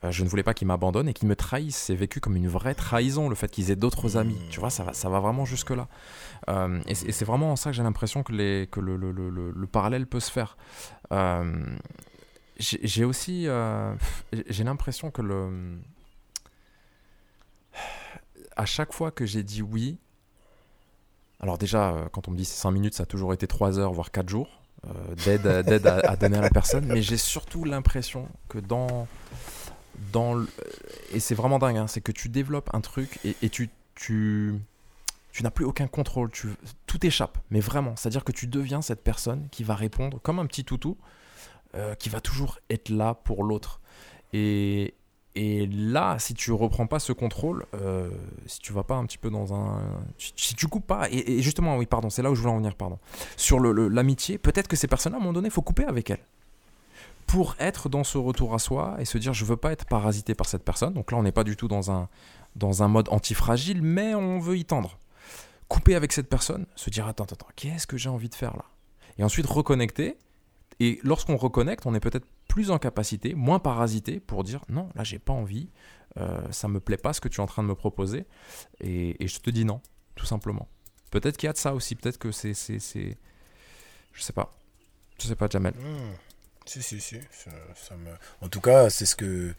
euh, 0.04 0.10
je 0.10 0.24
ne 0.24 0.28
voulais 0.28 0.42
pas 0.42 0.54
qu'ils 0.54 0.66
m'abandonnent 0.66 1.08
et 1.08 1.12
qu'ils 1.12 1.28
me 1.28 1.36
trahissent. 1.36 1.76
C'est 1.76 1.94
vécu 1.94 2.20
comme 2.20 2.36
une 2.36 2.48
vraie 2.48 2.74
trahison 2.74 3.28
le 3.28 3.34
fait 3.34 3.50
qu'ils 3.50 3.70
aient 3.70 3.76
d'autres 3.76 4.16
amis. 4.16 4.38
Tu 4.50 4.58
vois, 4.58 4.70
ça 4.70 4.84
va, 4.84 4.94
ça 4.94 5.08
va 5.08 5.20
vraiment 5.20 5.44
jusque-là. 5.44 5.88
Euh, 6.48 6.80
et 6.86 6.94
c'est 6.94 7.24
vraiment 7.24 7.52
en 7.52 7.56
ça 7.56 7.70
que 7.70 7.76
j'ai 7.76 7.82
l'impression 7.82 8.22
que, 8.22 8.32
les, 8.32 8.68
que 8.70 8.80
le, 8.80 8.96
le, 8.96 9.10
le, 9.10 9.66
parallèle 9.66 10.06
peut 10.06 10.20
se 10.20 10.30
faire. 10.30 10.56
Euh, 11.12 11.62
j'ai 12.58 13.04
aussi. 13.04 13.46
j'ai 14.48 14.64
l'impression 14.64 15.10
que 15.10 15.22
le. 15.22 15.78
À 18.56 18.64
chaque 18.64 18.92
fois 18.92 19.12
que 19.12 19.24
j'ai 19.24 19.44
dit 19.44 19.62
oui, 19.62 19.98
alors 21.38 21.58
déjà, 21.58 22.08
quand 22.12 22.26
on 22.26 22.32
me 22.32 22.36
dit 22.36 22.44
5 22.44 22.70
minutes, 22.72 22.94
ça 22.94 23.04
a 23.04 23.06
toujours 23.06 23.32
été 23.32 23.46
3 23.46 23.78
heures, 23.78 23.92
voire 23.92 24.10
4 24.10 24.28
jours. 24.28 24.48
Euh, 24.86 25.14
d'aide 25.24 25.86
à, 25.86 26.14
donner 26.14 26.38
à 26.38 26.40
la 26.40 26.50
personne, 26.50 26.86
mais 26.86 27.02
j'ai 27.02 27.16
surtout 27.16 27.64
l'impression 27.64 28.28
que 28.48 28.58
dans, 28.58 29.08
dans 30.12 30.34
le, 30.34 30.48
et 31.12 31.18
c'est 31.18 31.34
vraiment 31.34 31.58
dingue, 31.58 31.78
hein, 31.78 31.86
c'est 31.88 32.00
que 32.00 32.12
tu 32.12 32.28
développes 32.28 32.70
un 32.72 32.80
truc 32.80 33.18
et, 33.24 33.48
tu, 33.48 33.70
tu, 33.96 34.54
tu 35.32 35.42
n'as 35.42 35.50
plus 35.50 35.64
aucun 35.64 35.88
contrôle, 35.88 36.30
tout 36.86 37.06
échappe, 37.06 37.38
mais 37.50 37.58
vraiment, 37.58 37.96
c'est-à-dire 37.96 38.22
que 38.22 38.30
tu 38.30 38.46
deviens 38.46 38.80
cette 38.80 39.02
personne 39.02 39.48
qui 39.50 39.64
va 39.64 39.74
répondre 39.74 40.20
comme 40.22 40.38
un 40.38 40.46
petit 40.46 40.64
toutou, 40.64 40.96
euh, 41.74 41.96
qui 41.96 42.08
va 42.08 42.20
toujours 42.20 42.60
être 42.70 42.88
là 42.88 43.14
pour 43.14 43.42
l'autre. 43.42 43.80
Et, 44.32 44.94
et 45.40 45.68
là, 45.68 46.18
si 46.18 46.34
tu 46.34 46.50
reprends 46.50 46.88
pas 46.88 46.98
ce 46.98 47.12
contrôle, 47.12 47.64
euh, 47.74 48.10
si 48.46 48.58
tu 48.58 48.72
vas 48.72 48.82
pas 48.82 48.96
un 48.96 49.06
petit 49.06 49.18
peu 49.18 49.30
dans 49.30 49.54
un, 49.54 49.80
si 50.18 50.56
tu 50.56 50.66
coupes 50.66 50.84
pas, 50.84 51.08
et, 51.12 51.40
justement, 51.42 51.76
oui, 51.76 51.86
pardon, 51.86 52.10
c'est 52.10 52.22
là 52.22 52.30
où 52.32 52.34
je 52.34 52.40
voulais 52.40 52.52
en 52.52 52.56
venir, 52.56 52.74
pardon, 52.74 52.98
sur 53.36 53.60
l'amitié, 53.60 54.36
peut-être 54.36 54.66
que 54.66 54.74
ces 54.74 54.88
personnes-là, 54.88 55.18
à 55.18 55.20
un 55.20 55.22
moment 55.22 55.32
donné, 55.32 55.48
faut 55.48 55.62
couper 55.62 55.84
avec 55.84 56.10
elles 56.10 56.24
pour 57.28 57.54
être 57.60 57.88
dans 57.88 58.02
ce 58.02 58.18
retour 58.18 58.52
à 58.52 58.58
soi 58.58 58.96
et 58.98 59.04
se 59.04 59.16
dire, 59.16 59.32
je 59.32 59.44
veux 59.44 59.56
pas 59.56 59.70
être 59.70 59.84
parasité 59.84 60.34
par 60.34 60.48
cette 60.48 60.64
personne. 60.64 60.94
Donc 60.94 61.12
là, 61.12 61.18
on 61.18 61.22
n'est 61.22 61.30
pas 61.30 61.44
du 61.44 61.56
tout 61.56 61.68
dans 61.68 61.92
un 61.92 62.08
dans 62.56 62.82
un 62.82 62.88
mode 62.88 63.08
antifragile, 63.10 63.80
mais 63.80 64.16
on 64.16 64.40
veut 64.40 64.56
y 64.56 64.64
tendre. 64.64 64.98
Couper 65.68 65.94
avec 65.94 66.12
cette 66.12 66.28
personne, 66.28 66.66
se 66.74 66.90
dire, 66.90 67.06
attends, 67.06 67.24
attends, 67.24 67.46
qu'est-ce 67.54 67.86
que 67.86 67.96
j'ai 67.96 68.08
envie 68.08 68.30
de 68.30 68.34
faire 68.34 68.56
là? 68.56 68.64
Et 69.18 69.22
ensuite 69.22 69.46
reconnecter. 69.46 70.16
Et 70.80 70.98
lorsqu'on 71.04 71.36
reconnecte, 71.36 71.86
on 71.86 71.94
est 71.94 72.00
peut-être 72.00 72.26
plus 72.58 72.72
en 72.72 72.78
capacité, 72.80 73.36
moins 73.36 73.60
parasité 73.60 74.18
pour 74.18 74.42
dire 74.42 74.64
non, 74.68 74.88
là 74.96 75.04
j'ai 75.04 75.20
pas 75.20 75.32
envie, 75.32 75.70
euh, 76.16 76.40
ça 76.50 76.66
me 76.66 76.80
plaît 76.80 76.96
pas 76.96 77.12
ce 77.12 77.20
que 77.20 77.28
tu 77.28 77.36
es 77.36 77.40
en 77.40 77.46
train 77.46 77.62
de 77.62 77.68
me 77.68 77.76
proposer, 77.76 78.26
et, 78.80 79.14
je 79.24 79.38
te 79.38 79.48
dis 79.48 79.64
non, 79.64 79.80
tout 80.16 80.26
simplement. 80.26 80.66
Peut-être 81.12 81.36
qu'il 81.36 81.46
y 81.46 81.50
a 81.50 81.52
de 81.52 81.56
ça 81.56 81.72
aussi, 81.72 81.94
peut-être 81.94 82.18
que 82.18 82.32
c'est, 82.32 82.54
c'est, 82.54 83.16
je 84.12 84.22
sais 84.22 84.32
pas, 84.32 84.50
je 85.20 85.28
sais 85.28 85.36
pas, 85.36 85.46
Jamel. 85.48 85.72
Hmm. 85.74 86.14
Si, 86.68 86.82
si, 86.82 87.00
si. 87.00 87.16
Ça, 87.32 87.94
me... 87.94 88.10
En 88.42 88.48
tout 88.50 88.60
cas, 88.60 88.90
c'est 88.90 89.06
ce 89.06 89.16
que. 89.16 89.54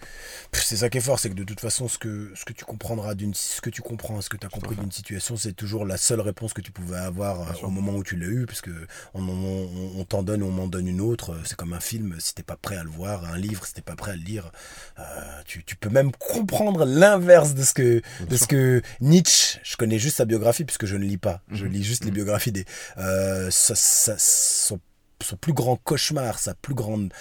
C'est 0.53 0.77
ça 0.77 0.89
qui 0.91 0.99
est 0.99 1.01
fort, 1.01 1.17
c'est 1.17 1.29
que 1.29 1.33
de 1.33 1.43
toute 1.43 1.59
façon, 1.59 1.87
ce 1.87 1.97
que, 1.97 2.31
ce 2.35 2.45
que 2.45 2.53
tu 2.53 2.65
comprendras 2.65 3.15
d'une. 3.15 3.33
Ce 3.33 3.61
que 3.61 3.71
tu 3.71 3.81
comprends, 3.81 4.21
ce 4.21 4.29
que 4.29 4.37
tu 4.37 4.45
as 4.45 4.49
compris 4.49 4.75
d'une 4.75 4.91
situation, 4.91 5.35
c'est 5.35 5.53
toujours 5.53 5.85
la 5.85 5.97
seule 5.97 6.21
réponse 6.21 6.53
que 6.53 6.61
tu 6.61 6.71
pouvais 6.71 6.99
avoir 6.99 7.41
euh, 7.41 7.65
au 7.65 7.71
moment 7.71 7.93
où 7.93 8.03
tu 8.03 8.15
l'as 8.15 8.27
eu, 8.27 8.45
puisque 8.45 8.69
on, 9.15 9.27
on, 9.27 10.05
t'en 10.05 10.21
donne 10.21 10.43
ou 10.43 10.47
on 10.47 10.51
m'en 10.51 10.67
donne 10.67 10.87
une 10.87 11.01
autre. 11.01 11.35
C'est 11.45 11.55
comme 11.55 11.73
un 11.73 11.79
film, 11.79 12.15
si 12.19 12.35
t'es 12.35 12.43
pas 12.43 12.57
prêt 12.57 12.77
à 12.77 12.83
le 12.83 12.91
voir, 12.91 13.25
un 13.25 13.39
livre, 13.39 13.65
si 13.65 13.73
t'es 13.73 13.81
pas 13.81 13.95
prêt 13.95 14.11
à 14.11 14.15
le 14.15 14.21
lire, 14.21 14.51
euh, 14.99 15.03
tu, 15.47 15.63
tu, 15.63 15.75
peux 15.75 15.89
même 15.89 16.11
comprendre 16.11 16.85
l'inverse 16.85 17.55
de 17.55 17.63
ce 17.63 17.73
que, 17.73 18.03
de 18.29 18.37
ce 18.37 18.45
que 18.45 18.83
Nietzsche, 19.01 19.59
je 19.63 19.77
connais 19.77 19.97
juste 19.97 20.17
sa 20.17 20.25
biographie, 20.25 20.63
puisque 20.63 20.85
je 20.85 20.95
ne 20.95 21.05
lis 21.05 21.17
pas. 21.17 21.41
Je 21.49 21.65
mhm. 21.65 21.71
lis 21.71 21.83
juste 21.83 22.03
les 22.03 22.11
mhm. 22.11 22.17
biographies 22.17 22.51
des. 22.51 22.65
Euh, 22.99 23.49
ça, 23.49 23.73
ça, 23.73 24.15
son 24.19 24.79
son 25.23 25.37
plus 25.37 25.53
grand 25.53 25.75
cauchemar, 25.75 26.39
sa 26.39 26.53
plus 26.53 26.73
grande 26.73 27.13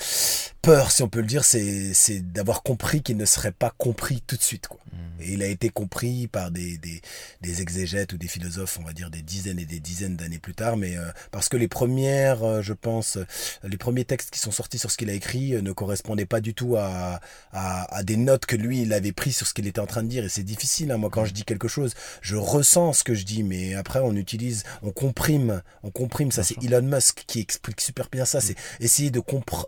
peur, 0.68 0.90
si 0.90 1.02
on 1.02 1.08
peut 1.08 1.20
le 1.20 1.26
dire, 1.26 1.46
c'est, 1.46 1.94
c'est 1.94 2.20
d'avoir 2.20 2.62
compris 2.62 3.00
qu'il 3.00 3.16
ne 3.16 3.24
serait 3.24 3.52
pas 3.52 3.72
compris 3.78 4.22
tout 4.26 4.36
de 4.36 4.42
suite. 4.42 4.66
Quoi. 4.66 4.78
Mmh. 4.92 5.22
Et 5.22 5.32
il 5.32 5.42
a 5.42 5.46
été 5.46 5.70
compris 5.70 6.26
par 6.26 6.50
des, 6.50 6.76
des, 6.76 7.00
des, 7.40 7.62
exégètes 7.62 8.12
ou 8.12 8.18
des 8.18 8.28
philosophes, 8.28 8.78
on 8.80 8.84
va 8.84 8.92
dire 8.92 9.10
des 9.10 9.22
dizaines 9.22 9.58
et 9.58 9.64
des 9.64 9.80
dizaines 9.80 10.16
d'années 10.16 10.38
plus 10.38 10.52
tard, 10.52 10.76
mais 10.76 10.96
euh, 10.96 11.10
parce 11.30 11.48
que 11.48 11.56
les 11.56 11.68
premières, 11.68 12.44
euh, 12.44 12.60
je 12.60 12.74
pense, 12.74 13.18
les 13.64 13.78
premiers 13.78 14.04
textes 14.04 14.30
qui 14.30 14.38
sont 14.38 14.50
sortis 14.50 14.78
sur 14.78 14.90
ce 14.90 14.98
qu'il 14.98 15.08
a 15.08 15.14
écrit 15.14 15.54
euh, 15.54 15.62
ne 15.62 15.72
correspondaient 15.72 16.26
pas 16.26 16.40
du 16.40 16.52
tout 16.52 16.76
à, 16.76 17.20
à, 17.52 17.96
à, 17.96 18.02
des 18.02 18.16
notes 18.16 18.44
que 18.44 18.54
lui, 18.54 18.82
il 18.82 18.92
avait 18.92 19.12
pris 19.12 19.32
sur 19.32 19.46
ce 19.46 19.54
qu'il 19.54 19.66
était 19.66 19.80
en 19.80 19.86
train 19.86 20.02
de 20.02 20.08
dire. 20.08 20.24
Et 20.24 20.28
c'est 20.28 20.42
difficile, 20.42 20.92
hein. 20.92 20.98
moi, 20.98 21.08
quand 21.10 21.24
je 21.24 21.32
dis 21.32 21.44
quelque 21.44 21.68
chose, 21.68 21.94
je 22.20 22.36
ressens 22.36 22.92
ce 22.92 23.04
que 23.04 23.14
je 23.14 23.24
dis, 23.24 23.42
mais 23.42 23.74
après, 23.74 24.00
on 24.00 24.14
utilise, 24.14 24.64
on 24.82 24.90
comprime, 24.90 25.62
on 25.82 25.90
comprime, 25.90 26.30
ça 26.30 26.44
c'est 26.44 26.62
Elon 26.62 26.82
Musk 26.82 27.24
qui 27.26 27.40
explique 27.40 27.80
super 27.80 28.08
bien 28.12 28.26
ça, 28.26 28.40
c'est 28.40 28.56
essayer 28.80 29.10
de, 29.10 29.22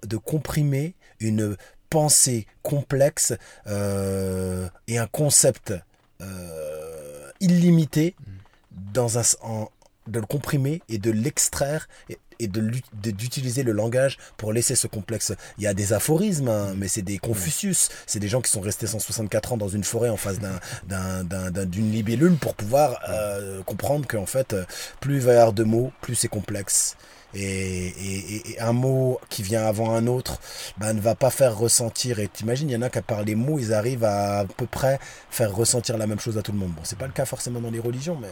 de 0.07 0.17
comprimer 0.17 0.90
une 1.21 1.57
pensée 1.91 2.47
complexe 2.63 3.33
euh, 3.67 4.69
et 4.89 4.99
un 4.99 5.07
concept 5.07 5.75
euh, 6.21 7.31
illimité 7.41 8.15
dans 8.93 9.19
un, 9.19 9.23
en- 9.43 9.69
de 10.07 10.21
le 10.21 10.27
comprimer 10.27 10.83
et 10.89 10.99
de 10.99 11.11
l'extraire 11.11 11.89
et, 12.09 12.19
et 12.39 12.49
de 12.49 12.61
d'utiliser 13.11 13.63
le 13.63 13.73
langage 13.73 14.17
pour 14.39 14.53
laisser 14.53 14.75
ce 14.75 14.87
complexe. 14.87 15.33
Il 15.59 15.65
y 15.65 15.67
a 15.67 15.75
des 15.75 15.93
aphorismes, 15.93 16.49
hein, 16.49 16.73
mais 16.77 16.89
c'est 16.89 17.03
des 17.03 17.19
Confucius. 17.19 17.91
C'est 18.07 18.19
des 18.19 18.29
gens 18.29 18.41
qui 18.41 18.51
sont 18.51 18.63
restés 18.63 18.87
164 18.87 19.53
ans 19.53 19.57
dans 19.59 19.69
une 19.69 19.85
forêt 19.85 20.09
en 20.09 20.17
face 20.17 20.39
d'un- 20.39 21.25
d'un- 21.25 21.67
d'une 21.67 21.93
libellule 21.93 22.37
pour 22.37 22.55
pouvoir 22.55 22.99
euh, 23.11 23.63
comprendre 23.65 24.07
qu'en 24.09 24.27
fait, 24.27 24.55
euh, 24.55 24.65
plus 25.01 25.17
il 25.17 25.21
va 25.23 25.33
y 25.33 25.37
avoir 25.37 25.53
de 25.53 25.65
mots, 25.65 25.93
plus 26.01 26.15
c'est 26.15 26.29
complexe. 26.29 26.97
Et, 27.35 28.57
un 28.59 28.73
mot 28.73 29.21
qui 29.29 29.43
vient 29.43 29.65
avant 29.65 29.95
un 29.95 30.07
autre 30.07 30.39
ben, 30.79 30.93
ne 30.93 31.01
va 31.01 31.15
pas 31.15 31.31
faire 31.31 31.57
ressentir. 31.57 32.19
Et 32.19 32.29
t'imagines, 32.29 32.69
il 32.69 32.73
y 32.73 32.77
en 32.77 32.83
a 32.83 32.91
qui, 32.91 33.01
par 33.01 33.23
les 33.23 33.35
mots, 33.35 33.59
ils 33.59 33.73
arrivent 33.73 34.05
à 34.05 34.41
à 34.41 34.45
peu 34.45 34.67
près 34.67 34.99
faire 35.31 35.55
ressentir 35.55 35.99
la 35.99 36.07
même 36.07 36.21
chose 36.21 36.39
à 36.39 36.43
tout 36.43 36.53
le 36.53 36.59
monde. 36.59 36.73
Bon, 36.73 36.83
c'est 36.85 36.99
pas 36.99 37.07
le 37.07 37.13
cas 37.13 37.25
forcément 37.25 37.61
dans 37.61 37.71
les 37.71 37.79
religions, 37.79 38.17
mais 38.21 38.29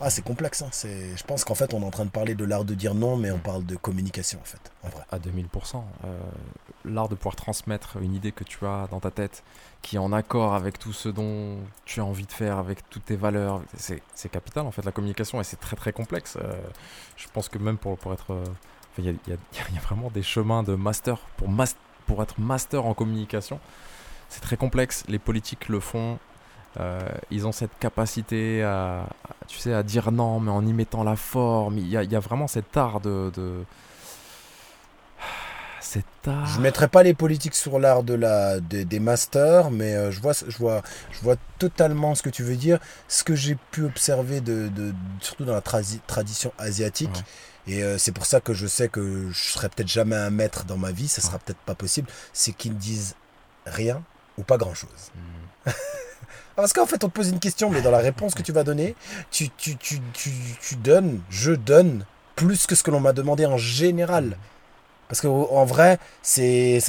ah, 0.00 0.10
c'est 0.10 0.22
complexe. 0.22 0.62
Hein. 0.62 0.68
C'est, 0.72 1.16
je 1.16 1.24
pense 1.24 1.44
qu'en 1.44 1.54
fait, 1.54 1.72
on 1.72 1.80
est 1.80 1.84
en 1.84 1.90
train 1.90 2.04
de 2.04 2.10
parler 2.10 2.34
de 2.34 2.44
l'art 2.44 2.64
de 2.64 2.74
dire 2.74 2.94
non, 2.94 3.16
mais 3.16 3.30
on 3.30 3.38
parle 3.38 3.64
de 3.64 3.76
communication, 3.76 4.38
en 4.40 4.44
fait, 4.44 4.72
en. 4.82 4.88
À 5.10 5.18
2000%. 5.18 5.82
Euh, 6.04 6.18
L'art 6.84 7.08
de 7.08 7.14
pouvoir 7.14 7.34
transmettre 7.34 7.96
une 8.00 8.14
idée 8.14 8.30
que 8.30 8.44
tu 8.44 8.64
as 8.66 8.86
dans 8.90 9.00
ta 9.00 9.10
tête, 9.10 9.42
qui 9.82 9.96
est 9.96 9.98
en 9.98 10.12
accord 10.12 10.54
avec 10.54 10.78
tout 10.78 10.92
ce 10.92 11.08
dont 11.08 11.58
tu 11.84 12.00
as 12.00 12.04
envie 12.04 12.26
de 12.26 12.32
faire, 12.32 12.58
avec 12.58 12.88
toutes 12.90 13.06
tes 13.06 13.16
valeurs, 13.16 13.62
c'est 13.76 14.28
capital 14.30 14.66
en 14.66 14.70
fait 14.70 14.84
la 14.84 14.92
communication 14.92 15.40
et 15.40 15.44
c'est 15.44 15.58
très 15.58 15.74
très 15.74 15.92
complexe. 15.92 16.36
Euh, 16.40 16.54
je 17.16 17.26
pense 17.32 17.48
que 17.48 17.58
même 17.58 17.76
pour, 17.76 17.98
pour 17.98 18.12
être... 18.12 18.32
euh, 18.32 18.44
Il 18.98 19.04
y, 19.04 19.32
a, 19.32 19.80
vraiment 19.82 20.10
des 20.10 20.22
chemins 20.22 20.62
de 20.62 20.74
master 20.74 21.18
pour, 21.36 21.48
pour 22.06 22.22
être 22.22 22.40
master 22.40 22.86
en 22.86 22.94
communication. 22.94 23.60
C'est 24.28 24.40
très 24.40 24.56
complexe. 24.56 25.04
Les 25.08 25.18
politiques 25.18 25.68
le 25.68 25.80
font. 25.80 26.18
Euh, 26.78 27.00
ils 27.30 27.46
ont 27.46 27.52
cette 27.52 27.76
capacité 27.80 28.62
à, 28.62 29.06
tu 29.48 29.58
sais, 29.58 29.72
à 29.72 29.82
dire 29.82 30.12
non, 30.12 30.40
mais 30.40 30.50
en 30.50 30.66
y 30.66 30.72
mettant 30.72 31.04
la 31.04 31.16
forme. 31.16 31.78
Il 31.78 31.88
y 31.88 31.96
a, 31.96 32.02
il 32.02 32.12
y 32.12 32.16
a 32.16 32.20
vraiment 32.20 32.46
cet 32.48 32.76
art 32.76 33.00
de, 33.00 33.30
de- 33.34 33.64
Cet 35.80 36.04
art. 36.26 36.46
Je 36.46 36.60
mettrai 36.60 36.88
pas 36.88 37.02
les 37.02 37.14
politiques 37.14 37.54
sur 37.54 37.78
l'art 37.78 38.02
de 38.02 38.14
la, 38.14 38.60
de- 38.60 38.82
des 38.82 38.98
masters, 39.00 39.70
mais 39.70 39.94
euh, 39.94 40.10
je, 40.10 40.20
vois, 40.20 40.32
je, 40.32 40.58
vois, 40.58 40.82
je 41.12 41.20
vois 41.20 41.36
totalement 41.58 42.14
ce 42.14 42.22
que 42.22 42.30
tu 42.30 42.42
veux 42.42 42.56
dire. 42.56 42.78
Ce 43.08 43.22
que 43.24 43.34
j'ai 43.34 43.56
pu 43.70 43.84
observer, 43.84 44.40
de, 44.40 44.68
de- 44.68 44.92
surtout 45.20 45.44
dans 45.44 45.54
la 45.54 45.62
tradition 45.62 46.52
asiatique, 46.58 47.24
et 47.68 47.82
euh, 47.82 47.98
c'est 47.98 48.12
pour 48.12 48.26
ça 48.26 48.40
que 48.40 48.52
je 48.52 48.66
sais 48.66 48.88
que 48.88 49.28
je 49.30 49.52
serai 49.52 49.68
peut-être 49.68 49.88
jamais 49.88 50.16
un 50.16 50.30
maître 50.30 50.64
dans 50.64 50.76
ma 50.76 50.90
vie, 50.92 51.08
ça 51.08 51.20
sera 51.22 51.38
peut-être 51.38 51.58
pas 51.60 51.74
possible, 51.74 52.08
c'est 52.32 52.52
qu'ils 52.52 52.72
ne 52.74 52.78
disent 52.78 53.14
rien 53.64 54.02
ou 54.38 54.42
pas 54.42 54.56
grand-chose. 54.58 55.10
Hmm. 55.14 55.70
Parce 56.56 56.72
qu'en 56.72 56.86
fait, 56.86 57.04
on 57.04 57.08
te 57.08 57.12
pose 57.12 57.28
une 57.28 57.38
question, 57.38 57.70
mais 57.70 57.82
dans 57.82 57.90
la 57.90 57.98
réponse 57.98 58.34
que 58.34 58.42
tu 58.42 58.50
vas 58.50 58.64
donner, 58.64 58.96
tu, 59.30 59.50
tu, 59.50 59.76
tu, 59.76 60.00
tu, 60.14 60.30
tu 60.60 60.76
donnes, 60.76 61.20
je 61.28 61.52
donne 61.52 62.06
plus 62.34 62.66
que 62.66 62.74
ce 62.74 62.82
que 62.82 62.90
l'on 62.90 63.00
m'a 63.00 63.12
demandé 63.12 63.44
en 63.46 63.58
général. 63.58 64.36
Parce 65.08 65.20
que 65.20 65.28
en 65.28 65.64
vrai, 65.64 65.98
c'est 66.22 66.80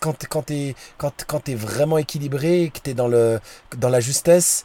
quand 0.00 0.26
quand 0.28 0.42
t'es 0.42 0.74
quand 0.96 1.12
quand 1.26 1.40
t'es 1.40 1.54
vraiment 1.54 1.98
équilibré, 1.98 2.70
que 2.72 2.80
t'es 2.80 2.94
dans 2.94 3.08
le 3.08 3.40
dans 3.76 3.90
la 3.90 4.00
justesse. 4.00 4.64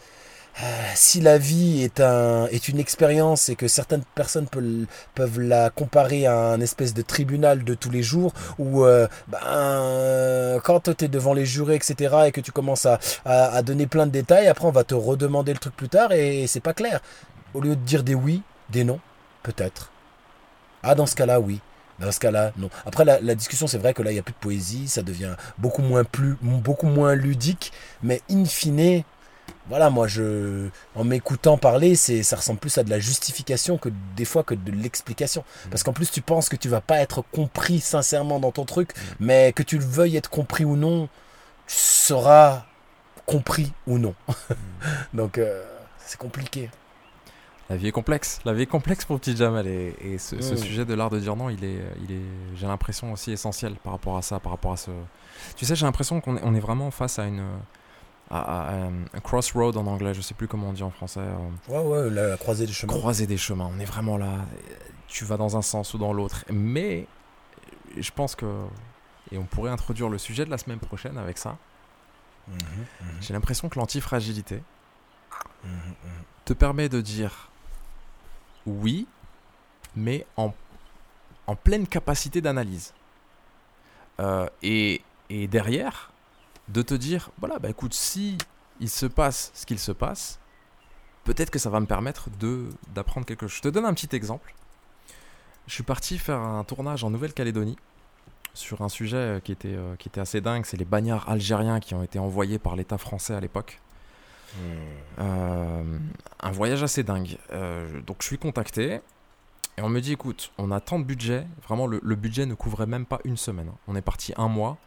Euh, 0.60 0.92
si 0.96 1.22
la 1.22 1.38
vie 1.38 1.82
est 1.82 2.02
un 2.02 2.46
est 2.48 2.68
une 2.68 2.78
expérience 2.78 3.48
et 3.48 3.56
que 3.56 3.68
certaines 3.70 4.04
personnes 4.16 4.48
peuvent 4.48 4.86
peuvent 5.16 5.40
la 5.40 5.70
comparer 5.70 6.26
à 6.26 6.36
un 6.36 6.60
espèce 6.60 6.94
de 6.94 7.02
tribunal 7.02 7.64
de 7.64 7.74
tous 7.74 7.90
les 7.90 8.04
jours 8.04 8.34
où 8.60 8.84
euh, 8.84 9.08
ben, 9.30 9.40
euh, 9.46 10.60
quand 10.60 10.94
tu 10.94 11.06
es 11.06 11.08
devant 11.08 11.34
les 11.34 11.46
jurés 11.46 11.76
etc 11.76 12.16
et 12.28 12.32
que 12.34 12.42
tu 12.42 12.52
commences 12.52 12.86
à, 12.86 13.00
à, 13.24 13.62
donner 13.62 13.88
plein 13.88 14.06
de 14.06 14.12
détails 14.12 14.48
après 14.48 14.66
on 14.66 14.72
va 14.72 14.84
te 14.84 14.94
redemander 14.94 15.54
le 15.54 15.60
truc 15.60 15.76
plus 15.76 15.90
tard 15.90 16.12
et 16.12 16.48
c'est 16.48 16.60
pas 16.60 16.74
clair. 16.74 17.00
Au 17.54 17.62
lieu 17.62 17.76
de 17.76 17.82
dire 17.82 18.04
des 18.04 18.16
oui 18.16 18.42
des 18.70 18.84
non 18.84 19.00
peut-être. 19.44 19.92
Ah 20.84 20.96
dans 20.96 21.06
ce 21.06 21.16
cas-là 21.16 21.40
oui. 21.40 21.62
Dans 22.00 22.12
ce 22.12 22.20
cas-là, 22.20 22.52
non. 22.58 22.72
Après, 22.88 23.06
la, 23.06 23.22
la 23.22 23.36
discussion, 23.36 23.68
c'est 23.68 23.78
vrai 23.78 23.94
que 23.94 24.02
là, 24.02 24.10
il 24.10 24.16
n'y 24.16 24.20
a 24.20 24.24
plus 24.24 24.34
de 24.34 24.40
poésie, 24.40 24.88
ça 24.88 25.04
devient 25.04 25.36
beaucoup 25.60 25.84
moins, 25.84 26.04
plus, 26.04 26.36
beaucoup 26.42 26.88
moins 26.88 27.14
ludique, 27.14 27.72
mais 28.02 28.22
in 28.28 28.46
fine, 28.46 29.04
voilà, 29.70 29.90
moi, 29.90 30.08
je, 30.08 30.68
en 30.96 31.04
m'écoutant 31.04 31.58
parler, 31.58 31.96
c'est, 31.96 32.24
ça 32.24 32.36
ressemble 32.36 32.60
plus 32.60 32.78
à 32.78 32.84
de 32.84 32.90
la 32.90 33.00
justification 33.00 33.78
que 33.78 33.90
des 34.16 34.26
fois 34.26 34.44
que 34.44 34.54
de 34.56 34.72
l'explication. 34.72 35.44
Parce 35.70 35.84
qu'en 35.84 35.94
plus, 35.94 36.10
tu 36.12 36.22
penses 36.22 36.50
que 36.50 36.56
tu 36.56 36.68
vas 36.70 36.82
pas 36.82 36.98
être 37.00 37.22
compris 37.32 37.80
sincèrement 37.80 38.40
dans 38.40 38.52
ton 38.52 38.66
truc, 38.66 38.92
mais 39.20 39.54
que 39.54 39.64
tu 39.64 39.78
le 39.78 39.86
veuilles 39.86 40.18
être 40.18 40.30
compris 40.30 40.66
ou 40.66 40.76
non, 40.76 41.08
tu 41.68 41.76
seras 41.78 42.66
compris 43.26 43.72
ou 43.88 43.98
non. 43.98 44.16
Donc, 45.14 45.38
euh, 45.38 45.64
c'est 46.06 46.18
compliqué. 46.20 46.70
La 47.70 47.78
vie 47.78 47.88
est 47.88 47.92
complexe. 47.94 48.40
La 48.44 48.52
vie 48.52 48.64
est 48.64 48.68
complexe 48.68 49.06
pour 49.06 49.18
petit 49.20 49.38
Jamal. 49.38 49.66
Et, 49.66 49.96
et 50.02 50.18
ce, 50.18 50.42
ce 50.42 50.56
Mm. 50.56 50.58
sujet 50.58 50.86
de 50.86 50.94
l'art 50.94 51.10
de 51.10 51.20
dire 51.20 51.38
non, 51.38 51.50
il 51.50 51.64
est, 51.64 51.80
il 52.04 52.12
est 52.14 52.22
j'ai 52.56 52.68
l'impression 52.68 53.14
aussi 53.14 53.32
essentiel 53.32 53.76
par 53.76 53.94
rapport 53.94 54.18
à 54.18 54.22
ça, 54.22 54.40
par 54.42 54.52
rapport 54.52 54.74
à 54.74 54.78
ce. 54.78 54.92
Tu 55.56 55.66
sais, 55.66 55.76
j'ai 55.76 55.86
l'impression 55.86 56.20
qu'on 56.20 56.36
est, 56.36 56.42
on 56.44 56.54
est 56.54 56.60
vraiment 56.60 56.92
face 56.92 57.18
à 57.18 57.24
une. 57.26 57.42
À, 58.34 58.40
à, 58.40 58.70
à 58.70 58.76
un 58.86 59.20
crossroad 59.22 59.76
en 59.76 59.86
anglais, 59.88 60.14
je 60.14 60.22
sais 60.22 60.34
plus 60.34 60.48
comment 60.48 60.70
on 60.70 60.74
dit 60.74 60.84
en 60.84 60.90
français. 60.90 61.20
euh, 61.20 61.38
Ouais, 61.68 61.80
ouais, 62.04 62.10
la, 62.10 62.28
la 62.30 62.38
croisée 62.38 62.66
des 62.66 62.72
chemins. 62.72 62.94
croiser 62.94 63.28
des 63.28 63.38
chemins. 63.38 63.70
On 63.76 63.80
est 63.80 63.86
vraiment 63.86 64.18
là. 64.18 64.46
Tu 65.10 65.26
vas 65.26 65.36
dans 65.36 65.58
un 65.58 65.62
sens 65.62 65.94
ou 65.94 65.98
dans 65.98 66.14
l'autre. 66.14 66.46
Mais 66.50 67.08
je 67.98 68.10
pense 68.12 68.36
que. 68.36 68.46
Et 69.34 69.38
on 69.38 69.44
pourrait 69.44 69.72
introduire 69.72 70.08
le 70.10 70.18
sujet 70.18 70.46
de 70.46 70.50
la 70.50 70.58
semaine 70.58 70.80
prochaine 70.80 71.18
avec 71.18 71.38
ça. 71.38 71.58
Mhm, 72.48 72.56
mhm, 72.56 73.08
J'ai 73.22 73.34
l'impression 73.34 73.68
que 73.70 73.78
l'antifragilité 73.78 74.64
mhm. 75.66 75.72
te 76.46 76.54
permet 76.54 76.88
de 76.90 77.02
dire 77.02 77.50
oui, 78.66 79.08
mais 79.96 80.26
en, 80.38 80.54
en 81.48 81.56
pleine 81.56 81.86
capacité 81.88 82.40
d'analyse. 82.42 82.94
Euh, 84.20 84.48
et, 84.64 85.02
et 85.30 85.48
derrière, 85.48 86.11
de 86.72 86.82
te 86.82 86.94
dire, 86.94 87.30
voilà, 87.40 87.60
bah 87.60 87.70
écoute, 87.70 87.94
si 87.94 88.38
il 88.80 88.90
se 88.90 89.06
passe 89.06 89.52
ce 89.54 89.66
qu'il 89.66 89.80
se 89.80 89.92
passe, 89.92 90.40
peut-être 91.24 91.50
que 91.52 91.60
ça 91.60 91.70
va 91.70 91.80
me 91.80 91.86
permettre 91.86 92.30
de 92.40 92.70
d'apprendre 92.94 93.26
quelque 93.26 93.48
chose. 93.48 93.58
Je 93.58 93.62
te 93.62 93.68
donne 93.70 93.86
un 93.86 93.94
petit 93.94 94.16
exemple. 94.16 94.54
Je 95.68 95.74
suis 95.74 95.84
parti 95.84 96.18
faire 96.18 96.40
un 96.40 96.64
tournage 96.64 97.04
en 97.04 97.10
Nouvelle-Calédonie 97.12 97.78
sur 98.54 98.82
un 98.82 98.90
sujet 98.90 99.40
qui 99.44 99.52
était, 99.52 99.76
euh, 99.76 99.96
qui 99.98 100.10
était 100.10 100.20
assez 100.20 100.42
dingue. 100.42 100.66
C'est 100.66 100.78
les 100.78 100.86
bagnards 100.86 101.30
algériens 101.30 101.80
qui 101.80 101.94
ont 101.94 102.04
été 102.04 102.20
envoyés 102.20 102.60
par 102.60 102.76
l'État 102.76 102.98
français 102.98 103.34
à 103.34 103.40
l'époque. 103.40 103.80
Euh, 105.20 105.98
un 106.42 106.52
voyage 106.52 106.84
assez 106.84 107.04
dingue. 107.04 107.38
Euh, 107.54 108.02
donc 108.02 108.18
je 108.22 108.26
suis 108.26 108.38
contacté 108.38 109.00
et 109.78 109.82
on 109.82 109.88
me 109.90 110.02
dit 110.02 110.12
écoute, 110.14 110.52
on 110.58 110.72
a 110.72 110.82
tant 110.82 111.00
de 111.00 111.06
budget, 111.06 111.48
vraiment 111.66 111.88
le, 111.88 112.00
le 112.04 112.16
budget 112.16 112.46
ne 112.46 112.54
couvrait 112.56 112.88
même 112.88 113.06
pas 113.06 113.20
une 113.24 113.38
semaine. 113.38 113.70
hein. 113.70 113.78
On 113.88 113.96
est 113.96 114.02
parti 114.02 114.34
un 114.36 114.48
mois. 114.50 114.78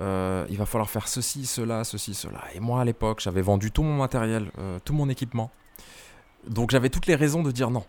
Euh, 0.00 0.46
il 0.50 0.56
va 0.56 0.66
falloir 0.66 0.90
faire 0.90 1.08
ceci, 1.08 1.46
cela, 1.46 1.84
ceci, 1.84 2.14
cela. 2.14 2.42
Et 2.54 2.60
moi 2.60 2.80
à 2.80 2.84
l'époque, 2.84 3.20
j'avais 3.20 3.42
vendu 3.42 3.70
tout 3.70 3.82
mon 3.82 3.96
matériel, 3.96 4.50
euh, 4.58 4.78
tout 4.84 4.92
mon 4.92 5.08
équipement. 5.08 5.50
Donc 6.48 6.70
j'avais 6.70 6.90
toutes 6.90 7.06
les 7.06 7.14
raisons 7.14 7.42
de 7.42 7.50
dire 7.50 7.70
non. 7.70 7.84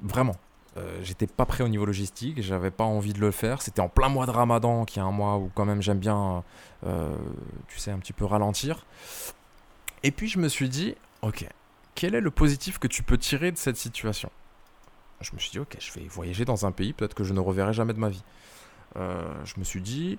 Vraiment. 0.00 0.36
Euh, 0.76 1.00
J'étais 1.02 1.26
pas 1.26 1.46
prêt 1.46 1.64
au 1.64 1.68
niveau 1.68 1.84
logistique, 1.84 2.42
j'avais 2.42 2.70
pas 2.70 2.84
envie 2.84 3.12
de 3.12 3.20
le 3.20 3.30
faire. 3.30 3.62
C'était 3.62 3.80
en 3.80 3.88
plein 3.88 4.08
mois 4.08 4.26
de 4.26 4.30
Ramadan, 4.30 4.84
qui 4.84 4.98
est 4.98 5.02
un 5.02 5.10
mois 5.10 5.36
où 5.38 5.50
quand 5.54 5.64
même 5.64 5.82
j'aime 5.82 5.98
bien, 5.98 6.44
tu 6.82 7.78
sais, 7.78 7.90
un 7.90 7.98
petit 7.98 8.12
peu 8.12 8.24
ralentir. 8.24 8.86
Et 10.02 10.10
puis 10.12 10.28
je 10.28 10.38
me 10.38 10.48
suis 10.48 10.68
dit, 10.68 10.94
ok, 11.22 11.46
quel 11.94 12.14
est 12.14 12.20
le 12.20 12.30
positif 12.30 12.78
que 12.78 12.86
tu 12.86 13.02
peux 13.02 13.18
tirer 13.18 13.50
de 13.50 13.58
cette 13.58 13.76
situation? 13.76 14.30
Je 15.20 15.32
me 15.34 15.38
suis 15.38 15.50
dit, 15.50 15.58
ok, 15.58 15.76
je 15.78 15.92
vais 15.92 16.06
voyager 16.06 16.44
dans 16.44 16.64
un 16.64 16.72
pays 16.72 16.92
peut-être 16.92 17.14
que 17.14 17.24
je 17.24 17.34
ne 17.34 17.40
reverrai 17.40 17.72
jamais 17.72 17.92
de 17.92 17.98
ma 17.98 18.08
vie. 18.08 18.22
Euh, 18.96 19.22
je 19.44 19.54
me 19.58 19.64
suis 19.64 19.80
dit, 19.80 20.18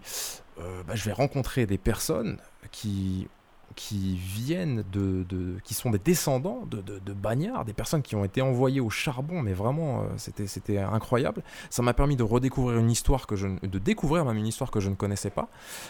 euh, 0.59 0.83
bah, 0.87 0.95
je 0.95 1.03
vais 1.03 1.11
rencontrer 1.11 1.65
des 1.65 1.77
personnes 1.77 2.37
qui, 2.71 3.27
qui 3.75 4.15
viennent 4.15 4.83
de, 4.91 5.23
de- 5.27 5.57
qui 5.63 5.73
sont 5.73 5.89
des 5.91 5.99
descendants 5.99 6.65
de, 6.65 6.79
de, 6.81 6.99
de 6.99 7.13
bagnards, 7.13 7.65
des 7.65 7.73
personnes 7.73 8.01
qui 8.01 8.15
ont 8.15 8.23
été 8.23 8.41
envoyées 8.41 8.79
au 8.79 8.89
charbon, 8.89 9.41
mais 9.41 9.53
vraiment, 9.53 10.01
euh, 10.01 10.05
c'était, 10.17 10.47
c'était 10.47 10.77
incroyable. 10.77 11.43
Ça 11.69 11.81
m'a 11.81 11.93
permis 11.93 12.15
de 12.15 12.23
redécouvrir 12.23 12.77
une 12.79 12.91
histoire 12.91 13.27
que 13.27 13.35
je, 13.35 13.47
de 13.61 13.79
découvrir 13.79 14.23
même 14.25 14.37
une 14.37 14.47
histoire 14.47 14.71
que 14.71 14.79
je 14.79 14.89
ne 14.89 14.95
connaissais 14.95 15.31
pas. 15.31 15.49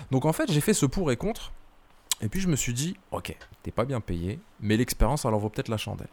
Donc 0.09 0.25
en 0.25 0.33
fait, 0.33 0.51
j'ai 0.51 0.61
fait 0.61 0.73
ce 0.73 0.85
pour 0.87 1.11
et 1.11 1.17
contre. 1.17 1.51
Et 2.23 2.29
puis 2.29 2.39
je 2.39 2.47
me 2.47 2.55
suis 2.55 2.73
dit, 2.73 2.97
ok, 3.11 3.35
t'es 3.63 3.71
pas 3.71 3.85
bien 3.85 3.99
payé, 3.99 4.39
mais 4.59 4.77
l'expérience, 4.77 5.25
en 5.25 5.37
vaut 5.37 5.49
peut-être 5.49 5.69
la 5.69 5.77
chandelle. 5.77 6.09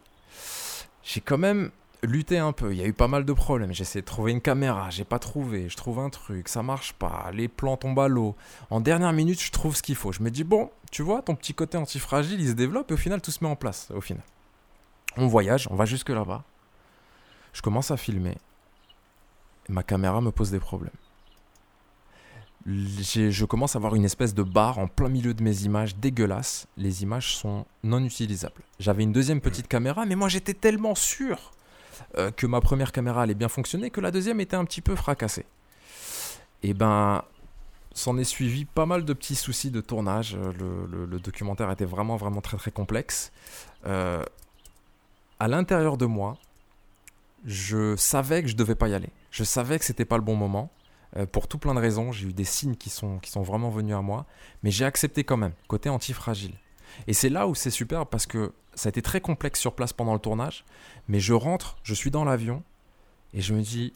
J'ai 1.03 1.21
quand 1.21 1.39
même 1.39 1.71
lutté 2.03 2.39
un 2.39 2.53
peu, 2.53 2.73
il 2.73 2.79
y 2.79 2.83
a 2.83 2.87
eu 2.87 2.93
pas 2.93 3.09
mal 3.09 3.25
de 3.25 3.33
problèmes. 3.33 3.73
J'ai 3.73 3.83
essayé 3.83 4.03
de 4.03 4.07
trouver 4.07 4.33
une 4.33 4.41
caméra, 4.41 4.91
j'ai 4.91 5.05
pas 5.05 5.19
trouvé, 5.19 5.69
je 5.69 5.77
trouve 5.77 5.99
un 5.99 6.11
truc, 6.11 6.49
ça 6.49 6.63
marche 6.63 6.93
pas, 6.93 7.31
les 7.33 7.49
plans 7.49 7.77
tombent 7.77 8.01
à 8.01 8.09
l'eau. 8.09 8.37
En 8.71 8.81
dernière 8.81 9.13
minute, 9.13 9.43
je 9.43 9.51
trouve 9.51 9.77
ce 9.77 9.83
qu'il 9.83 9.97
faut. 9.97 10.13
Je 10.13 10.23
me 10.23 10.31
dis, 10.31 10.45
bon, 10.45 10.71
tu 10.91 11.03
vois, 11.03 11.23
ton 11.23 11.35
petit 11.35 11.55
côté 11.55 11.77
antifragile, 11.77 12.41
il 12.41 12.49
se 12.49 12.53
développe 12.53 12.91
et 12.91 12.95
au 12.95 12.99
final, 12.99 13.21
tout 13.21 13.31
se 13.31 13.43
met 13.43 13.51
en 13.51 13.57
place, 13.57 13.91
au 13.95 14.01
final. 14.01 14.23
On 15.17 15.27
voyage, 15.27 15.69
on 15.71 15.75
va 15.75 15.85
jusque 15.85 16.11
là-bas. 16.11 16.45
Je 17.53 17.63
commence 17.63 17.91
à 17.91 17.97
filmer. 17.97 18.37
Ma 19.69 19.83
caméra 19.83 20.21
me 20.21 20.31
pose 20.31 20.51
des 20.51 20.61
problèmes. 20.61 20.93
je 22.67 23.45
commence 23.45 23.75
à 23.75 23.79
avoir 23.79 23.95
une 23.95 24.05
espèce 24.05 24.35
de 24.35 24.43
barre 24.43 24.79
en 24.79 24.87
plein 24.87 25.09
milieu 25.09 25.35
de 25.35 25.43
mes 25.43 25.63
images 25.63 25.97
dégueulasses. 25.97 26.69
Les 26.77 27.03
images 27.03 27.35
sont 27.35 27.67
non 27.83 28.03
utilisables. 28.05 28.63
J'avais 28.79 29.03
une 29.03 29.13
deuxième 29.13 29.41
petite 29.41 29.69
caméra, 29.69 30.07
mais 30.07 30.15
moi 30.15 30.29
j'étais 30.29 30.55
tellement 30.55 30.95
sûr 30.95 31.53
euh, 32.17 32.31
que 32.31 32.47
ma 32.47 32.61
première 32.61 32.93
caméra 32.93 33.23
allait 33.23 33.35
bien 33.35 33.49
fonctionner 33.49 33.91
que 33.91 34.01
la 34.01 34.11
deuxième 34.11 34.41
était 34.41 34.57
un 34.57 34.65
petit 34.65 34.81
peu 34.81 34.97
fracassée. 34.97 35.47
Et 36.63 36.75
ben, 36.75 37.25
s'en 37.93 38.19
est 38.19 38.25
suivi 38.25 38.65
pas 38.65 38.87
mal 38.87 39.05
de 39.05 39.13
petits 39.13 39.35
soucis 39.35 39.71
de 39.71 39.81
tournage. 39.81 40.37
Le, 40.37 41.07
le 41.07 41.19
documentaire 41.19 41.71
était 41.71 41.85
vraiment, 41.85 42.17
vraiment 42.17 42.41
très, 42.41 42.57
très 42.57 42.71
complexe. 42.71 43.33
Euh, 43.87 44.25
à 45.41 45.49
l'intérieur 45.49 45.97
de 45.97 46.07
moi, 46.07 46.37
je 47.45 47.97
savais 47.97 48.43
que 48.43 48.49
je 48.49 48.57
devais 48.57 48.75
pas 48.75 48.89
y 48.89 48.95
aller. 48.95 49.11
Je 49.31 49.45
savais 49.45 49.79
que 49.79 49.85
c'était 49.85 50.05
pas 50.05 50.17
le 50.17 50.23
bon 50.23 50.37
moment. 50.37 50.71
Euh, 51.17 51.27
pour 51.27 51.49
tout 51.49 51.59
plein 51.59 51.75
de 51.75 51.81
raisons, 51.81 52.13
j'ai 52.13 52.29
eu 52.29 52.33
des 52.33 52.45
signes 52.45 52.77
qui 52.77 52.91
sont, 52.91 53.19
qui 53.19 53.31
sont 53.31 53.43
vraiment 53.43 53.71
venus 53.71 53.95
à 53.95 54.03
moi, 54.03 54.27
mais 54.63 54.71
j'ai 54.71 54.85
accepté 54.85 55.25
quand 55.25 55.37
même, 55.37 55.53
côté 55.67 55.89
antifragile. 55.89 56.55
Et 57.07 57.13
c'est 57.13 57.29
là 57.29 57.47
où 57.47 57.55
c'est 57.55 57.71
super 57.71 58.07
parce 58.07 58.27
que 58.27 58.53
ça 58.75 58.89
a 58.89 58.91
été 58.91 59.03
très 59.03 59.21
complexe 59.21 59.61
sur 59.61 59.75
place 59.75 59.93
pendant 59.93 60.15
le 60.15 60.21
tournage, 60.21 60.65
mais 61.09 61.21
je 61.21 61.33
rentre, 61.33 61.77
je 61.83 61.95
suis 61.95 62.11
dans 62.11 62.25
l'avion, 62.25 62.63
et 63.35 63.41
je 63.41 63.55
me 63.55 63.61
dis, 63.61 63.93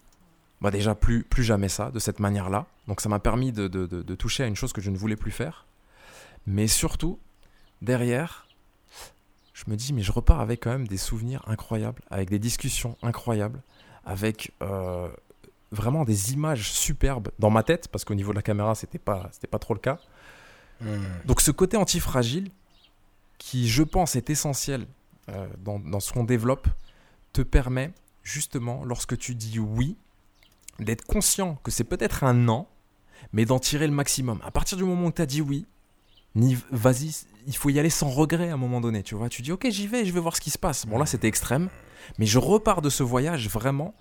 bah 0.60 0.70
déjà 0.70 0.94
plus, 0.94 1.24
plus 1.24 1.44
jamais 1.44 1.69
ça, 1.69 1.90
de 1.90 1.98
cette 1.98 2.20
manière-là. 2.20 2.66
Donc 2.89 3.01
ça 3.01 3.09
m'a 3.09 3.19
permis 3.19 3.52
de, 3.52 3.69
de, 3.69 3.86
de, 3.86 4.14
toucher 4.14 4.44
à 4.44 4.47
une 4.47 4.56
chose 4.56 4.73
que 4.73 4.81
je 4.81 4.90
ne 4.90 4.97
voulais 4.97 5.16
plus 5.16 5.31
faire. 5.31 5.66
Mais 6.47 6.66
surtout, 6.66 7.19
derrière, 7.81 8.47
je 9.55 9.64
me 9.69 9.77
dis, 9.77 9.93
mais 9.93 10.02
je 10.02 10.12
repars 10.12 10.40
avec 10.40 10.60
quand 10.60 10.70
même 10.70 10.89
des 10.89 10.97
souvenirs 10.97 11.43
incroyables, 11.47 12.02
avec 12.10 12.28
des 12.28 12.39
discussions 12.39 12.97
incroyables, 13.02 13.60
avec 14.05 14.52
euh, 14.62 15.09
vraiment 15.70 16.05
des 16.05 16.32
images 16.32 16.73
superbes 16.73 17.28
dans 17.39 17.51
ma 17.51 17.62
tête, 17.62 17.89
parce 17.89 18.05
qu'au 18.05 18.14
niveau 18.14 18.32
de 18.32 18.36
la 18.36 18.43
caméra, 18.43 18.74
c'était 18.74 18.98
pas, 18.98 19.28
c'était 19.32 19.47
pas 19.47 19.59
trop 19.59 19.74
le 19.74 19.81
cas. 19.81 19.98
Hmm. 20.81 21.02
Donc 21.24 21.40
ce 21.40 21.51
côté 21.51 21.77
antifragile, 21.77 22.51
qui 23.43 23.69
je 23.69 23.82
pense 23.82 24.14
est 24.14 24.31
essentiel 24.31 24.86
euh, 25.28 25.48
dans, 25.59 25.98
ce 25.98 26.12
qu'on 26.12 26.23
développe, 26.23 26.69
te 27.32 27.43
permet 27.43 27.93
justement, 28.23 28.85
lorsque 28.85 29.19
tu 29.19 29.35
dis 29.35 29.59
oui, 29.59 29.97
d'être 30.78 31.05
conscient 31.05 31.59
que 31.64 31.73
c'est 31.73 31.82
peut-être 31.82 32.23
un 32.23 32.35
non, 32.35 32.69
mais 33.32 33.44
d'en 33.44 33.59
tirer 33.59 33.89
le 33.89 33.93
maximum. 33.93 34.40
À 34.44 34.52
partir 34.52 34.78
du 34.78 34.85
moment 34.85 35.09
où 35.09 35.12
tu 35.12 35.20
as 35.20 35.27
dit 35.27 35.40
oui, 35.40 35.66
vas-y, 36.70 37.24
il 37.48 37.56
faut 37.56 37.70
y 37.70 37.81
aller 37.81 37.90
sans 37.90 38.10
regret 38.10 38.51
à 38.51 38.55
un 38.55 38.56
moment 38.56 38.81
donné, 38.81 39.02
tu 39.02 39.16
vois. 39.16 39.28
Tu 39.28 39.43
dis 39.43 39.51
ok, 39.51 39.66
j'y 39.70 39.89
vais, 39.89 40.05
je 40.05 40.12
vais 40.12 40.20
voir 40.20 40.36
ce 40.36 40.40
qui 40.40 40.51
se 40.51 40.59
passe. 40.59 40.86
Bon 40.86 40.97
là, 40.97 41.05
c'était 41.05 41.28
extrême, 41.28 41.69
mais 42.19 42.27
je 42.27 42.39
repars 42.39 42.81
de 42.81 42.90
ce 42.90 43.02
voyage 43.02 43.48
vraiment 43.48 43.93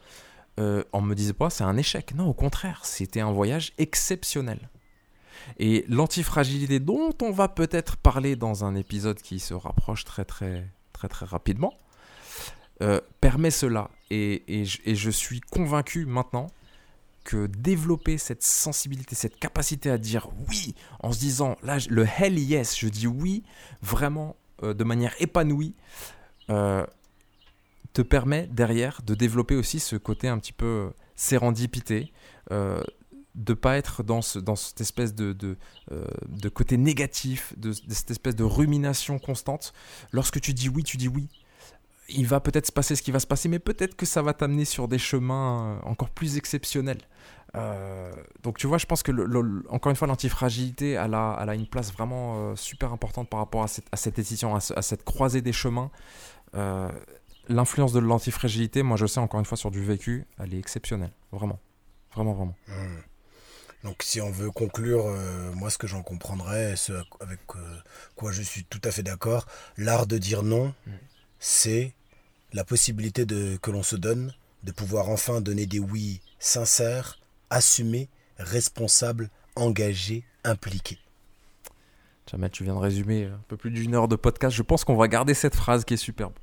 euh, 0.60 0.84
on 0.94 1.02
me 1.02 1.16
disait 1.16 1.34
pas 1.34 1.50
c'est 1.50 1.64
un 1.64 1.78
échec. 1.78 2.14
Non, 2.14 2.28
au 2.28 2.34
contraire, 2.34 2.82
c'était 2.84 3.22
un 3.22 3.32
voyage 3.32 3.74
exceptionnel. 3.80 4.70
Et 5.58 5.86
l'antifragilité 5.88 6.80
dont 6.80 7.14
on 7.22 7.32
va 7.32 7.48
peut-être 7.48 7.98
parler 7.98 8.36
dans 8.36 8.66
un 8.66 8.76
épisode 8.76 9.22
qui 9.22 9.40
se 9.40 9.54
rapproche 9.54 10.06
très 10.06 10.26
très 10.26 10.68
très 10.94 11.08
très 11.08 11.26
rapidement 11.26 11.74
euh, 12.82 13.00
permet 13.20 13.52
cela. 13.52 13.90
Et, 14.10 14.66
je, 14.66 15.10
suis 15.12 15.40
convaincu 15.40 16.06
maintenant 16.06 16.48
que 17.24 17.46
développer 17.46 18.18
cette 18.18 18.42
sensibilité, 18.42 19.14
cette 19.14 19.38
capacité 19.38 19.92
à 19.92 20.00
dire 20.00 20.30
oui 20.50 20.74
en 21.02 21.12
se 21.12 21.20
disant 21.20 21.56
là 21.62 21.78
le 21.90 22.06
hell 22.06 22.40
yes, 22.40 22.80
je 22.80 22.88
dis 22.88 23.06
oui 23.06 23.44
vraiment 23.84 24.36
euh, 24.64 24.74
de 24.74 24.84
manière 24.84 25.14
épanouie. 25.20 25.76
Euh, 26.50 26.86
te 27.94 28.02
permet 28.02 28.48
derrière 28.48 29.02
de 29.06 29.14
développer 29.16 29.56
aussi 29.56 29.80
ce 29.80 29.98
côté 29.98 30.30
un 30.30 30.40
petit 30.40 30.54
peu 30.54 30.92
sérendipité, 31.16 32.14
de 33.36 33.54
pas 33.54 33.78
être 33.78 34.04
dans, 34.04 34.22
ce, 34.22 34.40
dans 34.40 34.56
cette 34.56 34.82
espèce 34.82 35.16
de, 35.16 35.34
de, 35.34 35.58
euh, 35.92 36.06
côté 36.54 36.78
négatif, 36.78 37.54
de, 37.58 37.72
cette 37.72 38.12
espèce 38.12 38.36
de 38.36 38.44
rumination 38.44 39.20
constante. 39.20 39.74
Lorsque 40.12 40.40
tu 40.42 40.54
dis 40.54 40.70
oui, 40.70 40.84
tu 40.84 40.98
dis 40.98 41.08
oui. 41.08 41.28
Il 42.10 42.28
va 42.28 42.42
peut-être 42.42 42.68
se 42.68 42.72
passer 42.74 42.96
ce 42.96 43.02
qui 43.02 43.12
va 43.12 43.20
se 43.20 43.28
passer, 43.28 43.48
mais 43.48 43.60
peut-être 43.60 43.96
que 43.96 44.06
ça 44.06 44.22
va 44.22 44.34
t'amener 44.34 44.66
sur 44.66 44.88
des 44.88 44.98
chemins 44.98 45.80
euh, 45.84 45.90
encore 45.90 46.10
plus 46.10 46.38
exceptionnels. 46.38 47.02
donc 48.44 48.58
tu 48.58 48.68
vois, 48.68 48.78
je 48.78 48.86
pense 48.86 49.04
que 49.04 49.12
encore 49.70 49.90
une 49.90 49.96
fois, 49.96 50.08
l'antifragilité, 50.08 50.92
elle 50.92 51.14
a, 51.14 51.34
a 51.34 51.56
une 51.56 51.68
place 51.68 51.92
vraiment 51.92 52.56
super 52.56 52.92
importante 52.94 53.30
par 53.30 53.40
rapport 53.40 53.64
à 53.64 53.68
cette, 53.68 54.16
décision, 54.16 54.56
à, 54.56 54.82
cette 54.82 55.04
croisée 55.04 55.42
des 55.42 55.54
chemins 55.54 55.92
l'influence 57.52 57.94
de 57.94 58.00
l'antifragilité, 58.00 58.84
moi 58.84 58.98
je 58.98 59.06
sais 59.06 59.20
encore 59.20 59.40
une 59.40 59.46
fois 59.46 59.58
sur 59.58 59.72
du 59.72 59.84
vécu, 59.84 60.26
elle 60.40 60.54
est 60.54 60.60
exceptionnelle. 60.60 61.12
Vraiment. 61.32 61.60
Vraiment, 62.14 62.34
vraiment. 62.34 62.56
Hmm. 62.68 63.11
Donc 63.84 64.04
si 64.04 64.22
on 64.22 64.32
veut 64.32 64.52
conclure, 64.52 65.06
euh, 65.08 65.52
moi 65.54 65.70
ce 65.70 65.78
que 65.78 65.88
j'en 65.88 66.04
comprendrais, 66.04 66.76
ce 66.76 66.94
avec 67.20 67.40
euh, 67.56 67.78
quoi 68.16 68.32
je 68.32 68.42
suis 68.42 68.64
tout 68.66 68.82
à 68.84 68.92
fait 68.92 69.04
d'accord, 69.04 69.48
l'art 69.78 70.08
de 70.08 70.18
dire 70.18 70.44
non, 70.44 70.74
hmm. 70.86 70.92
c'est 71.40 71.94
la 72.54 72.64
possibilité 72.64 73.26
de, 73.26 73.58
que 73.62 73.72
l'on 73.72 73.84
se 73.84 73.96
donne 73.96 74.34
de 74.64 74.72
pouvoir 74.72 75.10
enfin 75.10 75.42
donner 75.42 75.66
des 75.66 75.80
oui 75.80 76.22
sincères, 76.40 77.20
assumés, 77.50 78.10
responsables, 78.38 79.30
engagés, 79.56 80.24
impliqués. 80.44 81.00
Jamais 82.30 82.50
tu 82.50 82.64
viens 82.64 82.76
de 82.76 82.80
résumer 82.80 83.26
un 83.26 83.44
peu 83.48 83.58
plus 83.58 83.72
d'une 83.72 83.96
heure 83.96 84.08
de 84.08 84.16
podcast. 84.16 84.56
Je 84.56 84.62
pense 84.62 84.84
qu'on 84.84 84.96
va 84.96 85.08
garder 85.08 85.34
cette 85.34 85.56
phrase 85.56 85.84
qui 85.84 85.96
est 85.96 85.98
superbe 85.98 86.34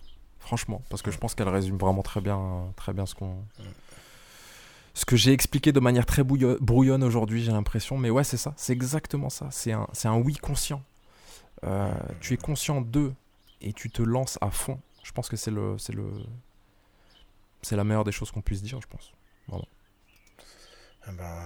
franchement, 0.49 0.83
parce 0.89 1.03
que 1.03 1.11
je 1.11 1.19
pense 1.19 1.35
qu'elle 1.35 1.49
résume 1.51 1.77
vraiment 1.77 2.03
très 2.03 2.23
bien, 2.23 2.73
très 2.75 2.95
bien 2.95 3.05
ce 3.05 3.15
qu'on. 3.15 3.37
Ce 4.99 5.05
que 5.05 5.15
j'ai 5.15 5.33
expliqué 5.33 5.71
de 5.71 5.79
manière 5.79 6.07
très 6.07 6.25
brouillonne 6.25 7.05
aujourd'hui, 7.05 7.45
j'ai 7.45 7.53
l'impression, 7.53 7.97
mais 7.97 8.11
ouais, 8.11 8.25
c'est 8.25 8.37
ça, 8.37 8.53
c'est 8.57 8.73
exactement 8.73 9.31
ça. 9.31 9.47
C'est 9.53 9.71
un, 9.71 9.87
un 10.03 10.17
oui 10.17 10.35
conscient. 10.35 10.83
Euh, 11.63 11.95
tu 12.21 12.35
es 12.35 12.37
conscient 12.37 12.81
d'eux 12.81 13.15
et 13.61 13.73
tu 13.73 13.91
te 13.91 14.03
lances 14.03 14.39
à 14.41 14.51
fond. 14.51 14.81
Je 15.05 15.13
pense 15.13 15.29
que 15.29 15.37
c'est 15.37 15.53
le, 15.53 15.79
c'est 15.79 15.93
le, 15.93 16.11
c'est 17.63 17.77
la 17.77 17.85
meilleure 17.85 18.03
des 18.03 18.11
choses 18.11 18.33
qu'on 18.33 18.41
puisse 18.41 18.61
dire, 18.61 18.81
je 18.81 18.89
pense. 18.89 19.13
Eh 19.53 21.13
ben, 21.13 21.45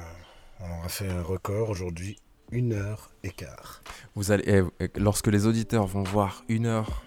on 0.58 0.78
aura 0.78 0.88
fait 0.88 1.10
un 1.10 1.22
record 1.22 1.68
aujourd'hui, 1.68 2.16
une 2.52 2.72
heure 2.72 3.10
et 3.22 3.28
quart. 3.28 3.82
Vous 4.14 4.32
allez, 4.32 4.64
eh, 4.80 4.88
lorsque 4.96 5.26
les 5.26 5.44
auditeurs 5.44 5.86
vont 5.86 6.04
voir 6.04 6.42
une 6.48 6.64
heure 6.64 7.04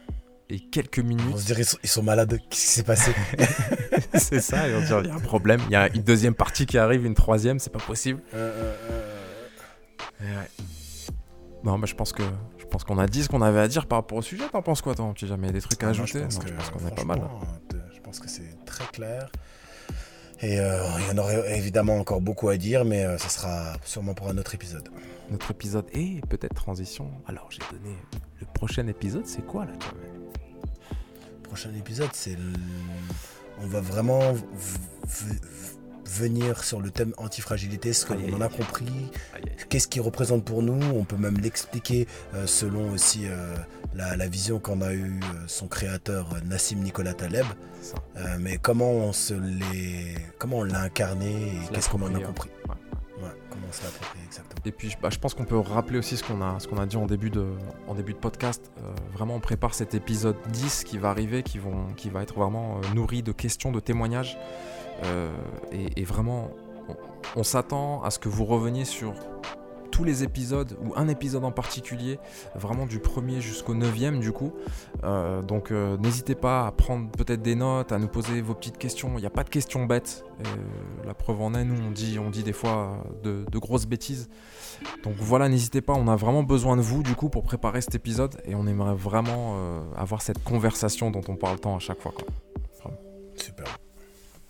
et 0.50 0.60
quelques 0.60 1.00
minutes. 1.00 1.26
On 1.34 1.38
se 1.38 1.46
dirait 1.48 1.64
ils 1.82 1.90
sont, 1.90 2.04
malades, 2.04 2.40
qu'est-ce 2.52 2.66
qui 2.66 2.72
s'est 2.72 2.84
passé? 2.84 3.16
C'est 4.16 4.42
ça, 4.42 4.68
et 4.68 4.76
on 4.76 4.82
dirait 4.82 5.02
il 5.04 5.08
y 5.08 5.12
a 5.12 5.16
un 5.16 5.20
problème, 5.20 5.62
il 5.68 5.72
y 5.72 5.76
a 5.76 5.94
une 5.94 6.04
deuxième 6.04 6.34
partie 6.34 6.66
qui 6.66 6.78
arrive, 6.78 7.06
une 7.06 7.14
troisième, 7.14 7.60
c'est 7.60 7.72
pas 7.72 7.80
possible. 7.80 8.22
Euh, 8.34 8.52
euh, 8.58 8.76
euh. 10.22 10.44
Non, 11.64 11.78
mais 11.78 11.88
je 11.88 11.96
pense 11.96 12.14
que 12.14 12.24
je 12.58 12.66
pense 12.66 12.84
qu'on 12.84 12.98
a 13.00 13.08
dit 13.08 13.24
ce 13.24 13.30
qu'on 13.30 13.42
avait 13.42 13.60
à 13.60 13.68
dire 13.68 13.88
par 13.88 14.00
rapport 14.00 14.18
au 14.18 14.22
sujet. 14.22 14.44
T'en 14.52 14.62
penses 14.62 14.82
quoi, 14.82 14.96
toi 14.96 15.12
Tu 15.16 15.28
jamais 15.28 15.52
des 15.52 15.62
trucs 15.62 15.82
à 15.84 15.90
ajouter? 15.90 16.20
Je 16.30 16.54
pense 16.54 16.70
qu'on 16.70 16.88
est 16.88 16.96
pas 16.96 17.04
mal. 17.04 17.22
Je 17.94 18.00
pense 18.02 18.20
que 18.20 18.30
c'est 18.30 18.66
très 18.66 18.86
clair. 18.86 19.30
Et 20.42 20.56
il 20.56 21.08
y 21.08 21.12
en 21.12 21.18
aurait 21.18 21.58
évidemment 21.58 21.98
encore 21.98 22.22
beaucoup 22.22 22.50
à 22.50 22.58
dire, 22.58 22.86
mais 22.86 23.18
ce 23.18 23.30
sera 23.30 23.74
sûrement 23.84 24.14
pour 24.14 24.30
un 24.30 24.38
autre 24.38 24.54
épisode. 24.54 24.90
Notre 25.32 25.52
épisode 25.52 25.86
et 25.94 26.22
peut-être 26.30 26.54
transition. 26.54 27.10
Alors 27.28 27.48
j'ai 27.50 27.64
donné 27.72 27.96
le 28.40 28.46
prochain 28.54 28.86
épisode, 28.88 29.26
c'est 29.26 29.44
quoi 29.44 29.66
là 29.66 29.72
prochain 31.56 31.74
épisode, 31.80 32.10
c'est 32.12 32.36
on 33.62 33.68
va 33.68 33.82
vraiment 33.82 34.36
venir 36.06 36.64
sur 36.64 36.82
le 36.82 36.92
thème 36.92 37.14
antifragilité, 37.18 37.94
ce 37.94 38.06
qu'on 38.06 38.34
en 38.34 38.42
a 38.42 38.50
compris, 38.50 39.12
qu'est-ce 39.70 39.88
qu'il 39.88 40.02
représente 40.02 40.46
pour 40.46 40.62
nous? 40.62 40.80
On 40.96 41.04
peut 41.04 41.18
même 41.18 41.38
l'expliquer 41.38 42.08
euh, 42.34 42.48
selon 42.48 42.92
aussi 42.92 43.26
euh, 43.26 43.56
la, 43.96 44.28
vision 44.28 44.60
qu'en 44.60 44.82
a 44.82 44.94
eu 44.94 45.20
euh, 45.20 45.44
son 45.48 45.68
créateur 45.68 46.30
Nassim 46.46 46.78
Nicolas 46.78 47.14
Taleb. 47.14 47.46
mais 48.40 48.58
comment 48.58 48.92
on 48.92 49.14
se 49.14 49.34
les, 49.34 50.16
comment 50.40 50.60
on 50.60 50.64
l'a 50.64 50.82
incarné 50.82 51.32
et 51.32 51.74
qu'est-ce 51.74 51.90
qu'on 51.90 52.02
en 52.02 52.14
a 52.16 52.20
compris? 52.20 52.50
Et 54.66 54.72
puis 54.72 54.96
bah, 55.02 55.10
je 55.12 55.20
pense 55.20 55.34
qu'on 55.34 55.46
peut 55.46 55.58
rappeler 55.58 56.00
aussi 56.00 56.18
ce 56.18 56.24
qu'on 56.24 56.42
a, 56.42 56.86
dit 56.86 56.98
en 56.98 57.06
début 57.06 57.30
de, 57.30 57.46
podcast. 58.20 58.72
Euh, 58.78 58.94
vraiment, 59.14 59.36
on 59.36 59.40
prépare 59.40 59.74
cet 59.74 59.94
épisode 59.94 60.38
10 60.52 60.84
qui 60.84 60.98
va 60.98 61.10
arriver, 61.10 61.44
qui 61.44 62.10
va 62.10 62.24
être 62.24 62.36
vraiment 62.36 62.78
euh, 62.78 62.94
nourri 62.94 63.24
de 63.24 63.32
questions, 63.32 63.72
de 63.72 63.80
témoignages. 63.80 64.38
Euh, 65.04 65.30
et, 65.72 66.04
vraiment, 66.04 66.50
on 67.36 67.44
s'attend 67.44 68.02
à 68.04 68.12
ce 68.12 68.20
que 68.20 68.30
vous 68.30 68.46
reveniez 68.46 68.86
sur 68.86 69.14
tous 69.92 70.04
les 70.04 70.24
épisodes 70.24 70.78
ou 70.84 70.94
un 70.96 71.08
épisode 71.08 71.44
en 71.44 71.52
particulier, 71.52 72.20
vraiment 72.56 72.86
du 72.86 73.00
premier 73.00 73.42
jusqu'au 73.42 73.74
neuvième 73.74 74.20
du 74.20 74.32
coup. 74.32 74.54
Euh, 75.04 75.42
donc 75.42 75.72
euh, 75.72 75.98
n'hésitez 75.98 76.36
pas 76.36 76.68
à 76.68 76.72
prendre 76.72 77.10
peut-être 77.12 77.42
des 77.42 77.56
notes, 77.56 77.92
à 77.92 78.00
nous 78.00 78.08
poser 78.08 78.42
vos 78.42 78.54
petites 78.54 78.78
questions. 78.78 79.14
Il 79.18 79.22
n'y 79.22 79.26
a 79.26 79.32
pas 79.32 79.44
de 79.44 79.50
questions 79.50 79.86
bêtes. 79.86 80.26
Euh, 80.40 80.50
la 81.06 81.14
preuve 81.14 81.42
en 81.42 81.54
est, 81.54 81.64
nous 81.64 81.76
on 81.82 82.30
dit, 82.30 82.44
des 82.44 82.54
fois 82.54 83.04
de, 83.24 83.46
grosses 83.58 83.86
bêtises. 83.86 84.30
Donc 85.04 85.16
voilà, 85.18 85.48
n'hésitez 85.48 85.82
pas, 85.82 85.94
on 85.94 86.08
a 86.08 86.16
vraiment 86.16 86.44
besoin 86.44 86.76
de 86.76 86.82
vous 86.82 87.04
du 87.04 87.16
coup 87.16 87.30
pour 87.30 87.44
préparer 87.44 87.82
cet 87.82 87.96
épisode 87.96 88.42
et 88.46 88.56
on 88.56 88.68
aimerait 88.68 88.96
vraiment 88.96 89.56
avoir 89.96 90.22
cette 90.22 90.44
conversation 90.44 91.12
dont 91.12 91.24
on 91.30 91.36
parle 91.36 91.60
tant 91.60 91.76
à 91.76 91.80
chaque 91.80 92.02
fois. 92.02 92.14
Super. 93.36 93.66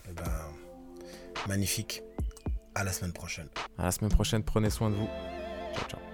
Eh 0.10 0.14
ben, 0.14 0.24
magnifique. 1.48 2.04
À 2.76 2.84
la 2.84 2.92
semaine 2.92 3.14
prochaine. 3.14 3.48
À 3.78 3.84
la 3.84 3.92
semaine 3.92 4.12
prochaine, 4.12 4.44
prenez 4.44 4.70
soin 4.70 4.90
de 4.90 4.96
vous. 4.96 5.10
Ciao, 5.74 5.90
ciao. 5.90 6.05